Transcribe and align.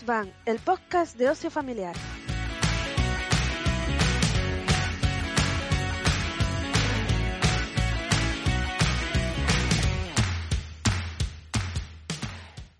Van, 0.00 0.32
el 0.46 0.58
podcast 0.58 1.18
de 1.18 1.28
ocio 1.28 1.50
familiar. 1.50 1.94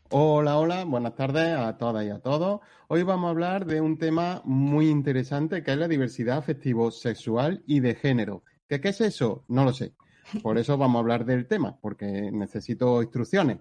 Hola, 0.08 0.58
hola, 0.58 0.84
buenas 0.84 1.14
tardes 1.14 1.54
a 1.54 1.76
todas 1.76 2.06
y 2.06 2.08
a 2.08 2.18
todos. 2.18 2.60
Hoy 2.88 3.02
vamos 3.02 3.28
a 3.28 3.30
hablar 3.30 3.66
de 3.66 3.82
un 3.82 3.98
tema 3.98 4.40
muy 4.46 4.88
interesante 4.88 5.62
que 5.62 5.72
es 5.72 5.76
la 5.76 5.88
diversidad 5.88 6.38
afectivo-sexual 6.38 7.62
y 7.66 7.80
de 7.80 7.94
género. 7.94 8.42
¿Qué, 8.66 8.80
¿Qué 8.80 8.88
es 8.88 9.02
eso? 9.02 9.44
No 9.48 9.66
lo 9.66 9.74
sé. 9.74 9.92
Por 10.42 10.56
eso 10.56 10.78
vamos 10.78 10.96
a 10.96 11.00
hablar 11.00 11.26
del 11.26 11.46
tema, 11.46 11.76
porque 11.78 12.30
necesito 12.32 13.02
instrucciones. 13.02 13.58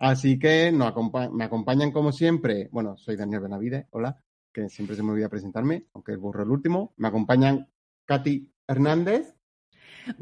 Así 0.00 0.38
que 0.38 0.72
nos 0.72 0.94
me 1.30 1.44
acompañan 1.44 1.92
como 1.92 2.10
siempre, 2.10 2.70
bueno, 2.72 2.96
soy 2.96 3.16
Daniel 3.16 3.42
Benavides, 3.42 3.84
hola, 3.90 4.18
que 4.50 4.70
siempre 4.70 4.96
se 4.96 5.02
me 5.02 5.12
olvida 5.12 5.28
presentarme, 5.28 5.84
aunque 5.92 6.12
el 6.12 6.18
burro 6.18 6.42
el 6.42 6.50
último. 6.50 6.94
Me 6.96 7.08
acompañan 7.08 7.68
Katy 8.06 8.50
Hernández. 8.66 9.36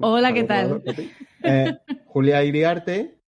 Hola, 0.01 0.33
¿qué 0.33 0.43
tal? 0.43 0.83
Eh, 1.45 1.79
Julia 2.07 2.43
Iriarte, 2.43 3.21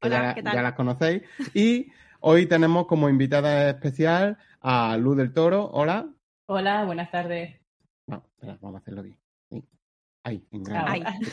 Hola, 0.00 0.34
ya, 0.42 0.62
las 0.62 0.72
conocéis. 0.72 1.22
Y 1.52 1.92
hoy 2.20 2.46
tenemos 2.46 2.86
como 2.86 3.10
invitada 3.10 3.68
especial 3.68 4.38
a 4.62 4.96
Luz 4.96 5.18
del 5.18 5.34
Toro. 5.34 5.68
Hola. 5.70 6.08
Hola, 6.46 6.86
buenas 6.86 7.10
tardes. 7.10 7.60
No, 8.06 8.24
espera, 8.24 8.56
vamos 8.62 8.76
a 8.76 8.78
hacerlo 8.78 9.02
bien. 9.02 9.18
En 10.24 10.64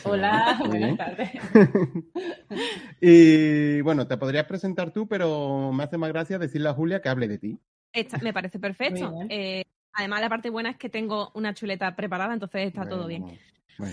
Hola, 0.04 0.60
buenas 0.66 0.98
tardes. 0.98 1.30
y 3.00 3.80
bueno, 3.80 4.06
te 4.06 4.18
podrías 4.18 4.44
presentar 4.44 4.92
tú, 4.92 5.08
pero 5.08 5.72
me 5.72 5.84
hace 5.84 5.96
más 5.96 6.10
gracia 6.10 6.38
decirle 6.38 6.68
a 6.68 6.74
Julia 6.74 7.00
que 7.00 7.08
hable 7.08 7.26
de 7.26 7.38
ti. 7.38 7.58
me 8.20 8.34
parece 8.34 8.58
perfecto. 8.58 9.14
Eh, 9.30 9.64
además, 9.94 10.20
la 10.20 10.28
parte 10.28 10.50
buena 10.50 10.70
es 10.70 10.76
que 10.76 10.90
tengo 10.90 11.30
una 11.34 11.54
chuleta 11.54 11.96
preparada, 11.96 12.34
entonces 12.34 12.66
está 12.66 12.86
todo 12.86 13.06
bien. 13.06 13.24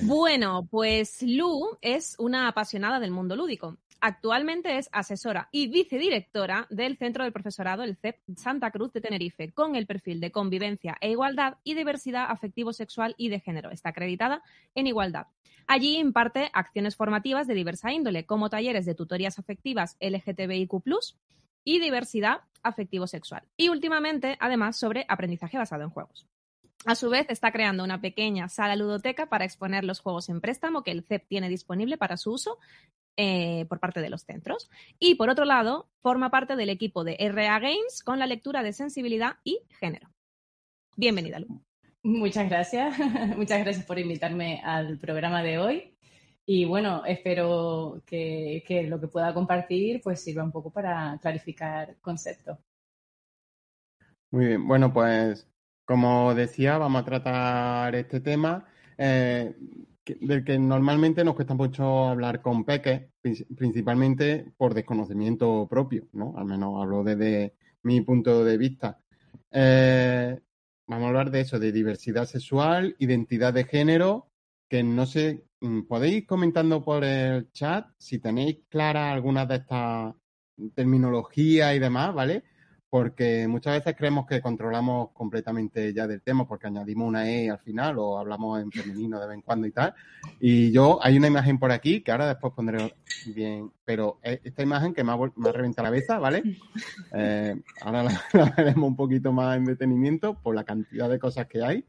Bueno, 0.02 0.68
pues 0.70 1.24
Lu 1.24 1.78
es 1.80 2.18
una 2.20 2.50
apasionada 2.50 3.00
del 3.00 3.12
mundo 3.12 3.38
lúdico. 3.38 3.78
Actualmente 4.02 4.78
es 4.78 4.90
asesora 4.94 5.50
y 5.52 5.68
vicedirectora 5.68 6.68
del 6.70 6.98
Centro 6.98 7.26
del 7.26 7.34
Profesorado, 7.34 7.84
el 7.84 7.98
CEP 7.98 8.18
Santa 8.36 8.72
Cruz 8.72 8.94
de 8.94 9.02
Tenerife, 9.02 9.52
con 9.52 9.76
el 9.76 9.88
perfil 9.88 10.22
de 10.22 10.32
convivencia 10.32 10.98
e 11.02 11.12
igualdad 11.12 11.58
y 11.66 11.74
diversidad 11.74 12.28
afectivo-sexual 12.30 13.16
y 13.18 13.28
de 13.28 13.42
género. 13.42 13.72
Está 13.72 13.90
acreditada 13.90 14.42
en 14.74 14.88
igualdad. 14.88 15.28
Allí 15.68 15.98
imparte 15.98 16.50
acciones 16.54 16.96
formativas 16.96 17.46
de 17.46 17.54
diversa 17.56 17.92
índole, 17.92 18.26
como 18.26 18.50
talleres 18.50 18.86
de 18.86 18.96
tutorías 18.96 19.38
afectivas 19.38 19.98
LGTBIQ 20.00 20.72
y 21.66 21.80
diversidad 21.80 22.42
afectivo-sexual. 22.64 23.44
Y 23.58 23.68
últimamente, 23.68 24.38
además, 24.40 24.78
sobre 24.78 25.06
aprendizaje 25.10 25.58
basado 25.58 25.84
en 25.84 25.90
juegos. 25.90 26.26
A 26.86 26.96
su 26.96 27.10
vez, 27.10 27.26
está 27.30 27.52
creando 27.52 27.84
una 27.84 28.00
pequeña 28.00 28.48
sala 28.48 28.78
ludoteca 28.78 29.26
para 29.26 29.44
exponer 29.44 29.84
los 29.84 30.00
juegos 30.00 30.30
en 30.30 30.40
préstamo 30.40 30.82
que 30.82 30.92
el 30.92 31.04
CEP 31.04 31.28
tiene 31.28 31.50
disponible 31.50 31.98
para 31.98 32.16
su 32.16 32.32
uso 32.32 32.58
eh, 33.22 33.66
por 33.68 33.82
parte 33.82 34.00
de 34.00 34.10
los 34.10 34.22
centros. 34.22 34.70
Y 34.98 35.16
por 35.16 35.30
otro 35.30 35.44
lado, 35.44 35.90
forma 36.02 36.32
parte 36.32 36.56
del 36.56 36.70
equipo 36.70 37.04
de 37.04 37.18
RA 37.20 37.60
Games 37.60 38.02
con 38.02 38.18
la 38.18 38.26
lectura 38.26 38.64
de 38.64 38.72
sensibilidad 38.72 39.40
y 39.44 39.60
género. 39.78 40.08
Bienvenida, 40.96 41.38
Lu. 41.40 41.62
Muchas 42.02 42.48
gracias. 42.48 42.98
Muchas 43.36 43.60
gracias 43.60 43.86
por 43.86 44.00
invitarme 44.00 44.62
al 44.64 44.98
programa 45.00 45.44
de 45.44 45.58
hoy. 45.58 45.98
Y 46.46 46.64
bueno, 46.64 47.04
espero 47.06 48.02
que, 48.06 48.64
que, 48.66 48.84
lo 48.84 49.02
que 49.02 49.10
pueda 49.10 49.34
compartir 49.34 50.00
pues 50.02 50.22
sirva 50.22 50.46
un 50.46 50.54
poco 50.54 50.72
para 50.72 51.20
clarificar 51.22 51.98
conceptos. 52.00 52.58
Muy 54.32 54.46
bien, 54.46 54.66
bueno, 54.66 54.94
pues 54.94 55.46
como 55.84 56.34
decía, 56.34 56.78
vamos 56.78 57.02
a 57.02 57.06
tratar 57.06 57.96
este 57.96 58.22
tema. 58.22 58.66
Eh, 58.98 59.54
del 60.20 60.44
que 60.44 60.58
normalmente 60.58 61.24
nos 61.24 61.36
cuesta 61.36 61.54
mucho 61.54 62.06
hablar 62.08 62.42
con 62.42 62.64
peques, 62.64 63.08
principalmente 63.56 64.46
por 64.58 64.74
desconocimiento 64.74 65.68
propio, 65.70 66.08
¿no? 66.14 66.34
Al 66.38 66.46
menos 66.46 66.82
hablo 66.82 67.04
desde 67.04 67.54
mi 67.84 68.02
punto 68.02 68.44
de 68.44 68.58
vista. 68.58 69.00
Eh, 69.52 70.40
vamos 70.88 71.06
a 71.06 71.08
hablar 71.10 71.32
de 71.32 71.42
eso, 71.42 71.60
de 71.60 71.72
diversidad 71.72 72.26
sexual, 72.26 72.96
identidad 73.00 73.54
de 73.54 73.64
género, 73.64 74.30
que 74.68 74.84
no 74.84 75.06
sé, 75.06 75.46
mm, 75.62 75.82
podéis 75.84 76.16
ir 76.18 76.26
comentando 76.26 76.84
por 76.84 77.04
el 77.04 77.52
chat 77.52 77.88
si 77.98 78.20
tenéis 78.20 78.60
clara 78.70 79.12
alguna 79.12 79.46
de 79.46 79.56
estas 79.56 80.16
terminologías 80.76 81.76
y 81.76 81.80
demás, 81.80 82.14
¿vale? 82.14 82.44
Porque 82.90 83.48
muchas 83.48 83.76
veces 83.76 83.96
creemos 83.96 84.26
que 84.26 84.42
controlamos 84.42 85.12
completamente 85.14 85.94
ya 85.94 86.08
del 86.08 86.22
tema 86.22 86.48
porque 86.48 86.68
añadimos 86.68 87.08
una 87.08 87.30
E 87.30 87.50
al 87.50 87.60
final 87.60 88.00
o 88.00 88.18
hablamos 88.18 88.62
en 88.62 88.72
femenino 88.72 89.20
de 89.20 89.28
vez 89.28 89.36
en 89.36 89.42
cuando 89.42 89.68
y 89.68 89.72
tal. 89.72 89.94
Y 90.40 90.72
yo, 90.72 91.00
hay 91.02 91.18
una 91.18 91.28
imagen 91.28 91.60
por 91.60 91.72
aquí 91.72 92.02
que 92.02 92.12
ahora 92.12 92.28
después 92.28 92.54
pondré 92.54 92.96
bien, 93.28 93.72
pero 93.86 94.20
e, 94.24 94.42
esta 94.44 94.64
imagen 94.64 94.94
que 94.94 95.04
me 95.04 95.12
ha, 95.12 95.18
me 95.36 95.52
reventado 95.52 95.84
la 95.84 95.90
cabeza, 95.90 96.20
¿vale? 96.20 96.44
Eh, 97.12 97.56
ahora 97.82 98.04
la, 98.34 98.54
veremos 98.56 98.88
un 98.88 98.96
poquito 98.96 99.32
más 99.32 99.58
en 99.58 99.66
detenimiento 99.66 100.40
por 100.42 100.54
la 100.54 100.64
cantidad 100.64 101.10
de 101.10 101.18
cosas 101.18 101.48
que 101.48 101.64
hay. 101.64 101.86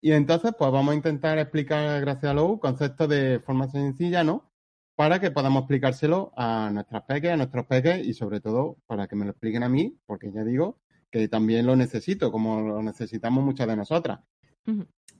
Y 0.00 0.12
entonces, 0.12 0.52
pues 0.58 0.70
vamos 0.70 0.92
a 0.92 0.96
intentar 0.96 1.38
explicar, 1.38 2.00
gracias 2.00 2.30
a 2.30 2.34
Lou, 2.34 2.58
conceptos 2.58 3.08
de 3.08 3.40
forma 3.40 3.68
sencilla, 3.68 4.24
¿no? 4.24 4.53
Para 4.96 5.20
que 5.20 5.30
podamos 5.30 5.62
explicárselo 5.62 6.32
a 6.36 6.70
nuestras 6.72 7.02
peques, 7.04 7.32
a 7.32 7.36
nuestros 7.36 7.66
peques 7.66 8.06
y 8.06 8.14
sobre 8.14 8.40
todo 8.40 8.78
para 8.86 9.06
que 9.06 9.16
me 9.16 9.24
lo 9.24 9.32
expliquen 9.32 9.62
a 9.62 9.68
mí, 9.68 9.96
porque 10.06 10.30
ya 10.32 10.44
digo 10.44 10.78
que 11.10 11.28
también 11.28 11.66
lo 11.66 11.76
necesito, 11.76 12.32
como 12.32 12.60
lo 12.60 12.82
necesitamos 12.82 13.44
muchas 13.44 13.68
de 13.68 13.76
nosotras. 13.76 14.20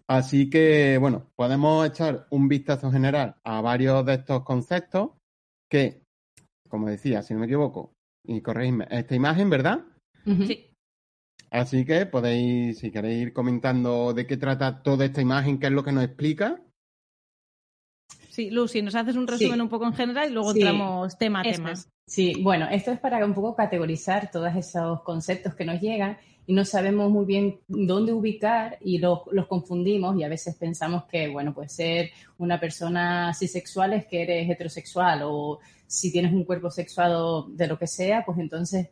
Así 0.07 0.51
que, 0.51 0.99
bueno, 0.99 1.31
podemos 1.37 1.87
echar 1.87 2.27
un 2.31 2.49
vistazo 2.49 2.91
general 2.91 3.37
a 3.45 3.61
varios 3.61 4.05
de 4.05 4.15
estos 4.15 4.43
conceptos 4.43 5.11
que, 5.71 6.03
como 6.69 6.89
decía, 6.89 7.23
si 7.23 7.33
no 7.33 7.41
me 7.41 7.47
equivoco, 7.47 7.93
y 8.25 8.41
corregidme, 8.41 8.87
esta 8.91 9.15
imagen, 9.15 9.51
¿verdad? 9.51 9.85
Sí. 10.47 10.71
Así 11.51 11.85
que 11.85 12.07
podéis, 12.07 12.79
si 12.79 12.91
queréis 12.91 13.23
ir 13.23 13.33
comentando 13.33 14.13
de 14.13 14.27
qué 14.27 14.37
trata 14.37 14.83
toda 14.83 15.05
esta 15.05 15.21
imagen, 15.21 15.59
qué 15.59 15.67
es 15.67 15.73
lo 15.73 15.85
que 15.85 15.93
nos 15.93 16.05
explica, 16.05 16.61
Sí, 18.35 18.51
Lucy, 18.51 18.83
nos 18.83 18.97
haces 18.97 19.15
un 19.15 19.29
resumen 19.29 19.61
un 19.61 19.69
poco 19.69 19.87
en 19.87 19.93
general 19.93 20.29
y 20.29 20.33
luego 20.33 20.51
entramos 20.51 21.17
tema 21.17 21.39
a 21.39 21.43
tema. 21.45 21.73
Sí, 22.05 22.43
bueno, 22.43 22.67
esto 22.69 22.91
es 22.91 22.99
para 22.99 23.25
un 23.25 23.33
poco 23.33 23.55
categorizar 23.55 24.29
todos 24.33 24.53
esos 24.57 25.03
conceptos 25.03 25.55
que 25.55 25.65
nos 25.65 25.81
llegan 25.81 26.19
y 26.45 26.53
no 26.53 26.65
sabemos 26.65 27.13
muy 27.13 27.27
bien 27.27 27.61
dónde 27.69 28.13
ubicar 28.13 28.77
y 28.81 28.99
los, 28.99 29.21
confundimos 29.49 30.19
y 30.19 30.25
a 30.25 30.29
veces 30.29 30.57
pensamos 30.57 31.05
que, 31.05 31.29
bueno, 31.29 31.55
puede 31.55 31.69
ser 31.69 32.11
una 32.39 32.59
persona 32.59 33.29
asexual 33.29 33.93
es 33.93 34.07
que 34.07 34.23
eres 34.23 34.51
heterosexual 34.51 35.21
o 35.23 35.61
si 35.87 36.11
tienes 36.11 36.33
un 36.33 36.43
cuerpo 36.43 36.73
sexuado 36.73 37.47
de 37.51 37.69
lo 37.69 37.79
que 37.79 37.87
sea, 37.87 38.25
pues 38.27 38.39
entonces 38.39 38.89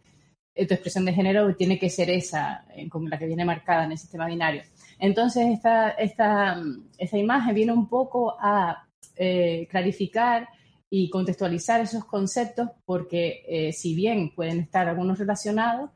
eh, 0.55 0.69
tu 0.69 0.75
expresión 0.75 1.05
de 1.05 1.15
género 1.15 1.53
tiene 1.57 1.81
que 1.81 1.91
ser 1.91 2.11
esa, 2.11 2.65
eh, 2.77 2.89
con 2.89 3.11
la 3.11 3.19
que 3.19 3.27
viene 3.27 3.45
marcada 3.45 3.87
en 3.87 3.91
el 3.91 3.99
sistema 3.99 4.27
binario. 4.27 4.63
Entonces, 5.01 5.49
esta, 5.49 5.91
esta, 5.91 6.63
esta 6.97 7.19
imagen 7.19 7.57
viene 7.57 7.73
un 7.73 7.89
poco 7.89 8.37
a 8.41 8.87
eh, 9.17 9.67
clarificar 9.71 10.49
y 10.89 11.09
contextualizar 11.09 11.81
esos 11.81 12.05
conceptos 12.05 12.69
porque 12.84 13.45
eh, 13.49 13.73
si 13.73 13.95
bien 13.95 14.34
pueden 14.34 14.61
estar 14.61 14.89
algunos 14.89 15.19
relacionados, 15.19 15.91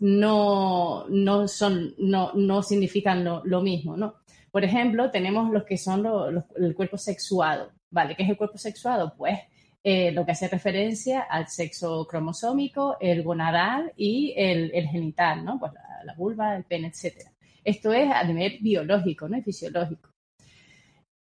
no, 0.00 1.06
no, 1.08 1.46
son, 1.46 1.94
no, 1.98 2.32
no 2.32 2.62
significan 2.62 3.22
lo, 3.24 3.62
mismo, 3.62 3.96
¿no? 3.96 4.14
Por 4.50 4.64
ejemplo, 4.64 5.10
tenemos 5.10 5.50
los 5.52 5.64
que 5.64 5.76
son 5.76 6.06
el 6.56 6.74
cuerpo 6.74 6.96
sexuado, 6.96 7.70
¿vale? 7.90 8.16
¿Qué 8.16 8.22
es 8.22 8.30
el 8.30 8.36
cuerpo 8.36 8.56
sexuado? 8.56 9.14
Pues 9.16 9.38
eh, 9.84 10.10
lo 10.12 10.24
que 10.24 10.32
hace 10.32 10.48
referencia 10.48 11.20
al 11.20 11.48
sexo 11.48 12.06
cromosómico, 12.06 12.96
el 13.00 13.22
gonadal 13.22 13.92
y 13.96 14.32
el, 14.36 14.70
genital, 14.88 15.44
¿no? 15.44 15.58
Pues 15.58 15.72
la, 15.74 16.04
la, 16.04 16.14
vulva, 16.14 16.56
el 16.56 16.64
pene, 16.64 16.88
etcétera. 16.88 17.30
Esto 17.62 17.92
es 17.92 18.10
a 18.10 18.24
nivel 18.24 18.58
biológico, 18.60 19.28
¿no? 19.28 19.36
Y 19.36 19.42
fisiológico. 19.42 20.09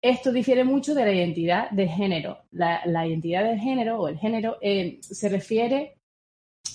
Esto 0.00 0.30
difiere 0.30 0.62
mucho 0.62 0.94
de 0.94 1.04
la 1.04 1.12
identidad 1.12 1.70
de 1.70 1.88
género. 1.88 2.38
La, 2.52 3.06
identidad 3.06 3.44
de 3.44 3.58
género 3.58 4.00
o 4.00 4.08
el 4.08 4.18
género 4.18 4.56
eh, 4.60 4.98
se 5.02 5.28
refiere 5.28 5.98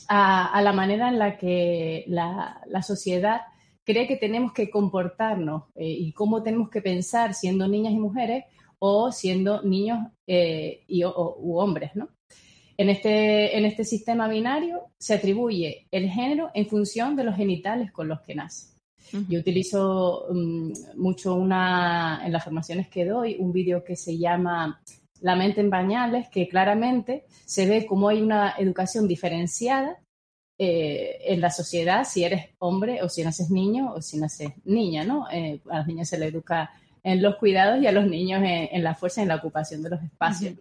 a, 0.09 0.61
la 0.61 0.73
manera 0.73 1.07
en 1.07 1.19
la 1.19 1.37
que 1.37 2.03
la, 2.07 2.61
sociedad 2.81 3.41
cree 3.85 4.07
que 4.07 4.17
tenemos 4.17 4.51
que 4.51 4.69
comportarnos 4.69 5.63
eh, 5.75 5.87
y 5.87 6.11
cómo 6.11 6.43
tenemos 6.43 6.69
que 6.69 6.81
pensar 6.81 7.33
siendo 7.33 7.67
niñas 7.67 7.93
y 7.93 7.99
mujeres 7.99 8.45
o 8.79 9.11
siendo 9.11 9.61
niños 9.61 9.99
eh, 10.27 10.83
y, 10.87 11.05
u 11.05 11.57
hombres, 11.57 11.91
En 12.75 12.89
este, 12.89 13.57
en 13.57 13.63
este 13.63 13.85
sistema 13.85 14.27
binario 14.27 14.89
se 14.97 15.13
atribuye 15.13 15.87
el 15.91 16.09
género 16.09 16.51
en 16.53 16.67
función 16.67 17.15
de 17.15 17.23
los 17.23 17.35
genitales 17.37 17.91
con 17.93 18.09
los 18.09 18.19
que 18.21 18.35
nace. 18.35 18.72
Yo 19.29 19.39
utilizo 19.39 20.25
mm, 20.31 20.71
mucho 20.95 21.35
una, 21.35 22.21
en 22.25 22.31
las 22.31 22.43
formaciones 22.43 22.87
que 22.87 23.05
doy, 23.05 23.35
un 23.39 23.51
vídeo 23.51 23.83
que 23.83 23.95
se 23.95 24.17
llama 24.17 24.81
La 25.21 25.35
mente 25.35 25.61
en 25.61 25.69
bañales, 25.69 26.29
que 26.29 26.47
claramente 26.47 27.25
se 27.45 27.67
ve 27.67 27.85
cómo 27.85 28.09
hay 28.09 28.21
una 28.21 28.55
educación 28.57 29.07
diferenciada 29.07 29.99
eh, 30.57 31.17
en 31.25 31.41
la 31.41 31.49
sociedad 31.49 32.05
si 32.05 32.23
eres 32.23 32.51
hombre 32.59 33.01
o 33.01 33.09
si 33.09 33.23
naces 33.23 33.49
niño 33.49 33.93
o 33.93 34.01
si 34.01 34.17
naces 34.17 34.51
niña, 34.65 35.03
¿no? 35.03 35.27
Eh, 35.31 35.61
a 35.69 35.79
las 35.79 35.87
niñas 35.87 36.09
se 36.09 36.17
le 36.17 36.27
educa 36.27 36.71
en 37.03 37.21
los 37.21 37.35
cuidados 37.35 37.81
y 37.81 37.87
a 37.87 37.91
los 37.91 38.07
niños 38.07 38.41
en, 38.43 38.83
la 38.83 38.95
fuerza 38.95 39.21
y 39.21 39.23
en 39.23 39.29
la 39.29 39.35
ocupación 39.35 39.83
de 39.83 39.89
los 39.89 40.03
espacios. 40.03 40.55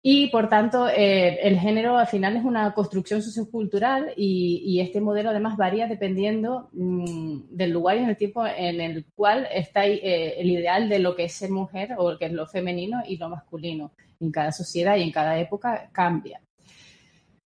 Y 0.00 0.28
por 0.28 0.48
tanto, 0.48 0.88
eh, 0.88 1.40
el 1.42 1.58
género 1.58 1.98
al 1.98 2.06
final 2.06 2.36
es 2.36 2.44
una 2.44 2.72
construcción 2.72 3.20
sociocultural 3.20 4.12
y, 4.16 4.80
este 4.80 5.00
modelo 5.00 5.30
además 5.30 5.56
varía 5.56 5.86
dependiendo 5.88 6.68
mm, 6.72 7.48
del 7.50 7.70
lugar 7.72 7.96
y 7.96 8.00
en 8.00 8.08
el 8.08 8.16
tiempo 8.16 8.46
en 8.46 8.80
el 8.80 9.06
cual 9.14 9.48
está 9.52 9.84
el 9.84 10.50
ideal 10.50 10.88
de 10.88 11.00
lo 11.00 11.16
que 11.16 11.24
es 11.24 11.32
ser 11.32 11.50
mujer 11.50 11.94
o 11.98 12.16
que 12.16 12.26
es 12.26 12.32
lo 12.32 12.46
femenino 12.46 13.02
y 13.06 13.16
lo 13.16 13.28
masculino. 13.28 13.92
En 14.20 14.32
cada 14.32 14.52
sociedad 14.52 14.96
y 14.96 15.02
en 15.02 15.12
cada 15.12 15.38
época 15.38 15.90
cambia. 15.92 16.40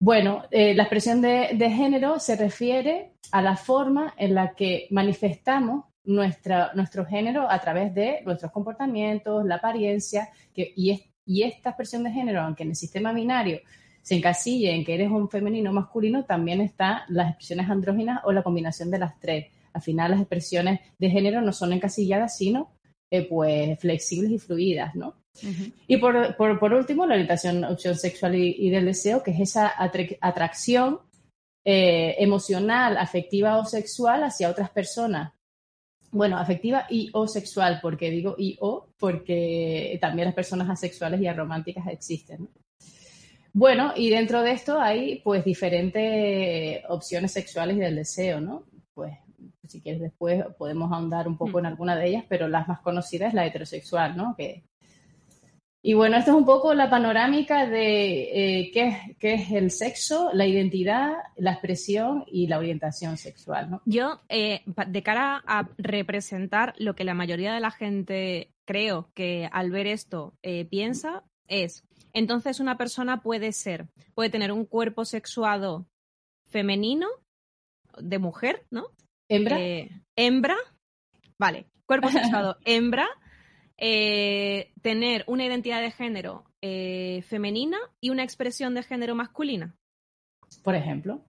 Bueno, 0.00 0.44
eh, 0.52 0.74
la 0.74 0.84
expresión 0.84 1.20
de, 1.20 1.70
género 1.70 2.20
se 2.20 2.36
refiere 2.36 3.14
a 3.32 3.42
la 3.42 3.56
forma 3.56 4.14
en 4.16 4.34
la 4.34 4.54
que 4.54 4.86
manifestamos 4.90 5.86
nuestro 6.04 7.04
género 7.04 7.50
a 7.50 7.58
través 7.60 7.92
de 7.94 8.22
nuestros 8.24 8.52
comportamientos, 8.52 9.44
la 9.44 9.56
apariencia, 9.56 10.30
y, 10.54 11.02
esta 11.36 11.70
expresión 11.70 12.04
de 12.04 12.10
género, 12.10 12.40
aunque 12.40 12.62
en 12.62 12.70
el 12.70 12.76
sistema 12.76 13.12
binario 13.12 13.60
se 14.02 14.16
encasille 14.16 14.74
en 14.74 14.84
que 14.84 14.94
eres 14.94 15.10
un 15.10 15.28
femenino 15.28 15.70
o 15.70 15.74
masculino, 15.74 16.24
también 16.24 16.60
están 16.60 17.00
las 17.08 17.28
expresiones 17.28 17.68
andróginas 17.68 18.20
o 18.24 18.32
la 18.32 18.42
combinación 18.42 18.90
de 18.90 18.98
las 18.98 19.18
tres. 19.20 19.46
Al 19.72 19.82
final, 19.82 20.12
las 20.12 20.20
expresiones 20.20 20.80
de 20.98 21.10
género 21.10 21.42
no 21.42 21.52
son 21.52 21.72
encasilladas, 21.72 22.36
sino 22.36 22.70
eh, 23.10 23.26
pues 23.28 23.78
flexibles 23.78 24.30
y 24.30 24.38
fluidas, 24.38 24.94
¿no? 24.94 25.14
Y 25.86 25.98
por, 25.98 26.72
último, 26.74 27.06
la 27.06 27.14
orientación, 27.14 27.64
opción 27.64 27.94
sexual 27.94 28.34
y, 28.34 28.70
del 28.70 28.86
deseo, 28.86 29.22
que 29.22 29.30
es 29.30 29.40
esa 29.40 29.72
atracción 30.20 31.00
eh, 31.64 32.16
emocional, 32.18 32.96
afectiva 32.96 33.58
o 33.58 33.64
sexual 33.64 34.24
hacia 34.24 34.50
otras 34.50 34.70
personas. 34.70 35.32
Bueno, 36.10 36.38
afectiva 36.38 36.86
y 36.88 37.10
o 37.12 37.28
sexual, 37.28 37.80
porque 37.82 38.10
digo 38.10 38.34
y 38.38 38.56
o, 38.60 38.88
porque 38.98 39.98
también 40.00 40.26
las 40.26 40.34
personas 40.34 40.70
asexuales 40.70 41.20
y 41.20 41.26
arománticas 41.26 41.86
existen. 41.88 42.48
Bueno, 43.52 43.92
y 43.96 44.08
dentro 44.10 44.42
de 44.42 44.52
esto 44.52 44.80
hay 44.80 45.20
pues 45.20 45.44
diferentes 45.44 46.82
opciones 46.88 47.32
sexuales 47.32 47.76
y 47.76 47.80
del 47.80 47.96
deseo, 47.96 48.40
¿no? 48.40 48.64
Pues 48.94 49.14
si 49.66 49.80
quieres 49.80 50.00
después 50.00 50.44
podemos 50.56 50.90
ahondar 50.92 51.28
un 51.28 51.36
poco 51.36 51.58
en 51.58 51.66
alguna 51.66 51.96
de 51.96 52.08
ellas, 52.08 52.24
pero 52.28 52.48
las 52.48 52.68
más 52.68 52.80
conocidas 52.80 53.28
es 53.28 53.34
la 53.34 53.46
heterosexual, 53.46 54.16
¿no? 54.16 54.34
Que 54.36 54.64
y 55.80 55.94
bueno, 55.94 56.16
esto 56.16 56.32
es 56.32 56.36
un 56.36 56.44
poco 56.44 56.74
la 56.74 56.90
panorámica 56.90 57.66
de 57.66 58.62
eh, 58.62 58.70
qué, 58.72 59.16
es 59.20 59.50
el 59.52 59.70
sexo, 59.70 60.30
la 60.32 60.44
identidad, 60.44 61.12
la 61.36 61.52
expresión 61.52 62.24
y 62.26 62.48
la 62.48 62.58
orientación 62.58 63.16
sexual. 63.16 63.70
¿no? 63.70 63.82
Yo, 63.84 64.20
eh, 64.28 64.62
de 64.66 65.02
cara 65.04 65.42
a 65.46 65.68
representar 65.78 66.74
lo 66.78 66.94
que 66.94 67.04
la 67.04 67.14
mayoría 67.14 67.54
de 67.54 67.60
la 67.60 67.70
gente 67.70 68.50
creo 68.66 69.10
que 69.14 69.48
al 69.52 69.70
ver 69.70 69.86
esto 69.86 70.34
eh, 70.42 70.64
piensa, 70.64 71.22
es, 71.46 71.84
entonces 72.12 72.58
una 72.58 72.76
persona 72.76 73.22
puede 73.22 73.52
ser, 73.52 73.86
puede 74.14 74.30
tener 74.30 74.50
un 74.50 74.64
cuerpo 74.64 75.04
sexuado 75.04 75.86
femenino, 76.48 77.06
de 77.98 78.18
mujer, 78.18 78.66
¿no? 78.70 78.88
Hembra. 79.28 79.58
hembra, 80.16 80.56
vale, 81.38 81.66
cuerpo 81.86 82.08
sexuado 82.10 82.56
hembra 82.64 83.08
eh, 83.80 84.72
tener 84.82 85.24
una 85.28 85.46
identidad 85.46 85.80
de 85.80 85.92
género 85.92 86.44
eh, 86.62 87.22
femenina 87.28 87.78
y 88.00 88.10
una 88.10 88.24
expresión 88.24 88.74
de 88.74 88.82
género 88.82 89.14
masculina. 89.14 89.76
Por 90.64 90.74
ejemplo. 90.74 91.24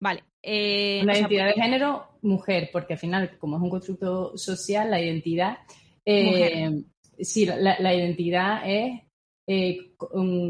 Vale. 0.00 0.22
Eh, 0.42 1.00
una 1.02 1.18
identidad 1.18 1.46
de 1.46 1.60
género 1.60 2.08
mujer, 2.22 2.70
porque 2.72 2.94
al 2.94 2.98
final, 2.98 3.38
como 3.38 3.56
es 3.56 3.62
un 3.62 3.70
constructo 3.70 4.36
social, 4.36 4.90
la 4.90 5.00
identidad. 5.00 5.58
sí, 6.04 7.46
la, 7.46 7.94
identidad 7.94 8.62
es 8.64 9.00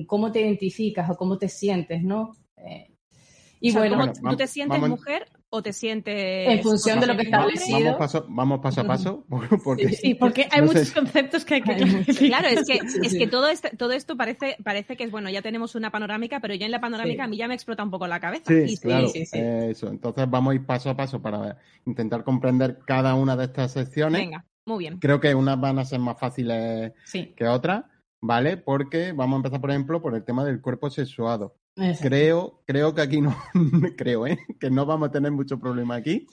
cómo 0.06 0.30
te 0.30 0.40
identificas 0.40 1.08
o 1.10 1.16
cómo 1.16 1.38
te 1.38 1.48
sientes, 1.48 2.02
¿no? 2.02 2.36
y 3.60 3.72
bueno, 3.72 4.12
¿tú 4.12 4.36
te 4.36 4.46
sientes 4.46 4.80
mujer 4.80 5.26
o 5.54 5.62
te 5.62 5.74
sientes... 5.74 6.48
En 6.48 6.62
función 6.62 6.98
de 6.98 7.06
lo 7.06 7.14
que 7.14 7.24
establecido. 7.24 7.78
Vamos 7.78 7.98
paso, 7.98 8.26
vamos 8.30 8.60
paso 8.60 8.80
a 8.80 8.84
paso. 8.84 9.26
Porque, 9.62 9.90
sí, 9.90 10.14
porque 10.14 10.48
hay 10.50 10.62
muchos 10.62 10.92
conceptos 10.92 11.44
que 11.44 11.56
hay 11.56 11.62
que... 11.62 11.74
Claro, 12.26 12.48
es 12.48 12.66
que, 12.66 12.80
es 13.02 13.14
que 13.14 13.26
todo, 13.26 13.48
este, 13.48 13.76
todo 13.76 13.92
esto 13.92 14.16
parece, 14.16 14.56
parece 14.64 14.96
que 14.96 15.04
es, 15.04 15.10
bueno, 15.10 15.28
ya 15.28 15.42
tenemos 15.42 15.74
una 15.74 15.90
panorámica, 15.90 16.40
pero 16.40 16.54
ya 16.54 16.64
en 16.64 16.72
la 16.72 16.80
panorámica 16.80 17.24
a 17.24 17.26
mí 17.26 17.36
ya 17.36 17.48
me 17.48 17.54
explota 17.54 17.84
un 17.84 17.90
poco 17.90 18.06
la 18.06 18.18
cabeza. 18.18 18.44
Sí, 18.46 18.78
claro, 18.78 19.08
eso. 19.12 19.88
Entonces 19.88 20.30
vamos 20.30 20.52
a 20.52 20.54
ir 20.54 20.64
paso 20.64 20.88
a 20.88 20.96
paso 20.96 21.20
para 21.20 21.58
intentar 21.84 22.24
comprender 22.24 22.78
cada 22.86 23.14
una 23.14 23.36
de 23.36 23.44
estas 23.44 23.72
secciones. 23.72 24.22
Venga, 24.22 24.46
muy 24.64 24.78
bien. 24.78 25.00
Creo 25.00 25.20
que 25.20 25.34
unas 25.34 25.60
van 25.60 25.78
a 25.78 25.84
ser 25.84 25.98
más 26.00 26.18
fáciles 26.18 26.92
que 27.36 27.46
otras, 27.46 27.84
¿vale? 28.22 28.56
Porque 28.56 29.12
vamos 29.12 29.34
a 29.34 29.38
empezar, 29.40 29.60
por 29.60 29.70
ejemplo, 29.70 30.00
por 30.00 30.14
el 30.14 30.24
tema 30.24 30.46
del 30.46 30.62
cuerpo 30.62 30.88
sexuado. 30.88 31.56
Creo, 31.74 32.62
creo 32.66 32.94
que 32.94 33.00
aquí 33.00 33.20
no, 33.20 33.36
creo, 33.96 34.26
¿eh? 34.26 34.38
que 34.60 34.70
no 34.70 34.84
vamos 34.84 35.08
a 35.08 35.12
tener 35.12 35.32
mucho 35.32 35.58
problema 35.58 35.96
aquí. 35.96 36.26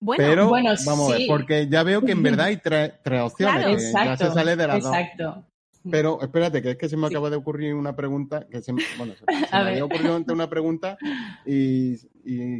Bueno, 0.00 0.24
pero 0.24 0.50
vamos 0.50 1.12
a 1.12 1.16
ver, 1.16 1.26
porque 1.28 1.68
ya 1.68 1.82
veo 1.82 2.02
que 2.02 2.12
en 2.12 2.22
verdad 2.22 2.46
hay 2.46 2.58
tres, 2.58 2.92
opciones, 3.22 3.92
ya 3.92 4.16
se 4.16 4.30
sale 4.30 4.56
de 4.56 4.66
las 4.66 4.76
exacto. 4.78 5.46
Pero 5.90 6.20
espérate, 6.22 6.62
que 6.62 6.70
es 6.70 6.76
que 6.78 6.88
se 6.88 6.96
me 6.96 7.06
acaba 7.06 7.28
de 7.28 7.36
ocurrir 7.36 7.74
una 7.74 7.94
pregunta, 7.94 8.46
que 8.50 8.62
se, 8.62 8.72
bueno, 8.96 9.14
se, 9.16 9.24
me 9.52 9.70
había 9.70 9.84
ocurrido 9.84 10.16
antes 10.16 10.34
una 10.34 10.48
pregunta 10.48 10.96
y, 11.44 11.98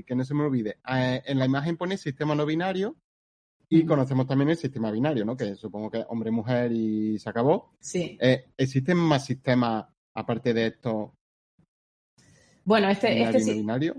que 0.04 0.14
no 0.14 0.24
se 0.24 0.34
me 0.34 0.44
olvide. 0.44 0.78
Eh, 0.90 1.22
en 1.24 1.38
la 1.38 1.46
imagen 1.46 1.76
pone 1.76 1.96
sistema 1.96 2.34
no 2.34 2.44
binario 2.44 2.96
y 3.68 3.86
conocemos 3.86 4.26
también 4.26 4.50
el 4.50 4.56
sistema 4.58 4.90
binario, 4.90 5.24
¿no? 5.24 5.36
Que 5.36 5.54
supongo 5.54 5.90
que 5.90 6.00
es 6.00 6.06
hombre-mujer 6.08 6.70
y 6.72 7.18
se 7.18 7.30
acabó. 7.30 7.74
Sí. 7.80 8.18
Eh, 8.20 8.44
¿Existen 8.58 8.98
más 8.98 9.24
sistemas 9.24 9.86
aparte 10.12 10.52
de 10.52 10.66
esto 10.66 11.14
bueno, 12.64 12.88
este, 12.88 13.22
este, 13.22 13.38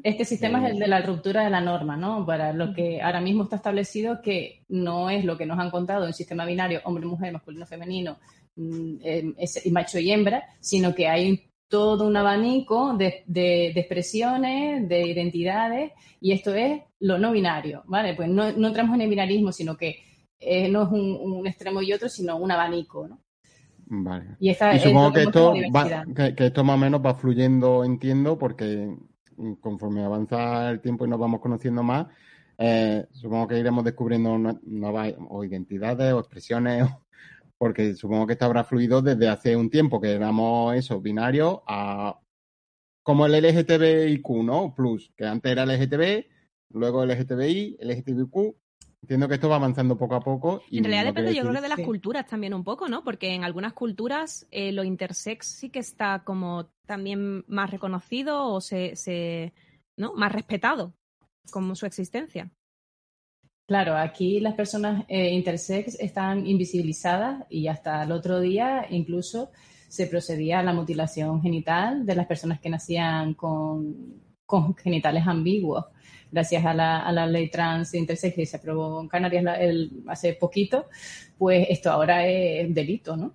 este, 0.03 0.25
sistema 0.25 0.65
es 0.65 0.73
el 0.73 0.79
de 0.79 0.87
la 0.87 1.01
ruptura 1.01 1.43
de 1.43 1.51
la 1.51 1.61
norma, 1.61 1.95
¿no? 1.95 2.25
Para 2.25 2.51
lo 2.51 2.73
que 2.73 2.99
ahora 2.99 3.21
mismo 3.21 3.43
está 3.43 3.57
establecido 3.57 4.21
que 4.23 4.63
no 4.69 5.11
es 5.11 5.23
lo 5.23 5.37
que 5.37 5.45
nos 5.45 5.59
han 5.59 5.69
contado 5.69 6.07
en 6.07 6.13
sistema 6.13 6.45
binario 6.45 6.81
hombre-mujer, 6.83 7.31
masculino-femenino, 7.31 8.17
mm, 8.55 8.95
em, 9.03 9.35
macho 9.71 9.99
y 9.99 10.11
hembra, 10.11 10.43
sino 10.59 10.95
que 10.95 11.07
hay 11.07 11.47
todo 11.67 12.07
un 12.07 12.17
abanico 12.17 12.95
de, 12.97 13.71
expresiones, 13.75 14.87
de 14.89 15.07
identidades, 15.09 15.91
y 16.19 16.31
esto 16.31 16.55
es 16.55 16.81
lo 16.99 17.19
no 17.19 17.31
binario, 17.31 17.83
¿vale? 17.85 18.15
Pues 18.15 18.29
no, 18.29 18.47
entramos 18.47 18.95
en 18.95 19.01
el 19.01 19.09
binarismo, 19.09 19.51
sino 19.51 19.77
que 19.77 19.99
eh, 20.39 20.69
no 20.69 20.83
es 20.83 20.89
un, 20.89 21.17
un, 21.21 21.47
extremo 21.47 21.81
y 21.83 21.93
otro, 21.93 22.09
sino 22.09 22.37
un 22.37 22.51
abanico, 22.51 23.07
¿no? 23.07 23.24
Vale. 23.87 24.37
Y, 24.39 24.53
supongo 24.53 25.13
que 25.13 25.23
esto, 25.23 25.53
que, 26.15 26.45
esto 26.45 26.63
más 26.63 26.75
o 26.75 26.79
menos 26.79 27.01
va 27.05 27.13
fluyendo, 27.13 27.83
entiendo, 27.83 28.37
porque 28.37 28.95
conforme 29.61 30.03
avanza 30.03 30.69
el 30.71 30.81
tiempo 30.81 31.05
y 31.05 31.09
nos 31.09 31.19
vamos 31.19 31.39
conociendo 31.39 31.83
más, 31.83 32.07
eh, 32.57 33.05
supongo 33.11 33.47
que 33.47 33.59
iremos 33.59 33.83
descubriendo 33.83 34.37
nuevas 34.63 35.13
o 35.29 35.43
identidades 35.43 36.13
o 36.13 36.19
expresiones, 36.19 36.87
porque 37.57 37.93
supongo 37.93 38.25
que 38.25 38.33
esto 38.33 38.45
habrá 38.45 38.63
fluido 38.63 39.01
desde 39.01 39.27
hace 39.27 39.55
un 39.55 39.69
tiempo, 39.69 40.01
que 40.01 40.13
éramos 40.13 40.75
eso, 40.75 40.99
binarios, 40.99 41.59
a 41.67 42.19
como 43.03 43.27
el 43.27 43.33
LGTBIQ, 43.33 44.29
¿no? 44.43 44.73
Plus, 44.73 45.13
que 45.15 45.25
antes 45.25 45.51
era 45.51 45.65
LGTB, 45.65 46.25
luego 46.71 47.05
LGTBI, 47.05 47.77
LGTBIQ, 47.79 48.55
Entiendo 49.05 49.27
que 49.27 49.35
esto 49.35 49.49
va 49.49 49.57
avanzando 49.57 49.95
poco 49.95 50.15
a 50.15 50.19
poco. 50.19 50.63
Y 50.67 50.79
en 50.79 50.85
realidad 50.85 51.05
depende, 51.05 51.35
yo 51.35 51.43
creo, 51.43 51.61
de 51.61 51.69
las 51.69 51.79
culturas 51.81 52.25
también 52.25 52.55
un 52.55 52.63
poco, 52.63 52.87
¿no? 52.87 53.03
Porque 53.03 53.35
en 53.35 53.43
algunas 53.43 53.73
culturas 53.73 54.47
eh, 54.49 54.71
lo 54.71 54.83
intersex 54.83 55.45
sí 55.45 55.69
que 55.69 55.77
está 55.77 56.23
como 56.23 56.71
también 56.87 57.45
más 57.47 57.69
reconocido 57.69 58.47
o 58.47 58.61
se, 58.61 59.53
¿no? 59.95 60.13
Más 60.15 60.31
respetado 60.31 60.95
como 61.51 61.75
su 61.75 61.85
existencia. 61.85 62.51
Claro, 63.67 63.95
aquí 63.95 64.39
las 64.39 64.55
personas 64.55 65.05
eh, 65.07 65.29
intersex 65.29 65.99
están 65.99 66.47
invisibilizadas 66.47 67.45
y 67.47 67.67
hasta 67.67 68.01
el 68.01 68.11
otro 68.11 68.39
día 68.39 68.87
incluso 68.89 69.51
se 69.87 70.07
procedía 70.07 70.61
a 70.61 70.63
la 70.63 70.73
mutilación 70.73 71.43
genital 71.43 72.07
de 72.07 72.15
las 72.15 72.25
personas 72.25 72.59
que 72.59 72.71
nacían 72.71 73.35
con, 73.35 74.19
con 74.47 74.75
genitales 74.75 75.27
ambiguos 75.27 75.85
gracias 76.35 76.65
a 76.65 76.73
la, 76.73 77.27
ley 77.27 77.49
trans 77.49 77.93
intersex 77.93 78.35
que 78.35 78.45
se 78.45 78.57
aprobó 78.57 79.01
en 79.01 79.07
Canarias 79.07 79.45
hace 80.07 80.33
poquito, 80.33 80.87
pues 81.37 81.65
esto 81.69 81.89
ahora 81.89 82.27
es 82.27 82.73
delito, 82.75 83.15
¿no? 83.15 83.33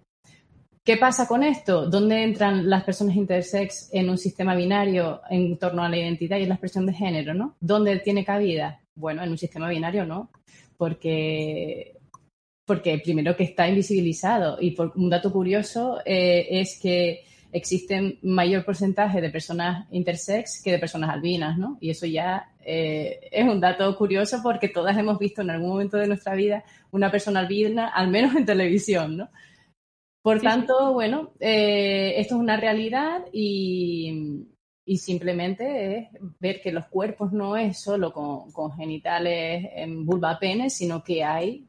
¿Qué 0.84 0.98
pasa 0.98 1.26
con 1.26 1.42
esto? 1.42 1.88
¿Dónde 1.88 2.22
entran 2.22 2.68
las 2.68 2.84
personas 2.84 3.16
intersex 3.16 3.88
en 3.92 4.10
un 4.10 4.18
sistema 4.18 4.54
binario 4.54 5.22
en 5.30 5.56
torno 5.56 5.82
a 5.82 5.88
la 5.88 5.96
identidad 5.96 6.36
y 6.36 6.44
la 6.44 6.54
expresión 6.54 6.84
de 6.84 6.92
género, 6.92 7.32
¿no? 7.32 7.56
¿Dónde 7.58 7.98
tiene 8.00 8.22
cabida? 8.22 8.82
Bueno, 8.94 9.22
en 9.22 9.30
un 9.30 9.38
sistema 9.38 9.68
binario 9.68 10.04
no, 10.04 10.30
porque, 10.76 11.96
porque 12.66 12.98
primero 12.98 13.34
que 13.34 13.44
está 13.44 13.66
invisibilizado 13.66 14.58
y 14.60 14.72
por 14.72 14.92
un 14.94 15.08
dato 15.08 15.32
curioso 15.32 16.00
eh, 16.04 16.48
es 16.50 16.78
que 16.78 17.24
existen 17.52 18.18
mayor 18.22 18.64
porcentaje 18.64 19.20
de 19.20 19.30
personas 19.30 19.86
intersex 19.90 20.62
que 20.62 20.72
de 20.72 20.78
personas 20.78 21.10
albinas, 21.10 21.58
¿no? 21.58 21.78
Y 21.80 21.90
eso 21.90 22.06
ya 22.06 22.52
eh, 22.60 23.28
es 23.30 23.44
un 23.44 23.60
dato 23.60 23.96
curioso 23.96 24.40
porque 24.42 24.68
todas 24.68 24.96
hemos 24.96 25.18
visto 25.18 25.42
en 25.42 25.50
algún 25.50 25.70
momento 25.70 25.96
de 25.96 26.06
nuestra 26.06 26.34
vida 26.34 26.64
una 26.90 27.10
persona 27.10 27.40
albina, 27.40 27.88
al 27.88 28.08
menos 28.08 28.34
en 28.36 28.44
televisión, 28.44 29.16
¿no? 29.16 29.28
Por 30.22 30.40
tanto, 30.40 30.92
bueno, 30.92 31.32
eh, 31.40 32.14
esto 32.16 32.34
es 32.34 32.40
una 32.40 32.56
realidad 32.56 33.24
y, 33.32 34.46
simplemente 34.96 35.98
es 35.98 36.08
ver 36.40 36.60
que 36.60 36.72
los 36.72 36.86
cuerpos 36.88 37.32
no 37.32 37.56
es 37.56 37.80
solo 37.80 38.12
con, 38.12 38.72
genitales 38.72 39.66
en 39.76 40.04
vulva 40.04 40.38
pene, 40.38 40.68
sino 40.68 41.02
que 41.02 41.22
hay 41.24 41.68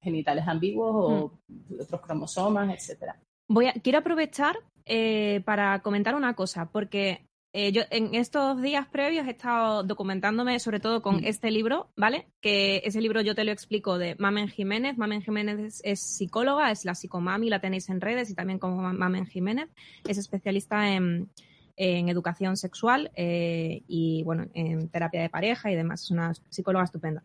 genitales 0.00 0.44
ambiguos 0.46 0.92
o 0.94 1.40
mm. 1.48 1.80
otros 1.80 2.00
cromosomas, 2.00 2.72
etcétera. 2.72 3.18
Voy 3.48 3.66
a, 3.66 3.72
quiero 3.72 3.98
aprovechar 3.98 4.56
eh, 4.86 5.42
para 5.44 5.80
comentar 5.80 6.14
una 6.14 6.34
cosa, 6.34 6.70
porque 6.70 7.26
eh, 7.56 7.70
yo 7.70 7.82
en 7.90 8.16
estos 8.16 8.60
días 8.60 8.88
previos 8.88 9.28
he 9.28 9.30
estado 9.30 9.84
documentándome 9.84 10.58
sobre 10.58 10.80
todo 10.80 11.02
con 11.02 11.18
mm. 11.18 11.24
este 11.26 11.52
libro, 11.52 11.88
¿vale? 11.96 12.26
Que 12.40 12.82
ese 12.84 13.00
libro 13.00 13.20
yo 13.20 13.36
te 13.36 13.44
lo 13.44 13.52
explico 13.52 13.96
de 13.96 14.16
Mamen 14.18 14.48
Jiménez. 14.48 14.98
Mamen 14.98 15.22
Jiménez 15.22 15.80
es, 15.84 16.00
psicóloga, 16.00 16.72
es 16.72 16.84
la 16.84 16.96
psicomami, 16.96 17.48
la 17.48 17.60
tenéis 17.60 17.88
en 17.90 18.00
redes 18.00 18.28
y 18.28 18.34
también 18.34 18.58
como 18.58 18.82
Mamen 18.92 19.26
Jiménez. 19.26 19.70
Es 20.08 20.18
especialista 20.18 20.94
en, 20.94 21.30
educación 21.76 22.56
sexual 22.56 23.12
eh, 23.14 23.82
y, 23.86 24.22
bueno, 24.24 24.46
en 24.54 24.88
terapia 24.88 25.22
de 25.22 25.30
pareja 25.30 25.70
y 25.70 25.76
demás. 25.76 26.02
Es 26.02 26.10
una 26.10 26.32
psicóloga 26.50 26.84
estupenda. 26.84 27.22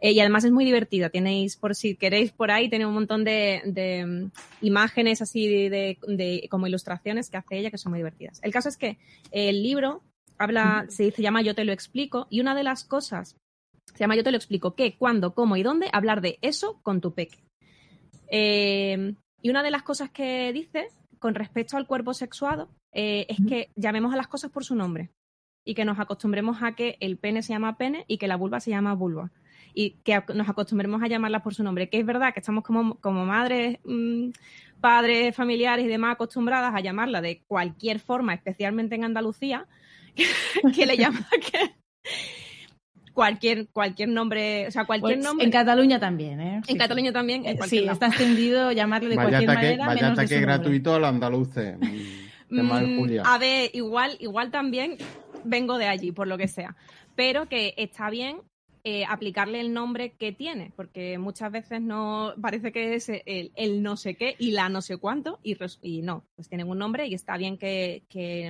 Eh, 0.00 0.12
y 0.12 0.20
además 0.20 0.44
es 0.44 0.52
muy 0.52 0.64
divertida. 0.64 1.10
Tenéis, 1.10 1.56
por 1.56 1.74
si 1.74 1.96
queréis 1.96 2.32
por 2.32 2.50
ahí, 2.50 2.68
tiene 2.68 2.86
un 2.86 2.94
montón 2.94 3.24
de, 3.24 3.62
mm, 4.06 4.64
imágenes 4.64 5.22
así 5.22 5.68
de, 5.68 5.98
como 6.50 6.66
ilustraciones 6.66 7.30
que 7.30 7.36
hace 7.36 7.58
ella 7.58 7.70
que 7.70 7.78
son 7.78 7.92
muy 7.92 7.98
divertidas. 7.98 8.40
El 8.42 8.52
caso 8.52 8.68
es 8.68 8.76
que 8.76 8.98
el 9.30 9.62
libro 9.62 10.02
habla, 10.38 10.86
se, 10.88 11.10
se 11.10 11.22
llama 11.22 11.42
Yo 11.42 11.54
te 11.54 11.64
lo 11.64 11.72
explico 11.72 12.26
y 12.30 12.40
una 12.40 12.54
de 12.54 12.64
las 12.64 12.84
cosas 12.84 13.36
se 13.92 13.98
llama 13.98 14.16
Yo 14.16 14.24
te 14.24 14.30
lo 14.30 14.36
explico 14.36 14.74
qué, 14.74 14.96
cuándo, 14.96 15.34
cómo 15.34 15.56
y 15.56 15.62
dónde 15.62 15.90
hablar 15.92 16.20
de 16.20 16.38
eso 16.42 16.80
con 16.82 17.00
tu 17.00 17.12
peque. 17.12 17.38
Eh, 18.30 19.14
y 19.42 19.50
una 19.50 19.62
de 19.62 19.70
las 19.70 19.82
cosas 19.82 20.10
que 20.10 20.52
dice 20.52 20.88
con 21.18 21.34
respecto 21.34 21.76
al 21.76 21.86
cuerpo 21.86 22.14
sexuado 22.14 22.68
eh, 22.92 23.26
es 23.28 23.38
que 23.46 23.70
llamemos 23.76 24.12
a 24.12 24.16
las 24.16 24.28
cosas 24.28 24.50
por 24.50 24.64
su 24.64 24.74
nombre 24.74 25.10
y 25.66 25.74
que 25.74 25.84
nos 25.84 25.98
acostumbremos 25.98 26.62
a 26.62 26.72
que 26.72 26.96
el 27.00 27.18
pene 27.18 27.42
se 27.42 27.52
llama 27.52 27.76
pene 27.76 28.04
y 28.06 28.18
que 28.18 28.28
la 28.28 28.36
vulva 28.36 28.60
se 28.60 28.70
llama 28.70 28.94
vulva 28.94 29.30
y 29.74 29.90
que 30.04 30.22
nos 30.34 30.48
acostumbremos 30.48 31.02
a 31.02 31.08
llamarlas 31.08 31.42
por 31.42 31.54
su 31.54 31.62
nombre. 31.62 31.88
Que 31.88 32.00
es 32.00 32.06
verdad 32.06 32.32
que 32.32 32.40
estamos 32.40 32.64
como, 32.64 32.96
como 32.96 33.24
madres, 33.24 33.78
mm, 33.84 34.30
padres, 34.80 35.34
familiares 35.34 35.84
y 35.84 35.88
demás 35.88 36.14
acostumbradas 36.14 36.74
a 36.74 36.80
llamarla 36.80 37.20
de 37.20 37.42
cualquier 37.46 38.00
forma, 38.00 38.34
especialmente 38.34 38.94
en 38.94 39.04
Andalucía, 39.04 39.66
que, 40.74 40.86
le 40.86 40.96
llama 40.96 41.26
que 41.52 41.74
cualquier 43.12 43.68
cualquier 43.68 44.08
nombre, 44.08 44.66
o 44.66 44.70
sea, 44.70 44.84
cualquier 44.84 45.16
pues 45.16 45.24
nombre. 45.24 45.44
En 45.44 45.52
Cataluña 45.52 46.00
también, 46.00 46.40
¿eh? 46.40 46.60
En 46.66 46.78
Cataluña 46.78 47.12
también, 47.12 47.44
en 47.46 47.62
sí, 47.62 47.86
está 47.86 48.08
extendido 48.08 48.72
llamarle 48.72 49.10
de 49.10 49.14
cualquier 49.16 49.46
manera. 49.46 49.86
Vaya 49.86 50.12
ataque 50.12 50.40
gratuito 50.40 50.94
a 50.94 50.98
los 50.98 51.08
andaluces. 51.08 51.76
Mm, 52.48 52.60
mm, 52.60 53.20
a 53.24 53.38
ver, 53.38 53.70
igual, 53.74 54.16
igual 54.18 54.50
también 54.50 54.96
vengo 55.44 55.78
de 55.78 55.86
allí, 55.86 56.12
por 56.12 56.26
lo 56.26 56.36
que 56.36 56.48
sea. 56.48 56.76
Pero 57.14 57.48
que 57.48 57.74
está 57.76 58.10
bien 58.10 58.38
eh, 58.84 59.04
aplicarle 59.04 59.60
el 59.60 59.72
nombre 59.74 60.12
que 60.12 60.32
tiene, 60.32 60.72
porque 60.74 61.18
muchas 61.18 61.52
veces 61.52 61.82
no 61.82 62.32
parece 62.40 62.72
que 62.72 62.94
es 62.94 63.10
el, 63.10 63.82
no 63.82 63.96
sé 63.96 64.14
qué 64.14 64.36
y 64.38 64.52
la 64.52 64.68
no 64.68 64.80
sé 64.80 64.96
cuánto, 64.96 65.38
y, 65.42 65.56
y 65.82 66.02
no, 66.02 66.24
pues 66.34 66.48
tienen 66.48 66.68
un 66.68 66.78
nombre 66.78 67.06
y 67.06 67.14
está 67.14 67.36
bien 67.36 67.58
que, 67.58 68.02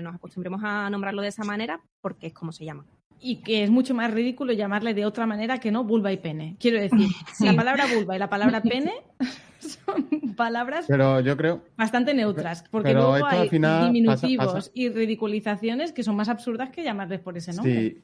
nos 0.03 0.15
acostumbremos 0.15 0.63
a 0.65 0.89
nombrarlo 0.91 1.23
de 1.23 1.29
esa 1.29 1.45
manera 1.45 1.81
porque 2.01 2.29
es 2.29 2.33
como 2.33 2.53
se 2.53 2.65
llama. 2.65 2.85
Y 3.19 3.37
que 3.43 3.65
es 3.65 3.71
mucho 3.71 3.95
más 3.95 4.13
ridículo 4.13 4.53
llamarle 4.53 4.95
de 4.95 5.05
otra 5.05 5.27
manera 5.27 5.59
que 5.59 5.71
no 5.71 5.85
vulva 5.85 6.11
y 6.13 6.17
pene. 6.17 6.57
Quiero 6.59 6.81
decir, 6.81 7.09
la 7.41 7.55
palabra 7.55 7.87
vulva 7.93 8.17
y 8.17 8.19
la 8.19 8.31
palabra 8.31 8.63
pene 8.63 8.93
son 9.59 10.35
palabras 10.37 10.87
pero 10.89 11.21
yo 11.21 11.37
creo, 11.37 11.63
bastante 11.77 12.15
neutras, 12.15 12.65
porque 12.71 12.95
luego 12.95 13.27
hay 13.27 13.49
diminutivos 13.49 14.71
y 14.75 14.89
ridiculizaciones 14.89 15.93
que 15.93 16.03
son 16.03 16.17
más 16.17 16.29
absurdas 16.29 16.71
que 16.71 16.83
llamarles 16.83 17.21
por 17.21 17.37
ese 17.37 17.53
nombre. 17.53 18.03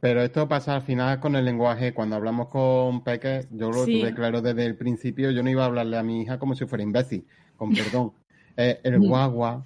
Pero 0.00 0.22
esto 0.22 0.48
pasa 0.48 0.76
al 0.76 0.82
final 0.82 1.18
con 1.18 1.34
el 1.34 1.44
lenguaje. 1.44 1.92
Cuando 1.92 2.16
hablamos 2.16 2.48
con 2.48 3.02
Peque, 3.02 3.46
yo 3.50 3.70
lo 3.70 3.84
tuve 3.84 4.14
claro 4.14 4.40
desde 4.40 4.64
el 4.64 4.76
principio, 4.76 5.30
yo 5.30 5.42
no 5.42 5.50
iba 5.50 5.64
a 5.64 5.66
hablarle 5.66 5.98
a 5.98 6.02
mi 6.02 6.22
hija 6.22 6.38
como 6.38 6.54
si 6.54 6.66
fuera 6.66 6.84
imbécil, 6.84 7.26
con 7.56 7.72
perdón. 7.72 8.12
Eh, 8.60 8.80
el 8.82 8.98
guagua, 8.98 9.62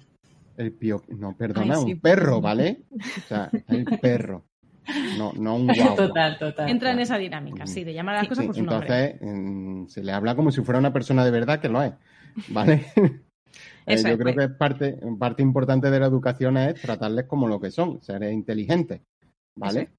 el 0.55 0.71
pio... 0.71 1.01
No, 1.07 1.35
perdona, 1.35 1.79
un 1.79 1.99
perro, 1.99 2.41
¿vale? 2.41 2.83
O 2.91 3.27
sea, 3.27 3.49
el 3.69 3.85
perro. 4.01 4.43
No, 5.17 5.33
no 5.33 5.55
un 5.55 5.65
guagua. 5.65 5.95
Total, 5.95 6.37
total. 6.37 6.69
Entra 6.69 6.91
en 6.91 6.99
esa 6.99 7.17
dinámica, 7.17 7.65
sí, 7.65 7.83
de 7.83 7.95
llamar 7.95 8.17
a 8.17 8.19
las 8.19 8.27
cosas 8.27 8.45
por 8.45 8.53
su 8.53 8.61
entonces, 8.61 9.19
nombre. 9.19 9.89
se 9.89 10.03
le 10.03 10.11
habla 10.11 10.35
como 10.35 10.51
si 10.51 10.61
fuera 10.61 10.77
una 10.77 10.93
persona 10.93 11.25
de 11.25 11.31
verdad, 11.31 11.59
que 11.59 11.69
lo 11.69 11.81
es, 11.81 11.93
¿vale? 12.49 12.85
Eh, 13.87 13.97
yo 13.97 14.17
creo 14.17 14.35
que 14.35 14.49
parte, 14.49 14.99
parte 15.17 15.41
importante 15.41 15.89
de 15.89 15.99
la 15.99 16.05
educación 16.05 16.57
es 16.57 16.79
tratarles 16.79 17.25
como 17.25 17.47
lo 17.47 17.59
que 17.59 17.71
son, 17.71 17.99
ser 18.01 18.23
inteligentes, 18.31 19.01
¿vale? 19.55 19.89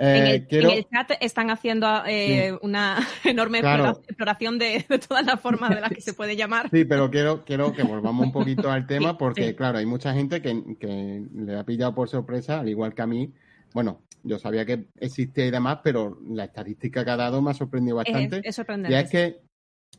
Eh, 0.00 0.46
en, 0.48 0.70
el, 0.70 0.86
chat 0.88 1.10
están 1.20 1.50
haciendo 1.50 1.88
eh, 2.06 2.56
una 2.62 2.98
enorme 3.24 3.58
exploración 3.58 4.56
de, 4.56 4.86
todas 5.08 5.26
las 5.26 5.40
formas 5.40 5.70
de 5.70 5.80
las 5.80 5.90
que 5.90 6.00
se 6.00 6.12
puede 6.12 6.36
llamar. 6.36 6.70
Sí, 6.70 6.84
pero 6.84 7.10
quiero, 7.10 7.44
quiero 7.44 7.72
que 7.72 7.82
volvamos 7.82 8.26
un 8.26 8.32
poquito 8.32 8.70
al 8.70 8.86
tema 8.86 9.18
porque, 9.18 9.56
claro, 9.56 9.78
hay 9.78 9.86
mucha 9.86 10.14
gente 10.14 10.40
que, 10.40 11.26
le 11.34 11.58
ha 11.58 11.64
pillado 11.64 11.94
por 11.96 12.08
sorpresa, 12.08 12.60
al 12.60 12.68
igual 12.68 12.94
que 12.94 13.02
a 13.02 13.06
mí. 13.08 13.34
Bueno, 13.74 14.02
yo 14.22 14.38
sabía 14.38 14.64
que 14.64 14.86
existía 15.00 15.46
y 15.46 15.50
demás, 15.50 15.80
pero 15.82 16.16
la 16.28 16.44
estadística 16.44 17.04
que 17.04 17.10
ha 17.10 17.16
dado 17.16 17.42
me 17.42 17.50
ha 17.50 17.54
sorprendido 17.54 17.96
bastante. 17.96 18.40
Es, 18.44 18.54
sorprendente. 18.54 18.96
Y 18.96 19.00
es 19.00 19.10
que, 19.10 19.40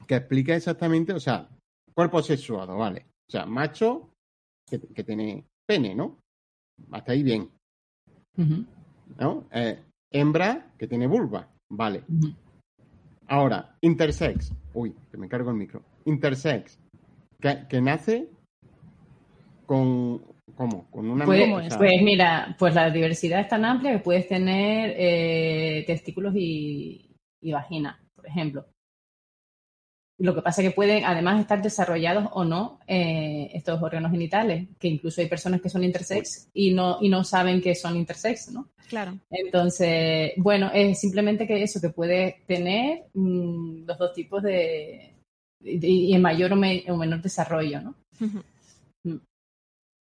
que 0.08 0.16
explica 0.16 0.56
exactamente, 0.56 1.12
o 1.12 1.20
sea, 1.20 1.50
cuerpo 1.94 2.24
sexuado, 2.24 2.78
¿vale? 2.78 3.08
O 3.28 3.32
sea, 3.32 3.46
macho 3.46 4.14
que, 4.66 5.04
tiene 5.04 5.46
pene, 5.68 5.94
¿no? 5.94 6.20
Hasta 6.92 7.12
ahí 7.12 7.22
bien. 7.22 7.50
¿No? 9.18 9.46
Eh, 9.52 9.78
hembra 10.12 10.72
que 10.78 10.88
tiene 10.88 11.08
vulva. 11.08 11.48
Vale. 11.72 12.04
Ahora, 13.28 13.76
intersex. 13.82 14.52
Uy, 14.74 14.96
que 15.12 15.18
me 15.18 15.28
cargo 15.28 15.52
el 15.52 15.58
micro. 15.58 15.84
Intersex. 16.06 16.80
Que, 17.40 17.82
nace 17.82 18.28
con. 19.66 20.22
¿Cómo? 20.56 20.90
Con 20.90 21.10
una. 21.10 21.26
Pues, 21.26 21.76
pues, 21.78 22.02
mira, 22.02 22.56
pues 22.58 22.76
la 22.76 22.90
diversidad 22.90 23.42
es 23.42 23.48
tan 23.48 23.64
amplia 23.64 23.94
que 23.94 24.04
puedes 24.04 24.28
tener 24.28 24.94
eh, 24.98 25.84
testículos 25.86 26.34
y, 26.36 27.16
y 27.42 27.52
vagina, 27.52 28.00
por 28.16 28.28
ejemplo. 28.28 28.66
Lo 30.20 30.36
que 30.36 30.42
pasa 30.42 30.62
es 30.62 30.68
que 30.68 30.76
pueden 30.76 31.06
además 31.06 31.40
estar 31.40 31.62
desarrollados 31.62 32.28
o 32.34 32.44
no 32.44 32.80
eh, 32.88 33.52
estos 33.54 33.82
órganos 33.82 34.12
genitales, 34.12 34.68
que 34.78 34.90
incluso 34.90 35.22
hay 35.22 35.28
personas 35.28 35.62
que 35.62 35.70
son 35.70 35.86
intersex 35.86 36.50
y 36.54 36.74
no, 36.74 36.98
y 37.00 37.08
no 37.08 37.24
saben 37.24 37.62
que 37.62 37.74
son 37.74 37.96
intersex, 37.96 38.52
¿no? 38.52 38.68
Claro. 38.90 39.18
Entonces, 39.30 40.34
bueno, 40.36 40.72
es 40.74 41.00
simplemente 41.00 41.48
que 41.48 41.64
eso, 41.64 41.80
que 41.80 41.90
puede 41.90 42.42
tener 42.46 43.06
mm, 43.14 43.86
los 43.86 43.98
dos 43.98 44.12
tipos 44.14 44.44
de, 44.44 45.14
y 45.64 46.14
en 46.14 46.22
mayor 46.22 46.52
o, 46.52 46.58
menor 46.58 47.22
desarrollo, 47.22 47.82
¿no? 47.82 47.96
Mm. 49.06 49.20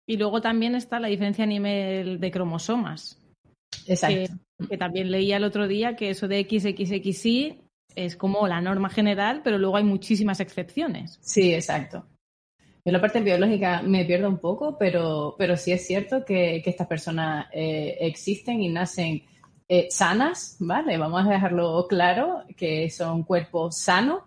Y 0.07 0.17
luego 0.17 0.41
también 0.41 0.73
está 0.73 0.99
la 0.99 1.07
diferencia 1.09 1.43
a 1.43 1.47
nivel 1.47 2.19
de 2.19 2.31
cromosomas. 2.31 3.21
Exacto. 3.85 4.33
Que, 4.57 4.67
que 4.69 4.77
también 4.77 5.11
leía 5.11 5.37
el 5.37 5.43
otro 5.43 5.67
día 5.67 5.95
que 5.95 6.09
eso 6.09 6.27
de 6.27 6.41
XXXY 6.41 7.68
es 7.95 8.15
como 8.15 8.47
la 8.47 8.61
norma 8.61 8.89
general, 8.89 9.41
pero 9.43 9.57
luego 9.57 9.77
hay 9.77 9.83
muchísimas 9.83 10.39
excepciones. 10.39 11.19
Sí, 11.21 11.53
exacto. 11.53 12.05
En 12.85 12.93
la 12.93 13.01
parte 13.01 13.21
biológica 13.21 13.81
me 13.81 14.05
pierdo 14.05 14.29
un 14.29 14.39
poco, 14.39 14.77
pero, 14.77 15.35
pero 15.37 15.57
sí 15.57 15.71
es 15.71 15.85
cierto 15.85 16.23
que, 16.25 16.57
estas 16.65 16.87
personas 16.87 17.47
eh, 17.53 17.97
existen 17.99 18.61
y 18.61 18.69
nacen 18.69 19.23
eh, 19.67 19.87
sanas, 19.91 20.55
¿vale? 20.59 20.97
Vamos 20.97 21.25
a 21.25 21.29
dejarlo 21.29 21.85
claro, 21.87 22.43
que 22.57 22.89
son 22.89 23.23
cuerpos 23.23 23.77
sanos 23.77 24.23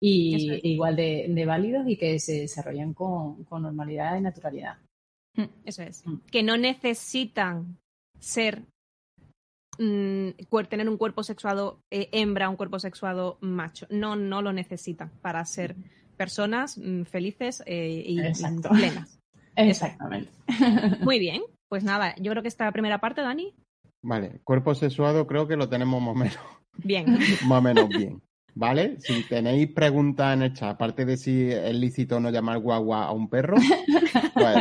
y 0.00 0.68
igual 0.72 0.96
de, 0.96 1.44
válidos 1.46 1.86
y 1.86 1.96
que 1.96 2.18
se 2.18 2.40
desarrollan 2.40 2.94
con, 2.94 3.44
con 3.44 3.62
normalidad 3.62 4.16
y 4.18 4.22
naturalidad. 4.22 4.78
Mm, 5.36 5.44
eso 5.64 5.82
es. 5.82 6.06
Mm. 6.06 6.16
Que 6.30 6.42
no 6.42 6.56
necesitan 6.56 7.78
ser 8.18 8.62
Mm, 9.78 10.30
tener 10.68 10.88
un 10.88 10.96
cuerpo 10.96 11.22
sexuado 11.22 11.80
eh, 11.90 12.08
hembra, 12.12 12.48
un 12.48 12.56
cuerpo 12.56 12.78
sexuado 12.78 13.38
macho. 13.40 13.86
No, 13.90 14.16
no 14.16 14.42
lo 14.42 14.52
necesitan 14.52 15.10
para 15.22 15.44
ser 15.44 15.76
personas 16.16 16.78
mm, 16.78 17.02
felices 17.02 17.62
eh, 17.66 18.02
y 18.06 18.16
plenas. 18.68 19.20
Exactamente. 19.56 20.30
Muy 21.00 21.18
bien. 21.18 21.42
Pues 21.68 21.84
nada, 21.84 22.14
yo 22.16 22.30
creo 22.30 22.42
que 22.42 22.48
esta 22.48 22.70
primera 22.72 23.00
parte, 23.00 23.22
Dani. 23.22 23.54
Vale, 24.02 24.40
cuerpo 24.44 24.74
sexuado 24.74 25.26
creo 25.26 25.48
que 25.48 25.56
lo 25.56 25.68
tenemos 25.68 26.00
más 26.00 26.10
o 26.10 26.14
menos. 26.14 26.38
Bien. 26.76 27.18
más 27.46 27.58
o 27.58 27.62
menos 27.62 27.88
bien. 27.88 28.22
¿vale? 28.54 28.96
Si 29.00 29.22
tenéis 29.24 29.72
preguntas 29.72 30.34
en 30.34 30.42
el 30.42 30.54
chat, 30.54 30.70
aparte 30.70 31.04
de 31.04 31.16
si 31.16 31.50
es 31.50 31.74
lícito 31.74 32.20
no 32.20 32.30
llamar 32.30 32.58
guagua 32.58 33.04
a 33.04 33.12
un 33.12 33.28
perro, 33.28 33.56
pues 34.34 34.56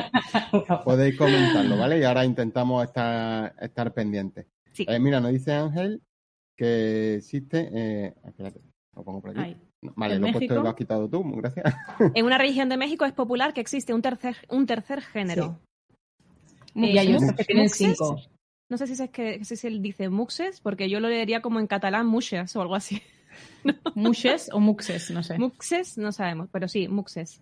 podéis 0.83 1.17
comentarlo, 1.17 1.77
¿vale? 1.77 1.99
Y 1.99 2.03
ahora 2.03 2.25
intentamos 2.25 2.83
estar, 2.85 3.53
estar 3.59 3.93
pendientes. 3.93 4.47
Eh, 4.77 4.99
mira, 4.99 5.19
nos 5.19 5.31
dice 5.31 5.53
Ángel 5.53 6.01
que 6.55 7.15
existe. 7.15 7.69
Eh, 7.73 8.13
espérate, 8.25 8.61
lo 8.95 9.03
pongo 9.03 9.21
por 9.21 9.31
aquí. 9.31 9.55
Vale, 9.95 10.17
lo, 10.17 10.27
he 10.27 10.31
puesto, 10.31 10.63
lo 10.63 10.69
has 10.69 10.75
quitado 10.75 11.09
tú, 11.09 11.23
gracias. 11.35 11.65
En 12.15 12.25
una 12.25 12.37
región 12.37 12.69
de 12.69 12.77
México 12.77 13.05
es 13.05 13.11
popular 13.11 13.53
que 13.53 13.61
existe 13.61 13.93
un 13.93 14.01
tercer, 14.01 14.37
un 14.49 14.65
tercer 14.65 15.01
género. 15.01 15.59
Y 16.73 16.97
hay 16.97 17.13
otros 17.15 17.33
que 17.33 17.43
tienen 17.43 17.69
cinco. 17.69 18.21
No 18.69 18.77
sé 18.77 18.87
si 18.87 19.01
es 19.01 19.09
que 19.11 19.43
si 19.43 19.67
él 19.67 19.81
dice 19.81 20.09
muxes, 20.09 20.61
porque 20.61 20.89
yo 20.89 20.99
lo 20.99 21.09
leería 21.09 21.41
como 21.41 21.59
en 21.59 21.67
catalán 21.67 22.07
muxes 22.07 22.55
o 22.55 22.61
algo 22.61 22.75
así. 22.75 23.01
¿Muxes 23.95 24.49
o 24.51 24.59
muxes? 24.59 25.11
No 25.11 25.21
sé. 25.21 25.37
Muxes, 25.37 25.97
no 25.97 26.11
sabemos, 26.11 26.49
pero 26.51 26.67
sí, 26.67 26.87
muxes. 26.87 27.41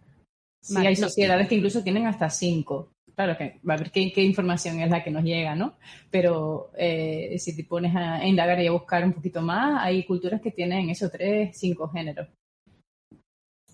Sí, 0.61 0.77
hay 0.77 0.95
sociedades 0.95 1.47
que 1.47 1.55
incluso 1.55 1.83
tienen 1.83 2.05
hasta 2.05 2.29
cinco. 2.29 2.91
Claro 3.21 3.37
que 3.37 3.59
va 3.69 3.75
a 3.75 3.77
ver 3.77 3.91
qué, 3.91 4.23
información 4.23 4.81
es 4.81 4.89
la 4.89 5.03
que 5.03 5.11
nos 5.11 5.23
llega, 5.23 5.53
¿no? 5.53 5.75
Pero 6.09 6.71
eh, 6.75 7.35
si 7.37 7.55
te 7.55 7.63
pones 7.63 7.95
a 7.95 8.25
indagar 8.25 8.59
y 8.59 8.65
a 8.65 8.71
buscar 8.71 9.03
un 9.03 9.13
poquito 9.13 9.43
más, 9.43 9.79
hay 9.83 10.03
culturas 10.05 10.41
que 10.41 10.49
tienen 10.49 10.89
esos 10.89 11.11
tres, 11.11 11.55
cinco 11.55 11.87
géneros. 11.89 12.27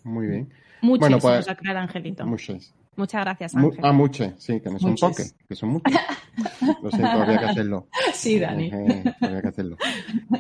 Muy 0.04 0.28
bien. 0.28 0.50
Muchos, 0.82 1.00
bueno, 1.00 1.20
pues, 1.20 1.48
Angelito. 1.48 2.26
Muchos. 2.26 2.74
Muchas 2.98 3.24
gracias, 3.24 3.56
Ángel. 3.56 3.80
ah, 3.84 3.94
muchos, 3.94 4.34
sí, 4.38 4.60
que 4.60 4.70
no 4.70 4.80
son 4.80 4.96
poques, 4.96 5.34
que 5.48 5.56
son 5.56 5.70
muchos. 5.70 5.94
Lo 6.84 6.92
siento, 6.92 7.08
había 7.08 7.40
que 7.40 7.46
hacerlo. 7.46 7.88
Sí, 8.14 8.40
Dani. 8.40 8.70
había 9.22 9.42
que 9.42 9.48
hacerlo. 9.48 9.78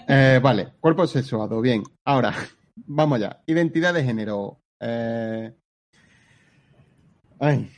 Eh, 0.05 0.41
vale, 0.43 0.73
cuerpo 0.81 1.07
sexuado, 1.07 1.61
bien. 1.61 1.81
Ahora, 2.03 2.33
vamos 2.75 3.21
ya. 3.21 3.41
Identidad 3.45 3.93
de 3.93 4.03
género. 4.03 4.59
Eh... 4.81 5.53
Ay, 7.39 7.69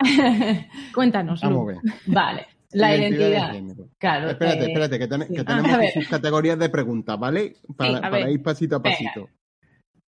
Cuéntanos. 0.94 1.40
Vamos 1.40 1.62
a 1.62 1.72
ver. 1.72 1.78
Vale. 2.06 2.46
La 2.72 2.96
identidad. 2.96 3.52
Claro. 3.98 4.30
Espérate, 4.30 4.64
eh, 4.64 4.68
espérate, 4.68 4.98
que, 4.98 5.34
que 5.34 5.44
tenemos 5.44 5.92
sus 5.92 6.08
categorías 6.08 6.58
de 6.58 6.68
preguntas, 6.68 7.18
¿vale? 7.18 7.56
Para, 7.76 8.30
ir 8.30 8.42
pasito 8.42 8.76
a 8.76 8.82
pasito. 8.82 9.28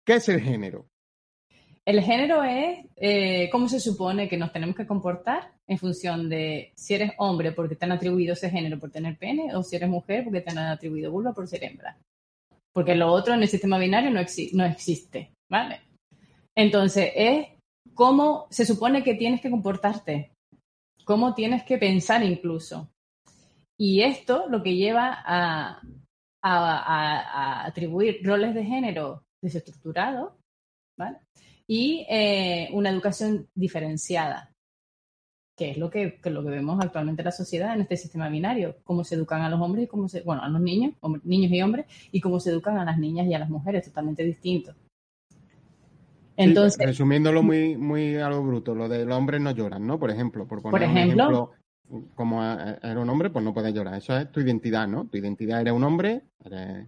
¿Qué 0.04 0.14
es 0.14 0.28
el 0.28 0.40
género? 0.40 0.86
El 1.84 2.00
género 2.02 2.42
es 2.42 2.84
eh, 2.96 3.48
cómo 3.50 3.68
se 3.68 3.78
supone 3.78 4.28
que 4.28 4.36
nos 4.36 4.52
tenemos 4.52 4.74
que 4.74 4.86
comportar 4.86 5.52
en 5.68 5.78
función 5.78 6.28
de 6.28 6.72
si 6.74 6.94
eres 6.94 7.12
hombre 7.18 7.52
porque 7.52 7.76
te 7.76 7.84
han 7.84 7.92
atribuido 7.92 8.32
ese 8.32 8.50
género 8.50 8.78
por 8.78 8.90
tener 8.90 9.16
pene 9.18 9.54
o 9.54 9.62
si 9.62 9.76
eres 9.76 9.88
mujer 9.88 10.24
porque 10.24 10.40
te 10.40 10.50
han 10.50 10.58
atribuido 10.58 11.12
vulva 11.12 11.32
por 11.32 11.46
ser 11.46 11.62
hembra. 11.62 11.96
Porque 12.72 12.94
lo 12.94 13.12
otro 13.12 13.34
en 13.34 13.42
el 13.42 13.48
sistema 13.48 13.78
binario 13.78 14.10
no, 14.10 14.20
no 14.54 14.64
existe, 14.64 15.32
¿vale? 15.48 15.80
Entonces, 16.56 17.12
es 17.14 17.46
cómo 17.96 18.46
se 18.50 18.64
supone 18.64 19.02
que 19.02 19.14
tienes 19.14 19.40
que 19.40 19.50
comportarte, 19.50 20.30
cómo 21.04 21.34
tienes 21.34 21.64
que 21.64 21.78
pensar 21.78 22.22
incluso. 22.22 22.90
Y 23.76 24.02
esto 24.02 24.44
lo 24.48 24.62
que 24.62 24.76
lleva 24.76 25.22
a, 25.24 25.80
atribuir 27.66 28.20
roles 28.22 28.54
de 28.54 28.64
género 28.64 29.24
desestructurados 29.42 30.32
¿vale? 30.96 31.18
y 31.66 32.06
eh, 32.08 32.68
una 32.72 32.90
educación 32.90 33.48
diferenciada, 33.52 34.52
que 35.58 35.72
es 35.72 35.78
lo 35.78 35.90
que, 35.90 36.20
lo 36.22 36.44
que 36.44 36.50
vemos 36.50 36.78
actualmente 36.80 37.22
en 37.22 37.26
la 37.26 37.32
sociedad 37.32 37.74
en 37.74 37.80
este 37.80 37.96
sistema 37.96 38.28
binario, 38.28 38.76
cómo 38.84 39.02
se 39.02 39.16
educan 39.16 39.42
a 39.42 39.48
los 39.48 39.60
hombres 39.60 39.86
y 39.86 39.88
cómo 39.88 40.08
se, 40.08 40.22
bueno, 40.22 40.42
a 40.42 40.48
los 40.48 40.60
niños, 40.60 40.94
niños 41.24 41.50
y 41.50 41.62
hombres, 41.62 41.86
y 42.12 42.20
cómo 42.20 42.38
se 42.38 42.50
educan 42.50 42.78
a 42.78 42.84
las 42.84 42.98
niñas 42.98 43.26
y 43.26 43.34
a 43.34 43.40
las 43.40 43.50
mujeres, 43.50 43.86
totalmente 43.86 44.22
distintos. 44.22 44.76
Entonces, 46.36 46.84
resumiéndolo 46.84 47.42
muy, 47.42 47.76
muy 47.76 48.16
a 48.16 48.28
lo 48.28 48.42
bruto, 48.42 48.74
lo 48.74 48.88
de 48.88 49.04
los 49.04 49.16
hombres 49.16 49.40
no 49.40 49.52
lloran, 49.52 49.86
¿no? 49.86 49.98
Por 49.98 50.10
ejemplo, 50.10 50.46
por 50.46 50.62
poner 50.62 50.88
un 50.88 50.96
ejemplo, 50.96 51.52
como 52.14 52.42
era 52.44 53.00
un 53.00 53.08
hombre, 53.08 53.30
pues 53.30 53.44
no 53.44 53.54
puedes 53.54 53.74
llorar. 53.74 53.94
Eso 53.94 54.16
es 54.16 54.30
tu 54.30 54.40
identidad, 54.40 54.86
¿no? 54.86 55.06
Tu 55.06 55.18
identidad 55.18 55.60
eres 55.60 55.72
un 55.72 55.84
hombre, 55.84 56.22
eres 56.44 56.86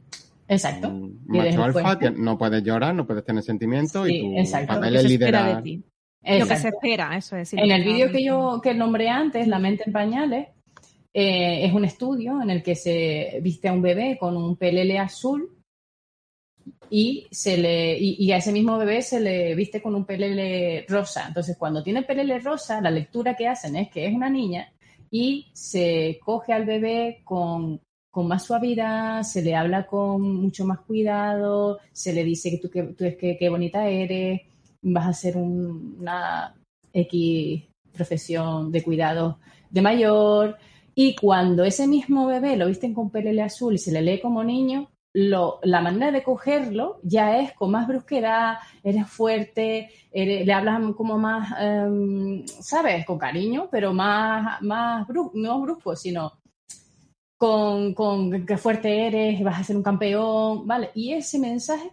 Exacto. 0.49 0.89
Un 0.89 1.21
macho 1.27 1.63
alfa, 1.63 1.99
no 2.17 2.39
puedes 2.39 2.63
llorar, 2.63 2.95
no 2.95 3.07
puedes 3.07 3.25
tener 3.25 3.43
sentimientos 3.43 4.09
y 4.09 4.21
tu 4.21 4.67
papel 4.67 4.97
es 4.97 5.05
liderar. 5.05 5.63
Lo 5.63 6.47
que 6.47 6.57
se 6.57 6.69
espera, 6.69 7.17
eso 7.17 7.37
es. 7.37 7.53
En 7.53 7.71
el 7.71 7.85
vídeo 7.85 8.11
que 8.11 8.25
yo 8.25 8.61
que 8.63 8.75
nombré 8.75 9.09
antes, 9.09 9.47
La 9.47 9.59
mente 9.59 9.85
en 9.87 9.93
pañales, 9.93 10.49
eh, 11.13 11.65
es 11.65 11.73
un 11.73 11.85
estudio 11.85 12.41
en 12.43 12.51
el 12.51 12.63
que 12.63 12.75
se 12.75 13.41
viste 13.43 13.69
a 13.69 13.73
un 13.73 13.83
bebé 13.83 14.17
con 14.19 14.37
un 14.37 14.57
pelele 14.57 14.99
azul 14.99 15.58
y, 16.91 17.27
se 17.31 17.57
le, 17.57 17.99
y, 17.99 18.31
a 18.33 18.39
ese 18.39 18.53
mismo 18.53 18.79
bebé 18.79 19.03
se 19.03 19.21
le 19.21 19.55
viste 19.55 19.83
con 19.83 19.95
un 19.95 20.05
pelele 20.05 20.85
rosa. 20.89 21.27
Entonces, 21.29 21.57
cuando 21.57 21.83
tiene 21.83 22.03
pelele 22.03 22.39
rosa, 22.39 22.81
la 22.81 22.91
lectura 22.91 23.35
que 23.35 23.49
hacen 23.49 23.77
es 23.77 23.91
que 23.91 24.07
es 24.07 24.15
una 24.15 24.31
niña 24.31 24.73
y 25.11 25.47
se 25.53 26.19
coge 26.25 26.53
al 26.53 26.65
bebé 26.65 27.23
con, 27.25 27.81
más 28.15 28.45
suavidad, 28.47 29.23
se 29.23 29.43
le 29.43 29.55
habla 29.55 29.87
con 29.87 30.21
mucho 30.23 30.65
más 30.65 30.81
cuidado, 30.81 31.79
se 31.93 32.13
le 32.13 32.25
dice 32.25 32.51
que 32.51 32.59
tú, 32.59 32.69
que, 32.69 32.83
tú 32.83 33.05
es 33.05 33.17
que, 33.17 33.37
qué 33.39 33.49
bonita 33.49 33.89
eres, 33.89 34.41
vas 34.83 35.07
a 35.07 35.11
hacer 35.11 35.37
una 35.37 36.53
X 36.93 37.63
profesión 37.93 38.73
de 38.73 38.83
cuidado 38.83 39.39
de 39.71 39.83
mayor. 39.83 40.57
Y 40.95 41.15
cuando 41.15 41.65
ese 41.65 41.87
mismo 41.87 42.27
bebé 42.27 42.57
lo 42.57 42.67
visten 42.67 42.93
con 42.93 43.11
pelele 43.11 43.43
azul 43.43 43.75
y 43.75 43.79
se 43.79 43.93
le 43.93 44.03
lee 44.03 44.21
como 44.21 44.43
niño, 44.43 44.91
la 45.21 45.81
manera 45.81 46.13
de 46.13 46.23
cogerlo 46.23 47.01
ya 47.03 47.39
es 47.41 47.53
con 47.55 47.71
más 47.73 47.89
brusquedad, 47.89 48.59
eres 48.83 49.09
fuerte, 49.09 49.91
le 50.13 50.53
hablas 50.53 50.81
como 50.97 51.19
más, 51.19 51.53
em, 51.61 52.47
¿sabes? 52.47 53.05
Con 53.05 53.19
cariño, 53.19 53.69
pero 53.71 53.93
más, 53.93 54.63
más 54.63 55.07
no 55.35 55.61
brusco, 55.61 55.97
sino 55.97 56.41
con, 57.37 57.95
con 57.95 58.47
qué 58.47 58.57
fuerte 58.57 59.07
eres, 59.07 59.43
vas 59.43 59.61
a 59.61 59.65
ser 59.65 59.77
un 59.77 59.83
campeón, 59.83 60.67
¿vale? 60.67 60.91
Y 60.95 61.13
ese 61.13 61.39
mensaje, 61.39 61.91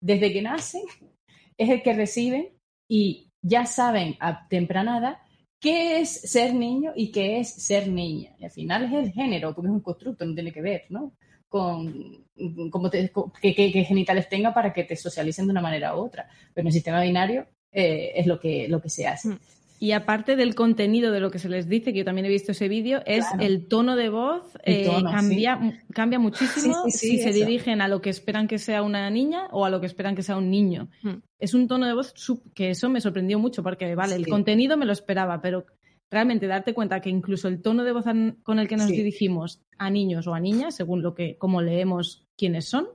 desde 0.00 0.32
que 0.32 0.42
nacen, 0.42 0.82
es 1.58 1.68
el 1.70 1.82
que 1.82 1.94
reciben 1.94 2.48
y 2.88 3.30
ya 3.42 3.66
saben 3.66 4.16
a 4.20 4.48
temprana 4.48 5.20
qué 5.60 6.00
es 6.00 6.10
ser 6.30 6.54
niño 6.54 6.92
y 6.96 7.12
qué 7.12 7.40
es 7.40 7.52
ser 7.54 7.88
niña. 7.88 8.34
Y 8.38 8.44
al 8.44 8.50
final 8.50 8.84
es 8.84 8.92
el 8.92 9.12
género, 9.12 9.54
porque 9.54 9.68
es 9.68 9.74
un 9.74 9.80
constructo, 9.80 10.24
no 10.24 10.34
tiene 10.34 10.52
que 10.52 10.60
ver, 10.62 10.84
¿no? 10.90 11.12
Con 11.54 12.24
cómo 12.68 12.90
te, 12.90 13.12
qué, 13.40 13.84
genitales 13.86 14.28
tenga 14.28 14.52
para 14.52 14.72
que 14.72 14.82
te 14.82 14.96
socialicen 14.96 15.46
de 15.46 15.52
una 15.52 15.60
manera 15.60 15.94
u 15.94 16.00
otra. 16.00 16.28
Pero 16.52 16.62
en 16.64 16.66
el 16.66 16.72
sistema 16.72 17.00
binario 17.00 17.46
eh, 17.70 18.10
es 18.16 18.26
lo 18.26 18.40
que, 18.40 18.66
lo 18.68 18.82
que 18.82 18.90
se 18.90 19.06
hace. 19.06 19.28
Mm. 19.28 19.38
Y 19.78 19.92
aparte 19.92 20.34
del 20.34 20.56
contenido 20.56 21.12
de 21.12 21.20
lo 21.20 21.30
que 21.30 21.38
se 21.38 21.48
les 21.48 21.68
dice, 21.68 21.92
que 21.92 22.00
yo 22.00 22.04
también 22.04 22.24
he 22.24 22.28
visto 22.28 22.50
ese 22.50 22.66
vídeo, 22.66 23.02
es 23.06 23.24
el 23.38 23.68
tono 23.68 23.94
de 23.94 24.08
voz, 24.08 24.42
eh, 24.64 24.90
cambia, 25.04 25.84
cambia 25.92 26.18
muchísimo 26.18 26.86
si 26.88 27.18
se 27.18 27.30
dirigen 27.32 27.80
a 27.80 27.86
lo 27.86 28.00
que 28.00 28.10
esperan 28.10 28.48
que 28.48 28.58
sea 28.58 28.82
una 28.82 29.08
niña 29.10 29.46
o 29.52 29.64
a 29.64 29.70
lo 29.70 29.80
que 29.80 29.86
esperan 29.86 30.16
que 30.16 30.24
sea 30.24 30.36
un 30.36 30.50
niño. 30.50 30.88
Mm. 31.02 31.18
Es 31.38 31.54
un 31.54 31.68
tono 31.68 31.86
de 31.86 31.94
voz 31.94 32.14
que 32.52 32.70
eso 32.70 32.88
me 32.88 33.00
sorprendió 33.00 33.38
mucho, 33.38 33.62
porque 33.62 33.94
vale, 33.94 34.16
el 34.16 34.26
contenido 34.26 34.76
me 34.76 34.86
lo 34.86 34.92
esperaba, 34.92 35.40
pero 35.40 35.66
realmente 36.10 36.46
darte 36.46 36.74
cuenta 36.74 37.00
que 37.00 37.10
incluso 37.10 37.48
el 37.48 37.60
tono 37.60 37.84
de 37.84 37.92
voz 37.92 38.04
con 38.42 38.58
el 38.58 38.68
que 38.68 38.76
nos 38.76 38.88
dirigimos 38.88 39.62
a 39.78 39.90
niños 39.90 40.26
o 40.26 40.34
a 40.34 40.40
niñas, 40.40 40.76
según 40.76 41.02
lo 41.02 41.14
que, 41.14 41.36
como 41.36 41.62
leemos 41.62 42.26
quiénes 42.36 42.66
son, 42.66 42.86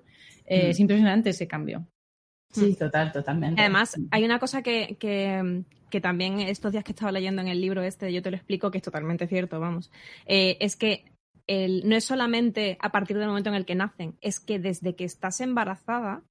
eh, 0.46 0.68
mm. 0.68 0.70
es 0.70 0.80
impresionante 0.80 1.30
ese 1.32 1.48
cambio. 1.48 1.88
Sí, 2.52 2.76
total, 2.76 3.12
totalmente. 3.12 3.62
Además, 3.62 3.96
hay 4.12 4.24
una 4.26 4.40
cosa 4.40 4.64
que, 4.64 4.98
que, 5.00 6.02
también 6.02 6.40
estos 6.40 6.72
días 6.72 6.84
que 6.84 6.94
estaba 6.94 7.12
leyendo 7.12 7.42
en 7.42 7.48
el 7.48 7.62
libro 7.62 7.84
este, 7.84 8.12
yo 8.12 8.22
te 8.22 8.32
lo 8.32 8.38
explico, 8.38 8.72
que 8.72 8.80
es 8.80 8.84
totalmente 8.84 9.28
cierto, 9.28 9.60
vamos, 9.60 9.92
eh, 10.26 10.58
es 10.60 10.76
que 10.76 11.06
el, 11.46 11.88
no 11.88 11.96
es 11.96 12.06
solamente 12.06 12.78
a 12.80 12.92
partir 12.92 13.18
del 13.18 13.28
momento 13.28 13.50
en 13.50 13.56
el 13.56 13.66
que 13.66 13.76
nacen, 13.76 14.16
es 14.22 14.40
que 14.40 14.60
desde 14.60 14.96
que 14.96 15.04
estás 15.04 15.42
embarazada 15.42 16.24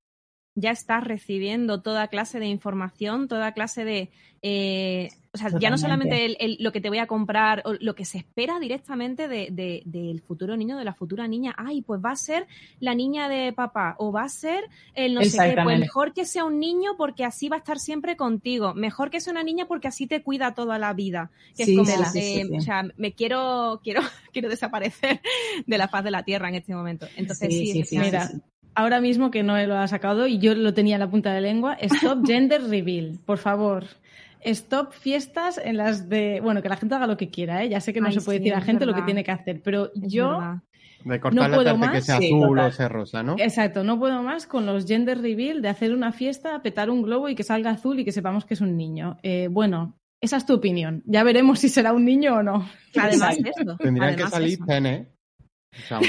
ya 0.56 0.70
estás 0.70 1.04
recibiendo 1.04 1.82
toda 1.82 2.08
clase 2.08 2.40
de 2.40 2.46
información, 2.46 3.28
toda 3.28 3.52
clase 3.52 3.84
de 3.84 4.10
eh, 4.42 5.10
o 5.44 5.50
sea, 5.50 5.58
ya 5.58 5.70
no 5.70 5.78
solamente 5.78 6.36
lo 6.58 6.72
que 6.72 6.80
te 6.80 6.88
voy 6.88 6.98
a 6.98 7.06
comprar, 7.06 7.62
o 7.64 7.74
lo 7.80 7.94
que 7.94 8.04
se 8.04 8.18
espera 8.18 8.58
directamente 8.58 9.28
del 9.28 10.20
futuro 10.20 10.56
niño, 10.56 10.76
de 10.76 10.84
la 10.84 10.94
futura 10.94 11.28
niña. 11.28 11.54
Ay, 11.56 11.82
pues 11.82 12.00
va 12.04 12.12
a 12.12 12.16
ser 12.16 12.46
la 12.80 12.94
niña 12.94 13.28
de 13.28 13.52
papá, 13.52 13.94
o 13.98 14.12
va 14.12 14.24
a 14.24 14.28
ser 14.28 14.64
el 14.94 15.14
no 15.14 15.22
sé 15.22 15.54
qué. 15.54 15.62
Pues 15.62 15.78
mejor 15.78 16.12
que 16.12 16.24
sea 16.24 16.44
un 16.44 16.58
niño 16.58 16.96
porque 16.96 17.24
así 17.24 17.48
va 17.48 17.56
a 17.56 17.58
estar 17.60 17.78
siempre 17.78 18.16
contigo. 18.16 18.74
Mejor 18.74 19.10
que 19.10 19.20
sea 19.20 19.32
una 19.32 19.42
niña 19.42 19.66
porque 19.66 19.88
así 19.88 20.06
te 20.06 20.22
cuida 20.22 20.54
toda 20.54 20.78
la 20.78 20.92
vida. 20.92 21.30
Que 21.56 21.64
es 21.64 21.76
como, 21.76 21.88
eh, 22.14 22.48
o 22.56 22.60
sea, 22.60 22.84
me 22.96 23.12
quiero, 23.12 23.80
quiero, 23.82 24.00
quiero 24.32 24.48
desaparecer 24.48 25.20
de 25.66 25.78
la 25.78 25.88
faz 25.88 26.04
de 26.04 26.10
la 26.10 26.22
tierra 26.22 26.48
en 26.48 26.56
este 26.56 26.74
momento. 26.74 27.06
Entonces, 27.16 27.48
sí, 27.52 27.84
sí, 27.84 27.98
mira, 27.98 28.30
ahora 28.78 29.00
mismo 29.00 29.32
que 29.32 29.42
no 29.42 29.58
lo 29.66 29.76
ha 29.76 29.88
sacado 29.88 30.28
y 30.28 30.38
yo 30.38 30.54
lo 30.54 30.72
tenía 30.72 30.94
en 30.94 31.00
la 31.00 31.10
punta 31.10 31.32
de 31.32 31.40
lengua, 31.40 31.76
Stop 31.80 32.24
Gender 32.26 32.62
Reveal, 32.62 33.18
por 33.26 33.38
favor. 33.38 33.86
Stop 34.44 34.92
fiestas 34.92 35.60
en 35.62 35.76
las 35.76 36.08
de. 36.08 36.40
Bueno, 36.42 36.62
que 36.62 36.68
la 36.68 36.76
gente 36.76 36.94
haga 36.94 37.06
lo 37.06 37.16
que 37.16 37.30
quiera, 37.30 37.64
¿eh? 37.64 37.68
Ya 37.68 37.80
sé 37.80 37.92
que 37.92 38.00
no 38.00 38.10
se 38.12 38.20
puede 38.20 38.38
decir 38.38 38.54
a 38.54 38.60
la 38.60 38.64
gente 38.64 38.86
lo 38.86 38.94
que 38.94 39.02
tiene 39.02 39.24
que 39.24 39.30
hacer, 39.30 39.60
pero 39.62 39.90
yo 39.94 40.60
De 41.04 41.20
cortar 41.20 41.50
no 41.50 41.62
la 41.62 41.64
tarta 41.64 41.92
que 41.92 42.00
sea 42.00 42.16
azul 42.16 42.58
o 42.58 42.70
sea 42.70 42.88
rosa, 42.88 43.22
¿no? 43.22 43.36
Exacto, 43.38 43.84
no 43.84 43.98
puedo 43.98 44.22
más 44.22 44.46
con 44.46 44.66
los 44.66 44.86
gender 44.86 45.20
reveal 45.20 45.62
de 45.62 45.68
hacer 45.68 45.94
una 45.94 46.12
fiesta, 46.12 46.60
petar 46.62 46.90
un 46.90 47.02
globo 47.02 47.28
y 47.28 47.34
que 47.34 47.42
salga 47.42 47.70
azul 47.70 47.98
y 48.00 48.04
que 48.04 48.12
sepamos 48.12 48.44
que 48.44 48.54
es 48.54 48.60
un 48.60 48.76
niño. 48.76 49.18
Eh, 49.22 49.48
bueno, 49.50 49.98
esa 50.20 50.36
es 50.36 50.46
tu 50.46 50.54
opinión. 50.54 51.02
Ya 51.06 51.22
veremos 51.22 51.60
si 51.60 51.68
será 51.68 51.92
un 51.92 52.04
niño 52.04 52.36
o 52.36 52.42
no. 52.42 52.68
Además 52.96 53.38
de 53.38 53.50
eso. 53.50 53.76
Tendrían 53.76 54.16
que 54.16 54.26
salir 54.26 54.58
pene. 54.66 55.08
O 55.72 55.86
sea, 55.86 56.00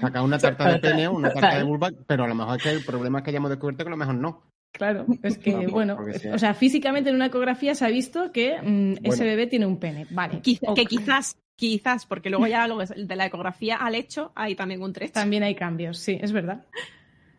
sacar 0.00 0.22
una 0.24 0.38
tarta 0.38 0.72
de 0.72 0.78
pene 0.78 1.08
o 1.08 1.12
una 1.12 1.32
tarta 1.32 1.58
de 1.58 1.64
vulva, 1.64 1.90
pero 2.06 2.24
a 2.24 2.28
lo 2.28 2.34
mejor 2.34 2.56
es 2.56 2.62
que 2.62 2.70
el 2.70 2.84
problema 2.84 3.18
es 3.18 3.24
que 3.24 3.30
hayamos 3.30 3.50
descubierto 3.50 3.84
que 3.84 3.88
a 3.88 3.90
lo 3.90 3.96
mejor 3.96 4.16
no. 4.16 4.53
Claro, 4.74 5.06
es 5.22 5.38
que, 5.38 5.66
bueno, 5.68 5.96
o 6.32 6.38
sea, 6.38 6.52
físicamente 6.52 7.08
en 7.08 7.16
una 7.16 7.26
ecografía 7.26 7.74
se 7.74 7.84
ha 7.84 7.88
visto 7.88 8.32
que 8.32 8.60
mm, 8.60 9.06
ese 9.06 9.24
bebé 9.24 9.46
tiene 9.46 9.66
un 9.66 9.78
pene. 9.78 10.06
Vale. 10.10 10.42
Que 10.42 10.84
quizás, 10.84 11.36
quizás, 11.56 12.06
porque 12.06 12.28
luego 12.28 12.46
ya 12.48 12.66
lo 12.68 12.78
de 12.78 13.16
la 13.16 13.26
ecografía 13.26 13.76
al 13.76 13.94
hecho 13.94 14.32
hay 14.34 14.56
también 14.56 14.82
un 14.82 14.92
trecho. 14.92 15.12
También 15.12 15.44
hay 15.44 15.54
cambios, 15.54 15.98
sí, 15.98 16.18
es 16.20 16.32
verdad. 16.32 16.64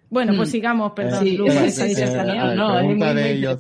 Bueno, 0.10 0.34
pues 0.38 0.50
mm. 0.50 0.52
sigamos, 0.52 0.92
perdón. 0.94 1.24
Sí, 1.24 1.38
no, 1.38 2.80
es 2.80 2.96
muy, 2.96 3.58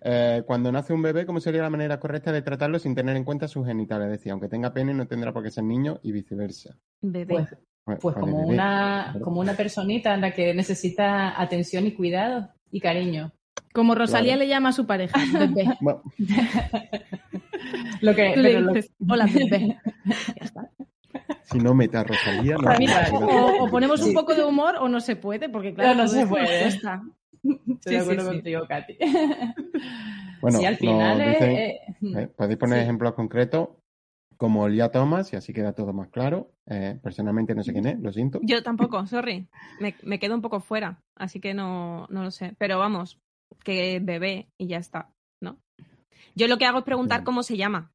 eh, 0.00 0.42
cuando 0.46 0.70
nace 0.70 0.92
un 0.92 1.02
bebé, 1.02 1.26
¿cómo 1.26 1.40
sería 1.40 1.62
la 1.62 1.70
manera 1.70 1.98
correcta 1.98 2.30
de 2.32 2.42
tratarlo 2.42 2.78
sin 2.78 2.94
tener 2.94 3.16
en 3.16 3.24
cuenta 3.24 3.48
sus 3.48 3.66
genitales? 3.66 4.10
Decía, 4.10 4.32
aunque 4.32 4.48
tenga 4.48 4.72
pene, 4.72 4.94
no 4.94 5.06
tendrá 5.06 5.32
por 5.32 5.42
qué 5.42 5.50
ser 5.50 5.64
niño 5.64 5.98
y 6.02 6.12
viceversa. 6.12 6.76
Bebé. 7.00 7.34
Pues, 7.34 7.56
pues 7.96 8.14
como, 8.14 8.40
una, 8.40 9.16
como 9.22 9.40
una 9.40 9.54
personita 9.54 10.14
en 10.14 10.20
la 10.20 10.32
que 10.32 10.54
necesita 10.54 11.40
atención 11.40 11.86
y 11.86 11.92
cuidado 11.92 12.50
y 12.70 12.80
cariño. 12.80 13.32
Como 13.72 13.94
Rosalía 13.94 14.36
le 14.36 14.48
llama 14.48 14.70
a 14.70 14.72
su 14.72 14.86
pareja, 14.86 15.18
bebé. 15.32 15.76
lo 18.00 18.14
que, 18.14 18.36
le 18.36 18.62
dices, 18.62 18.92
hola, 19.08 19.26
bebé. 19.26 19.78
ya 20.04 20.44
está. 20.44 20.70
Si 21.42 21.58
no 21.58 21.74
mete 21.74 21.96
a 21.96 22.04
Rosalía, 22.04 22.56
no. 22.56 23.64
o, 23.64 23.70
ponemos 23.70 24.02
un 24.02 24.14
poco 24.14 24.34
de 24.34 24.44
humor 24.44 24.76
o 24.80 24.88
no 24.88 25.00
se 25.00 25.16
puede, 25.16 25.48
porque 25.48 25.74
claro, 25.74 25.94
no, 25.94 26.08
se 26.08 26.26
puede. 26.26 26.68
Estoy 26.68 27.00
de 27.84 27.98
acuerdo 27.98 28.26
contigo, 28.26 28.62
Katy. 28.68 28.98
Bueno, 30.40 30.60
al 30.64 30.76
final 30.76 31.20
eh, 31.20 31.80
eh, 32.02 32.28
podéis 32.36 32.58
poner 32.58 32.82
ejemplos 32.82 33.14
concretos 33.14 33.70
como 34.38 34.66
Elia 34.66 34.90
Thomas 34.90 35.32
y 35.32 35.36
así 35.36 35.52
queda 35.52 35.74
todo 35.74 35.92
más 35.92 36.08
claro. 36.08 36.52
Eh, 36.66 36.98
personalmente 37.02 37.54
no 37.54 37.62
sé 37.62 37.72
quién 37.72 37.86
es, 37.86 38.00
lo 38.00 38.12
siento. 38.12 38.38
Yo 38.42 38.62
tampoco, 38.62 39.04
sorry. 39.06 39.48
Me, 39.80 39.94
me 40.04 40.18
quedo 40.18 40.34
un 40.34 40.42
poco 40.42 40.60
fuera, 40.60 41.02
así 41.16 41.40
que 41.40 41.52
no, 41.52 42.06
no 42.08 42.22
lo 42.22 42.30
sé. 42.30 42.54
Pero 42.56 42.78
vamos, 42.78 43.20
que 43.64 44.00
bebé 44.00 44.48
y 44.56 44.68
ya 44.68 44.78
está, 44.78 45.10
¿no? 45.40 45.58
Yo 46.34 46.46
lo 46.46 46.56
que 46.56 46.66
hago 46.66 46.78
es 46.78 46.84
preguntar 46.84 47.24
cómo 47.24 47.42
se 47.42 47.56
llama. 47.56 47.92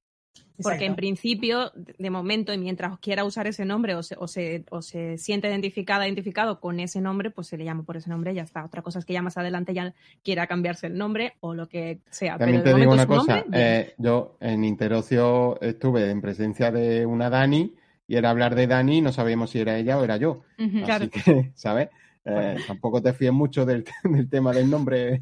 Porque 0.62 0.86
en 0.86 0.96
principio, 0.96 1.72
de 1.76 2.10
momento, 2.10 2.54
y 2.54 2.58
mientras 2.58 3.00
quiera 3.00 3.24
usar 3.24 3.48
ese 3.48 3.66
nombre 3.66 3.96
o 3.96 4.04
se, 4.04 4.16
o 4.20 4.28
se, 4.28 4.66
o 4.70 4.82
se 4.82 5.18
siente 5.18 5.48
identificada, 5.48 6.06
identificado 6.06 6.60
con 6.60 6.80
ese 6.80 7.02
nombre, 7.02 7.32
pues 7.32 7.48
se 7.48 7.58
le 7.58 7.66
llama 7.66 7.84
por 7.84 7.98
ese 7.98 8.10
nombre 8.10 8.32
y 8.32 8.36
ya 8.36 8.44
está. 8.44 8.64
Otra 8.64 8.82
cosa 8.82 9.00
es 9.00 9.06
que 9.06 9.14
ya 9.14 9.22
más 9.22 9.38
adelante 9.38 9.74
ya 9.74 9.94
quiera 10.24 10.46
cambiarse 10.48 10.88
el 10.88 10.98
nombre 10.98 11.34
o 11.40 11.54
lo 11.54 11.68
que 11.68 12.00
sea. 12.10 12.38
También 12.38 12.64
te 12.64 12.74
digo 12.74 12.94
una 12.94 13.08
cosa, 13.08 13.44
eh, 13.52 13.94
yo 13.98 14.38
en 14.40 14.64
Interocio 14.64 15.60
estuve 15.62 16.10
en 16.10 16.22
presencia 16.22 16.72
de 16.72 17.06
una 17.06 17.30
Dani 17.30 17.74
y 18.08 18.16
era 18.16 18.30
hablar 18.30 18.54
de 18.54 18.68
Dani 18.68 18.98
y 18.98 19.02
no 19.02 19.12
sabíamos 19.12 19.50
si 19.50 19.60
era 19.60 19.78
ella 19.78 19.98
o 19.98 20.04
era 20.04 20.18
yo. 20.18 20.42
Así 20.88 21.10
que, 21.10 21.52
¿sabes? 21.56 21.90
Eh, 22.26 22.58
tampoco 22.68 23.02
te 23.02 23.14
fíes 23.14 23.34
mucho 23.34 23.66
del, 23.66 23.84
del 24.04 24.30
tema 24.30 24.54
del 24.54 24.70
nombre 24.70 25.22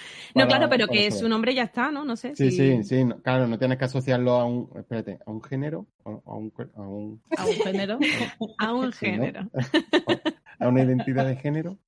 no, 0.34 0.46
claro, 0.46 0.68
pero 0.68 0.86
que 0.88 1.10
su 1.10 1.28
nombre 1.28 1.54
ya 1.54 1.64
está, 1.64 1.90
¿no? 1.90 2.04
No 2.04 2.16
sé. 2.16 2.34
Sí, 2.36 2.50
sí, 2.50 2.82
sí. 2.82 3.04
claro, 3.22 3.46
no 3.46 3.58
tienes 3.58 3.78
que 3.78 3.84
asociarlo 3.84 4.32
a 4.32 4.44
un, 4.44 4.70
espérate, 4.76 5.18
a 5.24 5.30
un 5.30 5.42
género, 5.42 5.86
a 6.04 6.10
un, 6.10 6.22
a 6.26 6.82
un, 6.82 7.22
¿A 7.36 7.46
un 7.46 7.52
género, 7.54 7.98
a 8.58 8.74
un 8.74 8.92
género, 8.92 9.50
a 10.58 10.68
una 10.68 10.82
identidad 10.82 11.26
de 11.26 11.36
género. 11.36 11.78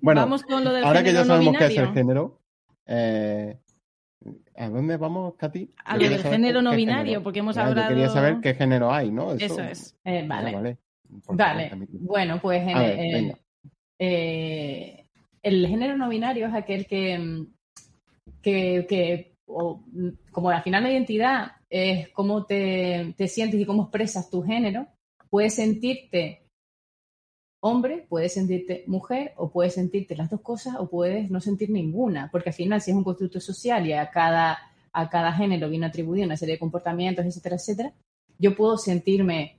Bueno, 0.00 0.20
vamos 0.22 0.42
con 0.42 0.64
lo 0.64 0.72
del 0.72 0.84
ahora 0.84 1.02
que 1.02 1.12
ya 1.12 1.24
sabemos 1.24 1.56
qué 1.56 1.66
es 1.66 1.76
el 1.76 1.92
género, 1.92 2.40
eh, 2.86 3.58
¿a 4.56 4.68
dónde 4.68 4.96
vamos, 4.96 5.34
Katy? 5.36 5.70
A 5.84 5.96
lo 5.96 6.08
del 6.08 6.22
género 6.22 6.62
no 6.62 6.72
binario, 6.72 7.22
porque 7.22 7.38
hemos 7.38 7.56
hablado. 7.56 7.82
Yo 7.82 7.88
quería 7.88 8.08
saber 8.08 8.40
qué 8.40 8.54
género 8.54 8.92
hay, 8.92 9.10
¿no? 9.10 9.32
Eso, 9.32 9.62
es. 9.62 9.96
Eh, 10.04 10.24
vale. 10.26 10.54
vale. 10.54 10.78
vale. 11.28 11.70
Bueno, 11.92 12.38
pues 12.40 12.62
en, 12.66 12.78
ver, 12.78 13.38
eh, 13.98 14.99
el 15.42 15.66
género 15.66 15.96
no 15.96 16.08
binario 16.08 16.46
es 16.46 16.54
aquel 16.54 16.86
que, 16.86 17.18
mm, 17.18 17.46
que, 18.42 19.34
mm, 19.46 20.08
como 20.30 20.50
al 20.50 20.62
final 20.62 20.82
la 20.82 20.90
identidad 20.90 21.52
es 21.68 22.08
cómo 22.10 22.44
te, 22.44 23.14
sientes 23.28 23.60
y 23.60 23.64
cómo 23.64 23.84
expresas 23.84 24.30
tu 24.30 24.42
género, 24.42 24.86
puedes 25.30 25.54
sentirte 25.54 26.42
hombre, 27.62 28.06
puedes 28.08 28.34
sentirte 28.34 28.84
mujer 28.86 29.32
o 29.36 29.50
puedes 29.50 29.74
sentirte 29.74 30.16
las 30.16 30.30
dos 30.30 30.40
cosas 30.40 30.76
o 30.78 30.88
puedes 30.88 31.30
no 31.30 31.40
sentir 31.40 31.70
ninguna, 31.70 32.28
porque 32.32 32.50
al 32.50 32.54
final 32.54 32.80
si 32.80 32.90
es 32.90 32.96
un 32.96 33.04
constructo 33.04 33.38
social 33.38 33.86
y 33.86 33.92
a 33.92 34.10
cada, 34.10 34.58
a 34.92 35.10
cada 35.10 35.32
género 35.32 35.68
viene 35.68 35.86
atribuido 35.86 36.26
una 36.26 36.36
serie 36.36 36.54
de 36.54 36.58
comportamientos, 36.58 37.24
etcétera, 37.24 37.56
etcétera, 37.56 37.92
yo 38.38 38.56
puedo 38.56 38.78
sentirme 38.78 39.58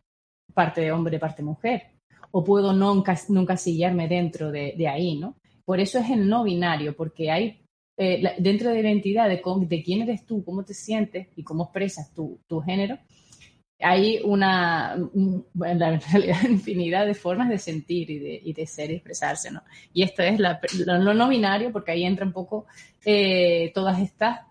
parte 0.53 0.81
de 0.81 0.91
hombre, 0.91 1.19
parte 1.19 1.43
mujer, 1.43 1.91
o 2.31 2.43
puedo 2.43 2.73
no, 2.73 3.03
encasillarme 3.29 4.07
dentro 4.07 4.51
de, 4.51 4.73
de 4.77 4.87
ahí, 4.87 5.17
¿no? 5.17 5.35
Por 5.65 5.79
eso 5.79 5.99
es 5.99 6.09
el 6.09 6.27
no 6.27 6.43
binario, 6.43 6.95
porque 6.95 7.31
hay 7.31 7.61
eh, 7.97 8.35
dentro 8.39 8.69
de 8.69 8.75
la 8.75 8.89
identidad 8.89 9.29
de, 9.29 9.83
quién 9.83 10.01
eres 10.01 10.25
tú, 10.25 10.43
cómo 10.43 10.63
te 10.63 10.73
sientes 10.73 11.27
y 11.35 11.43
cómo 11.43 11.65
expresas 11.65 12.11
tu, 12.13 12.39
género, 12.65 12.97
hay 13.79 14.19
una, 14.23 14.95
en 14.95 15.45
realidad, 15.53 16.43
infinidad 16.49 17.05
de 17.05 17.13
formas 17.13 17.49
de 17.49 17.57
sentir 17.57 18.09
y 18.09 18.53
de, 18.53 18.65
ser 18.65 18.91
y 18.91 18.95
expresarse, 18.95 19.51
¿no? 19.51 19.61
Y 19.93 20.03
esto 20.03 20.23
es 20.23 20.39
lo 20.39 21.13
no 21.13 21.29
binario, 21.29 21.71
porque 21.71 21.91
ahí 21.91 22.03
entra 22.03 22.25
un 22.25 22.33
poco 22.33 22.65
eh, 23.05 23.71
todas 23.73 23.99
estas 23.99 24.47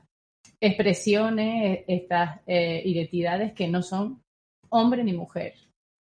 expresiones, 0.61 1.85
estas 1.89 2.41
eh, 2.47 2.83
identidades 2.85 3.53
que 3.53 3.67
no 3.67 3.83
son 3.83 4.23
hombre 4.69 5.03
ni 5.03 5.13
mujer, 5.13 5.55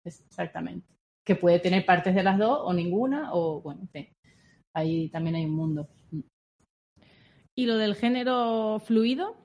exactamente. 0.04 0.86
Que 1.24 1.36
puede 1.36 1.58
tener 1.58 1.84
partes 1.84 2.14
de 2.14 2.22
las 2.22 2.38
dos 2.38 2.60
o 2.62 2.72
ninguna, 2.72 3.34
o 3.34 3.60
bueno, 3.60 3.86
ahí 4.76 5.08
también 5.08 5.36
hay 5.36 5.44
un 5.46 5.56
mundo. 5.56 5.88
¿Y 7.54 7.64
lo 7.64 7.76
del 7.76 7.94
género 7.94 8.78
fluido? 8.84 9.36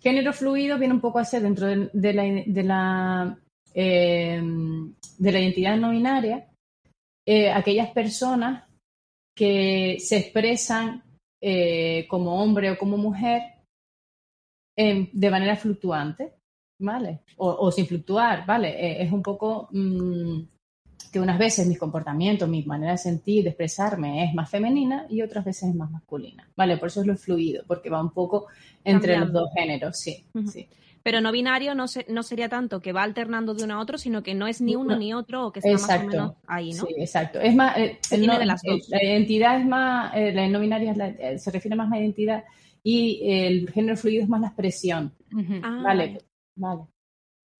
Género 0.00 0.32
fluido 0.32 0.78
viene 0.78 0.94
un 0.94 1.00
poco 1.00 1.18
a 1.18 1.24
ser 1.24 1.42
dentro 1.42 1.66
de, 1.66 2.12
la, 2.12 2.22
de 2.22 2.62
la, 2.62 3.38
em, 3.74 4.94
de 5.18 5.32
la 5.32 5.40
identidad 5.40 5.76
no 5.76 5.90
binaria, 5.90 6.48
eh, 7.26 7.50
aquellas 7.50 7.90
personas 7.90 8.64
que 9.36 9.96
se 9.98 10.18
expresan 10.18 11.02
eh, 11.40 12.06
como 12.08 12.40
hombre 12.40 12.70
o 12.70 12.78
como 12.78 12.96
mujer 12.96 13.42
em, 14.76 15.08
de 15.12 15.30
manera 15.30 15.56
fluctuante, 15.56 16.34
¿vale? 16.80 17.22
O, 17.36 17.70
sin 17.72 17.86
fluctuar, 17.86 18.46
¿vale? 18.46 18.68
Eh, 18.68 19.02
es 19.02 19.12
un 19.12 19.22
poco 19.22 19.68
mm, 19.72 20.42
que 21.12 21.20
unas 21.20 21.38
veces 21.38 21.66
mis 21.66 21.78
comportamientos, 21.78 22.48
mi 22.48 22.62
manera 22.64 22.92
de 22.92 22.98
sentir, 22.98 23.44
de 23.44 23.50
expresarme 23.50 24.24
es 24.24 24.34
más 24.34 24.48
femenina 24.48 25.06
y 25.10 25.20
otras 25.20 25.44
veces 25.44 25.68
es 25.68 25.74
más 25.74 25.90
masculina, 25.90 26.48
¿vale? 26.56 26.78
Por 26.78 26.88
eso 26.88 27.02
es 27.02 27.06
lo 27.06 27.16
fluido, 27.16 27.64
porque 27.66 27.90
va 27.90 28.00
un 28.00 28.12
poco 28.12 28.46
entre 28.82 29.18
los 29.18 29.30
dos 29.30 29.50
géneros, 29.54 29.98
sí, 29.98 30.24
sí. 30.50 30.66
Pero 31.02 31.20
no 31.20 31.32
binario 31.32 31.74
no, 31.74 31.86
no 32.08 32.22
sería 32.22 32.48
tanto 32.48 32.80
que 32.80 32.92
va 32.92 33.02
alternando 33.02 33.54
de 33.54 33.64
uno 33.64 33.74
a 33.74 33.80
otro, 33.80 33.98
sino 33.98 34.22
que 34.22 34.34
no 34.34 34.46
es 34.46 34.60
ni 34.60 34.76
uno 34.76 34.96
ni 34.96 35.12
otro 35.12 35.48
o 35.48 35.52
que 35.52 35.58
está 35.58 35.72
más 35.72 36.02
o 36.02 36.06
menos 36.06 36.32
ahí, 36.46 36.72
¿no? 36.72 36.86
Sí, 36.86 36.94
exacto. 36.96 37.40
Es 37.40 37.54
más, 37.54 37.76
eh, 37.76 37.98
de 38.10 38.46
las 38.46 38.62
dos. 38.62 38.88
la 38.88 39.02
identidad 39.02 39.60
es 39.60 39.66
más, 39.66 40.14
eh, 40.14 40.32
la 40.32 40.48
no 40.48 40.60
binaria 40.60 40.92
eh, 40.92 41.38
se 41.38 41.50
refiere 41.50 41.76
más 41.76 41.88
a 41.88 41.96
la 41.96 42.00
identidad 42.00 42.44
y 42.84 43.20
el 43.24 43.70
género 43.70 43.96
fluido 43.96 44.22
es 44.22 44.28
más 44.28 44.40
la 44.40 44.46
expresión. 44.46 45.12
Ah, 45.62 45.82
vale, 45.84 46.22
vale. 46.54 46.82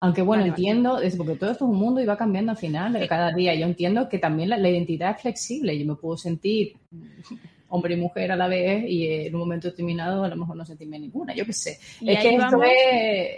Aunque 0.03 0.21
bueno, 0.21 0.45
entiendo, 0.45 1.01
es 1.01 1.15
porque 1.15 1.37
todo 1.37 1.53
esto 1.53 1.65
es 1.65 1.71
un 1.71 1.77
mundo 1.77 2.01
y 2.01 2.07
va 2.07 2.17
cambiando 2.17 2.51
al 2.51 2.59
final 2.59 2.93
de 2.93 3.07
cada 3.07 3.31
día. 3.31 3.55
Yo 3.55 3.67
entiendo 3.67 4.09
que 4.09 4.19
también 4.19 4.49
la, 4.49 4.59
identidad 4.59 5.15
es 5.15 5.23
flexible. 5.23 5.79
Yo 5.79 5.87
me 5.87 5.95
puedo 5.95 6.17
sentir 6.17 6.75
hombre 7.69 7.95
y 7.95 7.99
mujer 7.99 8.33
a 8.33 8.37
la 8.37 8.49
vez 8.49 8.83
y 8.89 9.07
en 9.07 9.33
un 9.33 9.39
momento 9.43 9.69
determinado 9.69 10.25
a 10.25 10.29
lo 10.29 10.35
mejor 10.35 10.57
no 10.57 10.67
sentirme 10.67 10.99
ninguna, 10.99 11.35
yo 11.35 11.47
qué 11.47 11.53
sé. 11.53 11.79
es 12.05 12.19
que 12.19 12.37
vamos, 12.37 12.65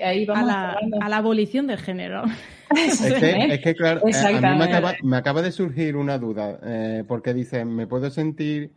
ahí 0.03 0.25
vamos 0.25 0.51
a 0.51 1.11
la, 1.11 1.17
abolición 1.19 1.67
del 1.67 1.81
género. 1.81 2.23
es, 2.75 3.61
que, 3.61 3.75
claro, 3.75 4.01
eh, 4.09 4.15
a 4.17 4.31
mí 4.33 4.99
me 5.03 5.17
acaba, 5.19 5.43
de 5.43 5.53
surgir 5.53 5.97
una 5.97 6.17
duda, 6.17 6.59
eh, 6.65 7.05
porque 7.07 7.35
dice, 7.35 7.67
me 7.67 7.87
puedo 7.87 8.11
sentir 8.11 8.73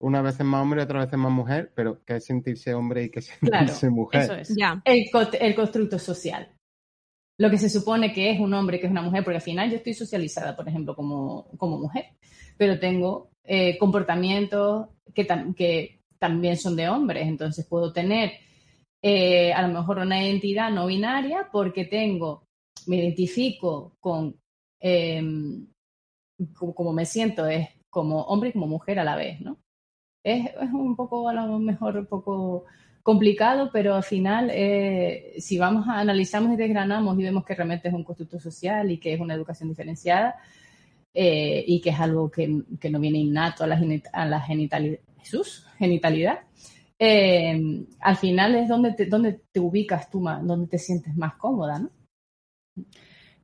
una 0.00 0.20
vez 0.20 0.40
más 0.40 0.62
hombre 0.62 0.80
y 0.80 0.82
otra 0.82 1.06
vez 1.06 1.16
más 1.16 1.30
mujer, 1.30 1.70
pero 1.76 2.00
¿qué 2.04 2.16
es 2.16 2.24
sentirse 2.24 2.74
hombre 2.74 3.04
y 3.04 3.10
qué 3.10 3.20
es 3.20 3.26
sentirse 3.26 3.88
mujer? 3.88 4.22
Eso 4.22 4.34
es. 4.34 4.56
Ya. 4.56 4.82
El, 4.84 5.04
el 5.40 5.54
constructo 5.54 5.96
social 5.96 6.48
lo 7.40 7.48
que 7.48 7.56
se 7.56 7.70
supone 7.70 8.12
que 8.12 8.30
es 8.30 8.38
un 8.38 8.52
hombre, 8.52 8.78
que 8.78 8.84
es 8.84 8.92
una 8.92 9.00
mujer, 9.00 9.24
porque 9.24 9.38
al 9.38 9.42
final 9.42 9.70
yo 9.70 9.76
estoy 9.76 9.94
socializada, 9.94 10.54
por 10.54 10.68
ejemplo, 10.68 10.94
como, 10.94 11.48
como 11.56 11.78
mujer, 11.78 12.08
pero 12.58 12.78
tengo 12.78 13.30
eh, 13.44 13.78
comportamientos 13.78 14.88
que, 15.14 15.26
que 15.56 16.02
también 16.18 16.58
son 16.58 16.76
de 16.76 16.90
hombres, 16.90 17.26
entonces 17.26 17.66
puedo 17.66 17.94
tener 17.94 18.32
eh, 19.00 19.54
a 19.54 19.66
lo 19.66 19.72
mejor 19.72 20.00
una 20.00 20.22
identidad 20.22 20.70
no 20.70 20.84
binaria 20.84 21.48
porque 21.50 21.86
tengo, 21.86 22.46
me 22.86 22.96
identifico 22.96 23.96
con 24.00 24.38
em, 24.78 25.66
como, 26.54 26.92
me 26.92 27.06
siento, 27.06 27.46
es 27.46 27.68
como 27.88 28.20
hombre 28.24 28.50
y 28.50 28.52
como 28.52 28.66
mujer 28.66 28.98
a 28.98 29.04
la 29.04 29.16
vez, 29.16 29.40
¿no? 29.40 29.56
Es, 30.22 30.44
es 30.44 30.72
un 30.74 30.94
poco, 30.94 31.26
a 31.26 31.32
lo 31.32 31.58
mejor, 31.58 31.96
un 31.96 32.06
poco 32.06 32.66
complicado, 33.10 33.70
pero 33.72 33.96
al 33.96 34.04
final, 34.04 34.50
eh, 34.52 35.34
si 35.38 35.58
vamos 35.58 35.88
a 35.88 35.98
analizamos 35.98 36.52
y 36.52 36.56
desgranamos 36.56 37.18
y 37.18 37.24
vemos 37.24 37.44
que 37.44 37.56
realmente 37.56 37.88
es 37.88 37.94
un 37.94 38.04
constructo 38.04 38.38
social 38.38 38.88
y 38.88 38.98
que 38.98 39.12
es 39.14 39.20
una 39.20 39.34
educación 39.34 39.68
diferenciada 39.68 40.36
eh, 41.12 41.64
y 41.66 41.80
que 41.80 41.90
es 41.90 41.98
algo 41.98 42.30
que, 42.30 42.46
no 42.46 43.00
viene 43.00 43.18
innato 43.18 43.64
a 43.64 43.66
la, 43.66 43.80
a 44.12 44.26
la 44.26 44.40
genitalidad, 44.40 45.00
Jesús, 45.18 45.66
genitalidad, 45.76 46.38
eh, 47.00 47.84
al 47.98 48.16
final 48.16 48.54
es 48.54 48.68
donde 48.68 48.92
te, 48.92 49.06
donde 49.06 49.40
te 49.50 49.58
ubicas 49.58 50.08
tú, 50.08 50.20
más, 50.20 50.46
donde 50.46 50.68
te 50.68 50.78
sientes 50.78 51.16
más 51.16 51.34
cómoda, 51.34 51.80
¿no? 51.80 51.90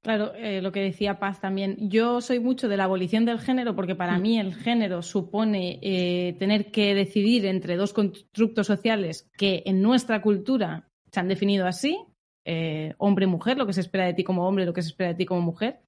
Claro, 0.06 0.34
eh, 0.36 0.62
lo 0.62 0.70
que 0.70 0.82
decía 0.82 1.18
Paz 1.18 1.40
también. 1.40 1.90
Yo 1.90 2.20
soy 2.20 2.38
mucho 2.38 2.68
de 2.68 2.76
la 2.76 2.84
abolición 2.84 3.24
del 3.24 3.40
género 3.40 3.74
porque 3.74 3.96
para 3.96 4.16
mm. 4.16 4.22
mí 4.22 4.38
el 4.38 4.54
género 4.54 5.02
supone 5.02 5.80
eh, 5.82 6.36
tener 6.38 6.70
que 6.70 6.94
decidir 6.94 7.44
entre 7.44 7.74
dos 7.74 7.92
constructos 7.92 8.68
sociales 8.68 9.28
que 9.36 9.64
en 9.66 9.82
nuestra 9.82 10.22
cultura 10.22 10.88
se 11.10 11.18
han 11.18 11.26
definido 11.26 11.66
así, 11.66 11.98
eh, 12.44 12.94
hombre-mujer, 12.98 13.58
lo 13.58 13.66
que 13.66 13.72
se 13.72 13.80
espera 13.80 14.06
de 14.06 14.14
ti 14.14 14.22
como 14.22 14.46
hombre, 14.46 14.64
lo 14.64 14.72
que 14.72 14.82
se 14.82 14.90
espera 14.90 15.08
de 15.08 15.16
ti 15.16 15.26
como 15.26 15.40
mujer. 15.40 15.80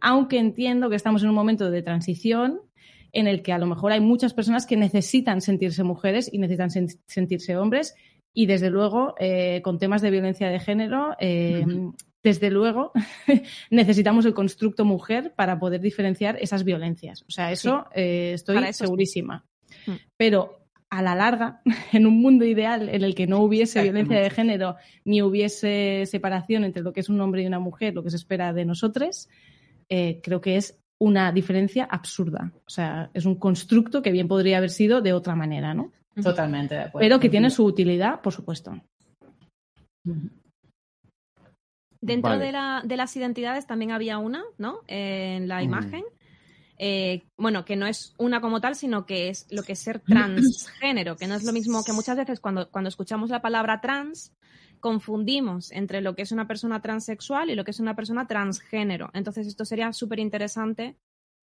Aunque 0.00 0.38
entiendo 0.38 0.88
que 0.88 0.96
estamos 0.96 1.22
en 1.22 1.28
un 1.28 1.34
momento 1.34 1.70
de 1.70 1.82
transición 1.82 2.62
en 3.12 3.26
el 3.26 3.42
que 3.42 3.52
a 3.52 3.58
lo 3.58 3.66
mejor 3.66 3.92
hay 3.92 4.00
muchas 4.00 4.32
personas 4.32 4.64
que 4.64 4.78
necesitan 4.78 5.42
sentirse 5.42 5.84
mujeres 5.84 6.32
y 6.32 6.38
necesitan 6.38 6.70
sentirse 7.06 7.58
hombres 7.58 7.94
y 8.32 8.46
desde 8.46 8.70
luego 8.70 9.14
con 9.62 9.78
temas 9.78 10.00
de 10.00 10.10
violencia 10.10 10.48
de 10.48 10.58
género 10.58 11.16
desde 12.22 12.50
luego, 12.50 12.92
necesitamos 13.70 14.24
el 14.26 14.34
constructo 14.34 14.84
mujer 14.84 15.34
para 15.36 15.58
poder 15.58 15.80
diferenciar 15.80 16.36
esas 16.40 16.64
violencias. 16.64 17.22
O 17.22 17.30
sea, 17.30 17.52
eso 17.52 17.86
eh, 17.94 18.32
estoy 18.34 18.72
segurísima. 18.72 19.44
Mm. 19.86 19.92
Pero 20.16 20.58
a 20.90 21.02
la 21.02 21.14
larga, 21.14 21.60
en 21.92 22.06
un 22.06 22.20
mundo 22.20 22.44
ideal 22.44 22.88
en 22.88 23.02
el 23.02 23.14
que 23.14 23.26
no 23.26 23.40
hubiese 23.40 23.82
violencia 23.82 24.20
de 24.20 24.30
género 24.30 24.76
ni 25.04 25.22
hubiese 25.22 26.04
separación 26.06 26.64
entre 26.64 26.82
lo 26.82 26.92
que 26.92 27.00
es 27.00 27.08
un 27.08 27.20
hombre 27.20 27.42
y 27.42 27.46
una 27.46 27.60
mujer, 27.60 27.94
lo 27.94 28.02
que 28.02 28.10
se 28.10 28.16
espera 28.16 28.52
de 28.52 28.64
nosotros, 28.64 29.28
eh, 29.88 30.20
creo 30.22 30.40
que 30.40 30.56
es 30.56 30.78
una 30.98 31.30
diferencia 31.30 31.84
absurda. 31.84 32.52
O 32.66 32.70
sea, 32.70 33.10
es 33.14 33.24
un 33.24 33.36
constructo 33.36 34.02
que 34.02 34.10
bien 34.10 34.28
podría 34.28 34.58
haber 34.58 34.70
sido 34.70 35.00
de 35.00 35.12
otra 35.12 35.36
manera, 35.36 35.74
¿no? 35.74 35.92
Totalmente 36.20 36.74
de 36.74 36.80
acuerdo. 36.80 37.04
Pero 37.04 37.20
que 37.20 37.28
tiene 37.28 37.50
su 37.50 37.64
utilidad, 37.64 38.20
por 38.20 38.32
supuesto. 38.32 38.80
Dentro 42.00 42.38
de, 42.38 42.52
la, 42.52 42.82
de, 42.84 42.96
las 42.96 43.16
identidades 43.16 43.66
también 43.66 43.90
había 43.90 44.18
una, 44.18 44.44
¿no? 44.56 44.80
en 44.86 45.48
la 45.48 45.62
imagen. 45.62 46.04
Eh, 46.78 47.24
bueno, 47.36 47.64
que 47.64 47.74
no 47.74 47.86
es 47.86 48.14
una 48.18 48.40
como 48.40 48.60
tal, 48.60 48.76
sino 48.76 49.04
que 49.04 49.28
es 49.28 49.46
lo 49.50 49.64
que 49.64 49.72
es 49.72 49.80
ser 49.80 49.98
transgénero, 49.98 51.16
que 51.16 51.26
no 51.26 51.34
es 51.34 51.42
lo 51.42 51.52
mismo 51.52 51.82
que 51.82 51.92
muchas 51.92 52.16
veces 52.16 52.38
cuando, 52.38 52.70
cuando 52.70 52.88
escuchamos 52.88 53.30
la 53.30 53.42
palabra 53.42 53.80
trans, 53.80 54.32
confundimos 54.78 55.72
entre 55.72 56.00
lo 56.00 56.14
que 56.14 56.22
es 56.22 56.30
una 56.30 56.46
persona 56.46 56.80
transexual 56.80 57.50
y 57.50 57.56
lo 57.56 57.64
que 57.64 57.72
es 57.72 57.80
una 57.80 57.96
persona 57.96 58.26
transgénero. 58.26 59.10
Entonces, 59.12 59.48
esto 59.48 59.64
sería 59.64 59.92
súper 59.92 60.20
interesante 60.20 60.96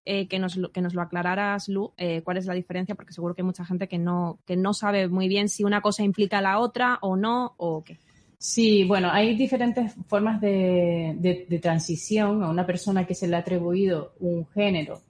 eh, 0.06 0.28
que, 0.28 0.40
nos, 0.40 0.58
que 0.72 0.82
nos 0.82 0.94
lo 0.94 1.02
aclararas, 1.02 1.68
Lu, 1.68 1.94
eh, 1.98 2.22
cuál 2.24 2.38
es 2.38 2.46
la 2.46 2.54
diferencia, 2.54 2.96
porque 2.96 3.12
seguro 3.12 3.36
que 3.36 3.42
hay 3.42 3.46
mucha 3.46 3.66
gente 3.66 3.88
que 3.88 3.98
no, 3.98 4.40
que 4.46 4.56
no 4.56 4.74
sabe 4.74 5.08
muy 5.08 5.28
bien 5.28 5.50
si 5.50 5.64
una 5.64 5.82
cosa 5.82 6.04
implica 6.04 6.42
la 6.42 6.60
otra 6.60 7.00
o 7.02 7.16
no, 7.16 7.56
o 7.58 7.84
qué. 7.84 7.98
Sí, 8.38 8.84
bueno, 8.84 9.10
hay 9.12 9.36
diferentes 9.36 9.94
formas 10.08 10.42
de, 10.42 11.48
transición 11.62 12.44
a 12.44 12.50
una 12.50 12.66
persona 12.66 13.06
que 13.06 13.16
se 13.16 13.28
le 13.28 13.36
ha 13.36 13.40
atribuido 13.40 14.14
un 14.20 14.48
género 14.48 15.02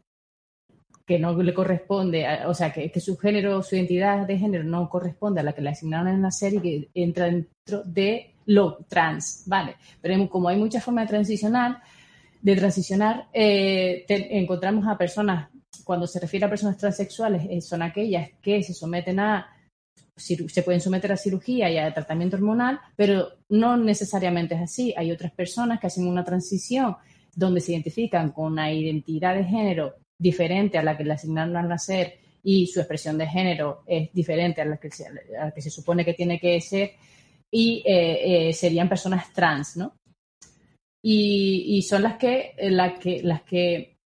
que 1.06 1.20
no 1.20 1.36
le 1.42 1.54
corresponde, 1.54 2.26
o 2.48 2.54
sea, 2.54 2.74
que, 2.74 3.00
su 3.00 3.16
género, 3.18 3.62
su 3.62 3.76
identidad 3.76 4.26
de 4.26 4.40
género 4.40 4.64
no 4.64 4.90
corresponde 4.90 5.40
a 5.40 5.44
la 5.44 5.54
que 5.54 5.62
le 5.62 5.70
asignaron 5.70 6.08
en 6.08 6.22
la 6.22 6.32
serie, 6.32 6.62
que 6.62 6.90
entra 6.96 7.26
dentro 7.26 7.84
de 7.84 8.34
lo 8.48 8.78
trans, 8.88 9.44
¿vale? 9.46 9.76
Pero 10.02 10.28
como 10.30 10.50
hay 10.50 10.58
muchas 10.58 10.84
formas 10.84 11.06
de 11.06 11.10
transicionar, 11.10 11.82
de 12.42 12.56
transicionar, 12.56 13.28
eh, 13.34 14.06
encontramos 14.08 14.88
a 14.88 14.98
personas, 14.98 15.50
cuando 15.84 16.08
se 16.08 16.20
refiere 16.20 16.46
a 16.46 16.50
personas 16.50 16.78
transexuales, 16.78 17.46
eh, 17.50 17.62
son 17.62 17.84
aquellas 17.84 18.30
que 18.42 18.64
se 18.64 18.74
someten 18.74 19.20
a 19.20 19.55
se 20.16 20.64
pueden 20.64 20.82
someter 20.82 21.12
a 21.12 21.18
cirugía 21.18 21.70
y 21.70 21.78
a 21.78 21.94
tratamiento 21.94 22.38
hormonal, 22.38 22.80
pero 22.96 23.34
no 23.50 23.76
necesariamente 23.78 24.56
es 24.56 24.62
así. 24.62 24.94
Hay 24.96 25.12
otras 25.12 25.32
personas 25.32 25.80
que 25.80 25.88
hacen 25.88 26.08
una 26.08 26.24
transición 26.24 26.96
donde 27.36 27.60
se 27.60 27.74
identifican 27.74 28.32
con 28.32 28.54
una 28.54 28.72
identidad 28.72 29.36
de 29.36 29.44
género 29.44 29.96
diferente 30.18 30.78
a 30.78 30.84
la 30.84 30.98
que 30.98 31.04
le 31.04 31.14
asignaron 31.14 31.58
al 31.58 31.68
nacer 31.68 32.18
y 32.44 32.68
su 32.68 32.80
expresión 32.80 33.18
de 33.18 33.28
género 33.28 33.84
es 33.88 34.14
diferente 34.14 34.62
a 34.62 34.66
la 34.66 34.78
que 34.78 34.92
se, 34.92 35.06
que 35.54 35.62
se 35.62 35.70
supone 35.70 36.06
que 36.06 36.14
tiene 36.14 36.40
que 36.40 36.62
ser 36.62 36.92
y 37.52 37.84
eh, 37.86 38.50
eh, 38.50 38.54
serían 38.54 38.88
personas 38.88 39.34
trans, 39.34 39.78
¿no? 39.78 39.96
Y, 41.08 41.84
son 41.84 42.02
las 42.02 42.18
que, 42.18 42.56
las 42.58 42.98
que, 42.98 43.22
las 43.22 43.44
que 43.44 43.98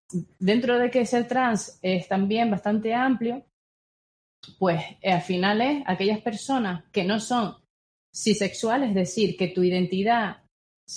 dentro 0.40 0.78
de 0.78 0.90
que 0.90 1.06
ser 1.06 1.28
trans 1.28 1.78
es 1.80 2.08
también 2.08 2.50
bastante 2.50 2.92
amplio, 2.92 3.44
pues 4.58 4.80
eh, 5.02 5.12
al 5.12 5.22
final 5.22 5.60
es 5.60 5.82
aquellas 5.86 6.20
personas 6.20 6.84
que 6.92 7.04
no 7.04 7.20
son 7.20 7.56
cisexuales, 8.14 8.90
es 8.90 8.94
decir, 8.94 9.36
que 9.36 9.48
tu 9.48 9.62
identidad, 9.62 10.42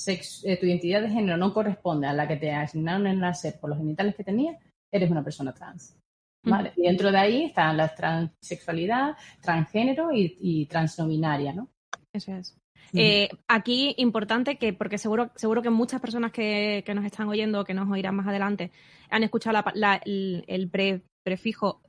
eh, 0.08 0.58
tu 0.58 0.66
identidad 0.66 1.02
de 1.02 1.10
género 1.10 1.38
no 1.38 1.54
corresponde 1.54 2.08
a 2.08 2.14
la 2.14 2.28
que 2.28 2.38
te 2.38 2.52
asignaron 2.52 3.08
en 3.08 3.20
nacer 3.20 3.60
por 3.60 3.70
los 3.70 3.80
genitales 3.80 4.16
que 4.16 4.24
tenías, 4.24 4.58
eres 4.92 5.12
una 5.12 5.24
persona 5.24 5.54
trans. 5.54 5.98
¿vale? 6.44 6.74
Y 6.76 6.84
dentro 6.84 7.12
de 7.12 7.18
ahí 7.18 7.44
están 7.46 7.78
la 7.78 7.94
transexualidad, 7.94 9.16
transgénero 9.42 10.12
y, 10.12 10.38
y 10.40 10.66
transnominaria, 10.66 11.54
¿no? 11.54 11.70
Eso 12.14 12.34
es. 12.34 12.58
Eh, 12.94 13.30
aquí 13.48 13.94
importante 13.98 14.58
que, 14.58 14.74
porque 14.74 14.98
seguro, 14.98 15.32
seguro 15.36 15.62
que 15.62 15.70
muchas 15.70 16.02
personas 16.02 16.32
que, 16.32 16.84
nos 16.94 17.06
están 17.06 17.28
oyendo, 17.30 17.64
que 17.64 17.74
nos 17.74 17.90
oirán 17.90 18.16
más 18.16 18.28
adelante, 18.28 18.72
han 19.10 19.24
escuchado 19.24 19.64
el, 20.06 21.02
prefijo 21.24 21.82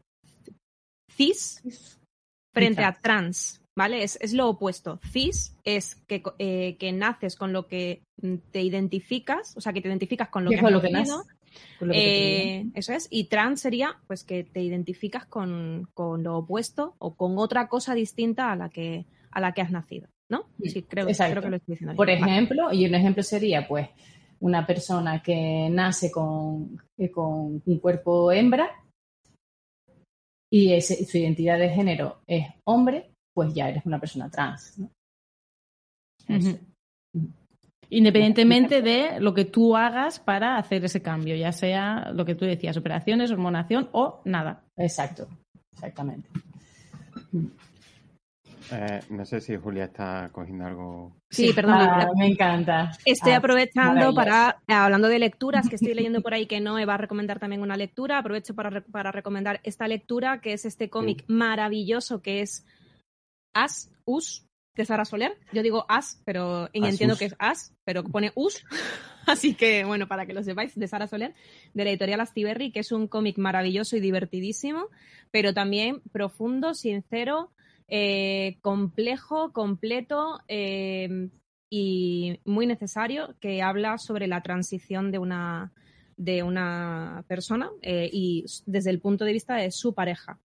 cis 1.16 1.98
frente 2.52 2.84
a 2.84 2.92
trans, 2.92 3.62
¿vale? 3.74 4.02
Es, 4.02 4.32
lo 4.32 4.48
opuesto. 4.48 5.00
Cis 5.10 5.56
es 5.64 5.96
que, 6.06 6.22
eh, 6.38 6.76
que, 6.78 6.92
naces 6.92 7.36
con 7.36 7.52
lo 7.52 7.66
que 7.66 8.02
te 8.50 8.62
identificas, 8.62 9.56
o 9.56 9.60
sea, 9.60 9.72
que 9.72 9.80
te 9.80 9.88
identificas 9.88 10.28
con 10.28 10.44
lo 10.44 10.50
que 10.50 10.58
has 10.58 11.08
lo 11.80 11.92
eh, 11.92 12.66
eso 12.74 12.92
es. 12.92 13.08
Y 13.10 13.24
trans 13.24 13.60
sería, 13.60 13.96
pues, 14.06 14.24
que 14.24 14.44
te 14.44 14.62
identificas 14.62 15.26
con, 15.26 15.88
lo 15.96 16.36
opuesto 16.36 16.94
o 16.98 17.14
con 17.14 17.38
otra 17.38 17.68
cosa 17.68 17.94
distinta 17.94 18.52
a 18.52 18.56
la 18.56 18.68
que, 18.68 19.06
a 19.30 19.40
la 19.40 19.52
que 19.52 19.62
has 19.62 19.70
nacido, 19.70 20.08
¿no? 20.28 20.46
Sí, 20.62 20.82
creo, 20.82 21.06
creo 21.06 21.42
que 21.42 21.50
lo 21.50 21.56
estoy 21.56 21.74
diciendo. 21.74 21.96
Por 21.96 22.10
ejemplo, 22.10 22.72
y 22.72 22.86
un 22.86 22.94
ejemplo 22.94 23.22
sería, 23.22 23.66
pues, 23.66 23.88
una 24.40 24.66
persona 24.66 25.22
que 25.22 25.68
nace 25.70 26.10
con, 26.10 26.80
eh, 26.98 27.10
con 27.10 27.62
un 27.64 27.78
cuerpo 27.78 28.32
hembra 28.32 28.81
y 30.52 30.78
su 30.82 31.16
identidad 31.16 31.58
de 31.58 31.70
género 31.70 32.20
es 32.26 32.46
hombre, 32.64 33.14
pues 33.34 33.54
ya 33.54 33.70
eres 33.70 33.86
una 33.86 33.98
persona 33.98 34.28
trans. 34.28 34.78
Independientemente 37.88 38.82
de 38.82 39.18
lo 39.18 39.32
que 39.32 39.46
tú 39.46 39.74
hagas 39.74 40.20
para 40.20 40.58
hacer 40.58 40.84
ese 40.84 41.00
cambio, 41.00 41.36
ya 41.36 41.52
sea 41.52 42.12
lo 42.12 42.26
que 42.26 42.34
tú 42.34 42.44
decías, 42.44 42.76
operaciones, 42.76 43.30
hormonación 43.30 43.88
o 43.92 44.20
nada. 44.26 44.62
Exacto, 44.76 45.26
exactamente. 45.72 46.28
Eh, 48.70 49.00
no 49.10 49.24
sé 49.24 49.40
si 49.40 49.56
Julia 49.56 49.84
está 49.84 50.30
cogiendo 50.32 50.66
algo. 50.66 51.16
Sí, 51.30 51.52
perdón. 51.52 51.74
Ah, 51.78 52.08
me 52.16 52.26
encanta. 52.26 52.92
Estoy 53.04 53.32
ah, 53.32 53.38
aprovechando 53.38 54.14
para, 54.14 54.62
hablando 54.68 55.08
de 55.08 55.18
lecturas, 55.18 55.68
que 55.68 55.76
estoy 55.76 55.94
leyendo 55.94 56.20
por 56.20 56.34
ahí 56.34 56.46
que 56.46 56.60
no, 56.60 56.74
va 56.86 56.94
a 56.94 56.98
recomendar 56.98 57.38
también 57.38 57.62
una 57.62 57.76
lectura. 57.76 58.18
Aprovecho 58.18 58.54
para, 58.54 58.82
para 58.84 59.12
recomendar 59.12 59.60
esta 59.64 59.88
lectura, 59.88 60.40
que 60.40 60.52
es 60.52 60.64
este 60.64 60.90
cómic 60.90 61.24
maravilloso 61.28 62.22
que 62.22 62.40
es 62.40 62.64
As, 63.54 63.90
Us, 64.04 64.46
de 64.74 64.84
Sara 64.84 65.04
Soler. 65.04 65.36
Yo 65.52 65.62
digo 65.62 65.84
As, 65.88 66.20
pero 66.24 66.68
entiendo 66.72 67.16
que 67.16 67.26
es 67.26 67.36
As, 67.38 67.74
pero 67.84 68.04
pone 68.04 68.32
Us. 68.34 68.64
Así 69.26 69.54
que, 69.54 69.84
bueno, 69.84 70.08
para 70.08 70.26
que 70.26 70.32
lo 70.32 70.42
sepáis, 70.42 70.74
de 70.74 70.88
Sara 70.88 71.06
Soler, 71.06 71.34
de 71.74 71.84
la 71.84 71.90
editorial 71.90 72.20
Astiberri, 72.20 72.72
que 72.72 72.80
es 72.80 72.92
un 72.92 73.06
cómic 73.06 73.38
maravilloso 73.38 73.96
y 73.96 74.00
divertidísimo, 74.00 74.88
pero 75.30 75.54
también 75.54 76.02
profundo, 76.12 76.74
sincero 76.74 77.50
eh, 77.88 78.58
complejo, 78.60 79.52
completo 79.52 80.40
eh, 80.48 81.28
y 81.70 82.38
muy 82.44 82.66
necesario 82.66 83.34
que 83.40 83.62
habla 83.62 83.98
sobre 83.98 84.26
la 84.26 84.42
transición 84.42 85.10
de 85.10 85.18
una, 85.18 85.72
de 86.16 86.42
una 86.42 87.24
persona 87.28 87.70
eh, 87.82 88.08
y 88.12 88.44
desde 88.66 88.90
el 88.90 89.00
punto 89.00 89.24
de 89.24 89.32
vista 89.32 89.56
de 89.56 89.70
su 89.70 89.94
pareja. 89.94 90.38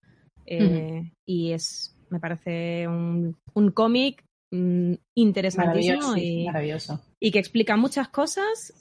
Y 1.26 1.52
es, 1.52 1.94
me 2.08 2.20
parece 2.20 2.88
un, 2.88 3.36
un 3.52 3.70
cómic 3.70 4.24
mm, 4.50 4.94
interesantísimo 5.14 6.16
y, 6.16 6.46
maravilloso. 6.46 7.02
y, 7.20 7.30
que 7.30 7.38
explica 7.38 7.76
muchas 7.76 8.08
cosas. 8.08 8.72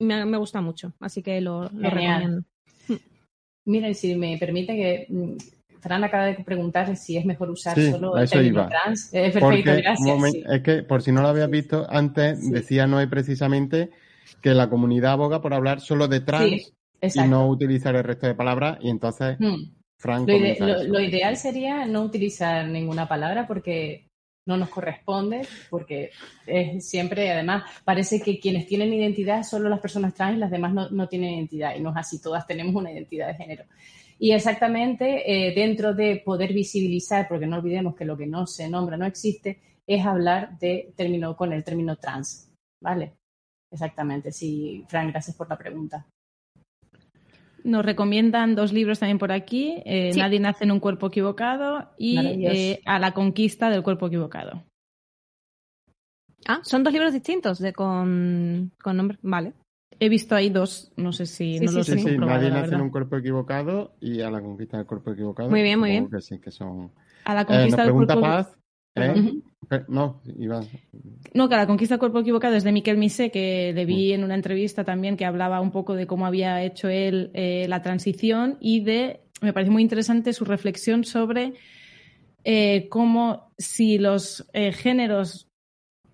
me, 0.00 0.36
gusta 0.38 0.60
mucho, 0.60 0.94
así 1.00 1.22
que 1.22 1.40
lo, 1.40 1.68
recomiendo. 1.68 2.44
Miren, 3.66 3.94
si 3.94 4.14
me 4.14 4.38
permite 4.38 4.74
que 4.76 5.06
mm, 5.10 5.36
Fran 5.80 6.04
acaba 6.04 6.26
de 6.26 6.34
preguntar 6.44 6.96
si 6.96 7.16
es 7.16 7.24
mejor 7.24 7.50
usar 7.50 7.78
solo 7.80 8.16
el 8.16 8.28
término 8.28 8.68
trans. 8.68 9.10
perfecto, 9.10 9.72
gracias. 9.76 10.34
Es 10.50 10.62
que, 10.62 10.82
por 10.82 11.02
si 11.02 11.12
no 11.12 11.22
lo 11.22 11.28
habías 11.28 11.50
visto, 11.50 11.86
antes 11.88 12.50
decía 12.50 12.86
Noé 12.86 13.06
precisamente 13.06 13.90
que 14.42 14.54
la 14.54 14.68
comunidad 14.68 15.12
aboga 15.12 15.40
por 15.40 15.54
hablar 15.54 15.80
solo 15.80 16.08
de 16.08 16.20
trans 16.20 16.72
y 17.00 17.20
no 17.28 17.48
utilizar 17.48 17.94
el 17.94 18.04
resto 18.04 18.26
de 18.26 18.34
palabras, 18.34 18.78
y 18.80 18.90
entonces 18.90 19.36
hmm. 19.38 19.78
Fran 19.96 20.26
lo, 20.26 21.00
ideal 21.00 21.36
sería 21.36 21.84
no 21.84 22.02
utilizar 22.02 22.68
ninguna 22.68 23.08
palabra 23.08 23.48
porque 23.48 24.08
no 24.46 24.56
nos 24.56 24.70
corresponde, 24.70 25.46
porque 25.68 26.10
es 26.46 26.88
siempre, 26.88 27.30
además, 27.30 27.64
parece 27.84 28.20
que 28.20 28.40
quienes 28.40 28.66
tienen 28.66 28.94
identidad 28.94 29.42
solo 29.42 29.68
las 29.68 29.80
personas 29.80 30.14
trans 30.14 30.36
y 30.36 30.40
las 30.40 30.50
demás 30.50 30.72
no, 30.72 30.88
no 30.88 31.06
tienen 31.06 31.34
identidad, 31.34 31.76
y 31.76 31.80
no 31.80 31.90
es 31.90 31.96
así, 31.96 32.20
todas 32.20 32.46
tenemos 32.46 32.74
una 32.74 32.90
identidad 32.90 33.28
de 33.28 33.34
género. 33.34 33.64
Y 34.18 34.32
exactamente 34.32 35.22
eh, 35.30 35.54
dentro 35.54 35.94
de 35.94 36.22
poder 36.24 36.52
visibilizar, 36.52 37.28
porque 37.28 37.46
no 37.46 37.56
olvidemos 37.58 37.94
que 37.94 38.04
lo 38.04 38.16
que 38.16 38.26
no 38.26 38.46
se 38.46 38.68
nombra 38.68 38.96
no 38.96 39.06
existe, 39.06 39.60
es 39.86 40.04
hablar 40.04 40.58
de 40.58 40.92
término 40.96 41.36
con 41.36 41.52
el 41.52 41.64
término 41.64 41.96
trans, 41.96 42.52
¿vale? 42.82 43.14
Exactamente, 43.70 44.32
sí, 44.32 44.84
Frank, 44.88 45.10
gracias 45.10 45.36
por 45.36 45.48
la 45.48 45.56
pregunta. 45.56 46.06
Nos 47.64 47.84
recomiendan 47.84 48.54
dos 48.54 48.72
libros 48.72 48.98
también 48.98 49.18
por 49.18 49.32
aquí, 49.32 49.82
eh, 49.84 50.12
Nadie 50.16 50.40
nace 50.40 50.64
en 50.64 50.72
un 50.72 50.80
cuerpo 50.80 51.08
equivocado 51.08 51.90
y 51.98 52.18
eh, 52.46 52.80
A 52.86 52.98
la 52.98 53.12
conquista 53.12 53.68
del 53.68 53.82
cuerpo 53.82 54.06
equivocado. 54.06 54.64
Ah, 56.46 56.60
son 56.62 56.82
dos 56.82 56.92
libros 56.92 57.12
distintos 57.12 57.58
de 57.58 57.72
con, 57.72 58.72
con 58.82 58.96
nombre. 58.96 59.18
Vale. 59.22 59.52
He 60.00 60.08
visto 60.08 60.36
ahí 60.36 60.48
dos, 60.48 60.92
no 60.96 61.12
sé 61.12 61.26
si 61.26 61.58
no 61.58 61.72
los 61.72 61.86
sí, 61.86 61.98
sí, 61.98 62.18
Nadie 62.18 62.50
nace 62.50 62.74
en 62.74 62.82
un 62.82 62.90
cuerpo 62.90 63.16
equivocado 63.16 63.96
y 64.00 64.20
a 64.20 64.30
la 64.30 64.40
conquista 64.40 64.76
del 64.76 64.86
cuerpo 64.86 65.10
equivocado. 65.12 65.50
Muy 65.50 65.62
bien, 65.62 65.78
muy 65.78 65.90
bien. 65.90 66.08
Que 66.08 66.20
sí, 66.20 66.38
que 66.38 66.52
son... 66.52 66.92
A 67.24 67.34
la 67.34 67.44
conquista 67.44 67.82
eh, 67.82 67.86
del 67.86 67.94
cuerpo 67.94 68.20
Paz, 68.20 68.56
¿eh? 68.94 69.32
No, 69.88 70.22
iba... 70.38 70.60
No, 71.34 71.48
que 71.48 71.54
a 71.56 71.58
la 71.58 71.66
conquista 71.66 71.94
del 71.94 72.00
cuerpo 72.00 72.20
equivocado 72.20 72.54
es 72.54 72.62
de 72.62 72.70
Miquel 72.70 72.96
Mise, 72.96 73.30
que 73.30 73.72
le 73.74 73.84
vi 73.86 74.12
mm. 74.12 74.14
en 74.14 74.24
una 74.24 74.36
entrevista 74.36 74.84
también 74.84 75.16
que 75.16 75.24
hablaba 75.24 75.60
un 75.60 75.72
poco 75.72 75.94
de 75.94 76.06
cómo 76.06 76.26
había 76.26 76.62
hecho 76.62 76.88
él 76.88 77.32
eh, 77.34 77.66
la 77.68 77.82
transición 77.82 78.56
y 78.60 78.84
de, 78.84 79.24
me 79.40 79.52
parece 79.52 79.72
muy 79.72 79.82
interesante 79.82 80.32
su 80.32 80.44
reflexión 80.44 81.04
sobre 81.04 81.54
cómo 82.88 83.52
si 83.58 83.98
los 83.98 84.48
géneros, 84.54 85.50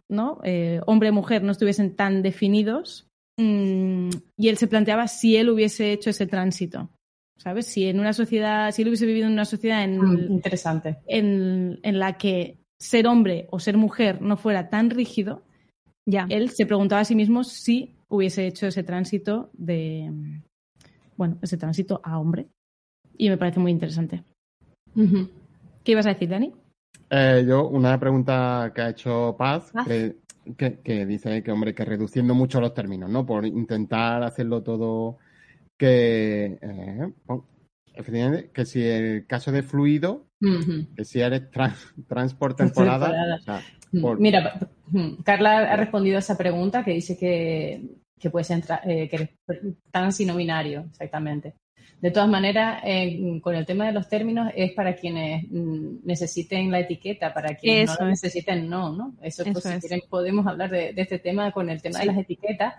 ¿no? 0.09 0.41
hombre-mujer 0.85 1.45
no 1.45 1.53
estuviesen 1.53 1.95
tan 1.95 2.23
definidos, 2.23 3.09
Mm, 3.37 4.11
y 4.37 4.49
él 4.49 4.57
se 4.57 4.69
planteaba 4.69 5.09
si 5.09 5.37
él 5.37 5.51
hubiese 5.51 5.93
hecho 5.93 6.11
ese 6.11 6.27
tránsito. 6.27 6.91
¿Sabes? 7.37 7.67
Si 7.67 7.87
en 7.87 7.99
una 7.99 8.13
sociedad, 8.13 8.71
si 8.71 8.83
él 8.83 8.89
hubiese 8.89 9.07
vivido 9.07 9.27
en 9.27 9.33
una 9.33 9.45
sociedad 9.45 9.83
en, 9.83 9.99
mm, 9.99 10.33
interesante. 10.33 10.99
En, 11.07 11.81
la 11.83 12.17
que 12.17 12.59
ser 12.79 13.07
hombre 13.07 13.49
o 13.51 13.59
ser 13.59 13.77
mujer 13.77 14.23
no 14.23 14.37
fuera 14.37 14.71
tan 14.71 14.91
rígido, 14.91 15.43
ya. 16.07 16.27
él 16.29 16.51
se 16.51 16.67
preguntaba 16.67 17.01
a 17.01 17.05
sí 17.05 17.15
mismo 17.15 17.43
si 17.45 17.97
hubiese 18.09 18.47
hecho 18.47 18.67
ese 18.67 18.85
tránsito 18.85 19.51
de, 19.53 20.13
bueno, 21.17 21.39
ese 21.43 21.57
tránsito 21.57 22.01
a 22.05 22.19
hombre. 22.19 22.49
Y 23.17 23.29
me 23.29 23.37
parece 23.37 23.61
muy 23.61 23.73
interesante. 23.73 24.23
¿Qué 25.83 25.93
ibas 25.93 26.07
a 26.07 26.11
decir, 26.11 26.29
Dani? 26.29 26.53
Eh, 27.11 27.45
yo, 27.47 27.69
una 27.69 27.99
pregunta 27.99 28.73
que 28.75 28.81
ha 28.81 28.91
hecho 28.91 29.35
Paz, 29.37 29.73
que, 29.87 30.17
dice 31.07 31.43
que, 31.43 31.53
hombre, 31.53 31.75
que 31.75 31.85
reduciendo 31.85 32.35
mucho 32.35 32.61
los 32.61 32.75
términos, 32.75 33.11
¿no? 33.11 33.25
Por 33.25 33.47
intentar 33.47 34.23
hacerlo 34.23 34.63
todo 34.63 35.19
que, 35.77 36.59
eh, 36.61 37.13
efectivamente, 37.95 38.51
que 38.51 38.65
si 38.65 38.83
el 38.83 39.27
caso 39.27 39.53
de 39.53 39.63
fluido, 39.63 40.27
que 40.97 41.05
si 41.05 41.21
eres 41.21 41.51
trans, 41.51 42.35
por 42.35 42.55
temporada. 42.55 43.41
Mm, 43.93 44.17
mira, 44.19 44.59
mm, 44.89 45.23
Carla 45.23 45.73
ha 45.73 45.77
respondido 45.77 46.17
a 46.17 46.21
esa 46.21 46.37
pregunta 46.37 46.85
que 46.85 46.93
dice 46.93 47.17
que, 47.17 47.83
que 48.19 48.31
puedes 48.31 48.51
entrar, 48.51 48.81
eh, 48.89 49.09
que 49.09 49.17
eres 49.17 49.31
trans 49.91 50.21
y 50.21 50.27
no 50.27 50.37
binario, 50.37 50.87
exactamente. 50.91 51.55
De 52.05 52.11
todas 52.11 52.29
maneras, 52.29 52.83
eh, 52.85 53.41
con 53.41 53.55
el 53.55 53.65
tema 53.65 53.87
de 53.87 53.93
los 53.93 54.11
términos 54.11 54.53
es 54.55 54.73
para 54.73 54.95
quienes 54.95 55.51
mm, 55.51 56.05
necesiten 56.05 56.71
la 56.71 56.81
etiqueta, 56.81 57.33
para 57.33 57.55
quienes 57.55 57.89
no 57.89 58.05
la 58.05 58.11
necesiten, 58.11 58.69
no, 58.69 58.93
¿no? 58.95 59.15
Eso, 59.23 59.43
pues, 59.51 59.65
si 59.65 59.81
quieren, 59.81 60.03
podemos 60.11 60.47
hablar 60.47 60.69
de, 60.69 60.93
este 60.95 61.19
tema 61.19 61.51
con 61.51 61.71
el 61.71 61.81
tema 61.81 62.01
de 62.01 62.05
las 62.05 62.19
etiquetas, 62.19 62.75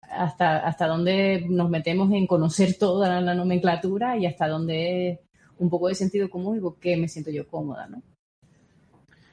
hasta, 0.00 0.56
hasta 0.60 0.86
dónde 0.86 1.44
nos 1.50 1.68
metemos 1.68 2.10
en 2.12 2.26
conocer 2.26 2.78
toda 2.78 3.20
la, 3.20 3.34
nomenclatura 3.34 4.16
y 4.16 4.24
hasta 4.24 4.48
dónde 4.48 5.20
un 5.58 5.68
poco 5.68 5.88
de 5.88 5.94
sentido 5.94 6.30
común 6.30 6.56
y 6.56 6.60
por 6.60 6.78
qué 6.78 6.96
me 6.96 7.08
siento 7.08 7.30
yo 7.30 7.46
cómoda, 7.46 7.88
¿no? 7.88 8.02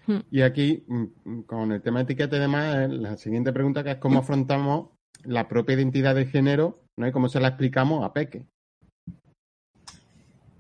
Hmm. 0.06 0.24
Y 0.30 0.42
aquí, 0.42 0.84
mm, 0.86 1.44
con 1.44 1.72
el 1.72 1.82
tema 1.82 2.00
de 2.00 2.04
etiqueta 2.04 2.36
y 2.36 2.40
demás, 2.42 2.76
eh, 2.76 2.88
la 2.90 3.16
siguiente 3.16 3.54
pregunta 3.54 3.86
que 3.86 3.92
es 3.92 3.98
cómo 4.00 4.20
afrontamos 4.20 4.90
la 5.24 5.48
propia 5.48 5.76
identidad 5.76 6.14
de 6.14 6.26
género, 6.26 6.82
¿no? 6.98 7.08
Y 7.08 7.14
cómo 7.14 7.30
se 7.30 7.40
la 7.40 7.48
explicamos 7.48 8.04
a 8.04 8.12
Peque. 8.12 8.46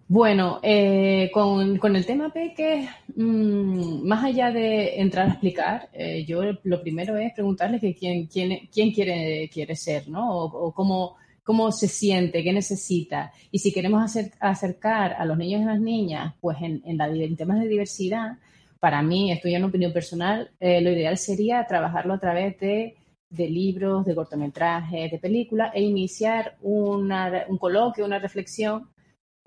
Bueno, 0.09 0.59
eh, 0.63 1.29
con, 1.33 1.95
el 1.95 2.05
tema 2.05 2.31
Peque, 2.31 2.87
mm, 3.13 4.07
más 4.07 4.23
allá 4.23 4.51
de 4.51 5.01
entrar 5.01 5.27
a 5.27 5.31
explicar, 5.31 5.89
eh, 5.91 6.23
yo 6.25 6.41
lo 6.63 6.81
primero 6.81 7.17
es 7.17 7.33
preguntarle 7.33 7.77
que 7.81 7.93
quién, 7.93 8.25
quién, 8.27 8.69
quién 8.71 8.93
quiere, 8.93 9.49
quiere 9.51 9.75
ser, 9.75 10.07
¿no? 10.07 10.33
O, 10.45 10.71
cómo, 10.73 11.17
cómo 11.43 11.73
se 11.73 11.89
siente, 11.89 12.41
qué 12.41 12.53
necesita. 12.53 13.33
Y 13.51 13.59
si 13.59 13.73
queremos 13.73 14.01
hacer, 14.01 14.31
acercar 14.39 15.11
a 15.13 15.25
los 15.25 15.37
niños 15.37 15.61
y 15.61 15.65
las 15.65 15.81
niñas, 15.81 16.33
pues 16.39 16.57
en, 16.61 16.81
en, 16.85 16.97
la, 16.97 17.09
en 17.09 17.35
temas 17.35 17.59
de 17.59 17.67
diversidad, 17.67 18.37
para 18.79 19.01
mí, 19.01 19.31
esto 19.33 19.49
ya 19.49 19.57
en 19.57 19.65
opinión 19.65 19.91
personal, 19.91 20.51
eh, 20.61 20.79
lo 20.81 20.89
ideal 20.91 21.17
sería 21.17 21.65
trabajarlo 21.67 22.13
a 22.13 22.19
través 22.19 22.57
de, 22.59 22.95
de 23.29 23.49
libros, 23.49 24.05
de 24.05 24.15
cortometrajes, 24.15 25.11
de 25.11 25.19
películas 25.19 25.71
e 25.73 25.81
iniciar 25.81 26.55
una, 26.61 27.45
un 27.49 27.57
coloquio, 27.57 28.05
una 28.05 28.19
reflexión 28.19 28.87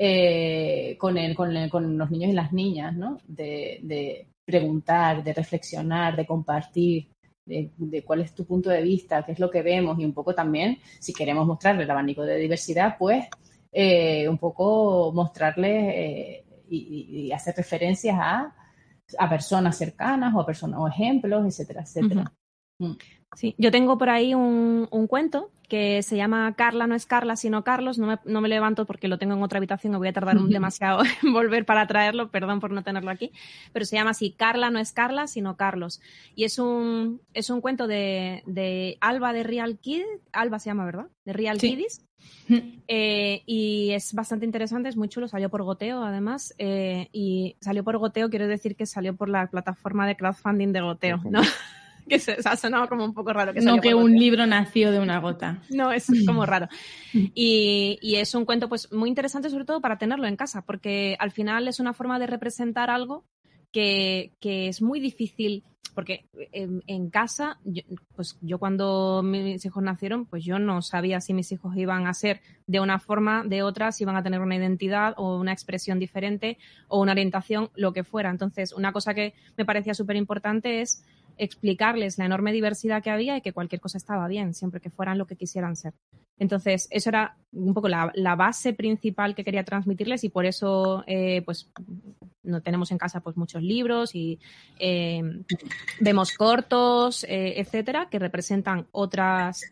eh, 0.02 0.96
con, 0.96 1.18
el, 1.18 1.34
con, 1.34 1.68
con, 1.68 1.98
los 1.98 2.10
niños 2.10 2.30
y 2.30 2.32
las 2.32 2.54
niñas, 2.54 2.96
¿no? 2.96 3.18
De, 3.28 4.26
preguntar, 4.46 5.22
de 5.22 5.34
reflexionar, 5.34 6.16
de 6.16 6.24
compartir, 6.24 7.10
de, 7.44 8.02
cuál 8.02 8.22
es 8.22 8.34
tu 8.34 8.46
punto 8.46 8.70
de 8.70 8.80
vista, 8.80 9.22
qué 9.22 9.32
es 9.32 9.38
lo 9.38 9.50
que 9.50 9.60
vemos 9.60 9.98
y 9.98 10.06
un 10.06 10.14
poco 10.14 10.34
también, 10.34 10.78
si 10.98 11.12
queremos 11.12 11.46
mostrarle 11.46 11.82
el 11.82 11.90
abanico 11.90 12.22
de 12.22 12.38
diversidad, 12.38 12.96
pues 12.98 13.26
eh, 13.70 14.26
un 14.26 14.38
poco 14.38 15.12
mostrarle 15.12 16.38
eh, 16.38 16.44
y, 16.70 17.30
hacer 17.32 17.54
referencias 17.54 18.16
a, 18.18 18.56
a, 19.18 19.28
personas 19.28 19.76
cercanas 19.76 20.34
o 20.34 20.40
a 20.40 20.46
personas 20.46 20.80
o 20.80 20.88
ejemplos, 20.88 21.44
etcétera, 21.46 21.82
etcétera. 21.82 22.32
Sí, 23.36 23.54
yo 23.58 23.70
tengo 23.70 23.96
por 23.96 24.10
ahí 24.10 24.34
un, 24.34 24.88
un 24.90 25.06
cuento 25.06 25.50
que 25.70 26.02
se 26.02 26.16
llama 26.16 26.52
Carla, 26.56 26.88
no 26.88 26.96
es 26.96 27.06
Carla, 27.06 27.36
sino 27.36 27.62
Carlos. 27.62 27.96
No 27.96 28.08
me, 28.08 28.18
no 28.24 28.40
me 28.40 28.48
levanto 28.48 28.86
porque 28.86 29.06
lo 29.06 29.18
tengo 29.18 29.34
en 29.34 29.42
otra 29.42 29.58
habitación 29.58 29.94
y 29.94 29.96
voy 29.98 30.08
a 30.08 30.12
tardar 30.12 30.36
un 30.36 30.50
demasiado 30.50 31.02
en 31.22 31.32
volver 31.32 31.64
para 31.64 31.86
traerlo, 31.86 32.30
perdón 32.30 32.58
por 32.58 32.72
no 32.72 32.82
tenerlo 32.82 33.10
aquí, 33.10 33.30
pero 33.72 33.84
se 33.84 33.94
llama 33.94 34.10
así, 34.10 34.32
Carla 34.32 34.70
no 34.70 34.80
es 34.80 34.92
Carla, 34.92 35.28
sino 35.28 35.56
Carlos. 35.56 36.00
Y 36.34 36.42
es 36.42 36.58
un, 36.58 37.22
es 37.32 37.50
un 37.50 37.60
cuento 37.60 37.86
de, 37.86 38.42
de 38.46 38.98
Alba 39.00 39.32
de 39.32 39.44
Real 39.44 39.78
Kid, 39.78 40.02
Alba 40.32 40.58
se 40.58 40.70
llama, 40.70 40.84
¿verdad? 40.84 41.06
De 41.24 41.32
Real 41.32 41.58
Kiddies. 41.58 42.04
Eh, 42.88 43.42
y 43.46 43.92
es 43.92 44.12
bastante 44.12 44.44
interesante, 44.44 44.88
es 44.88 44.96
muy 44.96 45.08
chulo, 45.08 45.28
salió 45.28 45.48
por 45.50 45.62
goteo 45.62 46.02
además, 46.02 46.52
eh, 46.58 47.08
y 47.12 47.56
salió 47.60 47.84
por 47.84 47.96
goteo, 47.96 48.28
quiero 48.28 48.48
decir 48.48 48.74
que 48.74 48.86
salió 48.86 49.14
por 49.14 49.28
la 49.28 49.46
plataforma 49.48 50.06
de 50.06 50.16
crowdfunding 50.16 50.72
de 50.72 50.80
goteo, 50.80 51.22
¿no? 51.30 51.40
que 52.08 52.18
se, 52.18 52.36
ha 52.44 52.56
sonado 52.56 52.88
como 52.88 53.04
un 53.04 53.14
poco 53.14 53.33
raro. 53.33 53.52
Que 53.52 53.60
no 53.60 53.81
que 53.81 53.94
un 53.94 54.12
libro 54.12 54.46
nació 54.46 54.90
de 54.90 54.98
una 54.98 55.18
gota. 55.18 55.62
No, 55.70 55.92
es 55.92 56.06
como 56.27 56.44
raro. 56.44 56.68
Y, 57.12 57.98
y, 58.02 58.16
es 58.16 58.35
un 58.35 58.44
cuento 58.44 58.68
pues 58.68 58.92
muy 58.92 59.08
interesante 59.08 59.50
sobre 59.50 59.64
todo 59.64 59.81
para 59.81 59.98
tenerlo 59.98 60.27
en 60.27 60.37
casa, 60.37 60.62
porque 60.62 61.16
al 61.18 61.31
final 61.31 61.68
es 61.68 61.81
una 61.81 61.92
forma 61.92 62.18
de 62.18 62.27
representar 62.27 62.90
algo 62.90 63.25
que, 63.72 64.33
que 64.40 64.68
es 64.68 64.83
muy 64.83 65.00
difícil 65.00 65.64
porque 65.94 66.27
en, 66.52 67.10
casa, 67.10 67.58
yo, 67.64 67.83
pues 68.14 68.38
yo 68.40 68.58
cuando 68.58 69.22
mis 69.22 69.64
hijos 69.64 69.83
nacieron, 69.83 70.27
pues 70.27 70.44
yo 70.44 70.58
no 70.58 70.83
sabía 70.83 71.20
si 71.20 71.35
mis 71.35 71.50
hijos 71.52 71.77
iban 71.77 72.06
a 72.06 72.14
ser 72.14 72.40
de 72.66 72.81
una 72.81 72.98
forma, 72.98 73.44
de 73.44 73.62
otra, 73.62 73.92
si 73.92 74.04
iban 74.04 74.16
a 74.16 74.22
tener 74.22 74.40
una 74.40 74.56
identidad 74.56 75.14
o 75.16 75.38
una 75.38 75.52
expresión 75.52 75.98
diferente 75.98 76.58
o 76.88 77.00
una 77.00 77.12
orientación, 77.12 77.70
lo 77.75 77.92
que 77.92 78.04
fuera. 78.04 78.31
Entonces, 78.31 78.72
una 78.72 78.92
cosa 78.92 79.14
que 79.14 79.35
me 79.56 79.64
parecía 79.64 79.94
súper 79.94 80.16
importante 80.16 80.81
es 80.81 81.04
explicarles 81.40 82.18
la 82.18 82.26
enorme 82.26 82.52
diversidad 82.52 83.02
que 83.02 83.10
había 83.10 83.36
y 83.36 83.40
que 83.40 83.52
cualquier 83.52 83.80
cosa 83.80 83.98
estaba 83.98 84.28
bien, 84.28 84.54
siempre 84.54 84.80
que 84.80 84.90
fueran 84.90 85.18
lo 85.18 85.26
que 85.26 85.36
quisieran 85.36 85.74
ser. 85.74 85.94
Entonces, 86.38 86.86
eso 86.90 87.10
era 87.10 87.36
un 87.52 87.74
poco 87.74 87.88
la, 87.88 88.34
base 88.36 88.72
principal 88.72 89.34
que 89.34 89.44
quería 89.44 89.64
transmitirles 89.64 90.22
y 90.24 90.28
por 90.28 90.46
eso, 90.46 91.02
eh, 91.06 91.42
pues, 91.44 91.70
no 92.42 92.60
tenemos 92.60 92.90
en 92.92 92.98
casa 92.98 93.20
pues 93.20 93.36
muchos 93.36 93.62
libros 93.62 94.14
y 94.14 94.38
eh, 94.78 95.22
vemos 96.00 96.32
cortos, 96.32 97.24
eh, 97.24 97.54
etcétera, 97.56 98.08
que 98.10 98.18
representan 98.18 98.86
otras 98.92 99.62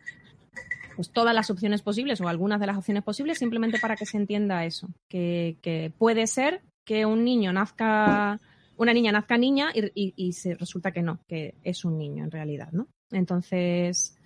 pues 0.95 1.11
todas 1.11 1.33
las 1.33 1.49
opciones 1.49 1.81
posibles 1.81 2.19
o 2.19 2.27
algunas 2.27 2.59
de 2.59 2.67
las 2.67 2.77
opciones 2.77 3.03
posibles 3.03 3.37
simplemente 3.37 3.79
para 3.79 3.95
que 3.95 4.05
se 4.05 4.17
entienda 4.17 4.65
eso, 4.65 4.89
que, 5.07 5.93
puede 5.97 6.27
ser 6.27 6.61
que 6.83 7.05
un 7.05 7.23
niño 7.23 7.53
nazca, 7.53 8.37
una 8.79 8.93
niña 8.93 9.11
nazca 9.11 9.37
niña 9.37 9.71
y, 9.73 10.33
se 10.33 10.55
resulta 10.55 10.91
que 10.91 11.01
no, 11.01 11.19
que 11.27 11.55
es 11.63 11.85
un 11.85 11.97
niño 11.97 12.23
en 12.23 12.31
realidad, 12.31 12.69
¿no? 12.71 12.87
Entonces, 13.11 14.17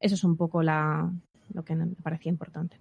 eso 0.00 0.14
es 0.14 0.24
un 0.24 0.36
poco 0.36 0.62
la, 0.62 1.10
lo 1.54 1.64
que 1.64 1.74
me 1.74 1.86
parecía 2.02 2.30
importante. 2.30 2.76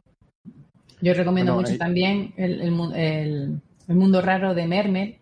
Yo 1.01 1.13
recomiendo 1.13 1.55
mucho 1.55 1.77
también 1.77 2.33
el, 2.35 2.61
el, 2.61 3.95
mundo 3.95 4.21
raro 4.21 4.53
de 4.53 4.67
Mermer, 4.67 5.19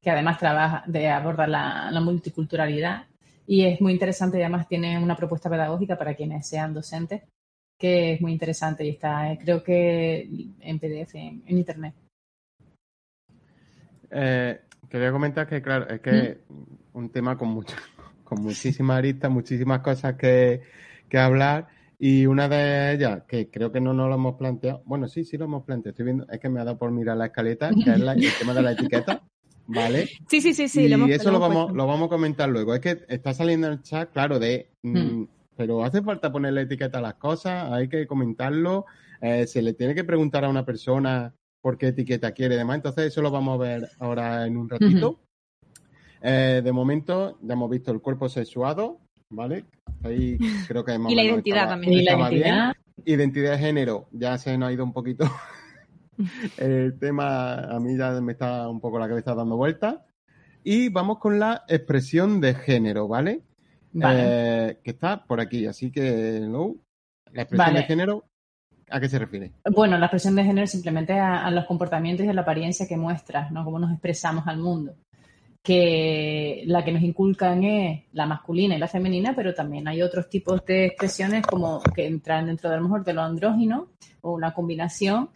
que 0.00 0.10
además 0.10 0.38
trabaja 0.38 0.82
de 0.86 1.08
abordar 1.08 1.48
la, 1.48 1.90
la 1.90 2.00
multiculturalidad 2.00 3.04
y 3.46 3.64
es 3.64 3.80
muy 3.80 3.92
interesante 3.92 4.38
y 4.38 4.40
además 4.40 4.66
tiene 4.66 4.98
una 4.98 5.16
propuesta 5.16 5.50
pedagógica 5.50 5.96
para 5.96 6.14
quienes 6.14 6.48
sean 6.48 6.74
docentes 6.74 7.22
que 7.80 8.12
es 8.12 8.20
muy 8.20 8.32
interesante 8.32 8.84
y 8.84 8.90
está, 8.90 9.32
eh, 9.32 9.38
creo 9.42 9.64
que 9.64 10.28
en 10.60 10.78
PDF, 10.78 11.14
en, 11.14 11.42
Internet. 11.46 11.94
Eh, 14.10 14.60
quería 14.88 15.12
comentar 15.12 15.46
que, 15.46 15.62
claro, 15.62 15.88
es 15.88 16.00
que 16.00 16.38
un 16.92 17.10
tema 17.10 17.36
con, 17.36 17.48
mucho, 17.48 17.76
con 18.24 18.42
muchísimas 18.42 18.98
aristas, 18.98 19.30
muchísimas 19.30 19.80
cosas 19.80 20.14
que, 20.14 20.62
hablar. 21.12 21.68
Y 21.98 22.24
una 22.24 22.48
de 22.48 22.94
ellas, 22.94 23.24
que 23.28 23.50
creo 23.50 23.70
que 23.72 23.80
no 23.80 23.92
nos 23.92 24.08
lo 24.08 24.14
hemos 24.14 24.36
planteado, 24.36 24.82
bueno, 24.86 25.06
sí, 25.06 25.24
sí 25.24 25.36
lo 25.36 25.44
hemos 25.44 25.64
planteado, 25.64 25.90
estoy 25.90 26.06
viendo, 26.06 26.26
es 26.30 26.40
que 26.40 26.48
me 26.48 26.60
ha 26.60 26.64
dado 26.64 26.78
por 26.78 26.90
mirar 26.90 27.16
la 27.18 27.26
escaleta, 27.26 27.68
que 27.68 27.90
es 27.90 28.00
el 28.00 28.38
tema 28.38 28.54
de 28.54 28.62
la 28.62 28.72
etiqueta, 28.72 29.22
¿vale? 29.66 30.08
Sí, 30.26 30.40
sí, 30.40 30.54
sí, 30.54 30.66
sí. 30.66 30.86
Y 30.86 31.12
eso 31.12 31.30
lo, 31.30 31.38
vamos, 31.38 31.72
lo 31.72 31.86
vamos 31.86 32.06
a 32.06 32.08
comentar 32.08 32.48
luego. 32.48 32.74
Es 32.74 32.80
que 32.80 33.04
está 33.06 33.34
saliendo 33.34 33.66
en 33.66 33.74
el 33.74 33.82
chat, 33.82 34.10
claro, 34.12 34.38
de 34.38 34.70
mm, 34.82 34.98
mm 34.98 35.28
pero 35.60 35.84
hace 35.84 36.00
falta 36.00 36.32
ponerle 36.32 36.62
etiqueta 36.62 37.00
a 37.00 37.02
las 37.02 37.16
cosas, 37.16 37.70
hay 37.70 37.86
que 37.86 38.06
comentarlo, 38.06 38.86
eh, 39.20 39.46
se 39.46 39.60
le 39.60 39.74
tiene 39.74 39.94
que 39.94 40.04
preguntar 40.04 40.42
a 40.42 40.48
una 40.48 40.64
persona 40.64 41.34
por 41.60 41.78
qué 41.78 41.88
etiqueta 41.88 42.32
quiere 42.32 42.54
y 42.54 42.58
demás. 42.58 42.76
Entonces, 42.76 43.06
eso 43.06 43.22
lo 43.22 43.30
vamos 43.30 43.54
a 43.54 43.62
ver 43.62 43.88
ahora 43.98 44.46
en 44.46 44.56
un 44.56 44.68
ratito. 44.68 45.20
Eh, 46.22 46.60
de 46.62 46.72
momento, 46.72 47.38
ya 47.42 47.54
hemos 47.54 47.70
visto 47.70 47.90
el 47.92 48.00
cuerpo 48.00 48.28
sexuado, 48.28 49.00
¿vale? 49.30 49.64
Ahí 50.02 50.38
creo 50.68 50.84
que 50.84 50.92
hemos 50.92 51.10
Y 51.12 51.14
la 51.14 51.24
identidad 51.24 51.68
también. 51.68 51.92
Y 51.92 52.02
la 52.04 52.12
identidad. 52.12 52.72
Identidad 53.04 53.52
de 53.52 53.58
género, 53.58 54.08
ya 54.12 54.36
se 54.36 54.56
nos 54.58 54.68
ha 54.68 54.72
ido 54.72 54.84
un 54.84 54.92
poquito. 54.92 55.24
el 56.58 56.98
tema 56.98 57.54
a 57.54 57.80
mí 57.80 57.96
ya 57.96 58.20
me 58.20 58.32
está 58.32 58.68
un 58.68 58.80
poco 58.80 58.98
la 58.98 59.08
cabeza 59.08 59.34
dando 59.34 59.56
vuelta. 59.56 60.04
Y 60.62 60.90
vamos 60.90 61.18
con 61.18 61.38
la 61.38 61.64
expresión 61.68 62.40
de 62.40 62.54
género, 62.54 63.08
¿vale? 63.08 63.42
Eh, 63.94 64.78
que 64.84 64.90
está 64.90 65.24
por 65.24 65.40
aquí. 65.40 65.66
Así 65.66 65.90
que, 65.90 66.40
¿no? 66.42 66.76
La 67.32 67.42
expresión 67.42 67.74
de 67.74 67.82
género, 67.84 68.24
¿a 68.90 69.00
qué 69.00 69.08
se 69.08 69.18
refiere? 69.18 69.52
Bueno, 69.70 69.96
la 69.98 70.06
expresión 70.06 70.34
de 70.34 70.44
género 70.44 70.66
simplemente 70.66 71.14
a, 71.18 71.50
los 71.50 71.64
comportamientos 71.66 72.26
y 72.26 72.28
a 72.28 72.32
la 72.32 72.42
apariencia 72.42 72.86
que 72.88 72.96
muestras, 72.96 73.50
¿no? 73.52 73.64
Cómo 73.64 73.78
nos 73.78 73.92
expresamos 73.92 74.46
al 74.46 74.58
mundo. 74.58 74.94
Que 75.62 76.62
la 76.66 76.84
que 76.84 76.92
nos 76.92 77.02
inculcan 77.02 77.62
es 77.64 78.04
la 78.12 78.26
masculina 78.26 78.76
y 78.76 78.78
la 78.78 78.88
femenina, 78.88 79.34
pero 79.36 79.54
también 79.54 79.86
hay 79.88 80.02
otros 80.02 80.28
tipos 80.28 80.64
de 80.64 80.86
expresiones 80.86 81.46
como 81.46 81.80
que 81.94 82.06
entran 82.06 82.46
dentro 82.46 82.70
de 82.70 82.76
lo 82.76 82.82
mejor 82.82 83.08
andrógino 83.18 83.88
o 84.22 84.32
una 84.32 84.54
combinación 84.54 85.28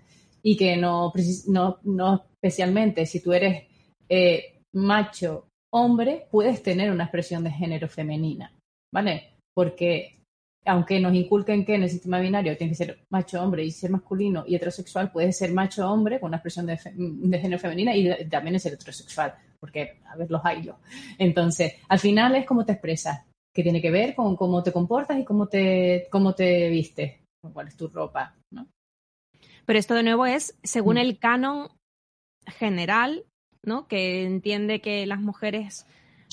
y 0.43 0.57
que 0.57 0.77
no, 0.77 1.13
no, 1.49 1.79
no 1.85 2.25
especialmente 2.43 3.07
si 3.07 3.23
tú 3.23 3.33
eres 3.33 3.65
eh, 4.09 4.61
macho 4.75 5.47
hombre, 5.73 6.27
puedes 6.31 6.63
tener 6.63 6.93
una 6.93 7.05
expresión 7.05 7.43
de 7.43 7.51
género 7.51 7.89
femenina, 7.89 8.53
¿vale? 8.93 9.39
Porque 9.53 10.24
aunque 10.65 11.01
nos 11.01 11.15
inculquen 11.15 11.65
que 11.65 11.75
en 11.75 11.83
el 11.83 11.91
sistema 11.91 12.21
binario 12.21 12.57
tiene 12.57 12.73
que 12.73 12.77
ser 12.77 12.99
macho 13.11 13.43
hombre 13.43 13.65
y 13.65 13.71
ser 13.71 13.91
masculino 13.91 14.45
y 14.47 14.55
heterosexual, 14.55 15.13
puede 15.13 15.33
ser 15.33 15.53
macho 15.53 15.91
hombre 15.91 16.21
con 16.21 16.29
una 16.29 16.39
expresión 16.39 16.67
de, 16.67 16.77
género 16.77 17.59
femenina 17.59 17.95
y 17.95 18.29
también 18.29 18.57
es 18.57 18.63
ser 18.63 18.75
heterosexual, 18.75 19.35
porque 19.61 19.99
a 20.07 20.17
ver 20.17 20.31
los 20.31 20.45
hay 20.45 20.71
Entonces, 21.19 21.75
al 21.89 21.99
final 21.99 22.35
es 22.37 22.47
cómo 22.47 22.65
te 22.65 22.73
expresas, 22.73 23.25
que 23.55 23.63
tiene 23.63 23.81
que 23.81 23.91
ver 23.91 24.15
con 24.15 24.37
cómo 24.37 24.63
te 24.63 24.73
comportas 24.73 25.19
y 25.19 25.25
cómo 25.25 25.49
te, 25.49 26.07
cómo 26.11 26.35
te 26.35 26.69
vistes, 26.69 27.21
cuál 27.53 27.69
es 27.69 27.77
tu 27.77 27.89
ropa, 27.89 28.35
¿no? 28.51 28.67
Pero 29.67 29.79
esto 29.79 29.95
de 29.95 30.03
nuevo 30.03 30.27
es 30.27 30.59
según 30.63 30.97
mm. 30.97 30.99
el 30.99 31.19
canon 31.19 31.69
general 32.47 33.25
¿no? 33.65 33.89
Que 33.89 34.25
entiende 34.25 34.81
que 34.81 35.07
las 35.07 35.21
mujeres 35.21 35.87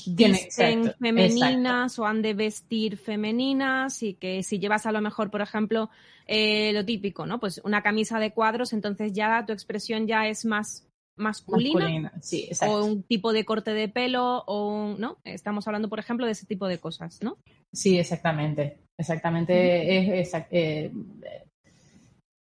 visten 0.06 0.92
femeninas 0.98 1.98
o 1.98 2.06
han 2.06 2.22
de 2.22 2.34
vestir 2.34 2.96
femeninas 2.96 4.02
y 4.02 4.14
que 4.14 4.42
si 4.42 4.58
llevas 4.58 4.86
a 4.86 4.92
lo 4.92 5.00
mejor, 5.00 5.30
por 5.30 5.40
ejemplo, 5.40 5.90
eh, 6.26 6.72
lo 6.72 6.84
típico, 6.84 7.26
¿no? 7.26 7.40
Pues 7.40 7.60
una 7.64 7.82
camisa 7.82 8.18
de 8.18 8.32
cuadros, 8.32 8.72
entonces 8.72 9.12
ya 9.12 9.44
tu 9.46 9.52
expresión 9.52 10.06
ya 10.06 10.28
es 10.28 10.44
más 10.44 10.86
masculina, 11.16 12.12
Sí, 12.20 12.48
o 12.66 12.84
un 12.84 13.02
tipo 13.02 13.32
de 13.32 13.44
corte 13.44 13.72
de 13.72 13.88
pelo 13.88 14.44
o 14.46 14.96
no 14.98 15.18
estamos 15.24 15.66
hablando 15.66 15.90
por 15.90 15.98
ejemplo 15.98 16.24
de 16.24 16.32
ese 16.32 16.46
tipo 16.46 16.66
de 16.66 16.78
cosas 16.78 17.20
no 17.22 17.36
sí 17.70 17.98
exactamente 17.98 18.78
exactamente 18.98 20.20
es, 20.20 20.32
eh, 20.50 20.90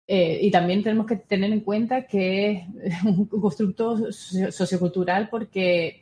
eh, 0.07 0.39
y 0.41 0.51
también 0.51 0.84
tenemos 0.84 1.05
que 1.05 1.18
tener 1.18 1.51
en 1.51 1.62
cuenta 1.62 2.05
que 2.05 2.66
es 2.84 3.03
un 3.03 3.26
constructo 3.26 4.12
sociocultural 4.12 5.30
porque 5.30 6.01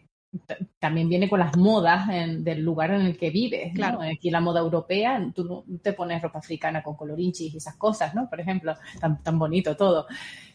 también 0.78 1.10
viene 1.10 1.28
con 1.28 1.40
las 1.40 1.58
modas 1.58 2.08
del 2.08 2.62
lugar 2.62 2.92
en 2.92 3.02
el 3.02 3.18
que 3.18 3.32
vives. 3.32 3.74
Claro. 3.74 4.00
Aquí 4.02 4.30
la 4.30 4.42
moda 4.42 4.60
europea, 4.60 5.20
tú 5.34 5.44
no 5.44 5.80
te 5.82 5.94
pones 5.94 6.22
ropa 6.22 6.40
africana 6.40 6.84
con 6.84 6.96
colorinchis 6.96 7.54
y 7.54 7.58
esas 7.58 7.76
cosas, 7.78 8.14
¿no? 8.14 8.30
Por 8.30 8.40
ejemplo, 8.40 8.76
tan, 9.00 9.22
tan 9.24 9.40
bonito 9.40 9.76
todo. 9.76 10.06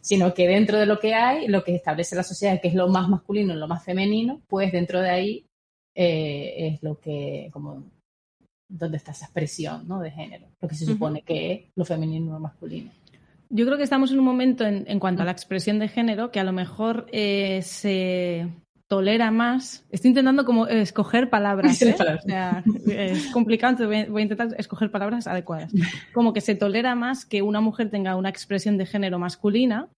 Sino 0.00 0.32
que 0.32 0.46
dentro 0.46 0.78
de 0.78 0.86
lo 0.86 0.98
que 1.00 1.14
hay, 1.14 1.48
lo 1.48 1.64
que 1.64 1.74
establece 1.74 2.14
la 2.14 2.22
sociedad, 2.22 2.60
que 2.60 2.68
es 2.68 2.74
lo 2.74 2.88
más 2.88 3.08
masculino 3.08 3.54
y 3.54 3.56
lo 3.56 3.66
más 3.66 3.84
femenino, 3.84 4.42
pues 4.46 4.70
dentro 4.70 5.00
de 5.00 5.10
ahí 5.10 5.46
eh, 5.94 6.68
es 6.68 6.82
lo 6.82 7.00
que, 7.00 7.48
como, 7.52 7.90
donde 8.68 8.96
está 8.96 9.10
esa 9.10 9.26
expresión, 9.26 9.88
¿no? 9.88 10.00
De 10.00 10.12
género. 10.12 10.46
Lo 10.60 10.68
que 10.68 10.76
se 10.76 10.86
supone 10.86 11.22
que 11.22 11.52
es 11.52 11.60
lo 11.74 11.84
femenino 11.84 12.26
y 12.26 12.30
lo 12.30 12.40
masculino. 12.40 12.92
Yo 13.50 13.66
creo 13.66 13.76
que 13.76 13.84
estamos 13.84 14.10
en 14.12 14.18
un 14.18 14.24
momento 14.24 14.64
en, 14.64 14.98
cuanto 14.98 15.22
a 15.22 15.24
la 15.24 15.30
expresión 15.30 15.78
de 15.78 15.88
género 15.88 16.30
que 16.30 16.40
a 16.40 16.44
lo 16.44 16.52
mejor 16.52 17.06
eh, 17.12 17.60
se 17.62 18.48
tolera 18.88 19.30
más. 19.30 19.84
Estoy 19.90 20.10
intentando 20.10 20.44
como 20.44 20.66
escoger 20.66 21.30
palabras. 21.30 21.80
¿eh? 21.82 21.94
es 22.86 23.26
complicado, 23.32 23.86
voy 23.86 23.96
a 23.96 24.22
intentar 24.22 24.48
escoger 24.58 24.90
palabras 24.90 25.26
adecuadas. 25.26 25.72
Como 26.12 26.32
que 26.32 26.40
se 26.40 26.54
tolera 26.54 26.94
más 26.94 27.24
que 27.24 27.42
una 27.42 27.60
mujer 27.60 27.90
tenga 27.90 28.16
una 28.16 28.28
expresión 28.28 28.78
de 28.78 28.86
género 28.86 29.18
masculina. 29.18 29.88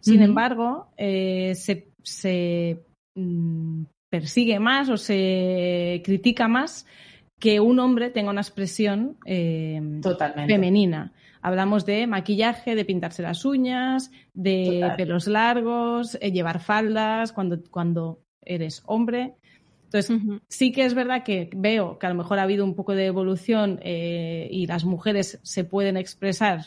Sin 0.00 0.22
embargo, 0.22 0.88
eh, 0.96 1.54
se, 1.54 2.84
mm, 3.14 3.84
persigue 4.08 4.58
más 4.58 4.88
o 4.88 4.96
se 4.96 6.00
critica 6.04 6.48
más 6.48 6.86
que 7.38 7.60
un 7.60 7.78
hombre 7.80 8.10
tenga 8.10 8.30
una 8.30 8.40
expresión 8.40 9.18
femenina. 9.24 11.12
Hablamos 11.42 11.84
de 11.84 12.06
maquillaje, 12.06 12.74
de 12.74 12.84
pintarse 12.84 13.22
las 13.22 13.44
uñas, 13.44 14.10
de 14.32 14.92
pelos 14.96 15.26
largos, 15.26 16.16
eh, 16.20 16.32
llevar 16.32 16.60
faldas 16.60 17.32
cuando, 17.32 17.62
cuando 17.70 18.25
eres 18.46 18.82
hombre. 18.86 19.34
Entonces, 19.84 20.18
sí 20.48 20.72
que 20.72 20.84
es 20.84 20.94
verdad 20.94 21.22
que 21.22 21.48
veo 21.54 21.98
que 21.98 22.06
a 22.06 22.08
lo 22.08 22.16
mejor 22.16 22.38
ha 22.38 22.42
habido 22.42 22.64
un 22.64 22.74
poco 22.74 22.94
de 22.94 23.06
evolución 23.06 23.78
eh, 23.82 24.48
y 24.50 24.66
las 24.66 24.84
mujeres 24.84 25.38
se 25.42 25.64
pueden 25.64 25.96
expresar 25.96 26.62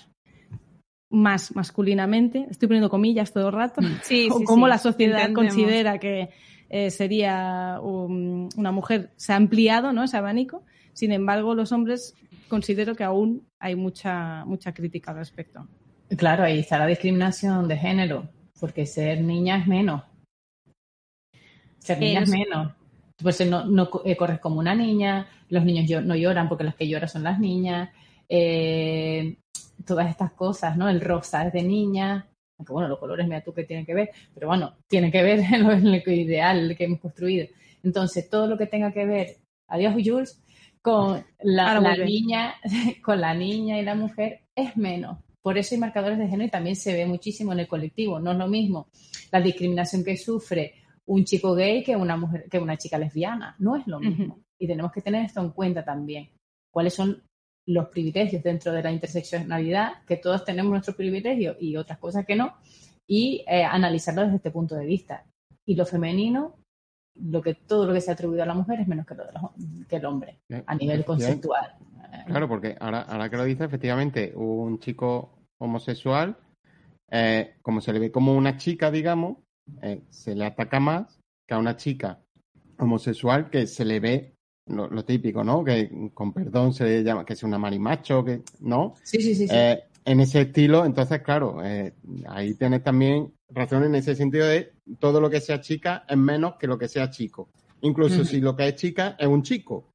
más 1.09 1.55
masculinamente. 1.55 2.47
Estoy 2.49 2.67
poniendo 2.67 2.89
comillas 2.89 3.33
todo 3.33 3.47
el 3.47 3.53
rato. 3.53 3.81
Sí, 4.03 4.29
o 4.31 4.43
cómo 4.43 4.67
la 4.67 4.77
sociedad 4.77 5.33
considera 5.33 5.97
que 5.97 6.29
eh, 6.69 6.91
sería 6.91 7.79
una 7.81 8.71
mujer. 8.71 9.11
Se 9.15 9.33
ha 9.33 9.35
ampliado 9.35 9.91
¿no? 9.91 10.03
ese 10.03 10.17
abanico. 10.17 10.63
Sin 10.93 11.11
embargo, 11.11 11.55
los 11.55 11.71
hombres 11.71 12.15
considero 12.47 12.95
que 12.95 13.03
aún 13.03 13.47
hay 13.59 13.75
mucha, 13.75 14.43
mucha 14.45 14.73
crítica 14.73 15.11
al 15.11 15.17
respecto. 15.17 15.67
Claro, 16.15 16.43
ahí 16.43 16.59
está 16.59 16.79
la 16.79 16.87
discriminación 16.87 17.67
de 17.67 17.77
género, 17.77 18.29
porque 18.59 18.85
ser 18.85 19.21
niña 19.21 19.57
es 19.57 19.67
menos. 19.67 20.03
Ser 21.79 21.99
niña 21.99 22.21
es 22.21 22.29
menos. 22.29 22.73
Pues 23.21 23.45
no, 23.45 23.65
no 23.65 23.89
eh, 24.05 24.15
corres 24.15 24.39
como 24.39 24.59
una 24.59 24.73
niña, 24.75 25.27
los 25.49 25.65
niños 25.65 26.05
no 26.05 26.15
lloran 26.15 26.47
porque 26.47 26.63
las 26.63 26.75
que 26.75 26.87
lloran 26.87 27.09
son 27.09 27.23
las 27.23 27.39
niñas, 27.39 27.89
eh, 28.29 29.37
todas 29.85 30.09
estas 30.09 30.31
cosas, 30.31 30.77
¿no? 30.77 30.87
El 30.87 31.01
rosa 31.01 31.47
es 31.47 31.53
de 31.53 31.63
niña, 31.63 32.25
aunque 32.57 32.73
bueno, 32.73 32.87
los 32.87 32.99
colores, 32.99 33.27
mira 33.27 33.41
tú 33.41 33.53
que 33.53 33.63
tienen 33.63 33.85
que 33.85 33.93
ver, 33.93 34.11
pero 34.33 34.47
bueno, 34.47 34.75
tiene 34.87 35.11
que 35.11 35.21
ver 35.21 35.39
en 35.39 35.63
lo, 35.63 35.71
en 35.73 35.91
lo 35.91 35.97
ideal 35.97 36.75
que 36.77 36.85
hemos 36.85 36.99
construido. 36.99 37.47
Entonces, 37.83 38.29
todo 38.29 38.47
lo 38.47 38.57
que 38.57 38.67
tenga 38.67 38.91
que 38.91 39.05
ver, 39.05 39.37
adiós 39.67 39.93
Jules, 39.93 40.41
con 40.81 41.23
la, 41.41 41.79
niña, 41.97 42.55
con 43.03 43.19
la 43.19 43.33
niña 43.33 43.79
y 43.79 43.83
la 43.83 43.95
mujer 43.95 44.41
es 44.55 44.77
menos. 44.77 45.17
Por 45.41 45.57
eso 45.57 45.75
hay 45.75 45.79
marcadores 45.79 46.17
de 46.19 46.27
género 46.27 46.47
y 46.47 46.51
también 46.51 46.75
se 46.75 46.93
ve 46.93 47.05
muchísimo 47.05 47.53
en 47.53 47.59
el 47.59 47.67
colectivo. 47.67 48.19
No 48.19 48.31
es 48.31 48.37
lo 48.37 48.47
mismo 48.47 48.87
la 49.31 49.41
discriminación 49.41 50.03
que 50.03 50.17
sufre 50.17 50.73
un 51.09 51.25
chico 51.25 51.55
gay 51.55 51.83
que 51.83 51.95
una 51.95 52.15
mujer, 52.15 52.47
que 52.49 52.59
una 52.59 52.77
chica 52.77 52.97
lesbiana. 52.97 53.55
No 53.59 53.75
es 53.75 53.87
lo 53.87 53.99
mismo. 53.99 54.39
Y 54.59 54.67
tenemos 54.67 54.91
que 54.91 55.01
tener 55.01 55.25
esto 55.25 55.41
en 55.41 55.51
cuenta 55.51 55.83
también. 55.83 56.29
¿Cuáles 56.71 56.93
son 56.93 57.21
los 57.69 57.87
privilegios 57.89 58.41
dentro 58.41 58.71
de 58.71 58.81
la 58.81 58.91
interseccionalidad, 58.91 60.03
que 60.07 60.17
todos 60.17 60.43
tenemos 60.43 60.71
nuestros 60.71 60.95
privilegios 60.95 61.55
y 61.59 61.77
otras 61.77 61.99
cosas 61.99 62.25
que 62.25 62.35
no, 62.35 62.55
y 63.07 63.43
eh, 63.47 63.63
analizarlo 63.63 64.23
desde 64.23 64.37
este 64.37 64.51
punto 64.51 64.75
de 64.75 64.85
vista. 64.85 65.23
Y 65.67 65.75
lo 65.75 65.85
femenino, 65.85 66.55
lo 67.15 67.41
que 67.41 67.53
todo 67.53 67.85
lo 67.85 67.93
que 67.93 68.01
se 68.01 68.09
ha 68.09 68.13
atribuido 68.15 68.41
a 68.41 68.47
la 68.47 68.55
mujer 68.55 68.79
es 68.79 68.87
menos 68.87 69.05
que, 69.05 69.13
lo 69.13 69.23
de 69.23 69.31
que 69.87 69.95
el 69.97 70.05
hombre, 70.05 70.39
a 70.65 70.75
nivel 70.75 71.05
conceptual. 71.05 71.75
Claro, 72.25 72.47
porque 72.47 72.75
ahora, 72.79 73.01
ahora 73.01 73.29
que 73.29 73.37
lo 73.37 73.43
dice, 73.43 73.65
efectivamente, 73.65 74.33
un 74.35 74.79
chico 74.79 75.37
homosexual, 75.59 76.37
eh, 77.11 77.55
como 77.61 77.81
se 77.81 77.93
le 77.93 77.99
ve 77.99 78.11
como 78.11 78.35
una 78.35 78.57
chica, 78.57 78.89
digamos, 78.89 79.37
eh, 79.81 80.01
se 80.09 80.35
le 80.35 80.45
ataca 80.45 80.79
más 80.79 81.19
que 81.47 81.53
a 81.53 81.57
una 81.57 81.75
chica 81.75 82.19
homosexual 82.77 83.49
que 83.49 83.67
se 83.67 83.85
le 83.85 83.99
ve 83.99 84.35
lo, 84.67 85.03
típico, 85.03 85.43
¿no? 85.43 85.63
Que 85.63 86.11
con 86.13 86.31
perdón 86.31 86.73
se 86.73 86.83
le 86.83 87.03
llama 87.03 87.25
que 87.25 87.33
es 87.33 87.43
una 87.43 87.57
marimacho, 87.57 88.23
que, 88.23 88.43
¿no? 88.59 88.93
Sí, 89.03 89.19
sí, 89.19 89.33
sí. 89.33 89.47
Eh, 89.49 89.83
en 90.05 90.19
ese 90.19 90.41
estilo, 90.41 90.85
entonces, 90.85 91.21
claro, 91.21 91.59
ahí 92.27 92.53
tienes 92.53 92.83
también 92.83 93.33
razón 93.49 93.83
en 93.83 93.95
ese 93.95 94.15
sentido 94.15 94.47
de 94.47 94.73
todo 94.99 95.19
lo 95.19 95.29
que 95.29 95.41
sea 95.41 95.59
chica 95.61 96.05
es 96.07 96.17
menos 96.17 96.55
que 96.55 96.67
lo 96.67 96.77
que 96.77 96.87
sea 96.87 97.09
chico. 97.09 97.49
Incluso 97.81 98.25
si 98.25 98.41
lo 98.41 98.55
que 98.55 98.67
es 98.67 98.75
chica 98.75 99.15
es 99.19 99.27
un 99.27 99.43
chico. 99.43 99.91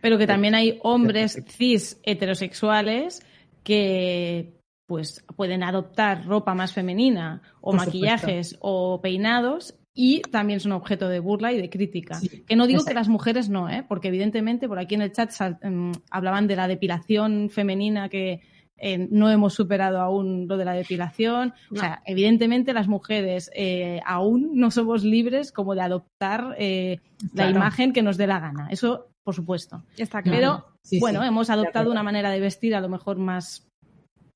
Pero 0.00 0.18
que 0.18 0.26
también 0.26 0.54
hay 0.54 0.78
hombres 0.82 1.42
cis 1.48 2.00
heterosexuales 2.02 3.22
que 3.64 4.57
pues 4.88 5.22
pueden 5.36 5.62
adoptar 5.62 6.24
ropa 6.24 6.54
más 6.54 6.72
femenina 6.72 7.42
o 7.60 7.74
maquillajes 7.74 8.56
o 8.60 9.02
peinados 9.02 9.74
y 9.92 10.22
también 10.22 10.60
son 10.60 10.72
objeto 10.72 11.10
de 11.10 11.20
burla 11.20 11.52
y 11.52 11.60
de 11.60 11.68
crítica. 11.68 12.18
que 12.46 12.56
no 12.56 12.66
digo 12.66 12.86
que 12.86 12.94
las 12.94 13.08
mujeres 13.08 13.50
no, 13.50 13.68
¿eh? 13.68 13.84
porque 13.86 14.08
evidentemente 14.08 14.66
por 14.66 14.78
aquí 14.78 14.94
en 14.94 15.02
el 15.02 15.12
chat 15.12 15.30
em, 15.60 15.92
hablaban 16.10 16.46
de 16.46 16.56
la 16.56 16.66
depilación 16.68 17.50
femenina 17.50 18.08
que 18.08 18.40
eh, 18.78 19.08
no 19.10 19.30
hemos 19.30 19.52
superado 19.52 20.00
aún 20.00 20.48
lo 20.48 20.56
de 20.56 20.64
la 20.64 20.72
depilación. 20.72 21.52
O 21.70 21.76
sea, 21.76 22.00
evidentemente 22.06 22.72
las 22.72 22.88
mujeres 22.88 23.50
eh, 23.54 24.00
aún 24.06 24.52
no 24.54 24.70
somos 24.70 25.04
libres 25.04 25.52
como 25.52 25.74
de 25.74 25.82
adoptar 25.82 26.54
eh, 26.58 27.00
la 27.34 27.50
imagen 27.50 27.92
que 27.92 28.02
nos 28.02 28.16
dé 28.16 28.26
la 28.26 28.40
gana. 28.40 28.68
Eso, 28.70 29.08
por 29.22 29.34
supuesto. 29.34 29.82
Está 29.98 30.22
claro. 30.22 30.64
Pero, 30.90 31.00
bueno, 31.00 31.22
hemos 31.24 31.50
adoptado 31.50 31.90
una 31.90 32.02
manera 32.02 32.30
de 32.30 32.40
vestir 32.40 32.74
a 32.74 32.80
lo 32.80 32.88
mejor 32.88 33.18
más 33.18 33.67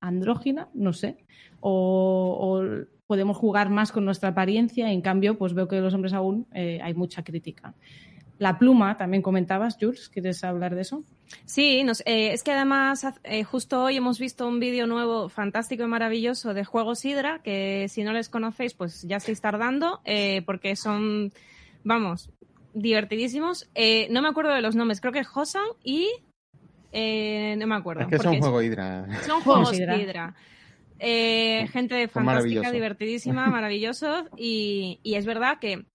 andrógina, 0.02 0.68
no 0.74 0.92
sé, 0.92 1.16
o, 1.60 2.62
podemos 3.06 3.36
jugar 3.36 3.70
más 3.70 3.92
con 3.92 4.04
nuestra 4.04 4.30
apariencia. 4.30 4.90
En 4.92 5.00
cambio, 5.00 5.38
pues 5.38 5.54
veo 5.54 5.68
que 5.68 5.80
los 5.80 5.94
hombres 5.94 6.12
aún 6.12 6.46
hay 6.52 6.94
mucha 6.94 7.22
crítica. 7.22 7.74
La 8.42 8.58
pluma, 8.58 8.96
también 8.96 9.22
comentabas, 9.22 9.76
Jules, 9.80 10.08
¿quieres 10.08 10.42
hablar 10.42 10.74
de 10.74 10.80
eso? 10.80 11.04
Sí, 11.44 11.86
eh, 12.06 12.32
es 12.32 12.42
que 12.42 12.50
además 12.50 13.06
eh, 13.24 13.44
justo 13.44 13.84
hoy 13.84 13.96
hemos 13.96 14.18
visto 14.18 14.48
un 14.48 14.58
vídeo 14.58 14.88
nuevo 14.88 15.28
fantástico 15.28 15.84
y 15.84 15.86
maravilloso 15.86 16.52
de 16.52 16.64
Juegos 16.64 17.04
Hydra, 17.04 17.40
que 17.42 17.86
si 17.88 18.02
no 18.02 18.12
les 18.12 18.28
conocéis, 18.28 18.74
pues 18.74 19.02
ya 19.02 19.18
estáis 19.18 19.40
tardando, 19.40 20.00
eh, 20.04 20.42
porque 20.44 20.74
son, 20.74 21.32
vamos, 21.84 22.30
divertidísimos. 22.74 23.68
no 24.10 24.22
me 24.22 24.28
acuerdo 24.28 24.52
de 24.52 24.62
los 24.62 24.74
nombres, 24.74 25.00
creo 25.00 25.12
que 25.12 25.20
es 25.20 25.28
Hosan 25.32 25.68
y... 26.92 27.56
no 27.56 27.66
me 27.66 27.74
acuerdo. 27.74 28.02
Es 28.02 28.08
que 28.08 28.18
son 28.22 28.38
Juegos 28.38 28.64
Hydra. 28.64 29.22
Son 29.22 29.40
Juegos 29.40 29.78
Hydra. 29.78 30.34
gente 30.98 32.08
fantástica, 32.08 32.70
divertidísima, 32.70 33.46
maravillosos. 33.50 34.24
Y, 34.36 35.00
y 35.02 35.14
es 35.14 35.26
verdad 35.26 35.58
que 35.60 35.86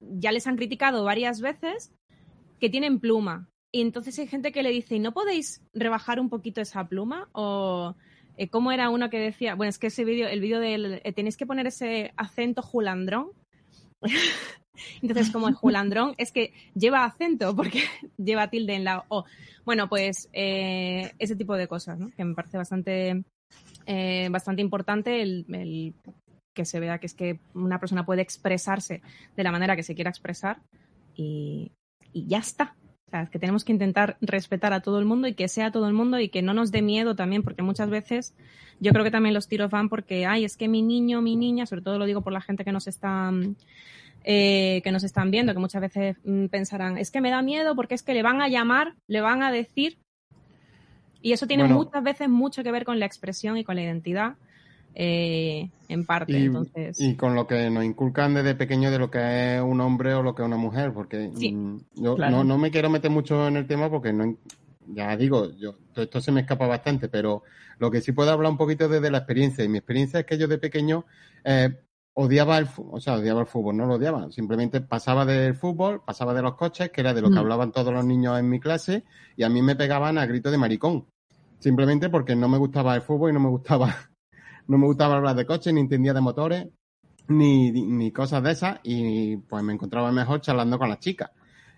ya 0.00 0.32
les 0.32 0.46
han 0.46 0.56
criticado 0.56 1.04
varias 1.04 1.40
veces 1.40 1.92
que 2.60 2.70
tienen 2.70 2.98
pluma. 2.98 3.50
Y 3.72 3.80
entonces 3.80 4.16
hay 4.20 4.28
gente 4.28 4.52
que 4.52 4.62
le 4.62 4.70
dice, 4.70 4.94
¿y 4.94 5.00
no 5.00 5.12
podéis 5.12 5.60
rebajar 5.72 6.20
un 6.20 6.30
poquito 6.30 6.60
esa 6.60 6.86
pluma? 6.86 7.28
O 7.32 7.96
eh, 8.36 8.48
cómo 8.48 8.72
era 8.72 8.90
uno 8.90 9.10
que 9.10 9.18
decía, 9.18 9.54
bueno, 9.54 9.68
es 9.68 9.78
que 9.78 9.88
ese 9.88 10.04
vídeo, 10.04 10.28
el 10.28 10.40
vídeo 10.40 10.60
del, 10.60 11.00
eh, 11.04 11.12
tenéis 11.12 11.36
que 11.36 11.46
poner 11.46 11.66
ese 11.66 12.12
acento 12.16 12.62
julandrón. 12.62 13.32
entonces, 15.02 15.30
como 15.30 15.48
el 15.48 15.54
julandrón 15.54 16.14
es 16.18 16.32
que 16.32 16.52
lleva 16.74 17.04
acento 17.04 17.54
porque 17.54 17.82
lleva 18.16 18.50
tilde 18.50 18.74
en 18.74 18.84
la 18.84 19.04
O. 19.08 19.24
Bueno, 19.64 19.88
pues 19.88 20.28
eh, 20.32 21.12
ese 21.18 21.36
tipo 21.36 21.56
de 21.56 21.68
cosas, 21.68 21.98
¿no? 21.98 22.10
Que 22.10 22.24
me 22.24 22.34
parece 22.34 22.58
bastante, 22.58 23.24
bastante 24.30 24.62
importante 24.62 25.22
el, 25.22 25.94
que 26.54 26.64
se 26.64 26.80
vea 26.80 26.98
que 26.98 27.06
es 27.06 27.14
que 27.14 27.40
una 27.54 27.80
persona 27.80 28.06
puede 28.06 28.22
expresarse 28.22 29.02
de 29.36 29.42
la 29.42 29.52
manera 29.52 29.74
que 29.74 29.82
se 29.82 29.94
quiera 29.94 30.10
expresar 30.10 30.60
y 31.16 31.72
ya 32.12 32.38
está 32.38 32.76
que 33.30 33.38
tenemos 33.38 33.64
que 33.64 33.72
intentar 33.72 34.16
respetar 34.20 34.72
a 34.72 34.80
todo 34.80 34.98
el 34.98 35.04
mundo 35.04 35.28
y 35.28 35.34
que 35.34 35.48
sea 35.48 35.70
todo 35.70 35.86
el 35.86 35.94
mundo 35.94 36.18
y 36.18 36.28
que 36.28 36.42
no 36.42 36.52
nos 36.52 36.72
dé 36.72 36.82
miedo 36.82 37.14
también, 37.14 37.42
porque 37.42 37.62
muchas 37.62 37.88
veces 37.88 38.34
yo 38.80 38.92
creo 38.92 39.04
que 39.04 39.10
también 39.10 39.34
los 39.34 39.46
tiros 39.46 39.70
van 39.70 39.88
porque, 39.88 40.26
ay, 40.26 40.44
es 40.44 40.56
que 40.56 40.68
mi 40.68 40.82
niño, 40.82 41.22
mi 41.22 41.36
niña, 41.36 41.66
sobre 41.66 41.82
todo 41.82 41.98
lo 41.98 42.06
digo 42.06 42.22
por 42.22 42.32
la 42.32 42.40
gente 42.40 42.64
que 42.64 42.72
nos 42.72 42.88
está 42.88 43.32
eh, 44.24 44.80
que 44.82 44.90
nos 44.90 45.04
están 45.04 45.30
viendo, 45.30 45.52
que 45.52 45.60
muchas 45.60 45.82
veces 45.82 46.16
mm, 46.24 46.46
pensarán, 46.46 46.98
es 46.98 47.10
que 47.10 47.20
me 47.20 47.30
da 47.30 47.42
miedo 47.42 47.76
porque 47.76 47.94
es 47.94 48.02
que 48.02 48.14
le 48.14 48.22
van 48.22 48.40
a 48.40 48.48
llamar, 48.48 48.94
le 49.06 49.20
van 49.20 49.42
a 49.42 49.52
decir. 49.52 49.98
Y 51.20 51.32
eso 51.32 51.46
tiene 51.46 51.64
muchas 51.64 52.02
veces 52.02 52.28
mucho 52.28 52.62
que 52.62 52.72
ver 52.72 52.84
con 52.84 52.98
la 52.98 53.06
expresión 53.06 53.56
y 53.56 53.64
con 53.64 53.76
la 53.76 53.82
identidad. 53.82 54.34
Eh, 54.96 55.70
en 55.88 56.06
parte. 56.06 56.32
Y, 56.32 56.44
entonces... 56.44 57.00
y 57.00 57.16
con 57.16 57.34
lo 57.34 57.46
que 57.46 57.68
nos 57.68 57.84
inculcan 57.84 58.34
desde 58.34 58.54
pequeño 58.54 58.90
de 58.90 58.98
lo 58.98 59.10
que 59.10 59.56
es 59.56 59.60
un 59.60 59.80
hombre 59.80 60.14
o 60.14 60.22
lo 60.22 60.34
que 60.34 60.42
es 60.42 60.46
una 60.46 60.56
mujer, 60.56 60.92
porque 60.92 61.28
mm, 61.28 61.78
yo 61.96 62.16
no, 62.16 62.44
no, 62.44 62.58
me 62.58 62.70
quiero 62.70 62.90
meter 62.90 63.10
mucho 63.10 63.48
en 63.48 63.56
el 63.56 63.66
tema 63.66 63.90
porque 63.90 64.12
no, 64.12 64.36
ya 64.86 65.16
digo, 65.16 65.50
yo, 65.56 65.74
esto 65.96 66.20
se 66.20 66.30
me 66.30 66.42
escapa 66.42 66.66
bastante, 66.66 67.08
pero 67.08 67.42
lo 67.78 67.90
que 67.90 68.00
sí 68.00 68.12
puedo 68.12 68.30
hablar 68.30 68.52
un 68.52 68.58
poquito 68.58 68.88
desde 68.88 69.10
la 69.10 69.18
experiencia, 69.18 69.64
y 69.64 69.68
mi 69.68 69.78
experiencia 69.78 70.20
es 70.20 70.26
que 70.26 70.38
yo 70.38 70.46
de 70.46 70.58
pequeño 70.58 71.04
eh, 71.44 71.70
odiaba 72.14 72.58
el 72.58 72.68
o 72.76 73.00
sea, 73.00 73.14
odiaba 73.14 73.40
el 73.40 73.46
fútbol, 73.46 73.76
no 73.76 73.86
lo 73.86 73.94
odiaba, 73.94 74.30
simplemente 74.30 74.80
pasaba 74.80 75.24
del 75.24 75.54
fútbol, 75.54 76.02
pasaba 76.04 76.34
de 76.34 76.42
los 76.42 76.54
coches, 76.54 76.90
que 76.90 77.00
era 77.00 77.12
de 77.12 77.20
lo 77.20 77.28
que 77.28 77.36
mm. 77.36 77.38
hablaban 77.38 77.72
todos 77.72 77.92
los 77.92 78.04
niños 78.04 78.38
en 78.38 78.48
mi 78.48 78.60
clase, 78.60 79.04
y 79.36 79.42
a 79.42 79.48
mí 79.48 79.62
me 79.62 79.76
pegaban 79.76 80.18
a 80.18 80.26
grito 80.26 80.50
de 80.50 80.58
maricón, 80.58 81.06
simplemente 81.58 82.08
porque 82.08 82.36
no 82.36 82.48
me 82.48 82.58
gustaba 82.58 82.94
el 82.94 83.02
fútbol 83.02 83.30
y 83.30 83.34
no 83.34 83.40
me 83.40 83.48
gustaba 83.48 83.94
no 84.68 84.78
me 84.78 84.86
gustaba 84.86 85.16
hablar 85.16 85.36
de 85.36 85.46
coches, 85.46 85.72
ni 85.72 85.80
entendía 85.80 86.14
de 86.14 86.20
motores, 86.20 86.68
ni, 87.28 87.70
ni 87.70 88.12
cosas 88.12 88.42
de 88.42 88.52
esas, 88.52 88.80
y 88.82 89.36
pues 89.36 89.62
me 89.62 89.72
encontraba 89.72 90.12
mejor 90.12 90.40
charlando 90.40 90.78
con 90.78 90.88
las 90.88 91.00
chicas. 91.00 91.30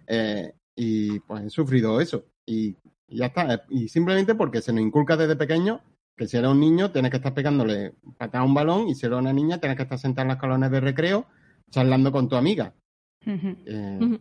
Eh, 0.07 0.53
y 0.75 1.19
pues 1.21 1.45
he 1.45 1.51
sufrido 1.51 2.01
eso. 2.01 2.27
Y, 2.45 2.77
ya 3.09 3.27
está. 3.27 3.65
Y 3.71 3.89
simplemente 3.89 4.35
porque 4.35 4.61
se 4.61 4.73
nos 4.73 4.83
inculca 4.83 5.17
desde 5.17 5.37
pequeño 5.37 5.81
que 6.17 6.27
si 6.27 6.37
eres 6.37 6.51
un 6.51 6.61
niño 6.61 6.91
tienes 6.91 7.11
que 7.11 7.19
estar 7.19 7.35
pegándole 7.35 7.95
patada 8.17 8.43
a 8.43 8.47
un 8.47 8.55
balón 8.55 8.89
y 8.89 8.95
si 8.95 9.07
eres 9.07 9.19
una 9.19 9.33
niña 9.33 9.59
tienes 9.59 9.77
que 9.77 9.83
estar 9.83 9.99
sentada 9.99 10.23
en 10.23 10.29
las 10.29 10.39
colones 10.39 10.71
de 10.71 10.81
recreo 10.81 11.27
charlando 11.71 12.11
con 12.13 12.29
tu 12.29 12.37
amiga. 12.37 12.73
Eh, 13.25 14.19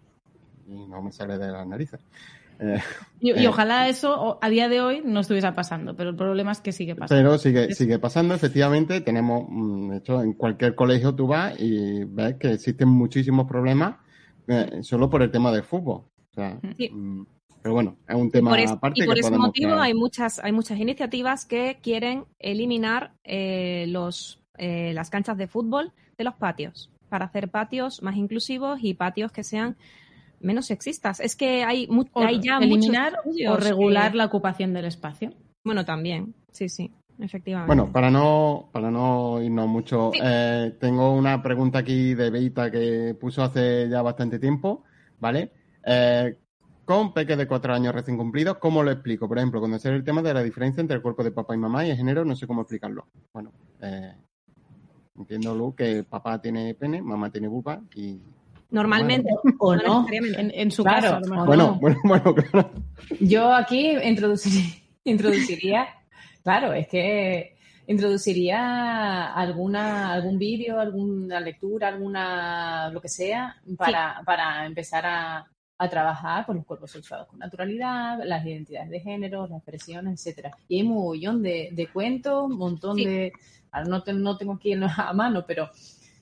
y 0.68 0.88
no 0.88 1.02
me 1.02 1.12
sale 1.12 1.38
de 1.38 1.52
las 1.52 1.68
narices. 1.68 2.02
Eh, 2.58 2.80
y, 3.20 3.32
eh, 3.32 3.48
ojalá 3.50 3.90
eso 3.90 4.40
a 4.42 4.50
día 4.50 4.70
de 4.70 4.80
hoy 4.80 5.02
no 5.04 5.20
estuviera 5.20 5.54
pasando, 5.54 5.94
pero 5.94 6.12
el 6.12 6.16
problema 6.16 6.54
es 6.54 6.62
que 6.62 6.72
sigue 6.72 6.96
pasando. 6.96 7.22
Pero 7.22 7.38
sigue, 7.38 7.74
sigue 7.74 8.00
pasando, 8.00 8.34
efectivamente. 8.34 9.02
Tenemos, 9.02 9.46
mm, 9.50 9.90
de 9.90 9.98
hecho, 9.98 10.22
en 10.22 10.32
cualquier 10.32 10.74
colegio 10.74 11.14
tú 11.14 11.28
vas 11.28 11.60
y 11.60 12.06
ves 12.06 12.36
que 12.36 12.54
existen 12.54 12.88
muchísimos 12.88 13.46
problemas 13.46 13.98
eh, 14.48 14.80
solo 14.84 15.10
por 15.10 15.22
el 15.22 15.32
tema 15.32 15.52
del 15.52 15.64
fútbol. 15.64 16.04
Mm, 16.38 17.24
pero 17.66 17.74
bueno, 17.74 17.98
es 18.08 18.16
un 18.16 18.30
tema 18.30 18.56
aparte. 18.70 19.02
Y 19.02 19.08
por 19.08 19.18
ese 19.18 19.36
motivo 19.36 19.74
hay 19.74 19.96
muchas, 19.96 20.38
hay 20.38 20.52
muchas 20.52 20.78
iniciativas 20.78 21.48
que 21.48 21.80
quieren 21.82 22.26
eliminar 22.38 23.16
los, 23.88 24.40
las 24.56 25.10
canchas 25.10 25.36
de 25.36 25.48
fútbol 25.48 25.92
de 26.16 26.26
los 26.26 26.36
patios 26.36 26.92
para 27.10 27.26
hacer 27.26 27.50
patios 27.50 28.04
más 28.04 28.18
inclusivos 28.18 28.78
y 28.84 28.94
patios 28.94 29.32
que 29.32 29.44
sean 29.44 29.78
menos 30.40 30.68
sexistas. 30.68 31.20
Es 31.20 31.36
que 31.36 31.64
hay, 31.64 31.90
hay 32.14 32.40
ya 32.40 32.60
eliminar 32.60 33.18
o 33.50 33.58
regular 33.58 34.14
la 34.14 34.26
ocupación 34.26 34.72
del 34.72 34.86
espacio. 34.86 35.34
Bueno, 35.64 35.86
también, 35.86 36.36
sí, 36.52 36.70
sí, 36.70 36.92
efectivamente. 37.18 37.66
Bueno, 37.66 37.92
para 37.92 38.12
no, 38.12 38.70
para 38.72 38.92
no 38.92 39.42
irnos 39.42 39.68
mucho, 39.68 40.12
eh, 40.22 40.78
tengo 40.80 41.16
una 41.16 41.42
pregunta 41.42 41.80
aquí 41.80 42.14
de 42.14 42.30
Beita 42.30 42.70
que 42.70 43.16
puso 43.20 43.42
hace 43.42 43.90
ya 43.90 44.04
bastante 44.04 44.38
tiempo, 44.38 44.84
¿vale? 45.20 45.52
Eh, 45.84 46.38
con 46.86 47.14
peques 47.14 47.38
de 47.38 47.48
cuatro 47.48 47.74
años 47.74 47.94
recién 47.94 48.18
cumplidos, 48.18 48.58
¿cómo 48.58 48.84
lo 48.84 48.92
explico? 48.92 49.28
Por 49.28 49.38
ejemplo, 49.40 49.60
cuando 49.60 49.80
sea 49.80 49.92
el 49.92 50.04
tema 50.04 50.22
de 50.22 50.34
la 50.34 50.44
diferencia 50.44 50.82
entre 50.82 50.96
el 50.96 51.02
cuerpo 51.02 51.24
de 51.24 51.32
papá 51.32 51.56
y 51.56 51.58
mamá 51.58 51.86
y 51.86 51.90
el 51.90 51.98
género, 51.98 52.24
no 52.24 52.36
sé 52.36 52.46
cómo 52.46 52.62
explicarlo. 52.62 53.08
Bueno, 53.34 53.52
eh, 53.82 54.14
entiendo, 55.18 55.56
Lu, 55.56 55.76
que 55.76 56.04
papá 56.04 56.40
tiene 56.40 56.76
pene, 56.76 57.02
mamá 57.02 57.32
tiene 57.32 57.48
vulva 57.48 57.82
y 57.96 58.20
Normalmente. 58.70 59.30
o 59.60 59.76
no. 59.76 60.06
En, 60.12 60.72
su 60.72 60.84
caso. 60.84 61.20
Bueno, 61.46 61.78
bueno, 61.80 61.98
bueno, 62.04 62.36
claro. 62.36 62.72
Yo 63.20 63.54
aquí 63.54 63.92
introduciría, 64.04 64.74
introduciría, 65.04 65.88
claro, 66.44 66.74
es 66.74 66.88
que 66.88 67.56
introduciría 67.88 69.34
alguna 69.34 70.12
algún 70.12 70.38
vídeo, 70.38 70.80
alguna 70.80 71.40
lectura, 71.40 71.88
alguna 71.88 72.90
lo 72.90 73.00
que 73.00 73.10
sea 73.10 73.56
para, 73.78 74.22
para 74.26 74.66
empezar 74.66 75.06
a, 75.06 75.48
a 75.78 75.90
trabajar 75.90 76.46
con 76.46 76.56
los 76.56 76.66
cuerpos 76.66 76.92
sexuados 76.92 77.28
con 77.28 77.40
naturalidad, 77.40 78.20
las 78.24 78.46
identidades 78.46 78.90
de 78.90 79.00
género, 79.00 79.48
las 79.48 79.58
expresiones, 79.58 80.20
etcétera. 80.20 80.52
Y 80.68 80.80
hay 80.80 80.88
un 80.88 81.12
millón 81.12 81.42
de, 81.44 81.90
cuentos, 81.92 82.46
un 82.46 82.58
montón 82.58 82.98
de... 82.98 83.34
Ahora 83.72 83.90
no, 83.90 84.04
no 84.14 84.38
tengo 84.38 84.54
aquí 84.54 84.74
a 84.74 85.14
mano, 85.14 85.44
pero, 85.46 85.70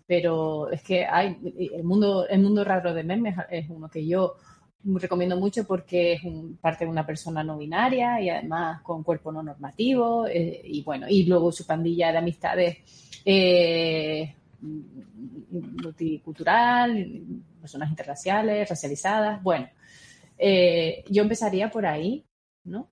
pero 0.07 0.71
es 0.71 0.81
que 0.81 1.05
hay 1.05 1.37
el 1.73 1.83
mundo, 1.83 2.27
el 2.27 2.41
mundo 2.41 2.63
raro 2.63 2.93
de 2.93 3.03
memes 3.03 3.35
es 3.49 3.69
uno 3.69 3.89
que 3.89 4.05
yo 4.05 4.35
recomiendo 4.85 5.37
mucho 5.37 5.65
porque 5.65 6.13
es 6.13 6.21
parte 6.59 6.85
de 6.85 6.91
una 6.91 7.05
persona 7.05 7.43
no 7.43 7.57
binaria 7.57 8.19
y 8.21 8.29
además 8.29 8.81
con 8.81 9.03
cuerpo 9.03 9.31
no 9.31 9.41
normativo 9.43 10.27
eh, 10.27 10.61
y 10.63 10.81
bueno, 10.83 11.07
y 11.07 11.25
luego 11.25 11.51
su 11.51 11.65
pandilla 11.65 12.11
de 12.11 12.17
amistades 12.17 12.77
eh, 13.23 14.35
multicultural, 15.51 17.07
personas 17.63 17.89
interraciales, 17.89 18.69
racializadas. 18.69 19.41
Bueno, 19.41 19.69
eh, 20.37 21.05
yo 21.09 21.23
empezaría 21.23 21.71
por 21.71 21.85
ahí, 21.85 22.25
¿no? 22.65 22.91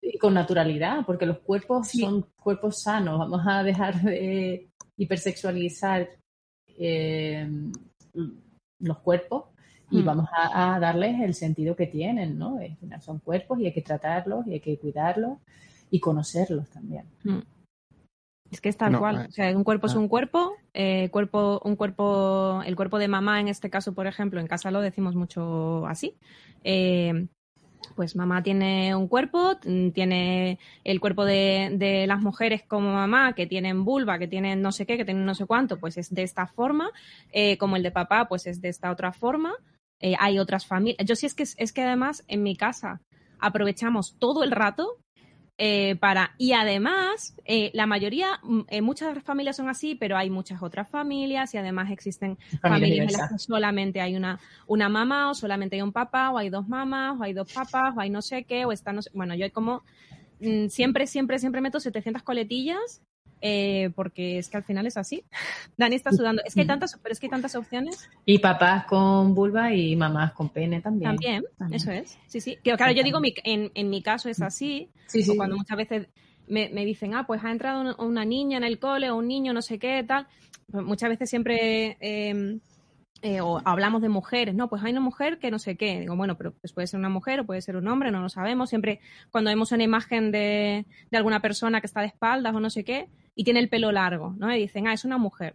Y 0.00 0.16
con 0.16 0.32
naturalidad, 0.32 1.04
porque 1.04 1.26
los 1.26 1.40
cuerpos 1.40 1.88
son 1.88 2.28
cuerpos 2.36 2.82
sanos. 2.82 3.18
Vamos 3.18 3.42
a 3.44 3.64
dejar 3.64 4.00
de 4.00 4.68
hipersexualizar 4.96 6.08
eh, 6.68 7.50
los 8.78 8.98
cuerpos 9.00 9.46
y 9.90 9.98
mm. 9.98 10.04
vamos 10.04 10.28
a, 10.32 10.78
darles 10.78 11.20
el 11.20 11.34
sentido 11.34 11.74
que 11.74 11.88
tienen, 11.88 12.38
¿no? 12.38 12.60
Son 13.00 13.18
cuerpos 13.18 13.58
y 13.58 13.66
hay 13.66 13.72
que 13.72 13.82
tratarlos 13.82 14.46
y 14.46 14.52
hay 14.52 14.60
que 14.60 14.78
cuidarlos 14.78 15.38
y 15.90 15.98
conocerlos 15.98 16.70
también. 16.70 17.06
Mm. 17.24 17.40
Es 18.52 18.60
que 18.60 18.68
es 18.68 18.76
tal 18.76 18.98
cual. 18.98 19.26
O 19.28 19.32
sea, 19.32 19.56
un 19.56 19.64
cuerpo 19.64 19.86
es 19.86 19.94
ah. 19.94 19.98
un 19.98 20.08
cuerpo, 20.08 20.52
eh, 20.74 21.08
cuerpo, 21.10 21.58
un 21.64 21.74
cuerpo, 21.74 22.62
el 22.66 22.76
cuerpo 22.76 22.98
de 22.98 23.08
mamá 23.08 23.40
en 23.40 23.48
este 23.48 23.70
caso, 23.70 23.94
por 23.94 24.06
ejemplo, 24.06 24.40
en 24.40 24.46
casa 24.46 24.70
lo 24.70 24.82
decimos 24.82 25.16
mucho 25.16 25.86
así. 25.86 26.18
Eh, 26.62 27.28
pues 27.96 28.14
mamá 28.14 28.42
tiene 28.42 28.94
un 28.94 29.08
cuerpo, 29.08 29.56
mm, 29.64 29.90
tiene 29.92 30.58
el 30.84 31.00
cuerpo 31.00 31.24
de, 31.24 32.04
las 32.06 32.20
mujeres 32.20 32.62
como 32.62 32.92
mamá, 32.92 33.32
que 33.34 33.46
tienen 33.46 33.86
vulva, 33.86 34.18
que 34.18 34.28
tienen 34.28 34.60
no 34.60 34.70
sé 34.70 34.84
qué, 34.84 34.98
que 34.98 35.06
tienen 35.06 35.24
no 35.24 35.34
sé 35.34 35.46
cuánto, 35.46 35.78
pues 35.78 35.96
es 35.96 36.12
de 36.14 36.22
esta 36.22 36.46
forma, 36.46 36.90
eh, 37.32 37.56
como 37.56 37.76
el 37.76 37.82
de 37.82 37.90
papá, 37.90 38.26
pues 38.28 38.46
es 38.46 38.60
de 38.60 38.68
esta 38.68 38.90
otra 38.90 39.12
forma. 39.12 39.54
hay 40.18 40.38
otras 40.40 40.66
familias. 40.66 41.06
Yo 41.06 41.14
sí 41.14 41.26
es 41.26 41.34
que 41.34 41.44
es 41.44 41.72
que 41.72 41.82
además 41.82 42.24
en 42.26 42.42
mi 42.42 42.56
casa 42.56 43.00
aprovechamos 43.38 44.16
todo 44.18 44.42
el 44.42 44.50
rato 44.50 44.98
eh, 45.58 45.96
para, 45.96 46.34
y 46.38 46.52
además, 46.52 47.34
eh, 47.44 47.70
la 47.74 47.86
mayoría, 47.86 48.40
mm, 48.42 48.60
eh, 48.68 48.80
muchas 48.80 49.22
familias 49.22 49.56
son 49.56 49.68
así, 49.68 49.94
pero 49.94 50.16
hay 50.16 50.30
muchas 50.30 50.62
otras 50.62 50.88
familias 50.88 51.52
y 51.54 51.58
además 51.58 51.90
existen 51.90 52.38
familias, 52.60 53.12
en 53.12 53.18
las 53.18 53.30
que 53.30 53.38
solamente 53.38 54.00
hay 54.00 54.16
una, 54.16 54.40
una 54.66 54.88
mamá 54.88 55.30
o 55.30 55.34
solamente 55.34 55.76
hay 55.76 55.82
un 55.82 55.92
papá 55.92 56.30
o 56.30 56.38
hay 56.38 56.48
dos 56.48 56.66
mamás 56.68 57.20
o 57.20 57.22
hay 57.22 57.34
dos 57.34 57.52
papás 57.52 57.94
o 57.96 58.00
hay 58.00 58.10
no 58.10 58.22
sé 58.22 58.44
qué 58.44 58.64
o 58.64 58.72
está 58.72 58.92
no 58.92 59.02
sé, 59.02 59.10
bueno, 59.12 59.34
yo 59.34 59.44
hay 59.44 59.50
como, 59.50 59.84
mm, 60.40 60.68
siempre, 60.68 61.06
siempre, 61.06 61.38
siempre 61.38 61.60
meto 61.60 61.80
700 61.80 62.22
coletillas 62.22 63.02
eh, 63.44 63.90
porque 63.96 64.38
es 64.38 64.48
que 64.48 64.56
al 64.56 64.62
final 64.62 64.86
es 64.86 64.96
así. 64.96 65.24
Dani 65.76 65.96
está 65.96 66.12
sudando. 66.12 66.42
Es 66.46 66.54
que 66.54 66.60
hay 66.60 66.66
tantas, 66.66 66.96
pero 67.02 67.12
es 67.12 67.18
que 67.18 67.26
hay 67.26 67.30
tantas 67.30 67.56
opciones. 67.56 68.08
Y 68.24 68.38
papás 68.38 68.84
con 68.86 69.34
vulva 69.34 69.74
y 69.74 69.96
mamás 69.96 70.32
con 70.32 70.48
pene 70.48 70.80
también. 70.80 71.10
También, 71.10 71.44
eso 71.72 71.90
es. 71.90 72.16
Sí, 72.28 72.40
sí. 72.40 72.56
claro, 72.62 72.92
yo 72.92 73.02
digo, 73.02 73.20
en, 73.44 73.72
en 73.74 73.90
mi 73.90 74.00
caso 74.00 74.28
es 74.28 74.40
así. 74.40 74.88
Sí, 75.08 75.24
sí. 75.24 75.36
Cuando 75.36 75.56
muchas 75.56 75.76
veces 75.76 76.06
me, 76.46 76.68
me, 76.68 76.84
dicen, 76.84 77.14
ah, 77.14 77.26
pues 77.26 77.42
ha 77.42 77.50
entrado 77.50 77.96
una 77.98 78.24
niña 78.24 78.58
en 78.58 78.64
el 78.64 78.78
cole 78.78 79.10
o 79.10 79.16
un 79.16 79.26
niño, 79.26 79.52
no 79.52 79.60
sé 79.60 79.80
qué, 79.80 80.04
tal. 80.06 80.28
Pues 80.70 80.84
muchas 80.84 81.10
veces 81.10 81.28
siempre 81.28 81.96
em, 81.98 82.60
eh, 83.22 83.40
o 83.40 83.60
hablamos 83.64 84.02
de 84.02 84.08
mujeres, 84.08 84.54
no, 84.54 84.68
pues 84.68 84.84
hay 84.84 84.92
una 84.92 85.00
mujer 85.00 85.40
que 85.40 85.50
no 85.50 85.58
sé 85.58 85.76
qué. 85.76 85.98
Digo, 85.98 86.14
bueno, 86.14 86.36
pero 86.36 86.52
pues 86.52 86.72
puede 86.72 86.86
ser 86.86 87.00
una 87.00 87.08
mujer 87.08 87.40
o 87.40 87.44
puede 87.44 87.60
ser 87.60 87.74
un 87.74 87.88
hombre, 87.88 88.12
no 88.12 88.20
lo 88.20 88.28
sabemos. 88.28 88.68
Siempre 88.68 89.00
cuando 89.32 89.50
vemos 89.50 89.72
una 89.72 89.82
imagen 89.82 90.30
de, 90.30 90.86
de 91.10 91.16
alguna 91.16 91.40
persona 91.40 91.80
que 91.80 91.88
está 91.88 92.02
de 92.02 92.06
espaldas 92.06 92.54
o 92.54 92.60
no 92.60 92.70
sé 92.70 92.84
qué 92.84 93.08
y 93.34 93.44
tiene 93.44 93.60
el 93.60 93.68
pelo 93.68 93.92
largo, 93.92 94.34
¿no? 94.38 94.54
Y 94.54 94.60
dicen, 94.60 94.86
ah, 94.86 94.92
es 94.92 95.04
una 95.04 95.18
mujer. 95.18 95.54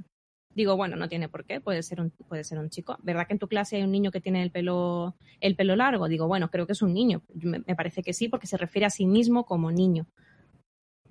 Digo, 0.53 0.75
bueno, 0.75 0.95
no 0.95 1.07
tiene 1.07 1.29
por 1.29 1.45
qué, 1.45 1.61
puede 1.61 1.83
ser 1.83 2.01
un, 2.01 2.09
puede 2.09 2.43
ser 2.43 2.57
un 2.57 2.69
chico. 2.69 2.97
¿Verdad 3.03 3.27
que 3.27 3.33
en 3.33 3.39
tu 3.39 3.47
clase 3.47 3.75
hay 3.75 3.83
un 3.83 3.91
niño 3.91 4.11
que 4.11 4.21
tiene 4.21 4.41
el 4.41 4.49
pelo, 4.49 5.15
el 5.39 5.55
pelo 5.55 5.75
largo? 5.75 6.07
Digo, 6.07 6.27
bueno, 6.27 6.49
creo 6.49 6.65
que 6.65 6.73
es 6.73 6.81
un 6.81 6.93
niño. 6.93 7.21
Me, 7.35 7.61
parece 7.75 8.01
que 8.01 8.13
sí, 8.13 8.27
porque 8.27 8.47
se 8.47 8.57
refiere 8.57 8.87
a 8.87 8.89
sí 8.89 9.05
mismo 9.05 9.45
como 9.45 9.71
niño. 9.71 10.07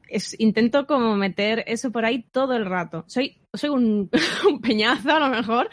Es, 0.09 0.39
intento 0.41 0.87
como 0.87 1.15
meter 1.17 1.63
eso 1.69 1.93
por 1.93 2.05
ahí 2.05 2.25
todo 2.25 2.55
el 2.55 2.67
rato. 2.67 3.05
Soy, 3.07 3.41
soy 3.55 3.71
un, 3.71 4.11
un 4.49 4.61
peñazo 4.61 5.13
a 5.13 5.21
lo 5.21 5.29
mejor, 5.29 5.71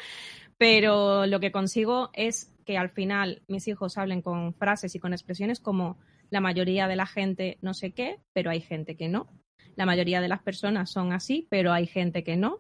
pero 0.58 1.26
lo 1.26 1.40
que 1.40 1.52
consigo 1.52 2.12
es 2.14 2.54
que 2.66 2.78
al 2.78 2.90
final 2.90 3.42
mis 3.48 3.68
hijos 3.68 3.98
hablen 3.98 4.22
con 4.22 4.54
frases 4.54 4.94
y 4.94 5.00
con 5.00 5.14
expresiones 5.14 5.60
como 5.60 5.98
la 6.30 6.42
mayoría 6.42 6.88
de 6.88 6.96
la 6.96 7.06
gente 7.06 7.58
no 7.62 7.74
sé 7.74 7.92
qué, 7.92 8.20
pero 8.34 8.52
hay 8.52 8.62
gente 8.62 8.96
que 8.96 9.08
no. 9.08 9.30
La 9.76 9.86
mayoría 9.86 10.22
de 10.22 10.28
las 10.28 10.42
personas 10.42 10.92
son 10.92 11.14
así, 11.14 11.48
pero 11.50 11.72
hay 11.72 11.88
gente 11.88 12.24
que 12.24 12.38
no 12.38 12.60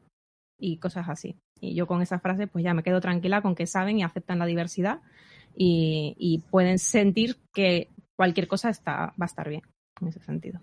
y 0.59 0.77
cosas 0.77 1.09
así. 1.09 1.37
Y 1.59 1.75
yo 1.75 1.87
con 1.87 2.01
esas 2.01 2.21
frases 2.21 2.49
pues 2.51 2.63
ya 2.63 2.73
me 2.73 2.83
quedo 2.83 3.01
tranquila 3.01 3.41
con 3.41 3.55
que 3.55 3.67
saben 3.67 3.99
y 3.99 4.03
aceptan 4.03 4.39
la 4.39 4.45
diversidad 4.45 5.01
y, 5.55 6.15
y 6.17 6.39
pueden 6.49 6.79
sentir 6.79 7.37
que 7.53 7.89
cualquier 8.15 8.47
cosa 8.47 8.69
está, 8.69 9.13
va 9.19 9.23
a 9.23 9.25
estar 9.25 9.49
bien 9.49 9.61
en 10.01 10.07
ese 10.07 10.19
sentido. 10.19 10.61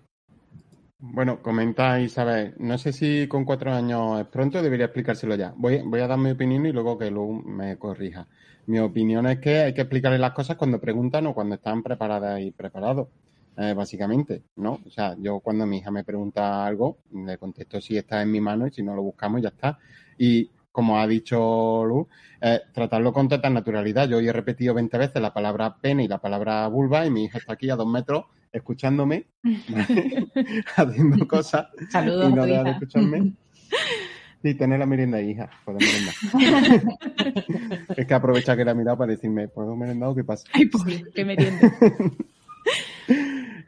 Bueno, 1.03 1.41
comenta 1.41 1.99
Isabel, 1.99 2.53
no 2.59 2.77
sé 2.77 2.93
si 2.93 3.27
con 3.27 3.43
cuatro 3.43 3.73
años 3.73 4.19
es 4.19 4.27
pronto, 4.27 4.61
debería 4.61 4.85
explicárselo 4.85 5.35
ya. 5.35 5.51
Voy, 5.57 5.81
voy 5.83 5.99
a 5.99 6.07
dar 6.07 6.19
mi 6.19 6.29
opinión 6.29 6.67
y 6.67 6.71
luego 6.71 6.99
que 6.99 7.09
luego 7.09 7.41
me 7.41 7.75
corrija. 7.77 8.27
Mi 8.67 8.77
opinión 8.77 9.25
es 9.25 9.39
que 9.39 9.61
hay 9.61 9.73
que 9.73 9.81
explicarle 9.81 10.19
las 10.19 10.33
cosas 10.33 10.57
cuando 10.57 10.79
preguntan 10.79 11.25
o 11.25 11.33
cuando 11.33 11.55
están 11.55 11.81
preparadas 11.81 12.41
y 12.41 12.51
preparados, 12.51 13.07
eh, 13.57 13.73
básicamente, 13.73 14.43
¿no? 14.55 14.79
O 14.85 14.89
sea, 14.89 15.15
yo 15.19 15.39
cuando 15.39 15.65
mi 15.65 15.77
hija 15.77 15.91
me 15.91 16.03
pregunta 16.03 16.65
algo, 16.65 16.99
le 17.13 17.37
contesto 17.37 17.81
si 17.81 17.97
está 17.97 18.21
en 18.21 18.31
mi 18.31 18.41
mano 18.41 18.67
y 18.67 18.71
si 18.71 18.83
no 18.83 18.95
lo 18.95 19.01
buscamos, 19.01 19.41
ya 19.41 19.49
está. 19.49 19.77
Y 20.17 20.49
como 20.71 20.99
ha 20.99 21.07
dicho 21.07 21.83
Lu, 21.85 22.07
eh, 22.39 22.61
tratarlo 22.73 23.11
con 23.11 23.27
total 23.27 23.53
naturalidad. 23.53 24.07
Yo 24.07 24.17
hoy 24.17 24.27
he 24.27 24.33
repetido 24.33 24.73
20 24.73 24.97
veces 24.97 25.21
la 25.21 25.33
palabra 25.33 25.75
pene 25.81 26.05
y 26.05 26.07
la 26.07 26.19
palabra 26.19 26.67
vulva 26.67 27.05
y 27.05 27.11
mi 27.11 27.25
hija 27.25 27.37
está 27.37 27.53
aquí 27.53 27.69
a 27.69 27.75
dos 27.75 27.87
metros 27.87 28.25
escuchándome, 28.51 29.27
haciendo 30.75 31.27
cosas 31.27 31.67
Saludos 31.89 32.29
y 32.29 32.33
no 32.33 32.45
deja 32.45 32.63
de 32.63 32.71
escucharme. 32.71 33.33
Y 34.43 34.55
tener 34.55 34.79
la 34.79 34.87
merienda 34.87 35.21
hija, 35.21 35.51
merendar. 35.67 36.15
es 37.95 38.07
que 38.07 38.13
aprovecha 38.15 38.57
que 38.57 38.65
la 38.65 38.73
mirado 38.73 38.97
para 38.97 39.11
decirme, 39.11 39.47
¿puedo 39.47 39.75
merendar 39.75 40.09
o 40.09 40.15
qué 40.15 40.23
pasa? 40.23 40.45
Ay, 40.51 40.65
pobre, 40.65 41.03
que 41.13 41.23
merienda. 41.23 41.71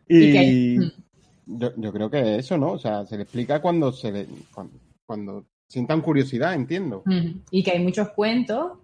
Y 0.08 0.80
yo, 1.45 1.76
yo, 1.76 1.93
creo 1.93 2.10
que 2.10 2.38
eso, 2.38 2.58
¿no? 2.58 2.74
O 2.74 2.80
sea, 2.80 3.06
se 3.06 3.18
le 3.18 3.24
explica 3.24 3.62
cuando 3.62 3.91
se 3.91 4.12
le, 4.12 4.28
cuando, 5.06 5.45
sientan 5.68 6.01
curiosidad, 6.01 6.54
entiendo. 6.54 7.04
Y 7.51 7.64
que 7.64 7.72
hay 7.72 7.84
muchos 7.84 8.10
cuentos 8.10 8.80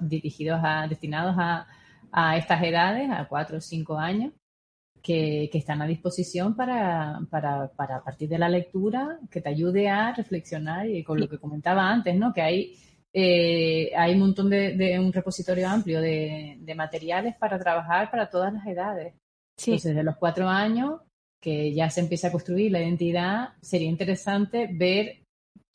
dirigidos 0.00 0.60
a, 0.62 0.86
destinados 0.86 1.34
a, 1.38 1.66
a 2.12 2.36
estas 2.36 2.62
edades, 2.62 3.10
a 3.10 3.26
cuatro 3.28 3.58
o 3.58 3.60
cinco 3.60 3.98
años, 3.98 4.32
que, 5.02 5.50
están 5.52 5.82
a 5.82 5.86
disposición 5.86 6.54
para, 6.54 7.20
para, 7.30 7.68
para, 7.68 7.96
a 7.96 8.04
partir 8.04 8.28
de 8.28 8.38
la 8.38 8.48
lectura, 8.48 9.18
que 9.30 9.40
te 9.40 9.48
ayude 9.48 9.88
a 9.88 10.12
reflexionar 10.12 10.88
y 10.88 11.02
con 11.02 11.18
lo 11.20 11.28
que 11.28 11.38
comentaba 11.38 11.88
antes, 11.90 12.16
¿no? 12.16 12.32
Que 12.32 12.42
hay, 12.42 12.76
eh, 13.12 13.90
hay 13.96 14.14
un 14.14 14.20
montón 14.20 14.50
de, 14.50 14.98
un 14.98 15.12
repositorio 15.12 15.68
amplio 15.68 16.00
de, 16.00 16.74
materiales 16.76 17.34
para 17.36 17.58
trabajar 17.58 18.10
para 18.10 18.28
todas 18.28 18.52
las 18.52 18.66
edades. 18.66 19.14
Entonces, 19.58 19.90
desde 19.90 20.04
los 20.04 20.16
cuatro 20.16 20.48
años, 20.48 21.00
que 21.40 21.72
ya 21.72 21.90
se 21.90 22.00
empieza 22.00 22.28
a 22.28 22.32
construir 22.32 22.72
la 22.72 22.80
identidad, 22.80 23.50
sería 23.60 23.88
interesante 23.88 24.68
ver 24.72 25.22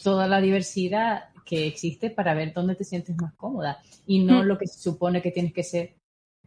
toda 0.02 0.28
la 0.28 0.42
diversidad 0.42 1.30
que 1.46 1.68
existe 1.68 2.10
para 2.10 2.34
ver 2.34 2.54
dónde 2.54 2.76
te 2.76 2.84
sientes 2.84 3.16
más 3.22 3.34
cómoda 3.36 3.80
y 4.08 4.24
no 4.24 4.44
mm. 4.44 4.46
lo 4.46 4.58
que 4.58 4.68
se 4.68 4.80
supone 4.80 5.22
que 5.22 5.32
tienes 5.32 5.54
que 5.54 5.64
ser 5.64 5.96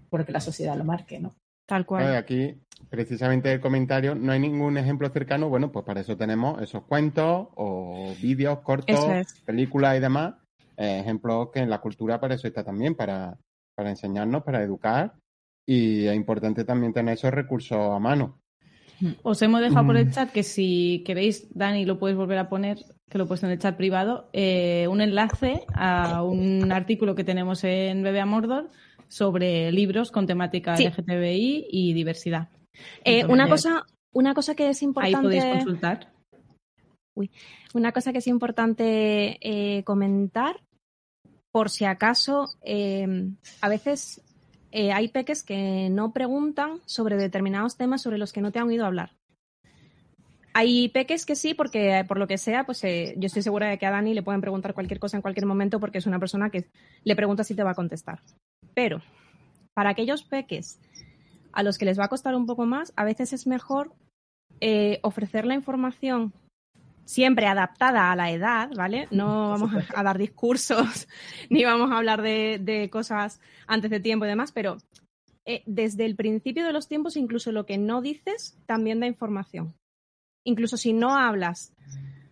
porque 0.09 0.33
la 0.33 0.41
sociedad 0.41 0.77
lo 0.77 0.85
marque, 0.85 1.19
¿no? 1.19 1.35
Tal 1.67 1.85
cual. 1.85 2.15
Aquí, 2.15 2.55
precisamente 2.89 3.53
el 3.53 3.61
comentario, 3.61 4.15
no 4.15 4.33
hay 4.33 4.39
ningún 4.39 4.79
ejemplo 4.79 5.09
cercano. 5.11 5.49
Bueno, 5.49 5.73
pues 5.73 5.85
para 5.85 6.01
eso 6.01 6.17
tenemos 6.17 6.63
esos 6.63 6.85
cuentos 6.85 7.49
o 7.57 8.15
vídeos 8.23 8.61
cortos, 8.61 9.27
películas 9.45 9.97
y 9.97 10.01
demás. 10.01 10.35
Eh, 10.77 11.01
ejemplos 11.01 11.49
que 11.53 11.61
en 11.61 11.71
la 11.71 11.81
cultura 11.81 12.21
para 12.21 12.35
eso 12.35 12.47
está 12.47 12.63
también, 12.63 12.95
para, 12.95 13.37
para 13.75 13.91
enseñarnos, 13.91 14.45
para 14.45 14.63
educar. 14.63 15.15
Y 15.67 16.07
es 16.07 16.15
importante 16.15 16.65
también 16.65 16.93
tener 16.93 17.15
esos 17.15 17.33
recursos 17.33 17.77
a 17.77 17.99
mano. 17.99 18.41
Os 19.23 19.43
hemos 19.43 19.61
dejado 19.61 19.87
por 19.87 19.97
el 19.97 20.07
mm. 20.07 20.11
chat 20.11 20.31
que 20.31 20.43
si 20.43 21.03
queréis, 21.05 21.49
Dani, 21.55 21.85
lo 21.85 21.99
puedes 21.99 22.17
volver 22.17 22.39
a 22.39 22.49
poner, 22.49 22.79
que 23.11 23.19
lo 23.19 23.25
he 23.25 23.27
puesto 23.27 23.47
en 23.47 23.53
el 23.53 23.59
chat 23.59 23.77
privado, 23.77 24.31
eh, 24.33 24.87
un 24.89 25.01
enlace 25.01 25.65
a 25.75 26.23
un 26.23 26.73
artículo 26.73 27.15
que 27.15 27.25
tenemos 27.25 27.63
en 27.65 28.03
Bebe 28.03 28.25
Mordor 28.25 28.71
sobre 29.09 29.71
libros 29.71 30.11
con 30.11 30.27
temática 30.27 30.77
LGTBI 30.77 31.67
y 31.71 31.93
diversidad. 31.93 32.49
Eh, 33.05 33.25
una, 33.27 33.49
cosa, 33.49 33.85
una 34.13 34.35
cosa 34.35 34.55
que 34.55 34.71
es 34.71 34.83
importante. 34.83 35.17
Ahí 35.17 35.23
podéis 35.23 35.45
consultar. 35.45 36.13
Uy, 37.15 37.31
una 37.75 37.93
cosa 37.93 38.13
que 38.13 38.19
es 38.19 38.27
importante 38.27 39.39
eh, 39.41 39.85
comentar, 39.85 40.61
por 41.51 41.71
si 41.71 41.85
acaso, 41.85 42.47
a 42.65 43.69
veces 43.69 44.23
eh, 44.73 44.93
hay 44.93 45.09
peques 45.09 45.43
que 45.43 45.89
no 45.91 46.13
preguntan 46.13 46.81
sobre 46.87 47.17
determinados 47.17 47.77
temas 47.77 48.03
sobre 48.03 48.19
los 48.19 48.33
que 48.33 48.41
no 48.41 48.53
te 48.53 48.59
han 48.59 48.69
oído 48.69 48.87
hablar. 48.87 49.11
Hay 50.53 50.89
peques 50.89 51.27
que 51.27 51.37
sí, 51.37 51.53
porque 51.53 52.03
por 52.09 52.19
lo 52.19 52.27
que 52.27 52.39
sea, 52.39 52.65
pues 52.65 52.83
eh, 52.85 53.15
yo 53.19 53.27
estoy 53.27 53.43
segura 53.43 53.69
de 53.69 53.79
que 53.79 53.85
a 53.85 53.91
Dani 53.91 54.15
le 54.15 54.23
pueden 54.23 54.41
preguntar 54.41 54.73
cualquier 54.73 54.99
cosa 54.99 55.19
en 55.19 55.23
cualquier 55.23 55.45
momento 55.45 55.81
porque 55.81 55.99
es 55.99 56.07
una 56.07 56.19
persona 56.19 56.49
que 56.49 56.65
le 57.05 57.15
pregunta 57.17 57.45
si 57.45 57.55
te 57.55 57.63
va 57.63 57.73
a 57.73 57.75
contestar. 57.75 58.21
Pero 58.75 59.03
para 59.75 59.91
aquellos 59.91 60.23
peques 60.23 60.81
a 61.53 61.63
los 61.63 61.77
que 61.77 61.85
les 61.85 61.99
va 61.99 62.05
a 62.05 62.09
costar 62.09 62.35
un 62.35 62.47
poco 62.47 62.65
más, 62.65 62.95
a 62.97 63.05
veces 63.05 63.35
es 63.35 63.47
mejor 63.47 63.93
eh, 64.61 64.99
ofrecer 65.03 65.45
la 65.45 65.55
información 65.55 66.33
siempre 67.07 67.47
adaptada 67.47 68.13
a 68.13 68.17
la 68.17 68.31
edad, 68.31 68.69
¿vale? 68.77 69.09
No 69.11 69.49
vamos 69.49 69.71
a, 69.95 70.03
dar 70.03 70.19
discursos 70.19 71.09
ni 71.49 71.65
vamos 71.65 71.91
a 71.91 71.97
hablar 71.97 72.21
de, 72.21 72.89
cosas 72.93 73.41
antes 73.67 73.91
de 73.91 74.01
tiempo 74.01 74.27
y 74.27 74.29
demás, 74.29 74.53
pero 74.53 74.77
eh, 75.47 75.63
desde 75.65 76.05
el 76.05 76.17
principio 76.17 76.67
de 76.67 76.75
los 76.75 76.89
tiempos, 76.89 77.17
incluso 77.17 77.51
lo 77.53 77.65
que 77.65 77.79
no 77.79 78.03
dices 78.03 78.59
también 78.67 79.01
da 79.01 79.07
información 79.07 79.75
incluso 80.47 80.77
si 80.79 80.93
no 80.95 81.15
hablas 81.15 81.75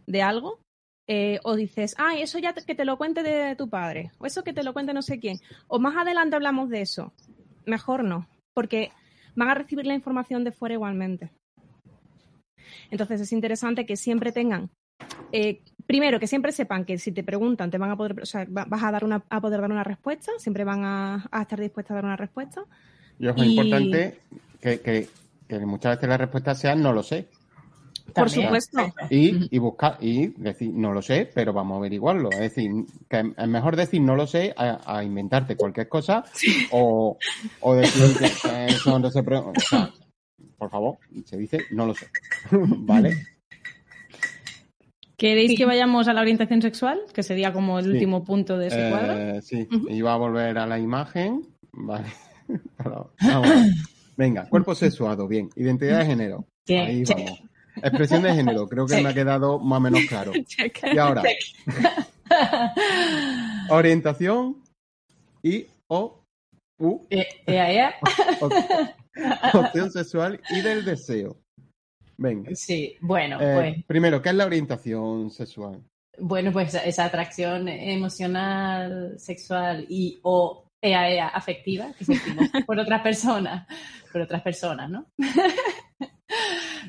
de 0.07 0.23
algo, 0.23 0.61
eh, 1.07 1.41
o 1.45 1.55
dices, 1.55 1.95
ay, 1.99 2.23
eso 2.23 2.39
ya 2.39 2.55
que 2.55 2.75
te 2.75 2.87
lo 2.87 2.97
cuente 2.97 3.23
de 3.23 3.57
tu 3.57 3.69
padre, 3.69 4.13
o 4.19 4.25
eso 4.25 4.43
que 4.43 4.55
te 4.55 4.63
lo 4.63 4.73
cuente 4.73 4.95
no 4.95 5.03
sé 5.03 5.21
quién, 5.21 5.39
o 5.69 5.79
más 5.79 5.97
adelante 5.97 6.37
hablamos 6.37 6.71
de 6.71 6.81
eso, 6.81 7.13
mejor 7.67 8.05
no, 8.05 8.27
porque 8.55 8.91
van 9.35 9.51
a 9.51 9.55
recibir 9.55 9.85
la 9.85 9.95
información 9.95 10.45
de 10.45 10.53
fuera 10.53 10.75
igualmente. 10.75 11.31
Entonces 12.91 13.21
es 13.21 13.33
interesante 13.33 13.87
que 13.87 13.97
siempre 13.97 14.33
tengan, 14.33 14.71
eh, 15.33 15.63
primero, 15.87 16.21
que 16.21 16.27
siempre 16.27 16.53
sepan 16.53 16.85
que 16.85 16.99
si 16.99 17.13
te 17.13 17.23
preguntan, 17.25 17.71
te 17.71 17.79
van 17.79 17.91
a 17.91 17.97
poder, 17.97 18.21
o 18.23 18.27
sea, 18.27 18.47
vas 18.49 18.83
a, 18.83 18.91
dar 18.91 19.05
una, 19.05 19.25
a 19.29 19.41
poder 19.41 19.61
dar 19.61 19.71
una 19.71 19.85
respuesta, 19.85 20.33
siempre 20.39 20.65
van 20.65 20.85
a, 20.85 21.29
estar 21.41 21.61
dispuestos 21.61 21.93
a 21.93 21.95
dar 21.95 22.05
una 22.05 22.17
respuesta. 22.17 22.65
Y 23.19 23.29
es 23.29 23.37
importante 23.37 24.19
que, 24.61 24.81
que, 24.81 25.09
que 25.49 25.59
muchas 25.61 25.97
veces 25.97 26.09
la 26.09 26.17
respuesta 26.17 26.55
sea 26.55 26.75
no 26.75 26.93
lo 26.93 27.03
sé. 27.03 27.29
Por 28.13 28.31
supuesto. 28.31 28.79
Y, 29.11 29.59
buscar, 29.59 29.97
y 30.01 30.29
decir, 30.37 30.71
no 30.73 30.93
lo 30.93 31.01
sé, 31.01 31.31
pero 31.35 31.53
vamos 31.53 31.77
a 31.77 31.79
averiguarlo. 31.79 32.31
Es 32.31 32.41
decir, 32.41 32.71
que 33.09 33.33
es 33.37 33.49
mejor 33.49 33.77
decir 33.77 34.01
no 34.03 34.15
lo 34.15 34.27
sé 34.27 34.55
a, 34.57 35.03
inventarte 35.03 35.57
cualquier 35.57 35.89
cosa 35.89 36.25
o, 36.71 37.17
decir 37.77 38.17
que 38.19 38.67
eso 38.67 38.99
no 38.99 39.11
se 39.11 39.23
pregunta. 39.23 39.93
Por 40.59 40.71
favor, 40.71 40.99
se 41.25 41.37
dice 41.37 41.65
no 41.71 41.87
lo 41.87 41.95
sé. 41.95 42.07
¿Vale? 42.51 43.17
¿Queréis 45.17 45.57
que 45.57 45.65
vayamos 45.65 46.09
a 46.09 46.13
la 46.13 46.21
orientación 46.21 46.61
sexual? 46.61 47.01
Que 47.13 47.23
sería 47.23 47.53
como 47.53 47.79
el 47.79 47.89
último 47.91 48.25
punto 48.25 48.59
de 48.59 48.67
ese 48.67 48.91
cuadro. 48.91 49.13
Eh, 49.13 49.43
sí, 49.43 49.69
iba 49.89 50.13
a 50.13 50.17
volver 50.17 50.59
a 50.59 50.67
la 50.67 50.79
imagen. 50.79 51.47
Vale. 51.73 52.09
Venga, 54.17 54.49
cuerpo 54.49 54.75
sexuado, 54.75 55.29
bien. 55.29 55.51
Identidad 55.57 56.01
de 56.01 56.07
género. 56.07 56.47
Ahí 56.69 57.05
vamos. 57.05 57.43
Expresión 57.77 58.23
de 58.23 58.35
género, 58.35 58.69
creo 58.69 58.87
que 58.87 59.01
me 59.03 59.09
ha 59.09 59.15
quedado 59.15 59.59
más 59.59 59.79
o 59.79 59.81
menos 59.81 60.01
claro. 60.09 60.33
Y 60.93 60.99
ahora, 60.99 61.23
orientación 63.69 64.63
y 65.43 65.67
o 65.89 66.21
u 66.79 67.07
e, 67.11 67.27
e, 67.47 67.79
e. 67.79 67.95
opción 69.55 69.91
sexual 69.91 70.41
y 70.51 70.61
del 70.61 70.85
deseo. 70.85 71.37
Venga. 72.17 72.55
Sí, 72.55 72.97
bueno, 73.01 73.41
eh, 73.41 73.55
pues. 73.55 73.85
Primero, 73.87 74.23
¿qué 74.23 74.29
es 74.29 74.35
la 74.35 74.47
orientación 74.47 75.31
sexual? 75.31 75.83
Bueno, 76.19 76.53
pues 76.53 76.75
esa 76.75 77.05
atracción 77.07 77.69
emocional, 77.69 79.19
sexual 79.19 79.85
y 79.89 80.21
o 80.23 80.65
ea, 80.81 81.29
afectiva 81.29 81.93
que 81.99 82.05
sentimos 82.05 82.49
por 82.67 82.79
otras 82.79 83.03
personas, 83.03 83.67
por 84.13 84.21
otras 84.21 84.43
personas, 84.43 84.91
¿no? 84.91 85.07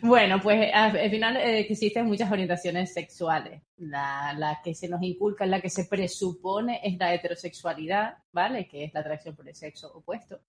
Bueno, 0.02 0.40
pues 0.42 0.70
al 0.74 1.10
final 1.10 1.38
eh, 1.38 1.60
existen 1.60 2.06
muchas 2.06 2.32
orientaciones 2.32 2.94
sexuales. 2.94 3.62
La, 3.78 4.60
que 4.64 4.76
se 4.76 4.88
nos 4.88 5.02
inculca, 5.02 5.46
la 5.46 5.62
que 5.62 5.70
se 5.70 5.86
presupone 5.86 6.80
es 6.84 6.98
la 6.98 7.14
heterosexualidad, 7.14 8.18
¿vale? 8.32 8.68
Que 8.68 8.84
es 8.84 8.94
la 8.94 9.00
atracción 9.00 9.36
por 9.36 9.48
el 9.48 9.56
sexo 9.56 9.92
opuesto. 9.94 10.40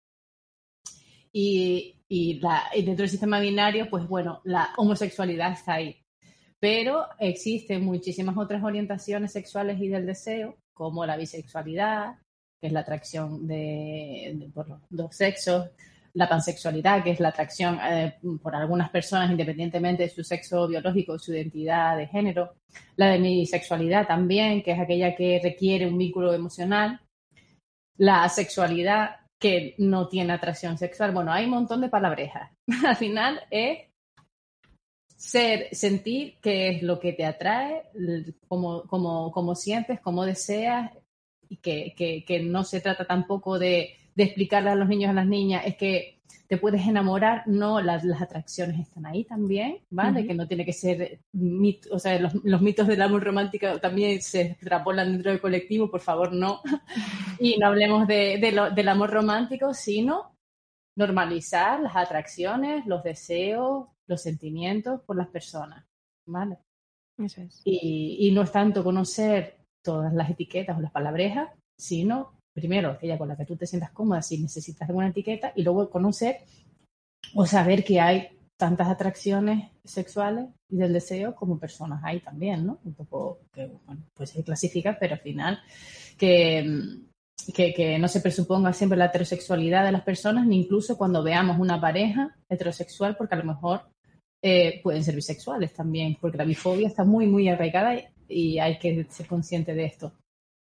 Y, 1.38 2.40
la, 2.40 2.64
dentro 2.74 3.02
del 3.02 3.10
sistema 3.10 3.40
binario, 3.40 3.90
pues 3.90 4.08
bueno, 4.08 4.40
la 4.44 4.72
homosexualidad 4.78 5.52
está 5.52 5.74
ahí. 5.74 5.94
Pero 6.58 7.06
existen 7.18 7.84
muchísimas 7.84 8.38
otras 8.38 8.64
orientaciones 8.64 9.32
sexuales 9.32 9.78
y 9.78 9.88
del 9.88 10.06
deseo, 10.06 10.56
como 10.72 11.04
la 11.04 11.18
bisexualidad, 11.18 12.14
que 12.58 12.68
es 12.68 12.72
la 12.72 12.80
atracción 12.80 13.46
de, 13.46 14.48
por 14.54 14.66
los 14.66 14.80
dos 14.88 15.14
sexos, 15.14 15.68
la 16.14 16.26
pansexualidad, 16.26 17.04
que 17.04 17.10
es 17.10 17.20
la 17.20 17.28
atracción 17.28 17.78
eh, 17.82 18.16
por 18.42 18.56
algunas 18.56 18.88
personas 18.88 19.30
independientemente 19.30 20.04
de 20.04 20.08
su 20.08 20.24
sexo 20.24 20.66
biológico 20.66 21.18
su 21.18 21.34
identidad 21.34 21.98
de 21.98 22.06
género, 22.06 22.54
la 22.96 23.10
demisexualidad 23.10 24.06
también, 24.06 24.62
que 24.62 24.72
es 24.72 24.80
aquella 24.80 25.14
que 25.14 25.38
requiere 25.42 25.86
un 25.86 25.98
vínculo 25.98 26.32
emocional, 26.32 26.98
la 27.98 28.26
sexualidad 28.30 29.25
que 29.38 29.74
no 29.78 30.08
tiene 30.08 30.32
atracción 30.32 30.78
sexual. 30.78 31.12
Bueno, 31.12 31.32
hay 31.32 31.44
un 31.44 31.50
montón 31.50 31.80
de 31.80 31.88
palabrejas. 31.88 32.50
Al 32.86 32.96
final 32.96 33.40
es 33.50 33.88
ser, 35.16 35.68
sentir 35.74 36.38
qué 36.40 36.70
es 36.70 36.82
lo 36.82 37.00
que 37.00 37.12
te 37.12 37.24
atrae, 37.24 37.82
cómo, 38.48 38.82
cómo, 38.84 39.54
sientes, 39.54 40.00
cómo 40.00 40.24
deseas, 40.24 40.92
y 41.48 41.58
que, 41.58 41.94
que 42.26 42.42
no 42.42 42.64
se 42.64 42.80
trata 42.80 43.04
tampoco 43.04 43.58
de 43.58 43.96
de 44.16 44.24
explicarle 44.24 44.70
a 44.70 44.74
los 44.74 44.88
niños 44.88 45.08
y 45.08 45.10
a 45.10 45.14
las 45.14 45.26
niñas 45.26 45.62
es 45.66 45.76
que 45.76 46.15
te 46.48 46.58
puedes 46.58 46.86
enamorar, 46.86 47.42
no, 47.46 47.80
las, 47.80 48.04
atracciones 48.20 48.80
están 48.80 49.06
ahí 49.06 49.24
también, 49.24 49.80
¿vale? 49.90 50.26
Que 50.26 50.34
no 50.34 50.46
tiene 50.46 50.64
que 50.64 50.72
ser, 50.72 51.20
mito, 51.32 51.88
o 51.92 51.98
sea, 51.98 52.18
los, 52.18 52.62
mitos 52.62 52.86
del 52.86 53.02
amor 53.02 53.24
romántico 53.24 53.78
también 53.80 54.22
se 54.22 54.42
extrapolan 54.42 55.12
dentro 55.12 55.30
del 55.30 55.40
colectivo, 55.40 55.90
por 55.90 56.00
favor, 56.00 56.32
no. 56.32 56.60
y 57.40 57.58
no 57.58 57.66
hablemos 57.66 58.06
de, 58.06 58.38
del 58.74 58.88
amor 58.88 59.10
romántico, 59.10 59.74
sino 59.74 60.36
normalizar 60.96 61.80
las 61.80 61.96
atracciones, 61.96 62.86
los 62.86 63.02
deseos, 63.02 63.88
los 64.06 64.22
sentimientos 64.22 65.00
por 65.02 65.16
las 65.16 65.28
personas, 65.28 65.84
¿vale? 66.26 66.58
Eso 67.18 67.42
es. 67.42 67.60
Y, 67.64 68.18
y 68.20 68.30
no 68.32 68.42
es 68.42 68.52
tanto 68.52 68.84
conocer 68.84 69.58
todas 69.82 70.12
las 70.12 70.30
etiquetas 70.30 70.76
o 70.76 70.80
las 70.80 70.92
palabrejas, 70.92 71.50
sino 71.78 72.35
primero, 72.56 72.90
aquella 72.90 73.18
con 73.18 73.28
la 73.28 73.36
que 73.36 73.44
tú 73.44 73.54
te 73.54 73.66
sientas 73.66 73.90
cómoda 73.90 74.22
si 74.22 74.38
necesitas 74.38 74.88
alguna 74.88 75.08
etiqueta, 75.08 75.52
y 75.54 75.62
luego 75.62 75.90
conocer 75.90 76.38
o 77.34 77.44
saber 77.44 77.84
que 77.84 78.00
hay 78.00 78.28
tantas 78.56 78.88
atracciones 78.88 79.70
sexuales 79.84 80.46
y 80.70 80.76
del 80.78 80.94
deseo 80.94 81.34
como 81.34 81.58
personas 81.58 82.00
hay 82.02 82.20
también, 82.20 82.66
¿no? 82.66 82.78
Un 82.84 82.94
poco 82.94 83.40
que, 83.52 83.66
bueno, 83.84 84.02
pues 84.14 84.30
se 84.30 84.42
clasifica, 84.42 84.96
pero 84.98 85.14
al 85.14 85.20
final 85.20 85.60
que, 86.16 87.02
que, 87.54 87.98
no 87.98 88.08
se 88.08 88.20
presuponga 88.20 88.72
siempre 88.72 88.96
la 88.98 89.06
heterosexualidad 89.06 89.84
de 89.84 89.92
las 89.92 90.02
personas, 90.02 90.46
ni 90.46 90.60
incluso 90.60 90.96
cuando 90.96 91.22
veamos 91.22 91.58
una 91.58 91.78
pareja 91.78 92.34
heterosexual, 92.48 93.16
porque 93.16 93.34
a 93.34 93.38
lo 93.38 93.44
mejor 93.44 93.82
eh, 94.42 94.80
pueden 94.82 95.04
ser 95.04 95.14
bisexuales 95.14 95.74
también, 95.74 96.16
porque 96.18 96.38
la 96.38 96.44
bifobia 96.44 96.88
está 96.88 97.04
muy, 97.04 97.26
muy 97.26 97.50
arraigada 97.50 97.94
y 98.28 98.58
hay 98.58 98.78
que 98.78 99.04
ser 99.10 99.26
consciente 99.26 99.74
de 99.74 99.84
esto. 99.84 100.14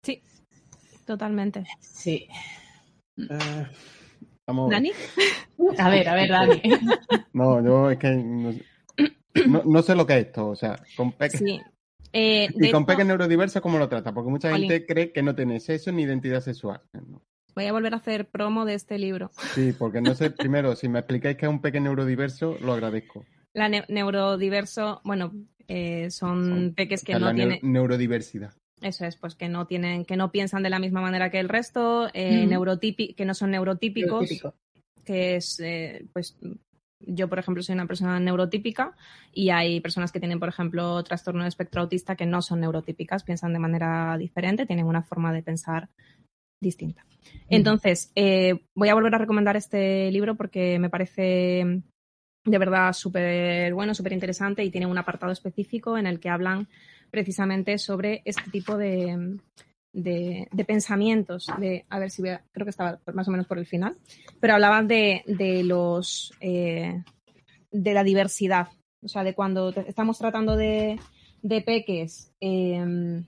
Sí, 0.05 0.21
totalmente. 1.09 1.63
Sí. 1.79 2.27
Eh, 3.17 3.65
¿Dani? 4.45 4.91
A 5.79 5.89
ver, 5.89 6.07
a 6.07 6.13
ver, 6.13 6.29
Dani. 6.29 6.61
No, 7.33 7.63
yo 7.63 7.89
es 7.89 7.97
que 7.97 8.11
no, 8.15 9.81
sé 9.81 9.95
lo 9.95 10.05
que 10.05 10.19
es 10.19 10.27
esto, 10.27 10.49
o 10.49 10.55
sea, 10.55 10.79
con 10.95 11.11
peques. 11.11 11.39
Sí. 11.39 11.59
Eh, 12.11 12.47
y 12.55 12.71
con 12.71 12.87
peques 12.87 13.05
neurodiversos, 13.05 13.61
¿cómo 13.61 13.77
lo 13.77 13.87
trata? 13.87 14.11
Porque 14.11 14.31
mucha 14.31 14.51
gente 14.51 14.83
cree 14.87 15.11
que 15.11 15.21
no 15.21 15.35
tiene 15.35 15.59
sexo 15.59 15.91
ni 15.91 16.01
identidad 16.01 16.41
sexual. 16.41 16.81
Voy 17.53 17.65
a 17.65 17.71
volver 17.71 17.93
a 17.93 17.97
hacer 17.97 18.27
promo 18.27 18.65
de 18.65 18.73
este 18.73 18.97
libro. 18.97 19.29
Sí, 19.53 19.75
porque 19.77 20.01
no 20.01 20.15
sé, 20.15 20.31
primero, 20.31 20.75
si 20.75 20.89
me 20.89 20.97
explicáis 20.97 21.37
que 21.37 21.45
es 21.45 21.51
un 21.51 21.61
peque 21.61 21.79
neurodiverso, 21.79 22.57
lo 22.63 22.73
agradezco. 22.73 23.23
La 23.53 23.69
neurodiverso, 23.69 25.01
bueno, 25.03 25.33
eh, 25.67 26.09
son 26.09 26.73
peques 26.75 27.03
que 27.03 27.13
no 27.13 27.31
tienen... 27.31 27.59
Neurodiversidad. 27.61 28.55
Eso 28.81 29.05
es, 29.05 29.15
pues 29.17 29.35
que 29.35 29.49
no 29.49 29.67
tienen, 29.67 30.05
que 30.05 30.15
no 30.15 30.31
piensan 30.31 30.63
de 30.63 30.69
la 30.69 30.79
misma 30.79 31.01
manera 31.01 31.29
que 31.29 31.39
el 31.39 31.49
resto, 31.49 32.09
eh, 32.13 32.47
que 33.15 33.25
no 33.25 33.33
son 33.33 33.51
neurotípicos, 33.51 34.29
que 35.03 35.35
es, 35.35 35.59
eh, 35.59 36.05
pues, 36.13 36.37
yo 37.01 37.29
por 37.29 37.39
ejemplo 37.39 37.63
soy 37.63 37.75
una 37.75 37.87
persona 37.87 38.19
neurotípica 38.19 38.95
y 39.33 39.49
hay 39.49 39.79
personas 39.79 40.11
que 40.11 40.19
tienen, 40.19 40.39
por 40.39 40.49
ejemplo, 40.49 41.01
trastorno 41.03 41.43
de 41.43 41.49
espectro 41.49 41.81
autista 41.81 42.15
que 42.15 42.25
no 42.25 42.41
son 42.41 42.61
neurotípicas, 42.61 43.23
piensan 43.23 43.53
de 43.53 43.59
manera 43.59 44.17
diferente, 44.17 44.65
tienen 44.65 44.85
una 44.85 45.01
forma 45.01 45.33
de 45.33 45.43
pensar 45.43 45.89
distinta. 46.61 47.05
Entonces, 47.49 48.11
eh, 48.15 48.65
voy 48.75 48.89
a 48.89 48.93
volver 48.93 49.15
a 49.15 49.19
recomendar 49.19 49.55
este 49.55 50.11
libro 50.11 50.35
porque 50.35 50.79
me 50.79 50.89
parece 50.89 51.81
de 52.45 52.57
verdad 52.57 52.93
súper 52.93 53.73
bueno, 53.73 53.93
súper 53.93 54.13
interesante 54.13 54.63
y 54.63 54.71
tiene 54.71 54.87
un 54.87 54.97
apartado 54.97 55.31
específico 55.31 55.97
en 55.97 56.07
el 56.07 56.19
que 56.19 56.29
hablan 56.29 56.67
precisamente 57.11 57.77
sobre 57.77 58.21
este 58.25 58.49
tipo 58.51 58.77
de, 58.77 59.39
de, 59.93 60.65
pensamientos, 60.65 61.47
de, 61.59 61.85
a 61.89 61.99
ver 61.99 62.11
si 62.11 62.21
voy 62.21 62.31
creo 62.51 62.65
que 62.65 62.71
estaba 62.71 62.99
más 63.13 63.27
o 63.27 63.31
menos 63.31 63.47
por 63.47 63.57
el 63.57 63.65
final, 63.65 63.97
pero 64.39 64.53
hablaban 64.53 64.87
de, 64.87 65.23
de 65.25 65.63
los, 65.63 66.33
eh, 66.39 67.03
de 67.71 67.93
la 67.93 68.03
diversidad, 68.03 68.69
o 69.01 69.07
sea, 69.07 69.23
de 69.23 69.33
cuando 69.33 69.69
estamos 69.69 70.17
tratando 70.17 70.55
de, 70.55 70.99
de 71.41 71.61
peques, 71.61 72.31
em, 72.39 73.25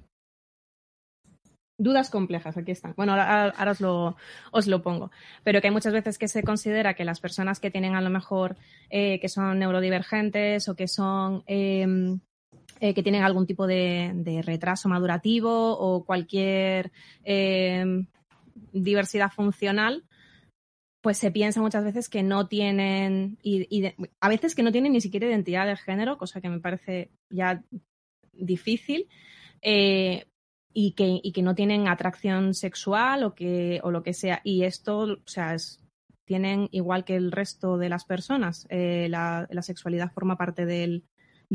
dudas 1.78 2.12
complejas, 2.12 2.58
aquí 2.58 2.72
están. 2.72 2.94
Bueno, 2.96 3.14
ahora, 3.14 3.72
os, 3.72 3.82
lo, 3.82 4.16
os, 4.52 4.68
lo, 4.68 4.84
pongo. 4.84 5.10
Pero 5.44 5.62
que 5.62 5.68
hay 5.68 5.74
muchas 5.74 5.94
veces 5.94 6.20
que 6.20 6.28
se 6.28 6.44
considera 6.44 6.94
que 6.94 7.06
las 7.06 7.20
personas 7.20 7.60
que 7.60 7.72
tienen 7.72 7.96
a 7.96 8.02
lo 8.02 8.12
mejor 8.12 8.56
eh, 8.92 9.20
que 9.20 9.30
son 9.30 9.58
neurodivergentes 9.58 10.70
o 10.70 10.76
que 10.76 10.88
son 10.88 11.44
em, 11.48 12.20
eh, 12.84 12.96
que 12.96 13.04
tienen 13.04 13.22
algún 13.22 13.46
tipo 13.46 13.68
de, 13.68 14.42
retraso 14.44 14.90
madurativo 14.90 15.78
o 15.78 16.04
cualquier 16.04 16.92
em, 17.24 18.08
diversidad 18.74 19.32
funcional, 19.32 20.04
pues 21.00 21.20
se 21.20 21.30
piensa 21.30 21.62
muchas 21.62 21.84
veces 21.84 22.10
que 22.10 22.24
no 22.24 22.48
tienen, 22.48 23.38
a 24.20 24.30
veces 24.30 24.56
que 24.56 24.64
no 24.64 24.72
tienen 24.72 24.94
ni 24.94 25.02
siquiera 25.02 25.28
identidad 25.28 25.68
de 25.68 25.78
género, 25.78 26.18
cosa 26.18 26.42
que 26.42 26.50
me 26.50 26.60
parece 26.60 27.12
ya 27.30 27.64
difícil, 28.34 29.08
eh, 29.62 30.26
y, 30.74 30.94
que, 30.94 31.20
y, 31.22 31.34
que, 31.34 31.44
no 31.44 31.54
tienen 31.54 31.88
atracción 31.88 32.56
sexual 32.56 33.24
o, 33.24 33.92
lo 33.92 34.02
que 34.02 34.14
sea. 34.16 34.42
Y 34.44 34.64
esto, 34.64 35.02
o 35.02 35.28
sea, 35.28 35.56
tienen 36.26 36.68
igual 36.72 37.06
que 37.06 37.16
el 37.16 37.32
resto 37.32 37.78
de 37.78 37.90
las 37.90 38.06
personas, 38.06 38.66
eh, 38.72 39.06
la, 39.08 39.48
sexualidad 39.62 40.12
forma 40.12 40.36
parte 40.36 40.66
del 40.66 41.04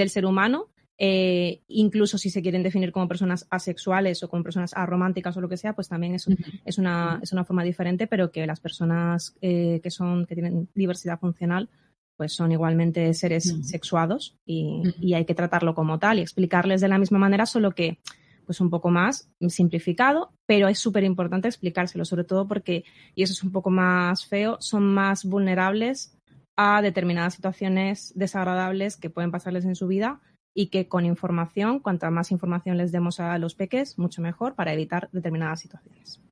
ser 0.08 0.24
humano 0.24 0.70
eh, 0.98 1.62
incluso 1.68 2.16
si 2.16 2.30
se 2.30 2.40
quieren 2.40 2.62
definir 2.62 2.90
como 2.90 3.08
personas 3.08 3.46
asexuales 3.50 4.22
o 4.22 4.28
como 4.28 4.42
personas 4.42 4.72
arománticas 4.74 5.36
o 5.36 5.40
lo 5.40 5.48
que 5.48 5.58
sea, 5.58 5.74
pues 5.74 5.88
también 5.88 6.14
es, 6.14 6.26
es, 6.64 6.78
una, 6.78 7.20
es 7.22 7.32
una 7.32 7.44
forma 7.44 7.64
diferente, 7.64 8.06
pero 8.06 8.30
que 8.30 8.46
las 8.46 8.60
personas 8.60 9.36
eh, 9.42 9.80
que 9.82 9.90
son, 9.90 10.26
que 10.26 10.34
tienen 10.34 10.68
diversidad 10.74 11.18
funcional, 11.18 11.68
pues 12.16 12.32
son 12.32 12.50
igualmente 12.50 13.12
seres 13.12 13.54
sexuados 13.62 14.38
y, 14.46 14.82
y, 14.98 15.12
hay 15.12 15.26
que 15.26 15.34
tratarlo 15.34 15.74
como 15.74 15.98
tal 15.98 16.18
y 16.18 16.22
explicarles 16.22 16.80
de 16.80 16.88
la 16.88 16.98
misma 16.98 17.18
manera, 17.18 17.44
solo 17.44 17.72
que 17.72 17.98
pues 18.46 18.60
un 18.60 18.70
poco 18.70 18.90
más 18.90 19.28
simplificado, 19.48 20.32
pero 20.46 20.68
es 20.68 20.78
súper 20.78 21.04
importante 21.04 21.48
explicárselo, 21.48 22.06
sobre 22.06 22.24
todo 22.24 22.48
porque, 22.48 22.84
y 23.14 23.22
eso 23.22 23.34
es 23.34 23.42
un 23.42 23.52
poco 23.52 23.70
más 23.70 24.24
feo, 24.24 24.56
son 24.60 24.94
más 24.94 25.24
vulnerables 25.24 26.16
a 26.56 26.80
determinadas 26.80 27.34
situaciones 27.34 28.12
desagradables 28.14 28.96
que 28.96 29.10
pueden 29.10 29.30
pasarles 29.30 29.66
en 29.66 29.74
su 29.74 29.88
vida 29.88 30.22
y 30.58 30.68
que 30.68 30.88
con 30.88 31.04
información, 31.04 31.80
cuanta 31.80 32.10
más 32.10 32.32
información 32.32 32.78
les 32.78 32.90
demos 32.90 33.20
a 33.20 33.36
los 33.36 33.54
peques, 33.54 33.98
mucho 33.98 34.22
mejor 34.22 34.54
para 34.54 34.72
evitar 34.72 35.10
determinadas 35.12 35.60
situaciones. 35.60 36.22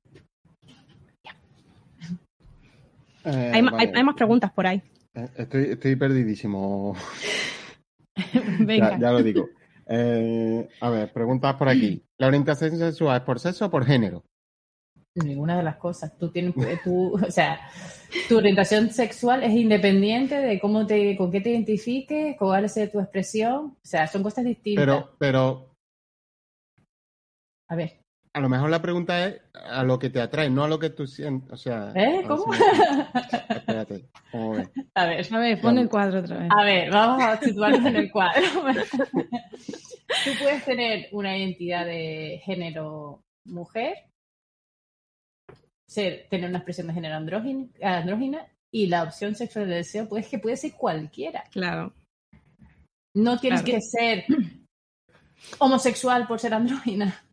Eh, 3.23 3.51
hay, 3.53 3.61
más 4.03 4.15
preguntas 4.15 4.51
por 4.51 4.65
ahí. 4.65 4.81
Eh, 5.13 5.29
estoy, 5.37 5.95
perdidísimo. 5.95 6.95
Venga. 8.59 8.97
Ya, 8.97 9.11
lo 9.11 9.21
digo. 9.21 9.47
Eh, 9.87 10.67
a 10.81 10.89
ver, 10.89 11.13
preguntas 11.13 11.53
por 11.53 11.69
aquí. 11.69 12.03
¿La 12.17 12.25
orientación 12.25 12.77
sexual 12.77 13.17
es 13.17 13.23
por 13.23 13.39
sexo 13.39 13.67
o 13.67 13.69
por 13.69 13.85
género? 13.85 14.23
Ninguna 15.23 15.57
de 15.57 15.63
las 15.63 15.77
cosas. 15.77 16.17
Tú 16.17 16.29
tienes, 16.29 16.53
tú, 16.83 17.13
o 17.27 17.31
sea, 17.31 17.59
tu 18.27 18.37
orientación 18.37 18.89
sexual 18.89 19.43
es 19.43 19.53
independiente 19.53 20.35
de 20.35 20.59
cómo 20.59 20.85
te, 20.85 21.15
con 21.17 21.31
qué 21.31 21.41
te 21.41 21.51
identifiques, 21.51 22.35
cuál 22.37 22.65
es 22.65 22.73
tu 22.91 22.99
expresión. 22.99 23.77
O 23.81 23.85
sea, 23.85 24.07
son 24.07 24.23
cosas 24.23 24.45
distintas. 24.45 24.85
Pero, 24.85 25.15
pero. 25.17 25.75
A 27.69 27.75
ver. 27.75 28.01
A 28.33 28.41
lo 28.41 28.49
mejor 28.49 28.69
la 28.69 28.81
pregunta 28.81 29.27
es 29.27 29.41
a 29.53 29.81
lo 29.83 29.97
que 29.97 30.09
te 30.09 30.19
atrae, 30.19 30.49
no 30.49 30.65
a 30.65 30.67
lo 30.67 30.77
que 30.77 30.89
tú 30.89 31.07
sientes. 31.07 31.49
O 31.53 31.57
sea. 31.57 31.93
¿Eh? 31.95 32.21
¿Cómo? 32.27 32.53
Espérate. 33.49 34.09
A 34.33 34.49
ver. 34.49 34.71
A 35.31 35.39
ver, 35.39 35.61
pon 35.61 35.77
el 35.77 35.87
cuadro 35.87 36.19
otra 36.19 36.39
vez. 36.39 36.49
A 36.51 36.63
ver, 36.65 36.91
vamos 36.91 37.23
a 37.23 37.37
situarnos 37.37 37.85
en 37.85 37.95
el 37.95 38.11
cuadro. 38.11 38.43
tú 40.25 40.31
puedes 40.41 40.65
tener 40.65 41.07
una 41.13 41.37
identidad 41.37 41.85
de 41.85 42.41
género 42.43 43.23
mujer 43.45 43.95
ser, 45.87 46.27
tener 46.29 46.49
una 46.49 46.59
expresión 46.59 46.87
de 46.87 46.93
género 46.93 47.15
andrógina, 47.15 48.47
y 48.71 48.87
la 48.87 49.03
opción 49.03 49.35
sexual 49.35 49.69
de 49.69 49.75
deseo 49.75 50.09
pues 50.09 50.27
que 50.27 50.39
puede 50.39 50.57
ser 50.57 50.73
cualquiera. 50.73 51.43
Claro. 51.51 51.93
No 53.13 53.39
tienes 53.39 53.61
que 53.61 53.79
ser 53.79 54.25
homosexual 55.59 56.27
por 56.27 56.39
ser 56.39 56.53
andrógina. 56.53 57.23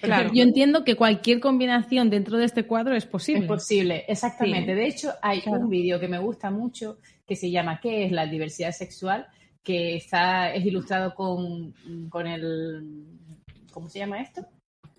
Claro. 0.00 0.30
Yo 0.32 0.42
entiendo 0.42 0.84
que 0.84 0.94
cualquier 0.94 1.40
combinación 1.40 2.10
dentro 2.10 2.36
de 2.36 2.44
este 2.44 2.66
cuadro 2.66 2.94
es 2.94 3.06
posible. 3.06 3.40
Es 3.40 3.48
posible, 3.48 4.04
exactamente. 4.06 4.74
De 4.74 4.86
hecho, 4.86 5.12
hay 5.22 5.42
un 5.46 5.68
vídeo 5.68 5.98
que 5.98 6.06
me 6.06 6.18
gusta 6.18 6.50
mucho 6.50 6.98
que 7.26 7.34
se 7.34 7.50
llama 7.50 7.80
¿Qué 7.80 8.04
es 8.04 8.12
la 8.12 8.26
diversidad 8.26 8.72
sexual? 8.72 9.26
que 9.66 9.96
está, 9.96 10.54
es 10.54 10.64
ilustrado 10.64 11.12
con, 11.12 11.74
con 12.08 12.28
el... 12.28 13.04
¿Cómo 13.72 13.88
se 13.88 13.98
llama 13.98 14.22
esto? 14.22 14.46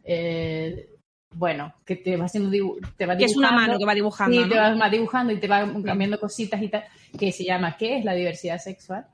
Eh, 0.04 0.97
bueno, 1.36 1.73
que 1.86 1.95
te 1.95 2.17
va 2.17 2.25
haciendo 2.25 2.49
te 2.95 3.05
va 3.05 3.15
dibujando. 3.15 3.25
es 3.25 3.38
una 3.38 3.51
mano 3.51 3.78
que 3.78 3.86
va 3.86 3.93
dibujando. 3.93 4.43
Sí, 4.43 4.49
te 4.49 4.55
va 4.57 4.89
dibujando 4.89 5.34
y 5.34 5.39
te 5.39 5.47
va 5.47 5.71
cambiando 5.84 6.19
cositas 6.19 6.61
y 6.61 6.69
tal, 6.69 6.86
que 7.17 7.32
se 7.32 7.43
llama 7.43 7.75
¿Qué 7.78 7.97
es 7.97 8.05
la 8.05 8.13
diversidad 8.13 8.59
sexual? 8.59 9.07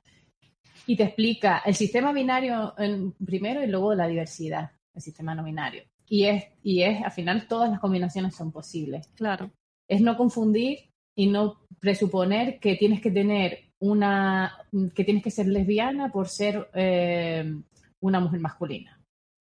Y 0.86 0.96
te 0.96 1.04
explica 1.04 1.62
el 1.66 1.76
sistema 1.76 2.12
binario 2.12 2.74
en, 2.78 3.14
primero 3.14 3.64
y 3.64 3.68
luego 3.68 3.94
la 3.96 4.08
diversidad, 4.08 4.72
el 4.94 5.02
sistema 5.02 5.34
no 5.34 5.44
binario. 5.44 5.84
Y 6.08 6.26
es, 6.26 6.46
y 6.62 6.84
es, 6.84 7.04
al 7.04 7.12
final, 7.12 7.48
todas 7.48 7.70
las 7.70 7.80
combinaciones 7.80 8.36
son 8.36 8.52
posibles. 8.52 9.08
Claro. 9.16 9.52
Es 9.88 10.02
no 10.02 10.18
confundir 10.18 10.90
y 11.16 11.28
no 11.28 11.66
presuponer 11.80 12.60
que 12.60 12.76
tienes 12.76 13.02
que 13.02 13.12
tener 13.12 13.72
una, 13.80 14.58
que 14.94 15.04
tienes 15.04 15.24
que 15.24 15.32
ser 15.32 15.48
lesbiana 15.48 16.12
por 16.12 16.28
ser 16.28 16.70
eh, 16.74 17.54
una 18.02 18.20
mujer 18.20 18.40
masculina, 18.40 19.02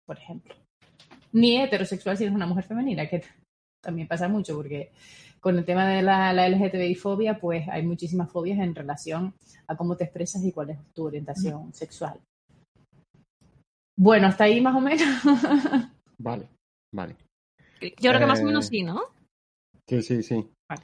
por 0.05 0.18
ejemplo 0.18 0.61
ni 1.34 1.62
heterosexual 1.62 2.18
si 2.18 2.24
eres 2.24 2.36
una 2.36 2.46
mujer 2.46 2.64
femenina, 2.64 3.08
que 3.08 3.24
también 3.82 4.08
pasa 4.08 4.28
mucho 4.28 4.56
porque 4.56 4.92
con 5.40 5.58
el 5.58 5.66
tema 5.66 5.88
de 5.88 6.04
la, 6.04 6.34
LGTBI 6.34 6.96
fobia, 6.96 7.40
pues 7.40 7.68
hay 7.68 7.84
muchísimas 7.84 8.32
fobias 8.32 8.60
en 8.60 8.76
relación 8.76 9.34
a 9.68 9.76
cómo 9.76 9.98
te 9.98 10.04
expresas 10.04 10.44
y 10.44 10.52
cuál 10.52 10.70
es 10.70 10.80
tu 10.94 11.06
orientación 11.06 11.74
sexual. 11.74 12.20
Bueno, 13.98 14.28
hasta 14.28 14.46
ahí 14.46 14.62
más 14.62 14.76
o 14.76 14.80
menos. 14.80 15.02
vale, 16.20 16.48
vale. 16.94 17.16
Yo 17.82 18.12
creo 18.12 18.20
que 18.20 18.26
más 18.26 18.42
o 18.42 18.46
menos 18.46 18.66
eh, 18.66 18.70
sí, 18.70 18.84
¿no? 18.84 19.02
Sí, 19.88 20.02
sí, 20.04 20.22
sí. 20.22 20.48
Vale. 20.70 20.84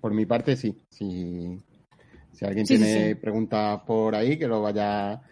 Por 0.00 0.12
mi 0.12 0.26
parte, 0.26 0.56
sí. 0.56 0.76
Si, 0.90 1.56
si 2.32 2.44
alguien 2.44 2.66
tiene 2.66 3.14
preguntas 3.14 3.80
por 3.86 4.16
ahí, 4.16 4.36
que 4.36 4.48
lo 4.48 4.60
vaya, 4.60 5.22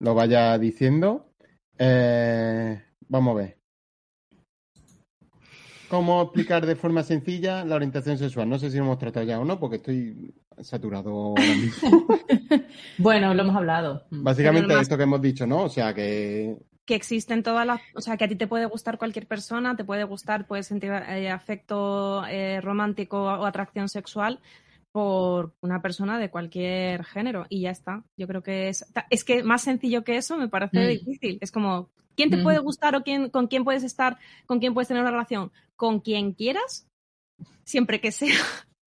lo 0.00 0.14
vaya 0.14 0.56
diciendo. 0.56 1.32
Eh, 1.76 2.80
Vamos 3.08 3.32
a 3.32 3.38
ver. 3.38 3.58
¿Cómo 5.88 6.22
explicar 6.22 6.66
de 6.66 6.76
forma 6.76 7.02
sencilla 7.02 7.64
la 7.64 7.76
orientación 7.76 8.18
sexual? 8.18 8.48
No 8.48 8.58
sé 8.58 8.70
si 8.70 8.76
lo 8.76 8.84
hemos 8.84 8.98
tratado 8.98 9.24
ya 9.24 9.40
o 9.40 9.44
no, 9.44 9.58
porque 9.58 9.76
estoy 9.76 10.34
saturado 10.60 11.10
ahora 11.10 11.42
mismo. 11.42 12.06
bueno, 12.98 13.32
lo 13.32 13.42
hemos 13.42 13.56
hablado. 13.56 14.04
Básicamente 14.10 14.78
esto 14.78 14.98
que 14.98 15.04
hemos 15.04 15.22
dicho, 15.22 15.46
¿no? 15.46 15.64
O 15.64 15.68
sea, 15.70 15.94
que... 15.94 16.58
Que 16.84 16.94
existen 16.94 17.42
todas 17.42 17.66
las... 17.66 17.80
O 17.94 18.02
sea, 18.02 18.18
que 18.18 18.24
a 18.24 18.28
ti 18.28 18.36
te 18.36 18.46
puede 18.46 18.66
gustar 18.66 18.98
cualquier 18.98 19.26
persona, 19.26 19.76
te 19.76 19.84
puede 19.84 20.04
gustar, 20.04 20.46
puedes 20.46 20.66
sentir 20.66 20.90
eh, 20.90 21.30
afecto 21.30 22.24
eh, 22.26 22.60
romántico 22.60 23.22
o 23.22 23.46
atracción 23.46 23.88
sexual 23.88 24.40
por 24.98 25.54
una 25.60 25.80
persona 25.80 26.18
de 26.18 26.28
cualquier 26.28 27.04
género 27.04 27.46
y 27.48 27.60
ya 27.60 27.70
está. 27.70 28.02
Yo 28.16 28.26
creo 28.26 28.42
que 28.42 28.68
es... 28.68 28.84
Es 29.10 29.22
que 29.22 29.44
más 29.44 29.62
sencillo 29.62 30.02
que 30.02 30.16
eso 30.16 30.36
me 30.36 30.48
parece 30.48 30.80
mm. 30.80 30.88
difícil. 30.88 31.38
Es 31.40 31.52
como, 31.52 31.88
¿Quién 32.16 32.30
te 32.30 32.38
puede 32.38 32.58
gustar 32.58 32.96
o 32.96 33.04
quién, 33.04 33.30
con 33.30 33.46
quién 33.46 33.62
puedes 33.62 33.84
estar, 33.84 34.18
con 34.46 34.58
quién 34.58 34.74
puedes 34.74 34.88
tener 34.88 35.04
una 35.04 35.12
relación? 35.12 35.52
Con 35.76 36.00
quien 36.00 36.32
quieras, 36.32 36.88
siempre 37.62 38.00
que 38.00 38.10
sea 38.10 38.34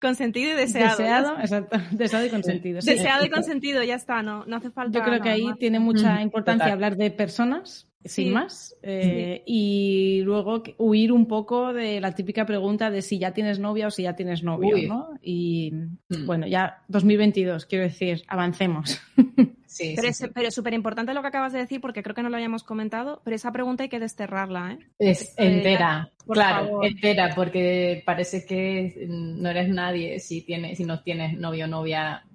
consentido 0.01 0.53
y 0.53 0.57
deseado. 0.57 0.99
Deseado, 0.99 1.39
exacto. 1.41 1.79
Deseado 1.93 2.27
y 2.27 2.31
consentido. 2.31 2.81
Deseado 2.81 3.25
y 3.25 3.31
consentido, 3.31 3.83
ya 3.83 3.95
está, 3.95 4.23
no, 4.23 4.45
no 4.47 4.57
hace 4.57 4.71
falta. 4.71 4.99
Yo 4.99 5.05
creo 5.05 5.21
que 5.21 5.29
ahí 5.29 5.51
tiene 5.59 5.79
mucha 5.79 6.23
importancia 6.23 6.73
hablar 6.73 6.97
de 6.97 7.11
personas 7.11 7.87
sin 8.05 8.33
más. 8.33 8.77
Eh, 8.83 9.43
y 9.47 10.23
luego 10.25 10.63
huir 10.79 11.13
un 11.13 11.27
poco 11.27 11.73
de 11.73 12.01
la 12.01 12.15
típica 12.15 12.47
pregunta 12.47 12.91
de 12.91 13.03
si 13.03 13.19
ya 13.19 13.33
tienes 13.33 13.59
novia 13.59 13.89
o 13.89 13.91
si 13.91 14.05
ya 14.05 14.17
tienes 14.17 14.43
novio, 14.43 14.77
¿no? 14.89 15.11
Y 15.23 15.73
mm. 16.09 16.27
bueno, 16.27 16.47
ya 16.47 16.83
2022, 16.89 17.67
quiero 17.67 17.85
decir, 17.85 18.23
avancemos. 18.29 19.01
Sí, 19.71 19.95
pero, 19.95 20.09
es, 20.09 20.55
súper 20.55 20.75
importante 20.75 21.15
lo 21.15 21.23
que 21.23 21.29
acabas 21.29 21.53
de 21.53 21.61
decir 21.61 21.81
porque 21.81 22.03
creo 22.03 22.13
que 22.13 22.25
no 22.25 22.29
lo 22.29 22.37
hayamos 22.37 22.65
comentado, 22.65 23.23
pero 23.25 23.37
esa 23.37 23.53
pregunta 23.53 23.85
hay 23.85 23.89
que 23.89 24.01
desterrarla, 24.01 24.73
¿eh? 24.73 24.79
Es 24.99 25.33
entera, 25.37 26.11
claro, 26.27 26.83
entera, 26.83 27.33
porque 27.37 28.03
parece 28.05 28.45
que 28.45 29.07
no 29.09 29.49
eres 29.49 29.69
nadie 29.69 30.19
si, 30.19 30.43
tienes, 30.43 30.77
si 30.77 30.85
no 30.85 31.05
tienes 31.05 31.39
novio 31.39 31.67
o 31.67 31.69
novia 31.69 32.27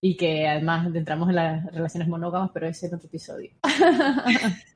y 0.00 0.16
que 0.16 0.48
además 0.48 0.88
entramos 0.94 1.28
en 1.28 1.34
las 1.34 1.66
relaciones 1.74 2.08
monógamas, 2.08 2.52
pero 2.54 2.68
ese 2.68 2.86
es 2.86 2.94
otro 2.94 3.06
episodio. 3.06 3.50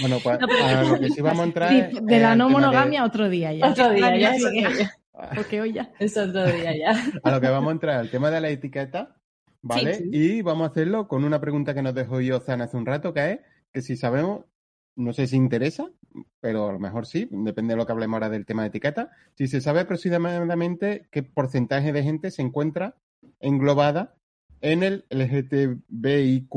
Bueno, 0.00 0.18
pues 0.22 0.38
a 0.42 0.82
lo 0.82 0.98
que 0.98 1.08
sí 1.10 1.22
vamos 1.22 1.40
a 1.40 1.44
entrar. 1.44 1.90
de 1.90 2.20
la 2.20 2.34
no 2.34 2.50
monogamia 2.50 3.04
otro 3.04 3.30
día 3.30 3.52
ya. 3.52 3.68
Otro 3.68 3.90
día 3.90 4.16
ya. 4.16 4.32
Porque 5.34 5.60
hoy 5.60 5.72
ya. 5.72 5.90
Es 6.00 6.16
otro 6.16 6.44
día 6.44 6.76
ya. 6.76 7.02
A 7.22 7.30
lo 7.30 7.40
que 7.40 7.48
vamos 7.48 7.68
a 7.68 7.72
entrar, 7.72 8.00
el 8.00 8.10
tema 8.10 8.30
de 8.30 8.40
la 8.40 8.50
etiqueta, 8.50 9.16
¿vale? 9.66 10.08
Y 10.12 10.42
vamos 10.42 10.68
a 10.68 10.70
hacerlo 10.70 11.08
con 11.08 11.24
una 11.24 11.40
pregunta 11.40 11.74
que 11.74 11.82
nos 11.82 11.94
dejó 11.94 12.20
Yozan 12.20 12.60
hace 12.60 12.76
un 12.76 12.86
rato, 12.86 13.12
que 13.12 13.32
es 13.32 13.40
que 13.72 13.82
si 13.82 13.96
sabemos, 13.96 14.44
no 14.94 15.12
sé 15.12 15.26
si 15.26 15.36
interesa, 15.36 15.90
pero 16.40 16.68
a 16.68 16.72
lo 16.72 16.78
mejor 16.78 17.06
sí, 17.06 17.28
depende 17.30 17.74
de 17.74 17.78
lo 17.78 17.86
que 17.86 17.92
hablemos 17.92 18.14
ahora 18.14 18.30
del 18.30 18.46
tema 18.46 18.62
de 18.62 18.68
etiqueta, 18.68 19.10
si 19.34 19.48
se 19.48 19.60
sabe 19.60 19.80
aproximadamente 19.80 21.08
qué 21.10 21.22
porcentaje 21.22 21.92
de 21.92 22.02
gente 22.02 22.30
se 22.30 22.42
encuentra 22.42 22.96
englobada 23.40 24.14
en 24.60 24.82
el 24.82 25.04
LGTBIQ. 25.10 26.50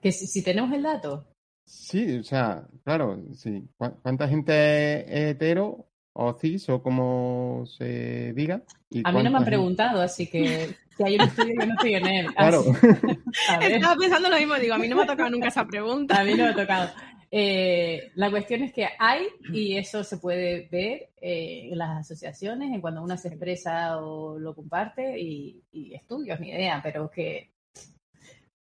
Que 0.00 0.12
si, 0.12 0.42
tenemos 0.42 0.72
el 0.72 0.84
dato. 0.84 1.26
Sí, 1.64 2.18
o 2.18 2.22
sea, 2.22 2.66
claro, 2.84 3.20
sí. 3.34 3.68
¿Cuánta 3.76 4.28
gente 4.28 5.00
es 5.00 5.32
hetero 5.32 5.88
o 6.12 6.36
cis 6.38 6.68
o 6.68 6.82
como 6.82 7.64
se 7.66 8.32
diga? 8.34 8.62
a 9.04 9.12
mí 9.12 9.22
no 9.22 9.30
me 9.30 9.38
han 9.38 9.44
preguntado, 9.44 10.00
así 10.00 10.26
que 10.26 10.74
si 10.96 11.02
hay 11.04 11.14
un 11.14 11.20
estudio 11.22 11.54
yo 11.58 11.66
no 11.66 11.74
estoy 11.74 11.94
en 11.94 12.06
él. 12.06 12.34
Claro. 12.34 12.64
Estaba 13.60 13.96
pensando 13.96 14.28
lo 14.28 14.36
mismo, 14.36 14.54
digo, 14.56 14.74
a 14.74 14.78
mí 14.78 14.88
no 14.88 14.96
me 14.96 15.02
ha 15.02 15.06
tocado 15.06 15.30
nunca 15.30 15.48
esa 15.48 15.66
pregunta. 15.66 16.20
A 16.20 16.24
mí 16.24 16.34
no 16.34 16.44
me 16.44 16.50
ha 16.50 16.56
tocado. 16.56 16.90
Eh, 17.30 18.10
la 18.14 18.30
cuestión 18.30 18.62
es 18.62 18.72
que 18.72 18.88
hay, 18.98 19.26
y 19.52 19.76
eso 19.76 20.02
se 20.02 20.16
puede 20.16 20.66
ver 20.72 21.10
eh, 21.20 21.68
en 21.70 21.78
las 21.78 21.98
asociaciones, 21.98 22.72
en 22.72 22.80
cuando 22.80 23.02
uno 23.02 23.16
se 23.16 23.28
expresa 23.28 23.98
o 23.98 24.38
lo 24.38 24.54
comparte, 24.54 25.20
y, 25.20 25.62
estudios, 25.94 26.40
ni 26.40 26.50
idea, 26.50 26.80
pero 26.82 27.10
que 27.10 27.50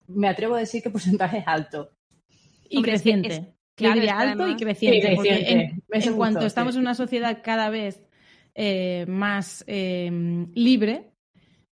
me 0.08 0.28
atrevo 0.28 0.56
a 0.56 0.60
decir 0.60 0.82
que 0.82 0.90
el 0.90 0.94
porcentaje 0.94 1.40
es 1.40 1.48
alto. 1.48 1.92
Y 2.68 2.82
creciente. 2.82 3.57
Claro, 3.78 4.02
alto 4.12 4.50
y 4.50 4.56
creciente. 4.58 5.82
en, 5.90 6.16
cuanto 6.16 6.46
estamos 6.46 6.76
en 6.76 6.82
una 6.82 6.96
sociedad 6.96 7.40
cada 7.42 7.70
vez 7.70 8.04
eh, 8.56 9.06
más 9.08 9.64
libre, 9.68 11.12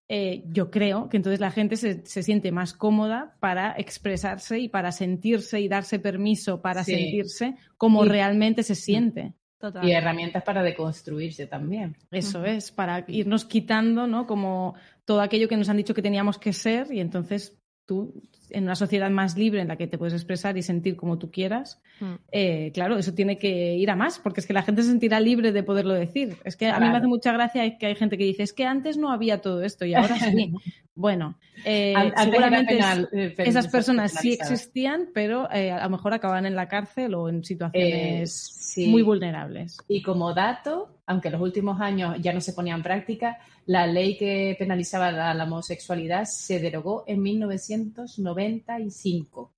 eh, 0.08 0.44
yo 0.46 0.70
creo 0.70 1.10
que 1.10 1.18
entonces 1.18 1.40
la 1.40 1.50
gente 1.50 1.78
se, 1.78 2.06
siente 2.06 2.52
más 2.52 2.74
cómoda 2.74 3.36
para 3.40 3.74
expresarse 3.78 4.60
y 4.60 4.70
para 4.70 4.92
sentirse 4.92 5.60
y 5.60 5.68
darse 5.68 5.98
permiso 5.98 6.62
para 6.62 6.84
sentirse 6.84 7.56
como 7.78 8.06
realmente 8.06 8.62
se 8.62 8.76
siente. 8.76 9.34
Y 9.82 9.94
herramientas 9.94 10.44
para 10.44 10.62
deconstruirse 10.62 11.48
también. 11.48 11.98
Eso 12.12 12.46
es, 12.46 12.72
para 12.72 13.04
irnos 13.08 13.46
quitando, 13.46 14.06
¿no? 14.06 14.28
Como 14.28 14.76
todo 15.06 15.22
aquello 15.22 15.48
que 15.48 15.58
nos 15.58 15.70
han 15.70 15.78
dicho 15.78 15.96
que 15.96 16.04
teníamos 16.04 16.38
que 16.38 16.54
ser 16.54 16.94
y 16.94 17.00
entonces 17.00 17.58
tú 17.86 18.14
en 18.50 18.64
una 18.64 18.76
sociedad 18.76 19.10
más 19.10 19.38
libre 19.38 19.62
en 19.62 19.68
la 19.68 19.76
que 19.76 19.88
te 19.88 19.98
puedes 19.98 20.14
expresar 20.14 20.58
y 20.58 20.62
sentir 20.62 20.96
como 20.96 21.18
tú 21.18 21.32
quieras, 21.32 21.82
mm. 22.00 22.14
eh, 22.32 22.72
claro, 22.74 22.98
eso 22.98 23.14
tiene 23.14 23.38
que 23.38 23.76
ir 23.76 23.90
a 23.90 23.96
más, 23.96 24.20
porque 24.20 24.40
es 24.40 24.48
que 24.48 24.54
la 24.54 24.64
gente 24.64 24.84
se 24.84 24.90
sentirá 24.90 25.20
libre 25.20 25.52
de 25.52 25.64
poderlo 25.64 25.94
decir. 25.94 26.38
Es 26.44 26.56
que 26.56 26.68
a 26.68 26.80
mí 26.80 26.88
me 26.88 26.98
hace 26.98 27.08
mucha 27.08 27.32
gracia 27.32 27.78
que 27.78 27.86
hay 27.88 27.96
gente 27.96 28.18
que 28.18 28.24
dice, 28.24 28.44
es 28.44 28.54
que 28.54 28.66
antes 28.66 28.98
no 28.98 29.12
había 29.12 29.42
todo 29.42 29.64
esto 29.64 29.86
y 29.86 29.94
ahora 29.94 30.16
sí. 30.32 30.54
Bueno, 30.96 31.38
eh, 31.66 31.94
seguramente 32.18 32.80
eh, 33.12 33.36
esas 33.38 33.68
personas 33.68 34.14
sí 34.14 34.34
existían, 34.34 35.10
pero 35.14 35.48
a 35.50 35.84
lo 35.84 35.90
mejor 35.90 36.14
acaban 36.14 36.46
en 36.46 36.56
la 36.56 36.68
cárcel 36.68 37.16
o 37.16 37.30
en 37.30 37.44
situaciones 37.44 38.76
muy 38.78 39.02
vulnerables. 39.02 39.78
Y 39.88 40.02
como 40.02 40.34
dato, 40.34 41.00
aunque 41.06 41.28
en 41.28 41.34
los 41.34 41.42
últimos 41.42 41.82
años 41.82 42.16
ya 42.22 42.32
no 42.34 42.42
se 42.42 42.54
ponía 42.54 42.74
en 42.76 42.84
práctica, 42.84 43.38
la 43.66 43.88
ley 43.88 44.18
que 44.18 44.56
penalizaba 44.58 45.12
la, 45.12 45.44
homosexualidad 45.44 46.24
se 46.26 46.60
derogó 46.60 47.04
en 47.08 47.22
1995. 47.22 49.52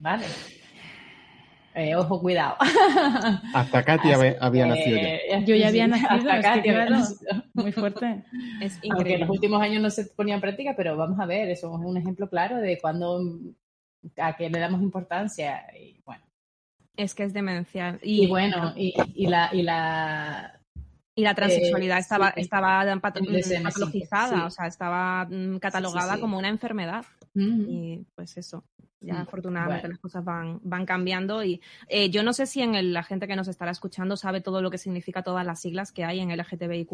¿Vale? 0.00 0.26
Eh, 1.78 1.94
ojo, 1.94 2.20
cuidado. 2.20 2.56
Hasta 3.54 3.84
Katy 3.84 4.10
había, 4.40 4.66
nacido 4.66 4.96
ya. 4.96 5.14
Eh, 5.14 5.44
Yo 5.46 5.54
ya 5.54 5.68
había 5.68 5.86
nacido, 5.86 6.32
hasta 6.32 7.44
muy 7.54 7.70
fuerte. 7.70 8.24
Es 8.60 8.80
Aunque 8.90 9.14
en 9.14 9.20
los 9.20 9.30
últimos 9.30 9.62
años 9.62 9.80
no 9.80 9.90
se 9.90 10.06
ponía 10.06 10.34
en 10.34 10.40
práctica, 10.40 10.74
pero 10.76 10.96
vamos 10.96 11.20
a 11.20 11.26
ver, 11.26 11.48
eso 11.48 11.72
es 11.72 11.86
un 11.86 11.96
ejemplo 11.96 12.28
claro 12.28 12.56
de 12.56 12.78
cuando 12.80 13.20
a 14.16 14.36
qué 14.36 14.50
le 14.50 14.58
damos 14.58 14.82
importancia. 14.82 15.66
Y 15.78 16.00
bueno. 16.04 16.24
Es 16.96 17.14
que 17.14 17.22
es 17.22 17.32
demencial. 17.32 18.00
Y, 18.02 18.26
bueno, 18.26 18.72
y, 18.74 18.92
la, 19.28 19.50
y 19.52 19.62
la 19.62 20.58
y 21.14 21.22
la 21.22 21.34
transexualidad 21.34 21.98
eh, 21.98 22.00
estaba, 22.00 22.28
estaba 22.30 23.00
patologizada, 23.00 24.46
o 24.46 24.50
sea, 24.50 24.66
estaba 24.66 25.24
mm, 25.24 25.58
catalogada 25.58 26.18
como 26.18 26.38
una 26.38 26.48
enfermedad. 26.48 27.04
Y 27.34 28.04
pues 28.16 28.36
eso, 28.36 28.64
ya 29.00 29.14
mm, 29.14 29.22
afortunadamente 29.22 29.88
las 29.88 29.98
cosas 29.98 30.24
van, 30.24 30.60
van 30.62 30.86
cambiando. 30.86 31.42
Y 31.44 31.60
eh, 31.88 32.10
yo 32.10 32.22
no 32.22 32.32
sé 32.32 32.46
si 32.46 32.62
en 32.62 32.92
la 32.92 33.02
gente 33.02 33.26
que 33.26 33.36
nos 33.36 33.48
estará 33.48 33.70
escuchando 33.70 34.16
sabe 34.16 34.40
todo 34.40 34.62
lo 34.62 34.70
que 34.70 34.78
significa 34.78 35.22
todas 35.22 35.44
las 35.46 35.60
siglas 35.60 35.92
que 35.92 36.04
hay 36.04 36.20
en 36.20 36.36
LGTBIQ. 36.36 36.90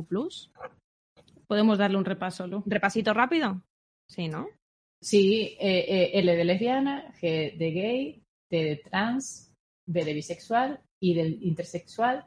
Podemos 1.46 1.78
darle 1.78 1.98
un 1.98 2.04
repaso, 2.04 2.46
Lu. 2.46 2.62
¿Repasito 2.66 3.12
rápido? 3.12 3.62
Sí, 4.08 4.28
¿no? 4.28 4.48
Sí, 5.00 5.56
eh, 5.60 6.10
L 6.14 6.36
de 6.36 6.44
lesbiana, 6.44 7.12
G 7.20 7.56
de 7.56 7.70
gay, 7.70 8.22
T 8.48 8.56
de 8.56 8.76
trans, 8.76 9.52
B 9.86 10.04
de 10.04 10.14
bisexual, 10.14 10.80
I 11.00 11.14
de 11.14 11.28
intersexual, 11.42 12.26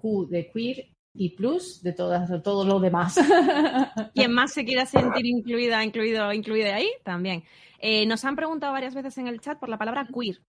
Q 0.00 0.26
de 0.26 0.50
queer, 0.50 0.88
y 1.14 1.30
plus 1.30 1.82
de 1.82 1.92
todas, 1.92 2.30
todo 2.42 2.64
lo 2.64 2.80
demás. 2.80 3.18
Quien 4.14 4.32
más 4.32 4.52
se 4.52 4.64
quiera 4.64 4.86
sentir 4.86 5.26
incluida, 5.26 5.84
incluido, 5.84 6.32
incluida 6.32 6.74
ahí, 6.74 6.88
también. 7.04 7.44
Eh, 7.80 8.06
nos 8.06 8.24
han 8.24 8.36
preguntado 8.36 8.72
varias 8.72 8.94
veces 8.94 9.16
en 9.18 9.26
el 9.26 9.40
chat 9.40 9.58
por 9.58 9.68
la 9.68 9.78
palabra 9.78 10.06
queer. 10.06 10.40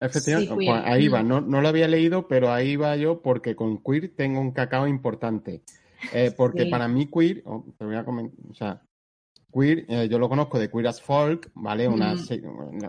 Efectivamente, 0.00 0.54
pues 0.54 0.68
ahí 0.84 1.08
va, 1.08 1.22
no, 1.22 1.40
no, 1.40 1.60
lo 1.60 1.68
había 1.68 1.88
leído, 1.88 2.28
pero 2.28 2.52
ahí 2.52 2.76
va 2.76 2.96
yo 2.96 3.20
porque 3.20 3.56
con 3.56 3.82
queer 3.82 4.14
tengo 4.14 4.40
un 4.40 4.52
cacao 4.52 4.86
importante. 4.86 5.62
Eh, 6.12 6.32
porque 6.36 6.66
para 6.66 6.86
mí 6.86 7.10
queer, 7.10 7.42
oh, 7.44 7.64
te 7.76 7.84
voy 7.84 7.96
a 7.96 8.04
comentar, 8.04 8.38
o 8.48 8.54
sea, 8.54 8.80
queer, 9.52 9.84
eh, 9.88 10.08
yo 10.08 10.20
lo 10.20 10.28
conozco 10.28 10.58
de 10.58 10.70
Queer 10.70 10.86
as 10.86 11.02
Folk, 11.02 11.50
¿vale? 11.54 11.88
Una, 11.88 12.14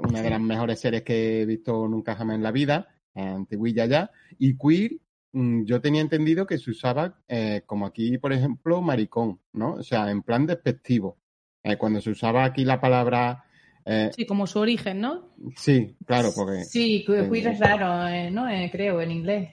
una 0.08 0.22
de 0.22 0.30
las 0.30 0.42
mejores 0.42 0.80
series 0.80 1.02
que 1.02 1.42
he 1.42 1.46
visto 1.46 1.88
nunca 1.88 2.16
jamás 2.16 2.36
en 2.36 2.44
la 2.44 2.52
vida, 2.52 2.88
antiguilla 3.16 3.88
ya, 3.88 4.12
y 4.38 4.56
queer 4.56 5.00
yo 5.32 5.82
tenía 5.82 6.02
entendido 6.02 6.48
que 6.48 6.58
se 6.58 6.72
usaba 6.72 7.20
eh, 7.28 7.62
como 7.66 7.86
aquí, 7.86 8.18
por 8.18 8.34
ejemplo, 8.34 8.82
maricón, 8.82 9.40
¿no? 9.54 9.74
O 9.74 9.84
sea, 9.84 10.10
en 10.10 10.24
plan 10.24 10.46
despectivo. 10.46 11.18
Eh, 11.64 11.78
cuando 11.78 12.02
se 12.02 12.12
usaba 12.12 12.44
aquí 12.46 12.66
la 12.66 12.82
palabra... 12.82 13.44
Eh, 13.86 14.10
sí, 14.16 14.26
como 14.26 14.48
su 14.48 14.60
origen, 14.60 15.02
¿no? 15.02 15.34
Sí, 15.56 15.96
claro, 16.06 16.30
porque... 16.36 16.64
Sí, 16.64 17.04
queer 17.06 17.48
es 17.48 17.60
raro, 17.60 18.32
¿no? 18.32 18.46
creo, 18.72 19.02
en 19.02 19.12
inglés. 19.12 19.50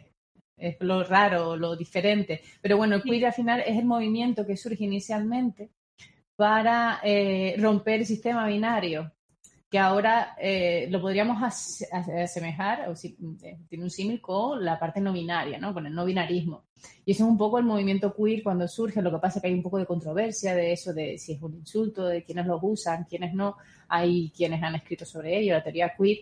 Es 0.57 0.77
lo 0.81 1.05
raro, 1.05 1.57
lo 1.57 1.77
diferente. 1.77 2.41
Pero 2.63 2.77
bueno, 2.77 2.97
el 2.97 3.03
queer 3.03 3.27
al 3.27 3.33
final 3.33 3.61
es 3.61 3.77
el 3.77 3.85
movimiento 3.85 4.47
que 4.47 4.57
surge 4.57 4.85
inicialmente 4.85 5.71
para 6.37 7.01
romper 7.59 8.01
el 8.01 8.07
sistema 8.07 8.47
binario 8.47 9.13
que 9.69 9.79
ahora 9.79 10.37
eh, 10.41 10.87
lo 10.91 11.01
podríamos 11.01 11.43
asemejar, 11.43 12.89
o 12.89 12.95
si, 12.95 13.17
eh, 13.43 13.59
tiene 13.69 13.85
un 13.85 13.91
símil 13.91 14.21
con 14.21 14.65
la 14.65 14.79
parte 14.79 15.01
no 15.01 15.13
binaria, 15.13 15.59
¿no? 15.59 15.75
con 15.75 15.87
el 15.87 15.95
no 15.95 16.05
binarismo. 16.05 16.65
Y 17.05 17.13
eso 17.13 17.25
es 17.25 17.31
un 17.31 17.39
poco 17.39 17.59
el 17.59 17.65
movimiento 17.65 18.15
queer 18.15 18.43
cuando 18.43 18.69
surge, 18.69 19.03
lo 19.03 19.11
que 19.11 19.19
pasa 19.19 19.39
es 19.39 19.43
que 19.43 19.49
hay 19.49 19.55
un 19.55 19.63
poco 19.63 19.79
de 19.79 19.87
controversia 19.87 20.55
de 20.55 20.73
eso, 20.73 20.93
de 20.93 21.19
si 21.19 21.33
es 21.33 21.43
un 21.43 21.55
insulto, 21.55 22.07
de 22.07 22.23
quiénes 22.23 22.47
lo 22.47 22.61
usan, 22.63 23.05
quiénes 23.05 23.35
no, 23.35 23.57
hay 23.89 24.31
quienes 24.37 24.63
han 24.63 24.77
escrito 24.77 25.05
sobre 25.05 25.39
ello, 25.39 25.55
la 25.55 25.65
teoría 25.65 25.95
queer. 25.97 26.19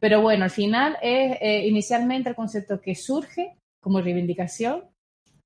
Pero 0.00 0.20
bueno, 0.20 0.44
al 0.44 0.50
final 0.50 0.96
es 1.00 1.38
eh, 1.40 1.66
inicialmente 1.68 2.28
el 2.28 2.34
concepto 2.34 2.80
que 2.80 2.94
surge 2.94 3.56
como 3.80 4.00
reivindicación 4.00 4.82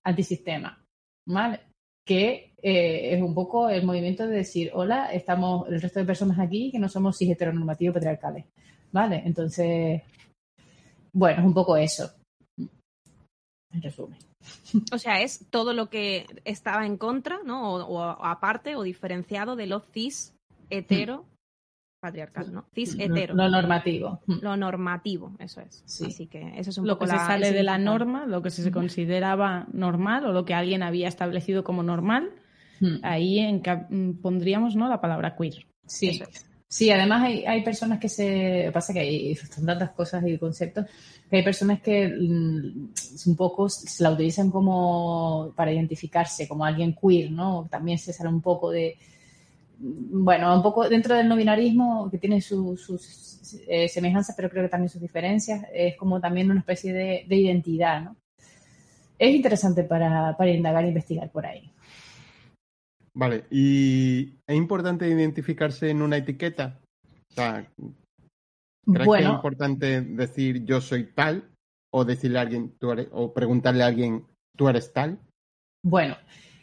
antisistema, 0.02 0.82
¿vale? 1.26 1.67
Que 2.08 2.54
eh, 2.62 3.14
es 3.14 3.22
un 3.22 3.34
poco 3.34 3.68
el 3.68 3.84
movimiento 3.84 4.26
de 4.26 4.36
decir, 4.36 4.70
hola, 4.72 5.12
estamos 5.12 5.68
el 5.68 5.78
resto 5.80 6.00
de 6.00 6.06
personas 6.06 6.38
aquí 6.38 6.70
que 6.72 6.78
no 6.78 6.88
somos 6.88 7.18
cis 7.18 7.30
heteronormativos 7.30 7.94
patriarcales. 7.94 8.46
¿Vale? 8.90 9.22
Entonces, 9.26 10.00
bueno, 11.12 11.40
es 11.40 11.46
un 11.46 11.52
poco 11.52 11.76
eso. 11.76 12.10
En 12.56 13.82
resumen. 13.82 14.18
O 14.90 14.98
sea, 14.98 15.20
es 15.20 15.44
todo 15.50 15.74
lo 15.74 15.90
que 15.90 16.24
estaba 16.46 16.86
en 16.86 16.96
contra, 16.96 17.40
¿no? 17.44 17.74
O, 17.74 18.00
aparte 18.00 18.76
o 18.76 18.82
diferenciado 18.82 19.54
de 19.54 19.66
lo 19.66 19.80
cis 19.80 20.34
hetero 20.70 21.26
patriarcal, 22.00 22.52
¿no? 22.52 22.66
Cis 22.74 22.96
hetero. 22.98 23.34
Lo, 23.34 23.48
normativo. 23.48 24.20
Lo 24.26 24.56
normativo, 24.56 25.36
eso 25.38 25.60
es. 25.60 25.84
Así 26.04 26.26
que 26.26 26.54
eso 26.56 26.70
es 26.70 26.78
un 26.78 26.86
lo 26.86 26.98
que 26.98 27.06
se 27.06 27.16
sale 27.16 27.52
de 27.52 27.62
la 27.62 27.78
norma, 27.78 28.26
lo 28.26 28.42
que 28.42 28.50
se 28.50 28.70
consideraba 28.70 29.66
normal 29.72 30.26
o 30.26 30.32
lo 30.32 30.44
que 30.44 30.54
alguien 30.54 30.82
había 30.82 31.08
establecido 31.08 31.64
como 31.64 31.82
normal, 31.82 32.30
ahí 33.02 33.38
en, 33.38 34.18
pondríamos 34.22 34.76
¿no? 34.76 34.88
la 34.88 35.00
palabra 35.00 35.36
queer. 35.36 35.66
Sí. 35.86 36.22
Sí, 36.70 36.90
además 36.90 37.22
hay, 37.22 37.46
hay 37.46 37.64
personas 37.64 37.98
que 37.98 38.10
se. 38.10 38.70
Pasa 38.74 38.92
que 38.92 39.00
hay 39.00 39.38
tantas 39.64 39.92
cosas 39.92 40.22
y 40.26 40.36
conceptos 40.36 40.84
que 41.28 41.36
hay 41.36 41.42
personas 41.42 41.80
que 41.80 42.08
mm, 42.08 42.88
un 43.26 43.36
poco 43.36 43.68
se 43.68 44.02
la 44.02 44.12
utilizan 44.12 44.50
como 44.50 45.52
para 45.54 45.72
identificarse 45.72 46.48
como 46.48 46.64
alguien 46.64 46.94
queer, 46.94 47.30
¿no? 47.30 47.68
También 47.70 47.98
se 47.98 48.12
sale 48.12 48.30
un 48.30 48.40
poco 48.40 48.70
de, 48.70 48.96
bueno, 49.78 50.56
un 50.56 50.62
poco 50.62 50.88
dentro 50.88 51.14
del 51.14 51.28
no 51.28 51.36
binarismo, 51.36 52.10
que 52.10 52.18
tiene 52.18 52.40
sus 52.40 53.54
eh, 53.68 53.88
semejanzas, 53.88 54.34
pero 54.36 54.50
creo 54.50 54.64
que 54.64 54.68
también 54.68 54.88
sus 54.88 55.00
diferencias, 55.00 55.66
es 55.72 55.96
como 55.96 56.20
también 56.20 56.50
una 56.50 56.60
especie 56.60 56.92
de, 56.92 57.26
identidad, 57.28 58.02
¿no? 58.02 58.16
Es 59.18 59.34
interesante 59.34 59.82
para, 59.82 60.36
para 60.36 60.50
indagar 60.50 60.84
e 60.84 60.88
investigar 60.88 61.30
por 61.30 61.46
ahí. 61.46 61.72
Vale, 63.14 63.46
¿y 63.50 64.34
es 64.46 64.56
importante 64.56 65.08
identificarse 65.08 65.90
en 65.90 66.02
una 66.02 66.18
etiqueta? 66.18 66.80
O 67.30 67.34
sea, 67.34 67.68
¿crees 68.92 69.08
que 69.08 69.24
es 69.24 69.30
importante 69.30 70.00
decir 70.02 70.64
yo 70.64 70.80
soy 70.80 71.12
tal 71.12 71.50
o 71.92 72.04
decirle 72.04 72.38
a 72.38 72.42
alguien 72.42 72.76
tú 72.78 72.92
o 73.12 73.32
preguntarle 73.32 73.82
a 73.82 73.86
alguien 73.86 74.24
tú 74.56 74.68
eres 74.68 74.92
tal? 74.92 75.18
Bueno, 75.84 76.16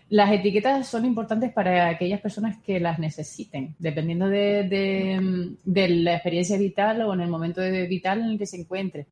las 0.09 0.31
etiquetas 0.31 0.87
son 0.87 1.05
importantes 1.05 1.51
para 1.51 1.89
aquellas 1.89 2.21
personas 2.21 2.57
que 2.61 2.79
las 2.79 2.99
necesiten, 2.99 3.75
dependiendo 3.79 4.27
de, 4.27 5.57
la 5.65 6.13
experiencia 6.13 6.57
vital 6.57 7.01
o 7.01 7.13
en 7.13 7.21
el 7.21 7.29
momento 7.29 7.61
de 7.61 7.87
vital 7.87 8.19
en 8.21 8.29
el 8.31 8.37
que 8.37 8.45
se 8.45 8.57
encuentre. 8.57 9.07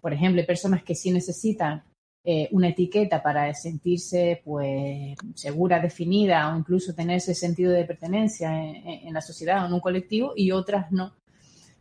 Por 0.00 0.12
ejemplo, 0.12 0.40
hay 0.40 0.46
personas 0.46 0.84
que 0.84 0.94
sí 0.94 1.10
necesitan 1.10 1.82
eh, 2.24 2.48
una 2.52 2.68
etiqueta 2.68 3.22
para 3.22 3.52
sentirse 3.54 4.40
pues 4.44 5.16
segura, 5.34 5.80
definida 5.80 6.52
o 6.52 6.58
incluso 6.58 6.94
tener 6.94 7.16
ese 7.16 7.34
sentido 7.34 7.72
de 7.72 7.84
pertenencia 7.84 8.50
en, 8.56 9.12
la 9.12 9.20
sociedad 9.20 9.64
o 9.64 9.66
en 9.66 9.72
un 9.72 9.80
colectivo 9.80 10.32
y 10.36 10.52
otras 10.52 10.92
no. 10.92 11.12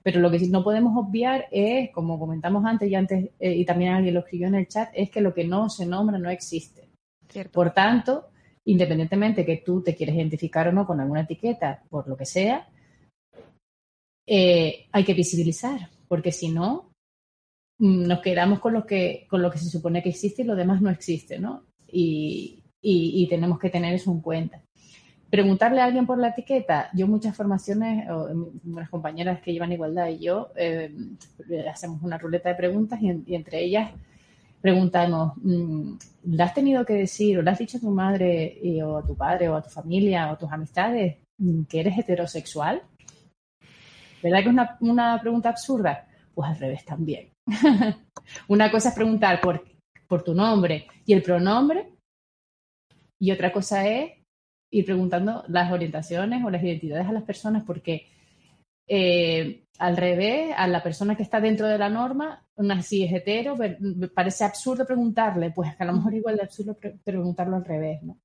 Pero 0.02 0.20
lo 0.20 0.30
que 0.32 0.40
no 0.48 0.64
podemos 0.64 0.96
obviar 0.98 1.48
es, 1.52 1.92
como 1.92 2.20
comentamos 2.20 2.66
antes 2.66 2.90
y 2.90 2.96
antes 2.96 3.30
eh, 3.40 3.56
y 3.56 3.66
también 3.66 3.94
alguien 3.94 4.14
lo 4.14 4.22
escribió 4.22 4.48
en 4.48 4.56
el 4.56 4.68
chat, 4.68 4.90
es 4.94 5.12
que 5.12 5.22
lo 5.22 5.34
que 5.34 5.46
no 5.46 5.70
se 5.70 5.86
nombra 5.86 6.18
no 6.18 6.30
existe. 6.30 6.90
Por 7.52 7.72
tanto, 7.72 8.30
independientemente 8.66 9.46
que 9.46 9.64
tú 9.66 9.82
te 9.82 9.96
quieres 9.96 10.16
identificar 10.16 10.68
o 10.68 10.72
no 10.72 10.86
con 10.86 11.00
alguna 11.00 11.22
etiqueta, 11.22 11.84
por 11.90 12.08
lo 12.08 12.18
que 12.18 12.26
sea, 12.26 12.68
eh, 14.28 14.88
hay 14.92 15.04
que 15.04 15.14
visibilizar, 15.14 15.90
porque 16.08 16.32
si 16.32 16.50
no, 16.50 16.92
nos 17.78 18.22
quedamos 18.22 18.60
con 18.60 18.74
lo 18.74 18.86
que, 18.86 19.28
con 19.30 19.42
lo 19.42 19.52
que 19.52 19.58
se 19.60 19.70
supone 19.70 20.02
que 20.02 20.10
existe 20.10 20.42
y 20.42 20.46
lo 20.46 20.56
demás 20.56 20.82
no 20.82 20.90
existe, 20.90 21.40
¿no? 21.40 21.66
Y, 21.88 22.64
y, 22.82 23.28
tenemos 23.28 23.60
que 23.60 23.70
tener 23.70 23.94
eso 23.94 24.12
en 24.12 24.22
cuenta. 24.22 24.62
Preguntarle 25.30 25.82
a 25.82 25.86
alguien 25.86 26.06
por 26.06 26.20
la 26.20 26.30
etiqueta, 26.30 26.90
yo 26.94 27.08
muchas 27.08 27.36
formaciones, 27.36 28.08
o 28.10 28.30
unas 28.64 28.90
compañeras 28.90 29.42
que 29.42 29.54
llevan 29.54 29.72
igualdad 29.72 30.10
y 30.10 30.20
yo, 30.20 30.52
eh, 30.56 30.96
hacemos 31.70 32.02
una 32.04 32.18
ruleta 32.18 32.50
de 32.50 32.56
preguntas 32.56 33.00
y, 33.02 33.36
entre 33.36 33.64
ellas 33.64 33.92
preguntamos, 34.66 35.34
mm, 35.44 35.94
¿le 36.24 36.44
has 36.44 36.56
tenido 36.56 36.84
que 36.84 36.94
decir 36.94 37.38
o 37.38 37.44
le 37.44 37.52
has 37.52 37.60
dicho 37.60 37.78
a 37.78 37.82
tu 37.82 37.92
madre 37.92 38.60
o 38.84 38.98
a 38.98 39.06
tu 39.06 39.16
padre 39.16 39.48
o 39.48 39.56
a 39.56 39.62
tu 39.62 39.70
familia 39.70 40.28
o 40.28 40.34
a 40.34 40.38
tus 40.40 40.52
amistades 40.52 41.18
mm, 41.38 41.66
que 41.66 41.82
eres 41.82 41.96
heterosexual? 42.00 42.82
¿Verdad 44.24 44.40
que 44.40 44.50
es 44.50 44.54
una, 44.54 44.78
una 44.80 45.22
pregunta 45.22 45.50
absurda? 45.50 46.08
Pues 46.34 46.50
al 46.50 46.58
revés 46.58 46.84
también. 46.84 47.30
Una 48.48 48.72
cosa 48.72 48.90
es 48.90 48.96
preguntar 48.96 49.40
por, 49.40 49.64
por 50.08 50.24
tu 50.24 50.34
nombre 50.34 50.88
y 51.06 51.14
el 51.14 51.22
pronombre, 51.22 51.92
y 53.22 53.32
otra 53.32 53.54
cosa 53.54 53.88
es 53.88 54.14
ir 54.74 54.84
preguntando 54.84 55.44
las 55.48 55.72
orientaciones 55.72 56.44
o 56.44 56.50
las 56.50 56.64
identidades 56.64 57.06
a 57.08 57.12
las 57.12 57.24
personas, 57.24 57.64
porque 57.68 58.08
eh, 58.88 59.64
al 59.78 59.98
revés, 59.98 60.54
a 60.56 60.68
la 60.68 60.82
persona 60.82 61.16
que 61.16 61.24
está 61.24 61.42
dentro 61.42 61.68
de 61.68 61.78
la 61.78 61.90
norma, 61.90 62.44
una 62.56 62.82
si 62.82 63.04
es 63.04 63.12
hetero, 63.12 63.56
me 63.58 64.08
parece 64.08 64.44
absurdo 64.44 64.86
preguntarle, 64.86 65.52
pues 65.52 65.72
a 65.78 65.86
lo 65.86 65.94
mejor 65.94 66.14
igual 66.14 66.38
de 66.38 66.44
absurdo 66.44 66.78
preguntarlo 67.04 67.58
al 67.58 67.66
revés, 67.66 68.02
¿no? 68.04 68.18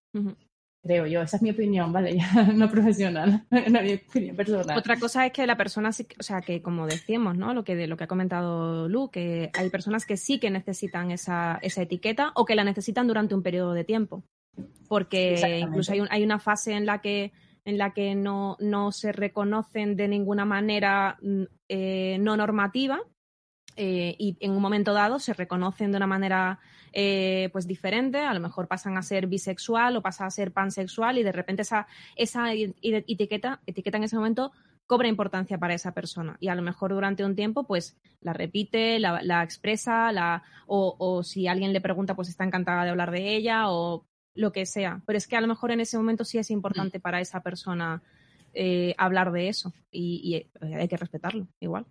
creo 0.83 1.07
yo. 1.07 1.23
Esa 1.23 1.37
es 1.37 1.43
mi 1.43 1.51
opinión, 1.51 1.93
¿vale? 1.93 2.19
no 2.55 2.71
profesional, 2.71 3.45
no 3.51 3.83
mi 3.83 3.95
opinión 3.95 4.37
personal. 4.37 4.79
Otra 4.79 4.99
cosa 4.99 5.27
es 5.27 5.33
que 5.33 5.47
la 5.47 5.57
persona, 5.57 5.93
sí, 5.93 6.07
o 6.19 6.23
sea, 6.23 6.41
que 6.41 6.63
como 6.63 6.87
decíamos, 6.87 7.37
¿no? 7.37 7.55
Lo 7.55 7.65
que, 7.65 7.77
de 7.77 7.87
lo 7.87 7.97
que 7.97 8.05
ha 8.05 8.09
comentado 8.09 8.89
Lu, 8.89 9.11
que 9.11 9.51
hay 9.53 9.71
personas 9.71 10.07
que 10.07 10.17
sí 10.17 10.39
que 10.39 10.51
necesitan 10.51 11.11
esa, 11.11 11.59
esa 11.63 11.83
etiqueta 11.83 12.33
o 12.35 12.45
que 12.45 12.55
la 12.55 12.65
necesitan 12.65 13.07
durante 13.07 13.35
un 13.35 13.43
periodo 13.43 13.73
de 13.73 13.85
tiempo. 13.85 14.25
Porque 14.89 15.59
incluso 15.61 15.93
hay, 15.93 16.03
hay 16.11 16.25
una 16.25 16.39
fase 16.39 16.73
en 16.73 16.85
la 16.85 17.01
que 17.01 17.33
en 17.65 17.79
la 17.79 17.93
que 17.93 18.15
no, 18.15 18.57
no 18.61 18.93
se 18.93 19.13
reconocen 19.13 19.97
de 19.97 20.09
ninguna 20.09 20.45
manera 20.45 21.19
mm, 21.23 21.43
eh, 21.69 22.19
no 22.21 22.37
normativa 22.37 23.01
eh, 23.77 24.15
y 24.19 24.37
en 24.41 24.53
un 24.53 24.63
momento 24.63 24.93
dado 24.93 25.19
se 25.19 25.33
reconocen 25.33 25.91
de 25.91 25.97
una 25.97 26.07
manera 26.07 26.59
eh, 26.93 27.49
pues 27.53 27.67
diferente, 27.67 28.19
a 28.19 28.35
lo 28.35 28.41
mejor 28.41 28.67
pasan 28.67 28.97
a 28.97 29.03
ser 29.03 29.27
bisexual 29.27 29.97
o 29.97 30.03
pasan 30.03 30.27
a 30.27 30.31
ser 30.31 30.53
pansexual 30.53 31.19
y 31.19 31.23
de 31.23 31.33
repente 31.33 31.63
esa, 31.63 31.87
esa 32.17 32.53
etiqueta, 32.53 33.61
etiqueta 33.67 33.97
en 33.97 34.05
ese 34.05 34.17
momento 34.17 34.53
cobra 34.87 35.07
importancia 35.07 35.57
para 35.57 35.75
esa 35.75 35.95
persona. 35.95 36.37
Y 36.41 36.49
a 36.49 36.57
lo 36.57 36.63
mejor 36.63 36.93
durante 36.93 37.25
un 37.25 37.37
tiempo 37.37 37.65
pues 37.65 37.97
la 38.21 38.33
repite, 38.33 38.99
la, 38.99 39.43
expresa 39.45 40.11
la, 40.11 40.43
o, 40.67 41.23
si 41.23 41.47
alguien 41.47 41.73
le 41.73 41.81
pregunta 41.81 42.17
pues 42.17 42.29
está 42.29 42.45
encantada 42.45 42.85
de 42.85 42.91
hablar 42.91 43.13
de 43.13 43.37
ella 43.37 43.71
o 43.71 44.05
lo 44.41 44.53
que 44.53 44.67
sea, 44.67 45.03
pero 45.07 45.17
es 45.17 45.27
que 45.27 45.37
a 45.37 45.41
lo 45.41 45.47
mejor 45.47 45.71
en 45.71 45.81
ese 45.81 45.97
momento 45.97 46.25
sí 46.25 46.39
es 46.39 46.51
importante 46.51 46.99
mm. 46.99 47.03
para 47.03 47.21
esa 47.21 47.43
persona 47.43 48.03
eh, 48.55 48.95
hablar 48.99 49.33
de 49.33 49.49
eso 49.49 49.73
y 49.91 50.47
hay 50.61 50.89
que 50.89 50.97
respetarlo 50.97 51.47
igual. 51.61 51.87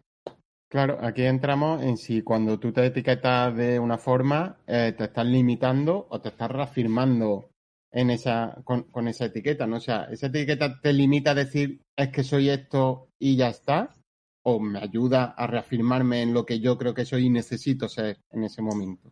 Claro, 0.70 1.00
aquí 1.02 1.24
entramos 1.24 1.82
en 1.82 1.98
si 1.98 2.22
cuando 2.22 2.60
tú 2.60 2.72
te 2.72 2.86
etiquetas 2.86 3.56
de 3.56 3.80
una 3.80 3.98
forma, 3.98 4.60
eh, 4.68 4.94
te 4.96 5.06
estás 5.06 5.26
limitando 5.26 6.06
o 6.12 6.22
te 6.22 6.30
estás 6.30 6.52
reafirmando 6.52 7.50
en 7.92 8.12
esa, 8.12 8.56
con, 8.64 9.08
esa 9.08 9.26
etiqueta, 9.26 9.66
¿no? 9.66 9.78
O 9.78 9.80
sea, 9.80 10.04
esa 10.12 10.28
etiqueta 10.28 10.80
te 10.80 10.94
limita 10.94 11.32
a 11.32 11.36
decir 11.36 11.82
es 11.96 12.10
que 12.10 12.24
soy 12.24 12.50
esto 12.50 13.10
y 13.18 13.36
ya 13.36 13.50
está, 13.50 13.96
o 14.44 14.60
me 14.60 14.78
ayuda 14.78 15.34
a 15.36 15.48
reafirmarme 15.48 16.22
en 16.22 16.36
lo 16.36 16.46
que 16.46 16.60
yo 16.60 16.78
creo 16.78 16.94
que 16.94 17.06
soy 17.06 17.26
y 17.26 17.30
necesito 17.32 17.90
ser 17.90 18.20
en 18.30 18.44
ese 18.44 18.62
momento. 18.62 19.12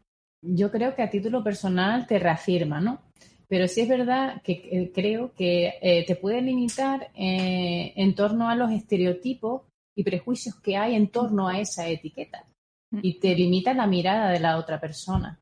Yo 0.56 0.72
creo 0.72 0.96
que 0.96 1.02
a 1.02 1.10
título 1.10 1.44
personal 1.44 2.08
te 2.08 2.20
reafirma, 2.20 2.80
¿no? 2.80 3.02
Pero 3.48 3.68
sí 3.68 3.82
es 3.82 3.88
verdad 3.88 4.42
que 4.42 4.68
eh, 4.72 4.92
creo 4.94 5.34
que 5.34 5.76
eh, 5.82 6.06
te 6.06 6.16
puede 6.16 6.42
limitar 6.42 7.12
en 7.16 8.16
torno 8.16 8.50
a 8.50 8.56
los 8.56 8.72
estereotipos 8.72 9.62
y 9.96 10.04
prejuicios 10.04 10.56
que 10.62 10.78
hay 10.78 10.96
en 10.96 11.10
torno 11.10 11.48
a 11.48 11.60
esa 11.60 11.88
etiqueta 11.90 12.46
mm. 12.92 13.00
y 13.02 13.20
te 13.20 13.36
limita 13.36 13.74
la 13.74 13.88
mirada 13.88 14.32
de 14.32 14.40
la 14.40 14.58
otra 14.58 14.80
persona. 14.80 15.40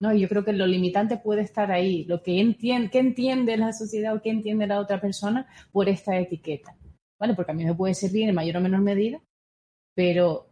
¿no? 0.00 0.12
Y 0.12 0.20
yo 0.20 0.28
creo 0.28 0.44
que 0.44 0.52
lo 0.52 0.66
limitante 0.66 1.16
puede 1.16 1.42
estar 1.42 1.72
ahí, 1.72 2.04
lo 2.04 2.22
que 2.22 2.38
entiende, 2.38 2.90
qué 2.90 2.98
entiende 2.98 3.56
la 3.56 3.72
sociedad 3.72 4.14
o 4.14 4.20
qué 4.20 4.30
entiende 4.30 4.66
la 4.66 4.80
otra 4.80 5.00
persona 5.00 5.46
por 5.72 5.88
esta 5.88 6.18
etiqueta. 6.18 6.76
¿Vale? 7.18 7.34
Porque 7.34 7.52
a 7.52 7.54
mí 7.54 7.64
me 7.64 7.74
puede 7.74 7.94
servir 7.94 8.28
en 8.28 8.34
mayor 8.34 8.58
o 8.58 8.60
menor 8.60 8.80
medida, 8.80 9.22
pero, 9.94 10.50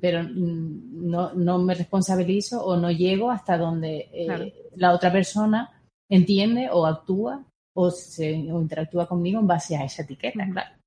pero 0.00 0.22
no, 0.22 1.32
no, 1.34 1.58
me 1.58 1.74
responsabilizo 1.74 2.64
o 2.64 2.76
no 2.76 2.90
llego 2.90 3.30
hasta 3.30 3.56
donde 3.56 4.08
eh, 4.12 4.70
la 4.76 4.92
otra 4.92 5.10
persona 5.10 5.70
entiende 6.10 6.68
o 6.70 6.86
actúa 6.86 7.44
o, 7.74 7.90
se, 7.90 8.52
o 8.52 8.60
interactúa 8.60 9.06
conmigo 9.06 9.40
en 9.40 9.46
base 9.46 9.76
a 9.76 9.84
esa 9.84 10.02
etiqueta, 10.02 10.46
claro. 10.50 10.78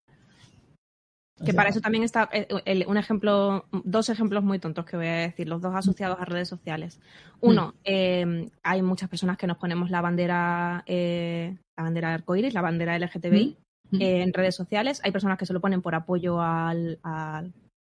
Que 1.46 1.54
para 1.54 1.70
eso 1.70 1.82
también 1.82 2.04
está 2.04 2.30
eh, 2.32 2.86
un 2.88 2.98
ejemplo, 2.98 3.66
dos 3.72 4.10
ejemplos 4.10 4.44
muy 4.44 4.60
tontos 4.60 4.86
que 4.86 4.98
voy 4.98 5.08
a 5.08 5.16
decir, 5.16 5.48
los 5.48 5.62
dos 5.62 5.74
asociados 5.74 6.20
a 6.20 6.26
redes 6.26 6.48
sociales. 6.48 7.00
Uno, 7.40 7.74
eh, 7.84 8.50
hay 8.64 8.82
muchas 8.82 9.10
personas 9.10 9.38
que 9.38 9.48
nos 9.48 9.58
ponemos 9.58 9.90
la 9.90 10.02
bandera, 10.02 10.84
eh, 10.86 11.58
la 11.78 11.84
bandera 11.84 12.14
arcoíris, 12.14 12.54
la 12.54 12.62
bandera 12.62 12.98
LGTBI 12.98 13.58
en 13.94 14.34
redes 14.34 14.56
sociales. 14.56 15.02
Hay 15.04 15.12
personas 15.12 15.38
que 15.38 15.46
se 15.46 15.54
lo 15.54 15.62
ponen 15.62 15.82
por 15.82 15.96
apoyo 15.96 16.40
al, 16.42 17.00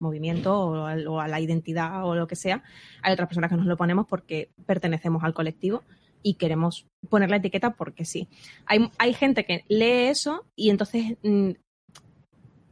movimiento 0.02 0.60
o, 0.60 1.20
a 1.20 1.28
la 1.28 1.40
identidad 1.40 2.06
o 2.06 2.16
lo 2.16 2.28
que 2.28 2.36
sea. 2.36 2.64
Hay 3.02 3.14
otras 3.14 3.28
personas 3.28 3.50
que 3.50 3.58
nos 3.58 3.66
lo 3.66 3.78
ponemos 3.78 4.08
porque 4.08 4.50
pertenecemos 4.66 5.24
al 5.24 5.34
colectivo 5.34 5.84
y 6.24 6.36
queremos 6.36 6.88
poner 7.10 7.30
la 7.30 7.38
etiqueta 7.38 7.72
porque 7.72 8.06
sí. 8.06 8.28
Hay, 8.66 8.90
hay 8.98 9.14
gente 9.14 9.46
que 9.46 9.64
lee 9.70 10.10
eso 10.10 10.46
y 10.56 10.70
entonces 10.70 11.18
mm, 11.24 11.52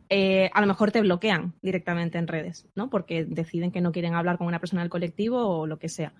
eh, 0.09 0.49
a 0.53 0.61
lo 0.61 0.67
mejor 0.67 0.91
te 0.91 1.01
bloquean 1.01 1.53
directamente 1.61 2.17
en 2.17 2.27
redes, 2.27 2.67
¿no? 2.75 2.89
Porque 2.89 3.25
deciden 3.25 3.71
que 3.71 3.79
no 3.79 3.91
quieren 3.91 4.15
hablar 4.15 4.39
con 4.39 4.47
una 4.47 4.59
persona 4.59 4.81
del 4.81 4.89
colectivo 4.89 5.45
o 5.45 5.67
lo 5.67 5.77
que 5.77 5.87
sea. 5.87 6.13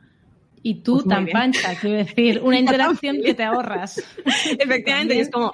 Y 0.62 0.76
tú 0.82 0.96
pues 0.96 1.08
tan 1.08 1.26
pancha, 1.28 1.76
quiero 1.80 1.98
decir, 1.98 2.42
una 2.44 2.60
interacción 2.60 3.18
que 3.24 3.34
te 3.34 3.44
ahorras. 3.44 4.04
Efectivamente, 4.60 5.16
y 5.16 5.20
es 5.20 5.30
como, 5.32 5.54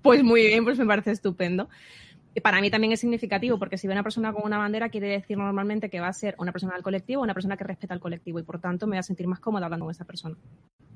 pues 0.00 0.22
muy 0.22 0.46
bien, 0.46 0.64
pues 0.64 0.78
me 0.78 0.86
parece 0.86 1.10
estupendo. 1.10 1.68
Y 2.34 2.40
para 2.40 2.60
mí 2.60 2.70
también 2.70 2.92
es 2.92 3.00
significativo, 3.00 3.58
porque 3.58 3.76
si 3.76 3.86
ve 3.86 3.92
una 3.92 4.02
persona 4.02 4.32
con 4.32 4.44
una 4.44 4.58
bandera, 4.58 4.88
quiere 4.88 5.08
decir 5.08 5.36
normalmente 5.36 5.90
que 5.90 6.00
va 6.00 6.08
a 6.08 6.12
ser 6.12 6.34
una 6.38 6.52
persona 6.52 6.74
del 6.74 6.82
colectivo 6.82 7.20
o 7.20 7.24
una 7.24 7.34
persona 7.34 7.56
que 7.56 7.64
respeta 7.64 7.92
al 7.92 8.00
colectivo, 8.00 8.38
y 8.38 8.42
por 8.42 8.60
tanto 8.60 8.86
me 8.86 8.92
voy 8.92 8.98
a 8.98 9.02
sentir 9.02 9.26
más 9.26 9.40
cómoda 9.40 9.66
hablando 9.66 9.86
con 9.86 9.90
esa 9.90 10.04
persona. 10.04 10.36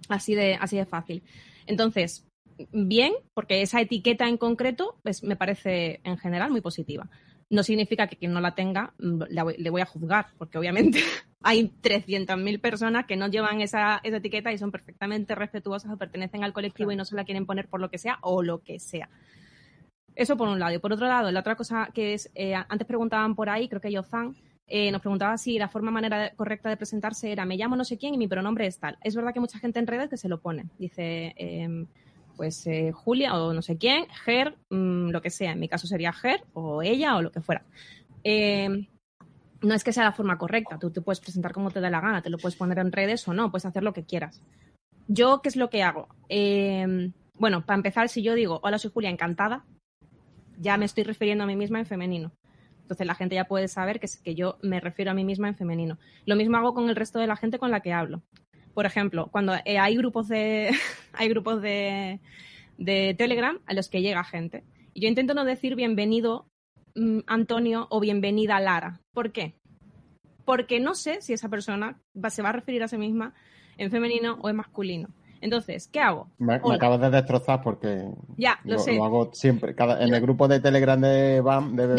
Así 0.09 0.35
de, 0.35 0.55
así 0.55 0.77
de 0.77 0.87
fácil. 0.87 1.23
Entonces, 1.67 2.27
bien, 2.73 3.13
porque 3.35 3.63
esa 3.63 3.81
etiqueta 3.81 4.29
en 4.29 4.39
concreto 4.39 4.97
pues, 5.03 5.23
me 5.23 5.37
parece 5.37 6.01
en 6.05 6.17
general 6.19 6.51
muy 6.51 6.61
positiva. 6.61 7.09
No 7.49 7.63
significa 7.63 8.09
que 8.09 8.17
quien 8.17 8.33
no 8.33 8.41
la 8.41 8.55
tenga 8.55 8.95
mm, 8.99 9.23
le 9.59 9.71
voy 9.71 9.81
a 9.81 9.87
juzgar, 9.87 10.29
porque 10.39 10.59
obviamente 10.59 11.01
hay 11.43 11.71
300.000 11.83 12.61
personas 12.61 13.07
que 13.07 13.17
no 13.17 13.29
llevan 13.29 13.61
esa, 13.61 14.01
esa, 14.03 14.17
etiqueta 14.17 14.53
y 14.53 14.59
son 14.59 14.73
perfectamente 14.73 15.35
respetuosas 15.35 15.93
o 15.93 15.97
pertenecen 15.97 16.43
al 16.45 16.53
colectivo 16.53 16.91
y 16.91 16.97
no 16.97 17.05
se 17.05 17.15
la 17.15 17.25
quieren 17.25 17.47
poner 17.47 17.69
por 17.69 17.81
lo 17.81 17.91
que 17.91 17.99
sea 17.99 18.19
o 18.23 18.43
lo 18.43 18.63
que 18.63 18.81
sea. 18.81 19.11
Eso 20.17 20.37
por 20.37 20.49
un 20.49 20.59
lado. 20.59 20.75
Y 20.75 20.79
por 20.79 20.93
otro 20.93 21.07
lado, 21.07 21.31
la 21.31 21.41
otra 21.41 21.55
cosa 21.55 21.91
que 21.95 22.15
es, 22.15 22.31
eh, 22.35 22.55
antes 22.55 22.87
preguntaban 22.87 23.37
por 23.37 23.51
ahí, 23.51 23.69
creo 23.69 23.81
que 23.81 23.93
Yozan, 23.93 24.35
eh, 24.67 24.91
nos 24.91 25.01
preguntaba 25.01 25.39
si 25.39 25.59
la 25.59 25.69
forma 25.69 25.93
manera 25.93 26.33
correcta 26.35 26.69
de 26.69 26.77
presentarse 26.77 27.31
era 27.31 27.45
me 27.45 27.57
llamo 27.57 27.77
no 27.77 27.85
sé 27.85 27.97
quién 27.99 28.15
y 28.15 28.19
mi 28.19 28.27
pronombre 28.27 28.67
es 28.67 28.79
tal. 28.79 28.99
Es 29.03 29.15
verdad 29.15 29.33
que 29.33 29.41
mucha 29.41 29.59
gente 29.59 29.79
en 29.79 29.87
redes 29.87 30.09
que 30.09 30.17
se 30.17 30.29
lo 30.29 30.41
pone. 30.41 30.65
Dice, 30.79 31.35
em, 31.37 31.87
pues 32.37 32.67
eh, 32.67 32.91
Julia 32.93 33.35
o 33.35 33.53
no 33.53 33.63
sé 33.63 33.77
quién, 33.77 34.07
Ger, 34.25 34.57
mm, 34.71 35.11
lo 35.11 35.23
que 35.23 35.31
sea. 35.31 35.53
En 35.53 35.61
mi 35.61 35.69
caso 35.69 35.87
sería 35.87 36.13
Ger 36.13 36.43
o 36.55 36.83
ella 36.83 37.17
o 37.17 37.23
lo 37.23 37.31
que 37.31 37.41
fuera. 37.41 37.63
Em, 38.25 38.87
no 39.63 39.75
es 39.75 39.85
que 39.85 39.93
sea 39.93 40.05
la 40.05 40.13
forma 40.13 40.39
correcta, 40.39 40.79
tú 40.79 40.91
te 40.91 41.01
puedes 41.01 41.21
presentar 41.21 41.53
como 41.53 41.71
te 41.71 41.81
da 41.81 41.91
la 41.91 42.01
gana, 42.01 42.23
te 42.23 42.31
lo 42.31 42.39
puedes 42.39 42.57
poner 42.57 42.79
en 42.79 42.93
redes 42.93 43.27
o 43.29 43.35
no, 43.35 43.51
puedes 43.51 43.67
hacer 43.67 43.83
lo 43.83 43.93
que 43.93 44.05
quieras. 44.05 44.43
Yo, 45.09 45.41
¿qué 45.43 45.49
es 45.49 45.57
lo 45.57 45.71
que 45.71 45.83
hago? 45.83 46.09
Em, 46.29 47.13
bueno, 47.39 47.65
para 47.65 47.77
empezar, 47.77 48.09
si 48.09 48.23
yo 48.23 48.35
digo, 48.35 48.61
hola, 48.63 48.79
soy 48.79 48.91
Julia, 48.93 49.11
encantada, 49.11 49.65
ya 50.59 50.77
me 50.77 50.85
estoy 50.85 51.05
refiriendo 51.05 51.45
a 51.45 51.47
mí 51.47 51.57
misma 51.57 51.79
en 51.79 51.87
femenino. 51.87 52.33
Entonces 52.83 53.07
la 53.07 53.15
gente 53.15 53.35
ya 53.35 53.47
puede 53.47 53.69
saber 53.69 53.99
que, 53.99 54.07
que 54.23 54.35
yo 54.35 54.59
me 54.63 54.81
refiero 54.81 55.11
a 55.11 55.15
mí 55.15 55.25
misma 55.25 55.49
en 55.49 55.57
femenino. 55.57 55.99
Lo 56.25 56.37
mismo 56.37 56.57
hago 56.57 56.73
con 56.73 56.89
el 56.89 56.97
resto 56.97 57.19
de 57.19 57.27
la 57.27 57.37
gente 57.37 57.59
con 57.59 57.71
la 57.71 57.81
que 57.81 57.93
hablo. 57.93 58.23
Por 58.75 58.87
ejemplo, 58.87 59.29
cuando 59.33 59.55
eh, 59.65 59.79
hay 59.79 59.97
grupos 59.97 60.29
de 60.29 60.71
hay 61.13 61.29
grupos 61.29 61.63
de, 61.63 62.21
de 62.79 63.15
Telegram 63.19 63.59
a 63.67 63.75
los 63.75 63.89
que 63.89 64.03
llega 64.03 64.23
gente. 64.23 64.65
Y 64.95 65.03
yo 65.03 65.09
intento 65.09 65.35
no 65.35 65.45
decir 65.45 65.75
bienvenido 65.75 66.47
mm, 66.95 67.21
Antonio 67.27 67.87
o 67.91 68.01
bienvenida 68.01 68.61
Lara. 68.61 69.01
¿Por 69.13 69.33
qué? 69.33 69.55
Porque 70.45 70.79
no 70.79 70.95
sé 70.95 71.23
si 71.23 71.33
esa 71.33 71.49
persona 71.49 72.01
se 72.29 72.43
va 72.43 72.51
a 72.51 72.53
referir 72.53 72.83
a 72.83 72.89
sí 72.89 72.99
misma 72.99 73.35
en 73.79 73.91
femenino 73.91 74.39
o 74.43 74.49
en 74.49 74.57
masculino. 74.57 75.09
Entonces, 75.47 75.87
¿qué 75.93 76.01
hago? 76.01 76.29
Me, 76.39 76.55
acabas 76.55 77.01
de 77.01 77.09
destrozar 77.09 77.63
porque 77.63 78.11
ya, 78.37 78.59
lo, 78.65 78.81
sé. 78.81 78.97
lo 78.97 79.05
hago 79.05 79.31
siempre. 79.33 79.77
en 79.79 80.13
el 80.13 80.21
grupo 80.21 80.49
de 80.49 80.59
Telegram 80.59 81.01
de 81.01 81.41
BAM, 81.41 81.77
de, 81.77 81.95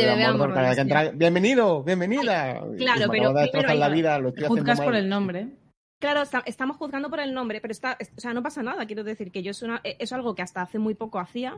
cada 0.54 0.76
que 0.76 0.82
entra, 0.82 1.12
bienvenido, 1.12 1.82
bienvenida. 1.82 2.62
Claro, 2.78 3.06
pero. 3.10 3.32
la 3.74 3.88
vida, 3.88 4.20
lo 4.20 4.30
estoy 4.30 4.50
Juzgas 4.50 4.82
por 4.82 4.96
el 4.96 5.08
nombre. 5.08 5.48
Claro, 6.00 6.24
estamos 6.46 6.76
juzgando 6.76 7.10
por 7.10 7.22
el 7.22 7.34
nombre, 7.34 7.62
pero 7.62 7.72
está, 7.72 7.98
o 8.02 8.20
sea, 8.20 8.34
no 8.34 8.44
pasa 8.44 8.62
nada. 8.64 8.86
Quiero 8.86 9.06
decir 9.06 9.32
que 9.32 9.42
yo 9.44 9.52
es, 9.52 9.62
una, 9.62 9.80
es 9.82 10.12
algo 10.12 10.36
que 10.36 10.42
hasta 10.42 10.62
hace 10.62 10.78
muy 10.78 10.94
poco 10.94 11.18
hacía 11.18 11.58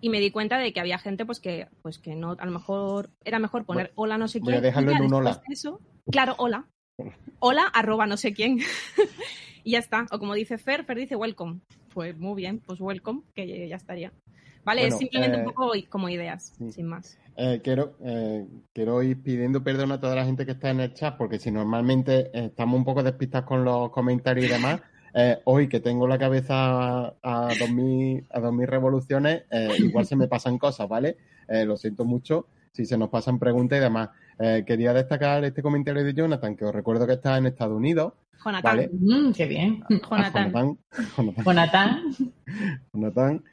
y 0.00 0.08
me 0.08 0.18
di 0.18 0.32
cuenta 0.32 0.58
de 0.58 0.72
que 0.72 0.80
había 0.80 0.98
gente 0.98 1.24
pues 1.24 1.38
que, 1.38 1.68
pues 1.82 2.00
que 2.00 2.16
no, 2.16 2.36
a 2.36 2.46
lo 2.46 2.50
mejor 2.50 3.10
era 3.24 3.38
mejor 3.38 3.64
poner 3.64 3.92
hola 3.94 4.18
no 4.18 4.26
sé 4.26 4.40
quién. 4.40 4.54
Voy 4.54 4.58
a 4.58 4.60
dejarlo 4.60 4.90
en 4.90 5.02
un 5.02 5.14
hola. 5.14 5.40
claro, 6.10 6.34
hola. 6.38 6.64
Hola, 7.38 7.62
arroba 7.72 8.06
no 8.08 8.16
sé 8.16 8.34
quién. 8.34 8.58
y 9.68 9.72
ya 9.72 9.80
está. 9.80 10.06
O 10.10 10.18
como 10.18 10.32
dice 10.32 10.56
Fer, 10.56 10.84
Fer 10.86 10.96
dice 10.96 11.14
welcome. 11.14 11.60
Pues 11.92 12.16
muy 12.16 12.34
bien, 12.34 12.60
pues 12.60 12.80
welcome, 12.80 13.20
que 13.34 13.68
ya 13.68 13.76
estaría. 13.76 14.12
Vale, 14.64 14.86
es 14.86 14.96
simplemente 14.96 15.36
un 15.36 15.42
eh, 15.42 15.46
poco 15.46 15.72
como 15.90 16.08
ideas, 16.08 16.54
sin 16.70 16.86
más. 16.86 17.18
Eh, 17.36 17.60
quiero, 17.62 17.96
eh, 18.02 18.46
quiero 18.72 19.02
ir 19.02 19.22
pidiendo 19.22 19.62
perdón 19.62 19.92
a 19.92 20.00
toda 20.00 20.14
la 20.14 20.24
gente 20.24 20.46
que 20.46 20.52
está 20.52 20.70
en 20.70 20.80
el 20.80 20.94
chat, 20.94 21.18
porque 21.18 21.38
si 21.38 21.50
normalmente 21.50 22.30
estamos 22.32 22.78
un 22.78 22.84
poco 22.86 23.02
despistas 23.02 23.42
con 23.42 23.62
los 23.62 23.90
comentarios 23.90 24.46
y 24.46 24.48
demás, 24.48 24.80
hoy 25.44 25.68
que 25.68 25.80
tengo 25.80 26.08
la 26.08 26.18
cabeza 26.18 27.14
a, 27.22 27.54
dos 27.58 27.70
mil, 27.70 28.26
a 28.30 28.40
dos 28.40 28.54
mil 28.54 28.66
revoluciones, 28.66 29.44
igual 29.78 30.06
se 30.06 30.16
me 30.16 30.28
pasan 30.28 30.56
cosas, 30.56 30.88
¿vale? 30.88 31.18
lo 31.46 31.76
siento 31.76 32.06
mucho 32.06 32.46
si 32.72 32.84
se 32.86 32.98
nos 32.98 33.08
pasan 33.08 33.38
preguntas 33.38 33.78
y 33.78 33.82
demás. 33.82 34.10
quería 34.66 34.92
destacar 34.92 35.44
este 35.44 35.62
comentario 35.62 36.04
de 36.04 36.14
Jonathan, 36.14 36.56
que 36.56 36.64
os 36.64 36.74
recuerdo 36.74 37.06
que 37.06 37.14
está 37.14 37.38
en 37.38 37.46
Estados 37.46 37.76
Unidos, 37.76 38.12
Jonathan. 38.44 38.88
Mm, 38.92 39.32
qué 39.32 39.46
bien. 39.46 39.82
Jonathan. 39.88 40.78
Jonathan. 41.44 42.02
Jonathan. 42.92 43.44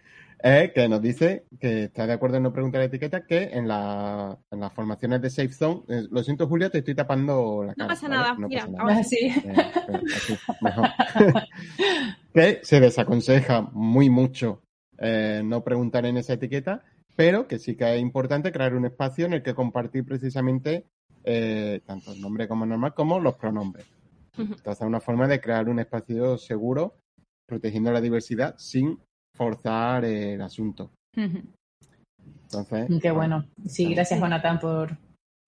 Eh, 0.44 0.72
que 0.76 0.88
nos 0.88 1.02
dice 1.02 1.46
que 1.60 1.86
está 1.86 2.06
de 2.06 2.14
acuerdo 2.14 2.38
en 2.38 2.44
no 2.44 2.54
preguntar 2.54 2.80
la 2.80 2.86
etiqueta, 2.86 3.26
que 3.26 3.50
en, 3.52 3.68
la, 3.68 4.38
en 4.52 4.60
las 4.60 4.72
formaciones 4.74 5.22
de 5.22 5.30
Safe 5.32 5.52
Zone, 5.54 5.82
eh, 5.88 6.04
lo 6.12 6.24
siento 6.24 6.48
Julio, 6.48 6.70
te 6.70 6.80
estoy 6.80 6.94
tapando 6.94 7.64
la 7.64 7.74
cara. 7.74 7.88
No 7.88 7.88
pasa 7.88 8.08
nada, 8.08 8.36
mira, 8.36 8.68
ahora 8.78 9.04
sí. 9.04 9.18
Eh, 9.22 9.72
mejor. 10.62 10.90
que 12.34 12.60
se 12.62 12.80
desaconseja 12.80 13.62
muy 13.72 14.10
mucho 14.10 14.62
no 15.44 15.64
preguntar 15.64 16.06
en 16.06 16.18
esa 16.18 16.34
etiqueta, 16.34 16.84
pero 17.16 17.48
que 17.48 17.60
sí 17.60 17.76
que 17.76 17.96
es 17.96 18.02
importante 18.02 18.52
crear 18.52 18.76
un 18.76 18.86
espacio 18.86 19.26
en 19.26 19.34
el 19.34 19.44
que 19.44 19.54
compartir 19.54 20.06
precisamente 20.06 20.86
tanto 21.86 22.12
el 22.14 22.22
nombre 22.22 22.48
como 22.48 22.66
normal 22.66 22.94
como 22.94 23.20
los 23.20 23.36
pronombres. 23.36 23.86
Entonces, 24.38 24.82
es 24.82 24.88
una 24.88 25.00
forma 25.00 25.28
de 25.28 25.40
crear 25.40 25.70
un 25.70 25.80
espacio 25.80 26.38
seguro, 26.38 26.98
protegiendo 27.48 27.92
la 27.92 28.02
diversidad 28.02 28.56
sin 28.58 29.00
forzar 29.34 30.06
el 30.06 30.42
asunto. 30.42 30.92
Entonces. 32.44 32.90
Qué 33.02 33.12
bueno. 33.12 33.46
Sí, 33.66 33.94
gracias, 33.94 34.20
Jonathan, 34.20 34.60
por, 34.60 34.98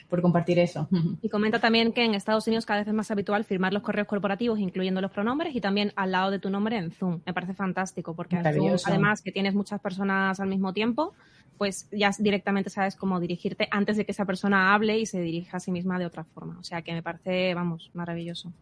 por 0.10 0.22
compartir 0.22 0.58
eso. 0.60 0.88
Y 1.22 1.30
comenta 1.30 1.60
también 1.60 1.92
que 1.92 2.06
en 2.06 2.16
Estados 2.16 2.48
Unidos 2.48 2.66
cada 2.66 2.80
vez 2.80 2.88
es 2.88 2.94
más 2.94 3.12
habitual 3.12 3.44
firmar 3.44 3.74
los 3.74 3.84
correos 3.84 4.08
corporativos, 4.08 4.60
incluyendo 4.60 5.02
los 5.02 5.12
pronombres, 5.12 5.56
y 5.56 5.62
también 5.62 5.92
al 5.96 6.12
lado 6.12 6.32
de 6.32 6.40
tu 6.40 6.50
nombre 6.50 6.78
en 6.78 6.92
Zoom. 6.92 7.22
Me 7.26 7.34
parece 7.34 7.54
fantástico, 7.54 8.16
porque 8.16 8.38
en 8.38 8.54
Zoom, 8.54 8.78
además 8.86 9.22
que 9.22 9.32
tienes 9.32 9.54
muchas 9.54 9.82
personas 9.82 10.40
al 10.40 10.48
mismo 10.48 10.74
tiempo, 10.74 11.14
pues 11.58 11.90
ya 11.92 12.12
directamente 12.18 12.70
sabes 12.70 12.96
cómo 12.96 13.20
dirigirte 13.20 13.68
antes 13.72 13.98
de 13.98 14.06
que 14.06 14.12
esa 14.12 14.26
persona 14.26 14.74
hable 14.74 14.98
y 15.00 15.06
se 15.06 15.20
dirija 15.20 15.58
a 15.58 15.60
sí 15.60 15.72
misma 15.72 16.00
de 16.00 16.06
otra 16.06 16.24
forma. 16.24 16.58
O 16.60 16.64
sea 16.64 16.82
que 16.82 16.94
me 16.94 17.04
parece, 17.04 17.54
vamos, 17.54 17.92
maravilloso. 17.94 18.54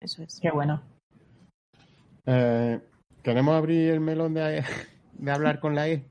Eso 0.00 0.22
es. 0.22 0.38
Qué 0.40 0.50
bueno. 0.50 0.82
Eh, 2.26 2.80
¿Queremos 3.22 3.54
abrir 3.54 3.90
el 3.90 4.00
melón 4.00 4.34
de, 4.34 4.64
de, 5.14 5.30
hablar 5.30 5.60
con 5.60 5.74
la 5.74 5.88
E? 5.88 6.04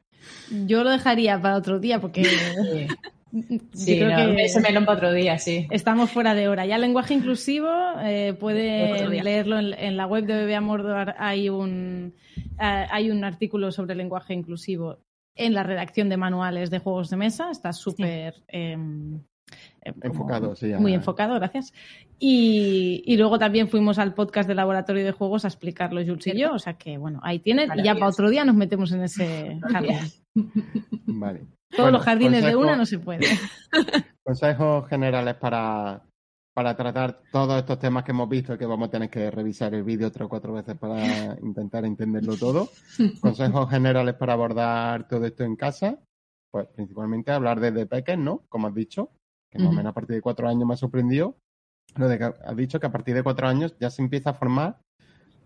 Yo 0.66 0.84
lo 0.84 0.92
dejaría 0.92 1.42
para 1.42 1.56
otro 1.56 1.80
día 1.80 2.00
porque... 2.00 2.24
Sí. 2.24 2.88
creo 3.98 4.36
que 4.36 4.44
ese 4.44 4.60
melón 4.60 4.86
para 4.86 4.98
otro 4.98 5.14
día, 5.14 5.38
sí. 5.40 5.68
Estamos 5.72 6.12
fuera 6.12 6.36
de 6.36 6.48
hora. 6.50 6.66
Ya 6.66 6.76
el 6.76 6.82
lenguaje 6.82 7.14
inclusivo, 7.14 7.70
eh, 8.04 8.36
puede 8.38 9.08
leerlo 9.24 9.58
en, 9.60 9.98
la 9.98 10.06
web 10.06 10.26
de 10.26 10.34
Bebé 10.34 10.60
Mordor. 10.60 11.16
Hay 11.18 11.50
un, 11.50 12.14
eh, 12.60 12.88
hay 12.90 13.10
un 13.10 13.24
artículo 13.24 13.72
sobre 13.72 13.94
el 13.94 14.00
lenguaje 14.00 14.34
inclusivo 14.34 15.00
en 15.36 15.54
la 15.54 15.64
redacción 15.64 16.10
de 16.10 16.18
manuales 16.18 16.70
de 16.70 16.80
juegos 16.80 17.10
de 17.10 17.18
mesa. 17.18 17.52
Está 17.52 17.74
súper 17.74 18.44
em, 18.48 19.22
eh, 19.84 19.94
enfocado, 20.02 20.56
sí. 20.56 20.74
Muy 20.74 20.94
enfocado, 20.94 21.36
gracias. 21.36 21.74
Y, 22.20 23.16
luego 23.18 23.40
también 23.40 23.68
fuimos 23.68 23.98
al 23.98 24.14
podcast 24.14 24.48
del 24.48 24.58
laboratorio 24.58 25.04
de 25.04 25.12
juegos 25.12 25.44
a 25.44 25.48
explicarlo 25.48 26.02
Jules 26.06 26.28
y 26.28 26.38
yo. 26.38 26.54
O 26.54 26.60
sea 26.60 26.74
que, 26.74 26.98
bueno, 26.98 27.20
ahí 27.24 27.40
tienen. 27.40 27.70
Y 27.76 27.84
ya 27.84 27.96
para 27.96 28.08
otro 28.08 28.30
día 28.30 28.46
nos 28.46 28.56
metemos 28.56 28.92
en 28.92 29.04
ese 29.04 29.60
jardín. 29.62 29.98
Vale. 31.06 31.42
Todos 31.76 31.92
los 31.92 32.04
jardines 32.04 32.44
de 32.44 32.56
una 32.56 32.76
no 32.76 32.86
se 32.86 33.00
puede. 33.00 33.26
Consejos 34.24 34.88
generales 34.88 35.36
para, 35.36 36.04
para 36.54 36.76
tratar 36.76 37.22
todos 37.32 37.58
estos 37.58 37.80
temas 37.80 38.04
que 38.04 38.12
hemos 38.12 38.28
visto 38.28 38.54
y 38.54 38.58
que 38.58 38.66
vamos 38.66 38.90
a 38.90 38.92
tener 38.92 39.10
que 39.10 39.32
revisar 39.32 39.74
el 39.74 39.84
vídeo 39.84 40.12
tres 40.12 40.26
o 40.26 40.30
cuatro 40.30 40.54
veces 40.54 40.78
para 40.78 40.96
intentar 41.42 41.86
entenderlo 41.86 42.36
todo. 42.38 42.70
Consejos 43.22 43.70
generales 43.70 44.16
para 44.16 44.34
abordar 44.34 45.08
todo 45.08 45.26
esto 45.26 45.44
en 45.44 45.56
casa. 45.56 46.00
Pues 46.52 46.68
principalmente 46.76 47.32
hablar 47.32 47.62
desde 47.62 47.86
pequeños, 47.86 48.26
¿no? 48.26 48.44
Como 48.50 48.68
has 48.68 48.76
dicho 48.76 49.12
que 49.50 49.60
más 49.60 49.70
o 49.70 49.72
menos 49.72 49.92
a 49.92 49.94
partir 49.94 50.16
de 50.16 50.22
cuatro 50.22 50.48
años 50.48 50.66
me 50.66 50.74
ha 50.74 50.78
sorprendido, 50.78 51.38
lo 51.96 52.08
de 52.08 52.18
que 52.18 52.24
has 52.24 52.56
dicho 52.56 52.80
que 52.80 52.88
a 52.88 52.92
partir 52.92 53.16
de 53.16 53.24
cuatro 53.24 53.48
años 53.48 53.76
ya 53.80 53.90
se 53.90 54.02
empieza 54.02 54.32
a 54.32 54.34
formar 54.34 54.82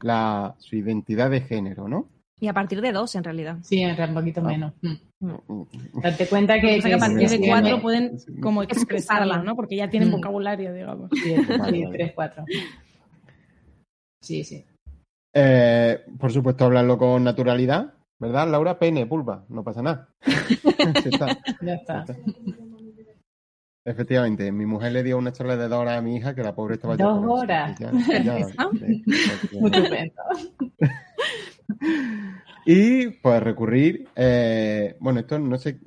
la, 0.02 0.56
su 0.60 0.76
identidad 0.76 1.30
de 1.30 1.41
género, 1.41 1.88
¿no? 1.88 2.10
Y 2.40 2.48
a 2.48 2.53
partir 2.53 2.82
de 2.82 2.91
dos, 2.91 3.15
en 3.15 3.23
realidad. 3.23 3.57
Sí, 3.64 3.80
en 3.82 3.95
realidad 3.95 4.10
un 4.10 4.15
poquito 4.15 4.41
ah. 4.41 4.48
menos. 4.48 4.73
Mm. 5.26 5.53
Mm, 5.53 5.61
mm. 5.93 6.02
Date 6.02 6.27
cuenta 6.27 6.60
que, 6.60 6.77
a 6.93 6.97
partir 6.97 7.30
de 7.30 7.47
cuatro 7.47 7.81
pueden 7.81 8.18
como 8.41 8.61
expresarla, 8.64 9.39
¿no? 9.39 9.56
Porque 9.56 9.76
ya 9.76 9.89
tienen 9.89 10.11
vocabulario, 10.11 10.73
digamos. 10.73 11.10
Sí, 11.69 11.84
tres, 11.91 12.11
cuatro. 12.14 12.45
Sí, 14.22 14.43
sí. 14.43 14.64
Eh, 15.34 15.99
por 16.19 16.31
supuesto, 16.31 16.65
hablarlo 16.65 16.97
con 16.97 17.23
naturalidad, 17.23 17.93
¿verdad, 18.19 18.49
Laura? 18.49 18.77
Pene, 18.77 19.06
pulva, 19.06 19.45
no 19.49 19.64
pasa 19.64 19.81
nada. 19.81 20.10
Ya 21.61 21.73
está. 21.73 22.06
Efectivamente, 23.84 24.52
mi 24.52 24.65
mujer 24.65 24.91
le 24.91 25.03
dio 25.03 25.18
una 25.18 25.31
charla 25.31 25.57
de 25.57 25.68
dos 25.68 25.80
horas 25.80 25.97
a 25.97 26.02
mi 26.02 26.15
hija 26.15 26.34
que 26.35 26.43
la 26.43 26.56
pobre 26.56 26.76
estaba 26.76 26.95
Dos 26.95 27.23
horas. 27.23 27.80
Muy 29.52 29.72
estupendo. 29.72 30.22
Y 32.66 33.10
pues 33.10 33.44
recurrir, 33.44 34.08
eh, 34.16 34.96
bueno, 35.00 35.20
esto 35.20 35.38
no 35.38 35.56
sé 35.58 35.78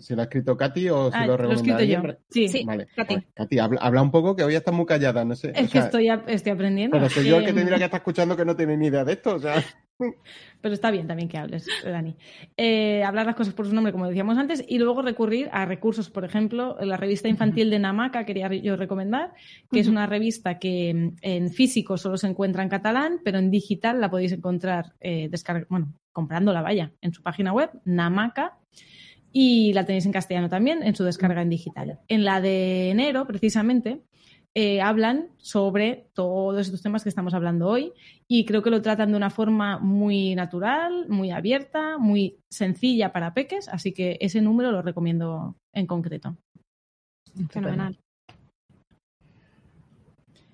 si 0.00 0.14
lo 0.14 0.20
ha 0.20 0.24
escrito 0.24 0.56
Katy 0.56 0.88
o 0.88 1.10
si 1.10 1.18
ah, 1.18 1.26
lo 1.26 1.34
ha 1.34 1.52
escrito 1.52 1.82
yo. 1.82 2.00
Sí, 2.30 2.46
sí, 2.48 2.64
vale. 2.64 2.86
Katy. 2.94 3.14
Pues, 3.14 3.26
Katy, 3.34 3.58
habla, 3.58 4.02
un 4.02 4.12
poco 4.12 4.36
que 4.36 4.44
hoy 4.44 4.54
está 4.54 4.70
muy 4.70 4.86
callada, 4.86 5.24
no 5.24 5.34
sé. 5.34 5.52
Es 5.54 5.70
que 5.70 5.80
estoy, 5.80 6.08
estoy 6.28 6.52
aprendiendo. 6.52 6.96
Pero 6.96 7.10
soy 7.10 7.26
yo 7.26 7.38
el 7.38 7.44
que 7.44 7.52
tendría 7.52 7.78
que 7.78 7.84
estar 7.84 7.98
escuchando 7.98 8.36
que 8.36 8.44
no 8.44 8.54
tiene 8.54 8.76
ni 8.76 8.86
idea 8.86 9.04
de 9.04 9.14
esto, 9.14 9.34
o 9.34 9.38
sea. 9.40 9.62
Pero 10.60 10.74
está 10.74 10.90
bien 10.90 11.06
también 11.06 11.28
que 11.28 11.38
hables, 11.38 11.66
Dani. 11.84 12.16
Eh, 12.56 13.02
hablar 13.02 13.26
las 13.26 13.34
cosas 13.34 13.54
por 13.54 13.66
su 13.66 13.74
nombre, 13.74 13.92
como 13.92 14.06
decíamos 14.06 14.38
antes, 14.38 14.64
y 14.66 14.78
luego 14.78 15.02
recurrir 15.02 15.48
a 15.52 15.64
recursos, 15.66 16.10
por 16.10 16.24
ejemplo, 16.24 16.76
la 16.80 16.96
revista 16.96 17.28
infantil 17.28 17.70
de 17.70 17.78
Namaka, 17.78 18.24
quería 18.24 18.48
yo 18.54 18.76
recomendar, 18.76 19.32
que 19.70 19.80
es 19.80 19.88
una 19.88 20.06
revista 20.06 20.58
que 20.58 20.94
mm, 20.94 21.16
en 21.22 21.50
físico 21.50 21.96
solo 21.96 22.16
se 22.16 22.28
encuentra 22.28 22.62
en 22.62 22.68
catalán, 22.68 23.20
pero 23.24 23.38
en 23.38 23.50
digital 23.50 24.00
la 24.00 24.10
podéis 24.10 24.32
encontrar, 24.32 24.94
eh, 25.00 25.30
bueno, 25.68 25.92
comprándola, 26.12 26.62
vaya, 26.62 26.92
en 27.00 27.12
su 27.12 27.22
página 27.22 27.52
web, 27.52 27.70
Namaka. 27.84 28.58
y 29.30 29.72
la 29.74 29.84
tenéis 29.84 30.06
en 30.06 30.12
castellano 30.12 30.48
también 30.48 30.82
en 30.82 30.94
su 30.96 31.04
descarga 31.04 31.42
en 31.42 31.50
digital. 31.50 31.98
En 32.08 32.24
la 32.24 32.40
de 32.40 32.90
enero, 32.90 33.26
precisamente, 33.26 34.00
eh, 34.60 34.80
hablan 34.80 35.28
sobre 35.36 36.08
todos 36.14 36.66
estos 36.66 36.82
temas 36.82 37.04
que 37.04 37.08
estamos 37.08 37.32
hablando 37.32 37.68
hoy 37.68 37.92
y 38.26 38.44
creo 38.44 38.60
que 38.60 38.70
lo 38.70 38.82
tratan 38.82 39.12
de 39.12 39.16
una 39.16 39.30
forma 39.30 39.78
muy 39.78 40.34
natural, 40.34 41.06
muy 41.08 41.30
abierta, 41.30 41.96
muy 41.96 42.40
sencilla 42.50 43.12
para 43.12 43.34
peques, 43.34 43.68
así 43.68 43.92
que 43.92 44.18
ese 44.20 44.42
número 44.42 44.72
lo 44.72 44.82
recomiendo 44.82 45.54
en 45.72 45.86
concreto. 45.86 46.36
Fenomenal. 47.50 48.00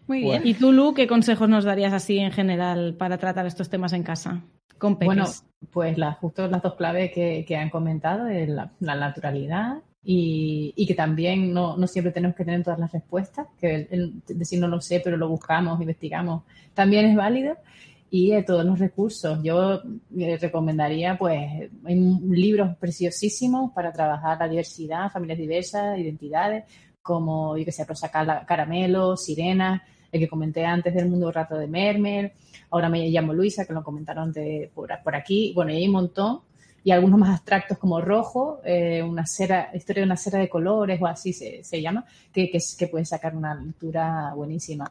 Muy 0.06 0.20
bien. 0.20 0.42
¿Y 0.46 0.52
tú, 0.52 0.70
Lu, 0.70 0.92
qué 0.92 1.06
consejos 1.06 1.48
nos 1.48 1.64
darías 1.64 1.94
así 1.94 2.18
en 2.18 2.30
general 2.30 2.96
para 2.98 3.16
tratar 3.16 3.46
estos 3.46 3.70
temas 3.70 3.94
en 3.94 4.02
casa? 4.02 4.42
Con 4.76 4.98
peques? 4.98 5.06
Bueno, 5.06 5.24
pues 5.72 5.96
justo 6.20 6.46
las 6.46 6.60
dos 6.60 6.74
claves 6.74 7.10
que, 7.10 7.56
han 7.56 7.70
comentado, 7.70 8.28
la, 8.28 8.70
la 8.80 8.96
naturalidad 8.96 9.82
y, 10.04 10.86
que 10.86 10.94
también 10.94 11.52
no, 11.52 11.76
siempre 11.86 12.12
tenemos 12.12 12.36
que 12.36 12.44
tener 12.44 12.62
todas 12.62 12.78
las 12.78 12.92
respuestas, 12.92 13.46
que 13.58 13.88
decir 14.28 14.60
no 14.60 14.68
lo 14.68 14.80
sé, 14.80 15.00
pero 15.02 15.16
lo 15.16 15.28
buscamos, 15.28 15.80
investigamos, 15.80 16.42
también 16.74 17.06
es 17.06 17.16
válido. 17.16 17.56
Y 18.10 18.32
eh, 18.32 18.44
todos 18.44 18.64
los 18.64 18.78
recursos. 18.78 19.40
Yo 19.42 19.82
eh, 20.16 20.38
recomendaría, 20.40 21.18
pues, 21.18 21.40
hay 21.84 21.96
libros 22.30 22.76
preciosísimos 22.76 23.72
para 23.72 23.92
trabajar 23.92 24.38
la 24.38 24.46
diversidad, 24.46 25.10
familias 25.10 25.38
diversas, 25.38 25.98
identidades, 25.98 26.64
como, 27.02 27.56
yo 27.56 27.64
que 27.64 27.72
sé, 27.72 27.84
Rosa 27.84 28.12
Caramelo, 28.12 29.16
Sirena, 29.16 29.82
el 30.12 30.20
que 30.20 30.28
comenté 30.28 30.64
antes 30.64 30.94
del 30.94 31.08
mundo 31.08 31.32
rato 31.32 31.56
de 31.56 31.66
Mermel, 31.66 32.32
ahora 32.70 32.88
me 32.88 33.08
llamo 33.08 33.32
Luisa, 33.32 33.64
que 33.64 33.72
lo 33.72 33.82
comentaron 33.82 34.32
de, 34.32 34.70
por, 34.72 34.90
por 35.02 35.16
aquí. 35.16 35.52
Bueno, 35.52 35.72
y 35.72 35.76
hay 35.76 35.86
un 35.86 35.94
montón 35.94 36.40
y 36.84 36.90
algunos 36.90 37.18
más 37.18 37.30
abstractos 37.30 37.78
como 37.78 37.98
rojo, 38.02 38.60
eh, 38.62 39.02
una 39.02 39.24
cera, 39.24 39.70
historia 39.74 40.02
de 40.02 40.06
una 40.06 40.18
cera 40.18 40.38
de 40.38 40.50
colores 40.50 41.00
o 41.00 41.06
así 41.06 41.32
se, 41.32 41.64
se 41.64 41.80
llama, 41.80 42.04
que, 42.30 42.50
que, 42.50 42.58
que, 42.78 42.86
puede 42.88 43.06
sacar 43.06 43.34
una 43.34 43.54
lectura 43.54 44.34
buenísima. 44.36 44.90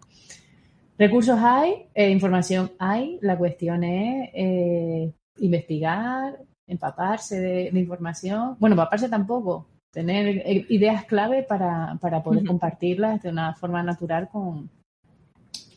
Recursos 0.97 1.37
hay, 1.39 1.85
eh, 1.93 2.09
información 2.09 2.71
hay, 2.79 3.19
la 3.21 3.37
cuestión 3.37 3.83
es 3.83 4.31
eh, 4.33 5.13
investigar, 5.37 6.39
empaparse 6.65 7.39
de, 7.39 7.79
información, 7.79 8.57
bueno, 8.59 8.73
empaparse 8.73 9.07
tampoco, 9.07 9.67
tener 9.91 10.43
ideas 10.71 11.05
clave 11.05 11.43
para, 11.43 11.99
para 12.01 12.23
poder 12.23 12.43
compartirlas 12.43 13.21
de 13.21 13.29
una 13.29 13.53
forma 13.53 13.83
natural 13.83 14.29
con, 14.29 14.67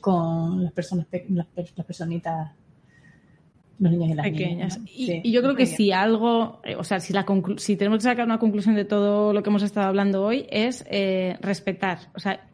con 0.01 0.64
las 0.64 0.72
personas, 0.72 1.06
las, 1.28 1.47
las 1.55 1.86
personitas 1.86 2.52
los 3.78 3.92
niños 3.92 4.10
y 4.10 4.14
las 4.14 4.26
pequeñas. 4.26 4.80
Y, 4.86 5.30
yo 5.30 5.42
creo 5.42 5.54
que 5.54 5.66
si 5.66 5.92
algo, 5.92 6.60
eh, 6.64 6.76
o 6.76 6.84
sea, 6.84 7.00
si, 7.00 7.12
la 7.12 7.24
si 7.58 7.76
tenemos 7.76 7.98
que 7.98 8.04
sacar 8.04 8.24
una 8.24 8.38
conclusión 8.38 8.74
de 8.74 8.84
todo 8.84 9.32
lo 9.32 9.42
que 9.42 9.50
hemos 9.50 9.62
estado 9.62 9.88
hablando 9.88 10.24
hoy, 10.24 10.46
es 10.50 10.84
eh, 10.88 11.36
respetar. 11.40 11.98
O 12.14 12.18
sea, 12.20 12.46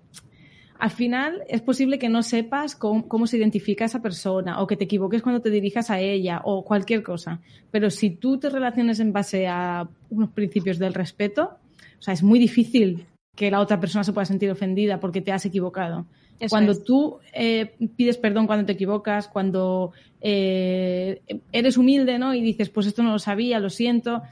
al 0.78 0.90
final 0.90 1.44
es 1.48 1.62
posible 1.62 1.98
que 2.00 2.08
no 2.08 2.24
sepas 2.24 2.74
cómo, 2.74 3.26
se 3.28 3.36
identifica 3.36 3.84
esa 3.84 4.02
persona 4.02 4.60
o 4.60 4.66
que 4.66 4.76
te 4.76 4.84
equivoques 4.84 5.22
cuando 5.22 5.40
te 5.40 5.48
dirijas 5.48 5.90
a 5.90 6.00
ella 6.00 6.40
o 6.44 6.64
cualquier 6.64 7.04
cosa. 7.04 7.40
Pero 7.70 7.88
si 7.88 8.10
tú 8.10 8.38
te 8.38 8.50
relaciones 8.50 8.98
en 8.98 9.12
base 9.12 9.46
a 9.46 9.88
unos 10.10 10.30
principios 10.30 10.80
del 10.80 10.94
respeto, 10.94 11.58
o 12.00 12.02
sea, 12.02 12.14
es 12.14 12.24
muy 12.24 12.40
difícil 12.40 13.06
que 13.34 13.50
la 13.50 13.60
otra 13.60 13.80
persona 13.80 14.04
se 14.04 14.12
pueda 14.12 14.24
sentir 14.24 14.50
ofendida 14.50 15.00
porque 15.00 15.20
te 15.20 15.32
has 15.32 15.44
equivocado 15.46 16.06
cuando 16.48 16.76
tú 16.82 17.18
eh, 17.32 17.74
pides 17.96 18.18
perdón 18.18 18.46
cuando 18.46 18.66
te 18.66 18.72
equivocas, 18.72 19.28
cuando 19.28 19.92
eh, 20.20 21.22
eres 21.52 21.76
humilde, 21.76 22.18
¿no? 22.18 22.34
Y 22.34 22.40
dices, 22.40 22.68
pues 22.68 22.86
esto 22.86 23.02
no 23.02 23.12
lo 23.12 23.18
sabía, 23.18 23.58
lo 23.60 23.70
siento. 23.70 24.22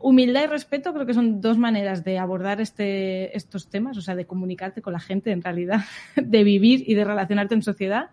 Humildad 0.00 0.44
y 0.44 0.46
respeto 0.46 0.92
creo 0.92 1.06
que 1.06 1.14
son 1.14 1.40
dos 1.40 1.58
maneras 1.58 2.02
de 2.04 2.18
abordar 2.18 2.60
este, 2.60 3.36
estos 3.36 3.68
temas, 3.68 3.96
o 3.98 4.00
sea, 4.00 4.14
de 4.14 4.26
comunicarte 4.26 4.80
con 4.82 4.92
la 4.92 5.00
gente 5.00 5.30
en 5.30 5.42
realidad, 5.42 5.80
de 6.16 6.44
vivir 6.44 6.84
y 6.86 6.94
de 6.94 7.04
relacionarte 7.04 7.54
en 7.54 7.62
sociedad, 7.62 8.10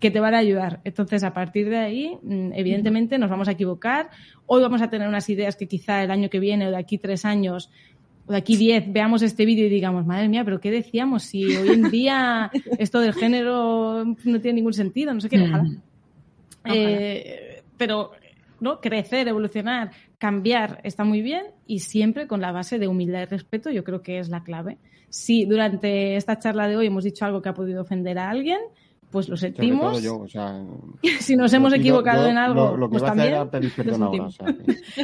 que 0.00 0.10
te 0.10 0.20
van 0.20 0.34
a 0.34 0.38
ayudar. 0.38 0.80
Entonces, 0.84 1.24
a 1.24 1.32
partir 1.32 1.68
de 1.68 1.78
ahí, 1.78 2.18
mm, 2.22 2.52
evidentemente, 2.52 3.18
nos 3.18 3.30
vamos 3.30 3.48
a 3.48 3.52
equivocar. 3.52 4.10
Hoy 4.46 4.62
vamos 4.62 4.82
a 4.82 4.90
tener 4.90 5.08
unas 5.08 5.28
ideas 5.28 5.56
que 5.56 5.66
quizá 5.66 6.02
el 6.04 6.10
año 6.10 6.30
que 6.30 6.38
viene 6.38 6.68
o 6.68 6.70
de 6.70 6.76
aquí 6.76 6.98
tres 6.98 7.24
años 7.24 7.70
o 8.28 8.32
de 8.32 8.38
aquí 8.38 8.56
10 8.56 8.92
veamos 8.92 9.22
este 9.22 9.46
vídeo 9.46 9.66
y 9.66 9.70
digamos, 9.70 10.06
madre 10.06 10.28
mía, 10.28 10.44
pero 10.44 10.60
¿qué 10.60 10.70
decíamos? 10.70 11.22
Si 11.22 11.44
hoy 11.56 11.70
en 11.70 11.90
día 11.90 12.50
esto 12.78 13.00
del 13.00 13.14
género 13.14 14.04
no 14.04 14.40
tiene 14.40 14.56
ningún 14.56 14.74
sentido, 14.74 15.14
no 15.14 15.20
sé 15.20 15.28
qué, 15.28 15.40
ojalá. 15.40 15.64
Mm. 15.64 15.80
Eh, 16.64 17.62
pero 17.76 18.12
¿no? 18.60 18.80
crecer, 18.80 19.28
evolucionar, 19.28 19.92
cambiar 20.18 20.80
está 20.84 21.04
muy 21.04 21.22
bien 21.22 21.46
y 21.66 21.80
siempre 21.80 22.26
con 22.26 22.40
la 22.40 22.52
base 22.52 22.78
de 22.78 22.88
humildad 22.88 23.22
y 23.22 23.24
respeto, 23.26 23.70
yo 23.70 23.84
creo 23.84 24.02
que 24.02 24.18
es 24.18 24.28
la 24.28 24.42
clave. 24.42 24.78
Si 25.08 25.46
durante 25.46 26.16
esta 26.16 26.38
charla 26.38 26.68
de 26.68 26.76
hoy 26.76 26.86
hemos 26.86 27.04
dicho 27.04 27.24
algo 27.24 27.40
que 27.40 27.48
ha 27.48 27.54
podido 27.54 27.82
ofender 27.82 28.18
a 28.18 28.28
alguien, 28.28 28.58
pues 29.10 29.28
lo 29.28 29.36
sentimos. 29.36 30.02
si 31.20 31.36
nos 31.36 31.52
hemos 31.52 31.72
equivocado 31.72 32.26
en 32.26 32.38
algo, 32.38 32.88
pues 32.88 33.02
también. 33.02 33.34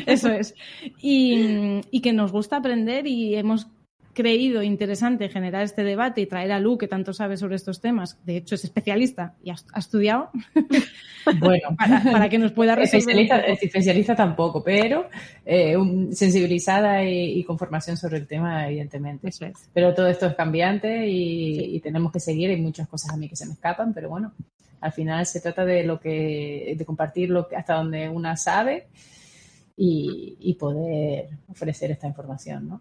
Eso 0.07 0.29
es. 0.31 0.55
Y, 1.01 1.81
y, 1.91 2.01
que 2.01 2.13
nos 2.13 2.33
gusta 2.33 2.57
aprender 2.57 3.07
y 3.07 3.35
hemos 3.35 3.67
creído 4.15 4.63
interesante 4.63 5.29
generar 5.29 5.65
este 5.65 5.85
debate 5.85 6.21
y 6.21 6.27
traer 6.27 6.53
a 6.53 6.61
Lu, 6.61 6.79
que 6.79 6.89
tanto 6.89 7.13
sabe 7.13 7.37
sobre 7.37 7.57
estos 7.57 7.81
temas, 7.81 8.19
de 8.25 8.39
hecho 8.39 8.55
es 8.55 8.65
especialista 8.65 9.35
y 9.43 9.51
ha, 9.51 9.57
estudiado, 9.77 10.31
bueno, 11.41 11.77
para, 12.13 12.29
que 12.29 12.39
nos 12.39 12.53
pueda 12.53 12.75
resolver. 12.75 13.01
Especialista, 13.01 13.41
especialista 13.41 14.15
tampoco, 14.15 14.63
pero 14.63 15.09
eh, 15.45 15.77
sensibilizada 16.13 17.05
y, 17.05 17.45
con 17.45 17.59
formación 17.59 17.97
sobre 17.97 18.19
el 18.19 18.27
tema, 18.27 18.69
evidentemente. 18.69 19.31
Pero 19.73 19.93
todo 19.93 20.07
esto 20.07 20.27
es 20.27 20.35
cambiante 20.35 21.07
y, 21.07 21.81
tenemos 21.81 22.13
que 22.13 22.21
seguir. 22.21 22.51
Hay 22.51 22.61
muchas 22.61 22.89
cosas 22.89 23.13
a 23.13 23.17
mí 23.17 23.29
que 23.29 23.37
se 23.37 23.47
me 23.47 23.53
escapan, 23.53 23.93
pero 23.93 24.09
bueno, 24.09 24.33
al 24.81 24.93
final 24.93 25.27
se 25.27 25.41
trata 25.41 25.65
de 25.65 25.85
lo 25.85 26.01
que, 26.01 26.75
de 26.79 26.85
compartir 26.85 27.29
lo 27.29 27.49
que, 27.49 27.57
hasta 27.57 27.75
donde 27.75 28.09
una 28.09 28.37
sabe 28.37 28.87
y, 29.77 30.37
y 30.41 30.55
poder 30.55 31.29
ofrecer 31.49 31.91
esta 31.91 32.07
información, 32.07 32.69
¿no? 32.69 32.81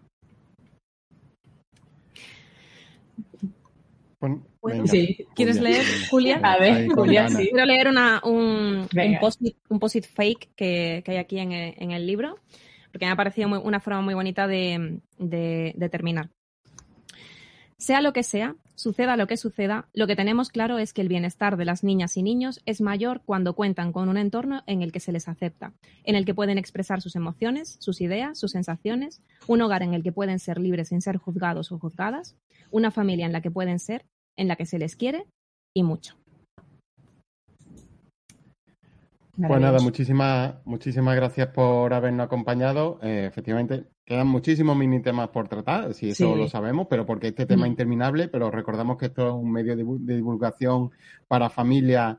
¿Quieres 5.34 5.60
leer, 5.60 5.84
Julia? 6.10 6.40
A 6.42 6.58
ver, 6.58 6.88
Julia, 6.88 7.28
sí. 7.28 7.48
Quiero 7.50 7.66
leer 7.66 7.88
una, 7.88 8.20
un, 8.24 8.88
un 9.68 9.78
post-it 9.78 10.06
fake 10.06 10.50
que, 10.56 11.04
hay 11.06 11.16
aquí 11.16 11.38
en 11.38 11.52
el, 11.52 12.06
libro, 12.06 12.38
porque 12.92 13.06
me 13.06 13.12
ha 13.12 13.16
parecido 13.16 13.48
una 13.60 13.80
forma 13.80 14.00
muy 14.00 14.14
bonita 14.14 14.46
de, 14.46 15.00
de 15.18 15.88
terminar. 15.90 16.30
Sea 17.76 18.00
lo 18.00 18.12
que 18.12 18.22
sea, 18.22 18.56
suceda 18.76 19.16
lo 19.16 19.26
que 19.26 19.36
suceda, 19.36 19.88
lo 19.92 20.06
que 20.06 20.16
tenemos 20.16 20.48
claro 20.48 20.78
es 20.78 20.92
que 20.92 21.02
el 21.02 21.08
bienestar 21.08 21.56
de 21.56 21.64
las 21.64 21.84
niñas 21.84 22.16
y 22.16 22.22
niños 22.22 22.62
es 22.66 22.80
mayor 22.80 23.22
cuando 23.24 23.54
cuentan 23.54 23.92
con 23.92 24.08
un 24.08 24.16
entorno 24.16 24.62
en 24.66 24.82
el 24.82 24.92
que 24.92 25.00
se 25.00 25.12
les 25.12 25.28
acepta, 25.28 25.74
en 26.04 26.16
el 26.16 26.24
que 26.24 26.34
pueden 26.34 26.56
expresar 26.56 27.02
sus 27.02 27.16
emociones, 27.16 27.76
sus 27.80 28.00
ideas, 28.00 28.38
sus 28.38 28.52
sensaciones, 28.52 29.22
un 29.46 29.60
hogar 29.60 29.82
en 29.82 29.92
el 29.94 30.02
que 30.02 30.12
pueden 30.12 30.38
ser 30.38 30.58
libres 30.58 30.88
sin 30.88 31.02
ser 31.02 31.16
juzgados 31.16 31.72
o 31.72 31.78
juzgadas, 31.78 32.36
una 32.70 32.90
familia 32.90 33.26
en 33.26 33.32
la 33.32 33.42
que 33.42 33.50
pueden 33.50 33.78
ser, 33.78 34.06
en 34.36 34.48
la 34.48 34.56
que 34.56 34.66
se 34.66 34.78
les 34.78 34.96
quiere 34.96 35.26
y 35.74 35.82
mucho. 35.82 36.16
Pues 39.36 39.60
nada, 39.60 39.80
muchísimas, 39.80 40.54
muchísimas 40.64 41.16
gracias 41.16 41.48
por 41.48 41.92
habernos 41.92 42.26
acompañado. 42.26 43.00
Eh, 43.02 43.26
efectivamente, 43.26 43.84
quedan 44.04 44.28
muchísimos 44.28 44.76
mini 44.76 45.02
temas 45.02 45.30
por 45.30 45.48
tratar, 45.48 45.92
si 45.92 46.10
eso 46.10 46.36
lo 46.36 46.46
sabemos, 46.46 46.86
pero 46.88 47.04
porque 47.04 47.28
este 47.28 47.44
tema 47.44 47.66
es 47.66 47.70
interminable, 47.70 48.28
pero 48.28 48.50
recordamos 48.52 48.96
que 48.96 49.06
esto 49.06 49.28
es 49.28 49.34
un 49.34 49.50
medio 49.50 49.74
de, 49.76 50.14
divulgación 50.14 50.92
para 51.26 51.50
familias 51.50 52.16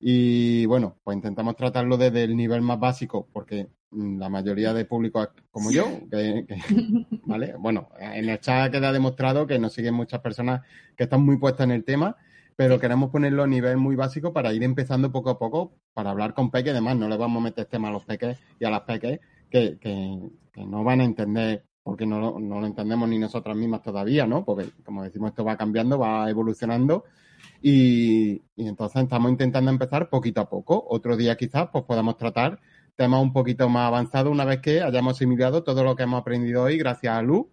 y 0.00 0.64
bueno, 0.64 0.96
pues 1.04 1.16
intentamos 1.16 1.54
tratarlo 1.56 1.98
desde 1.98 2.24
el 2.24 2.34
nivel 2.34 2.62
más 2.62 2.80
básico, 2.80 3.28
porque 3.32 3.68
la 3.94 4.28
mayoría 4.28 4.72
de 4.72 4.84
público 4.84 5.28
como 5.50 5.70
yo, 5.70 5.86
que, 6.10 6.46
¿vale? 7.24 7.54
Bueno, 7.58 7.88
en 7.98 8.28
el 8.28 8.40
chat 8.40 8.72
queda 8.72 8.92
demostrado 8.92 9.46
que 9.46 9.58
nos 9.58 9.72
siguen 9.72 9.94
muchas 9.94 10.20
personas 10.20 10.62
que 10.96 11.04
están 11.04 11.22
muy 11.22 11.38
puestas 11.38 11.64
en 11.64 11.70
el 11.70 11.84
tema 11.84 12.16
pero 12.56 12.78
queremos 12.78 13.10
ponerlo 13.10 13.42
a 13.42 13.46
nivel 13.46 13.76
muy 13.76 13.96
básico 13.96 14.32
para 14.32 14.52
ir 14.52 14.62
empezando 14.62 15.10
poco 15.10 15.30
a 15.30 15.38
poco 15.38 15.72
para 15.92 16.10
hablar 16.10 16.34
con 16.34 16.50
peques. 16.50 16.72
Además, 16.72 16.96
no 16.96 17.08
le 17.08 17.16
vamos 17.16 17.40
a 17.40 17.44
meter 17.44 17.66
tema 17.66 17.88
a 17.88 17.92
los 17.92 18.04
peques 18.04 18.38
y 18.60 18.64
a 18.64 18.70
las 18.70 18.82
peques 18.82 19.20
que, 19.50 19.78
que, 19.80 20.64
no 20.64 20.84
van 20.84 21.00
a 21.00 21.04
entender, 21.04 21.64
porque 21.82 22.06
no, 22.06 22.38
no, 22.38 22.60
lo 22.60 22.66
entendemos 22.66 23.08
ni 23.08 23.18
nosotras 23.18 23.56
mismas 23.56 23.82
todavía, 23.82 24.26
¿no? 24.26 24.44
Porque, 24.44 24.66
como 24.84 25.02
decimos, 25.02 25.30
esto 25.30 25.44
va 25.44 25.56
cambiando, 25.56 25.98
va 25.98 26.30
evolucionando. 26.30 27.04
Y, 27.60 28.42
y 28.56 28.68
entonces 28.68 29.02
estamos 29.02 29.30
intentando 29.30 29.70
empezar 29.70 30.08
poquito 30.08 30.40
a 30.40 30.48
poco. 30.48 30.84
Otro 30.88 31.16
día 31.16 31.36
quizás 31.36 31.68
pues 31.72 31.84
podamos 31.84 32.16
tratar 32.16 32.60
temas 32.96 33.22
un 33.22 33.32
poquito 33.32 33.68
más 33.68 33.88
avanzados 33.88 34.32
una 34.32 34.44
vez 34.44 34.60
que 34.60 34.82
hayamos 34.82 35.16
asimilado 35.16 35.62
todo 35.62 35.84
lo 35.84 35.96
que 35.96 36.04
hemos 36.04 36.20
aprendido 36.20 36.62
hoy 36.62 36.78
gracias 36.78 37.16
a 37.16 37.22
Lu, 37.22 37.50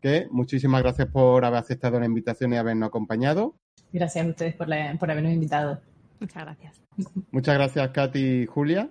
que 0.00 0.26
muchísimas 0.30 0.82
gracias 0.82 1.08
por 1.08 1.44
haber 1.44 1.60
aceptado 1.60 2.00
la 2.00 2.06
invitación 2.06 2.52
y 2.52 2.56
habernos 2.56 2.88
acompañado. 2.88 3.56
Gracias 3.92 4.26
a 4.26 4.28
ustedes 4.28 4.54
por, 4.54 4.68
por 4.98 5.10
habernos 5.10 5.32
invitado. 5.32 5.80
Muchas 6.20 6.44
gracias. 6.44 6.82
Muchas 7.30 7.54
gracias, 7.54 7.88
Katy 7.90 8.18
y 8.18 8.46
Julia. 8.46 8.90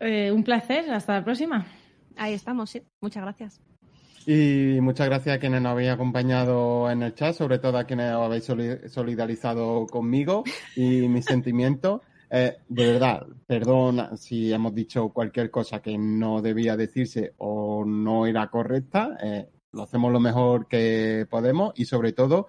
Eh, 0.00 0.32
un 0.32 0.42
placer. 0.42 0.90
Hasta 0.90 1.14
la 1.14 1.24
próxima. 1.24 1.66
ahí 2.16 2.34
estamos, 2.34 2.70
sí. 2.70 2.82
Muchas 3.00 3.22
gracias. 3.22 3.60
Y 4.26 4.78
muchas 4.80 5.08
gracias 5.08 5.36
a 5.36 5.38
quienes 5.40 5.62
nos 5.62 5.72
habéis 5.72 5.90
acompañado 5.90 6.90
en 6.90 7.02
el 7.02 7.14
chat, 7.14 7.34
sobre 7.34 7.58
todo 7.58 7.78
a 7.78 7.84
quienes 7.84 8.12
os 8.12 8.24
habéis 8.24 8.44
solidarizado 8.92 9.86
conmigo 9.86 10.44
y 10.76 11.08
mis 11.08 11.24
sentimientos. 11.26 12.02
Eh, 12.34 12.56
de 12.66 12.86
verdad, 12.86 13.26
perdón 13.46 14.16
si 14.16 14.50
hemos 14.50 14.74
dicho 14.74 15.10
cualquier 15.10 15.50
cosa 15.50 15.82
que 15.82 15.98
no 15.98 16.40
debía 16.40 16.78
decirse 16.78 17.34
o 17.36 17.84
no 17.84 18.26
era 18.26 18.48
correcta. 18.48 19.18
Eh, 19.22 19.48
lo 19.72 19.82
hacemos 19.82 20.10
lo 20.10 20.18
mejor 20.18 20.66
que 20.66 21.26
podemos 21.28 21.74
y 21.76 21.84
sobre 21.84 22.14
todo 22.14 22.46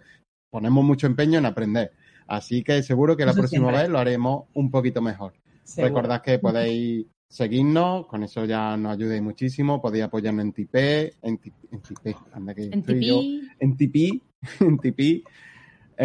ponemos 0.49 0.85
mucho 0.85 1.05
empeño 1.05 1.37
en 1.39 1.45
aprender. 1.45 1.91
Así 2.27 2.63
que 2.63 2.81
seguro 2.81 3.17
que 3.17 3.25
la 3.25 3.33
próxima 3.33 3.71
vez 3.71 3.89
lo 3.89 3.99
haremos 3.99 4.45
un 4.53 4.71
poquito 4.71 5.01
mejor. 5.01 5.33
Recordad 5.75 6.21
que 6.21 6.39
podéis 6.39 7.05
seguirnos, 7.29 8.07
con 8.07 8.23
eso 8.23 8.45
ya 8.45 8.77
nos 8.77 8.93
ayudéis 8.93 9.21
muchísimo. 9.21 9.81
Podéis 9.81 10.05
apoyarnos 10.05 10.45
en 10.45 10.53
Tipeee, 10.53 11.13
en, 11.21 11.39
Tipeee, 11.39 12.15
anda 12.31 12.53
que 12.53 12.63
en 12.63 12.83
Tipeee, 12.83 13.07
yo, 13.07 13.21
en 13.59 13.75
Tipeee, 13.75 14.21
en. 14.61 15.23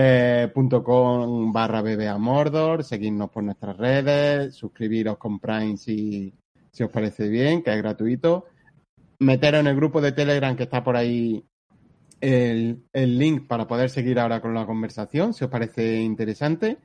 Eh, 0.00 0.52
.com 0.84 1.52
barra 1.52 1.82
BBA 1.82 2.16
Mordor, 2.18 2.84
seguirnos 2.84 3.30
por 3.30 3.42
nuestras 3.42 3.76
redes, 3.76 4.54
suscribiros 4.54 5.18
con 5.18 5.40
Prime 5.40 5.76
si, 5.76 6.32
si 6.70 6.84
os 6.84 6.90
parece 6.90 7.28
bien, 7.28 7.64
que 7.64 7.72
es 7.72 7.78
gratuito. 7.78 8.44
Meteros 9.18 9.58
en 9.58 9.66
el 9.66 9.74
grupo 9.74 10.00
de 10.00 10.12
Telegram 10.12 10.54
que 10.54 10.62
está 10.62 10.84
por 10.84 10.96
ahí 10.96 11.44
el, 12.20 12.84
el 12.92 13.18
link 13.18 13.48
para 13.48 13.66
poder 13.66 13.90
seguir 13.90 14.20
ahora 14.20 14.40
con 14.40 14.54
la 14.54 14.66
conversación, 14.66 15.34
si 15.34 15.42
os 15.42 15.50
parece 15.50 16.00
interesante. 16.00 16.78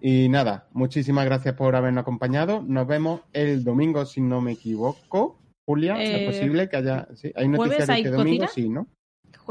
Y 0.00 0.28
nada, 0.28 0.68
muchísimas 0.70 1.24
gracias 1.24 1.56
por 1.56 1.74
habernos 1.74 2.02
acompañado. 2.02 2.62
Nos 2.62 2.86
vemos 2.86 3.22
el 3.32 3.64
domingo, 3.64 4.06
si 4.06 4.20
no 4.20 4.40
me 4.40 4.52
equivoco. 4.52 5.40
Julia, 5.66 6.00
¿es 6.00 6.20
eh, 6.20 6.24
posible 6.24 6.68
que 6.68 6.76
haya...? 6.76 7.08
¿sí? 7.16 7.32
¿Hay 7.34 7.48
noticias 7.48 7.88
de 7.88 7.94
este 7.94 8.10
domingo? 8.10 8.46
Sí, 8.46 8.68
¿no? 8.68 8.86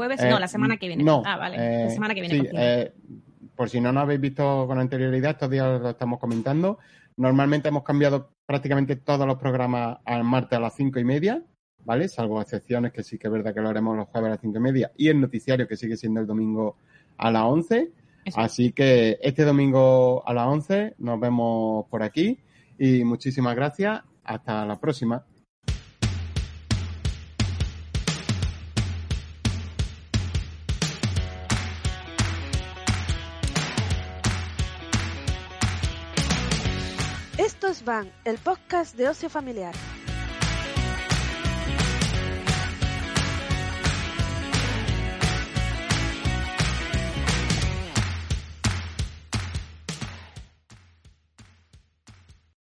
Jueves, 0.00 0.24
no, 0.24 0.38
la 0.38 0.48
semana 0.48 0.78
que 0.78 0.86
viene. 0.86 1.04
No, 1.04 1.22
ah, 1.26 1.36
vale, 1.36 1.58
la 1.58 1.84
eh, 1.84 1.90
semana 1.90 2.14
que 2.14 2.22
viene. 2.22 2.48
Eh, 2.54 2.92
por 3.54 3.68
si 3.68 3.82
no 3.82 3.92
nos 3.92 4.04
habéis 4.04 4.18
visto 4.18 4.66
con 4.66 4.78
anterioridad, 4.78 5.32
estos 5.32 5.50
días 5.50 5.78
lo 5.78 5.90
estamos 5.90 6.18
comentando. 6.18 6.78
Normalmente 7.18 7.68
hemos 7.68 7.82
cambiado 7.82 8.32
prácticamente 8.46 8.96
todos 8.96 9.26
los 9.26 9.36
programas 9.36 9.98
al 10.06 10.24
martes 10.24 10.56
a 10.56 10.60
las 10.62 10.74
cinco 10.74 10.98
y 11.00 11.04
media, 11.04 11.42
¿vale? 11.84 12.08
Salvo 12.08 12.40
excepciones 12.40 12.92
que 12.92 13.02
sí 13.02 13.18
que 13.18 13.26
es 13.26 13.32
verdad 13.32 13.52
que 13.52 13.60
lo 13.60 13.68
haremos 13.68 13.94
los 13.94 14.08
jueves 14.08 14.28
a 14.28 14.30
las 14.30 14.40
cinco 14.40 14.56
y 14.56 14.62
media 14.62 14.90
y 14.96 15.08
el 15.08 15.20
noticiario 15.20 15.68
que 15.68 15.76
sigue 15.76 15.98
siendo 15.98 16.20
el 16.20 16.26
domingo 16.26 16.76
a 17.18 17.30
las 17.30 17.42
once. 17.42 17.92
Así 18.36 18.72
que 18.72 19.18
este 19.20 19.44
domingo 19.44 20.26
a 20.26 20.32
las 20.32 20.46
11 20.46 20.94
nos 20.96 21.20
vemos 21.20 21.84
por 21.90 22.02
aquí 22.02 22.38
y 22.78 23.04
muchísimas 23.04 23.54
gracias. 23.54 24.00
Hasta 24.24 24.64
la 24.64 24.80
próxima. 24.80 25.26
Van, 37.84 38.10
el 38.24 38.38
podcast 38.38 38.96
de 38.96 39.08
ocio 39.08 39.30
familiar. 39.30 39.74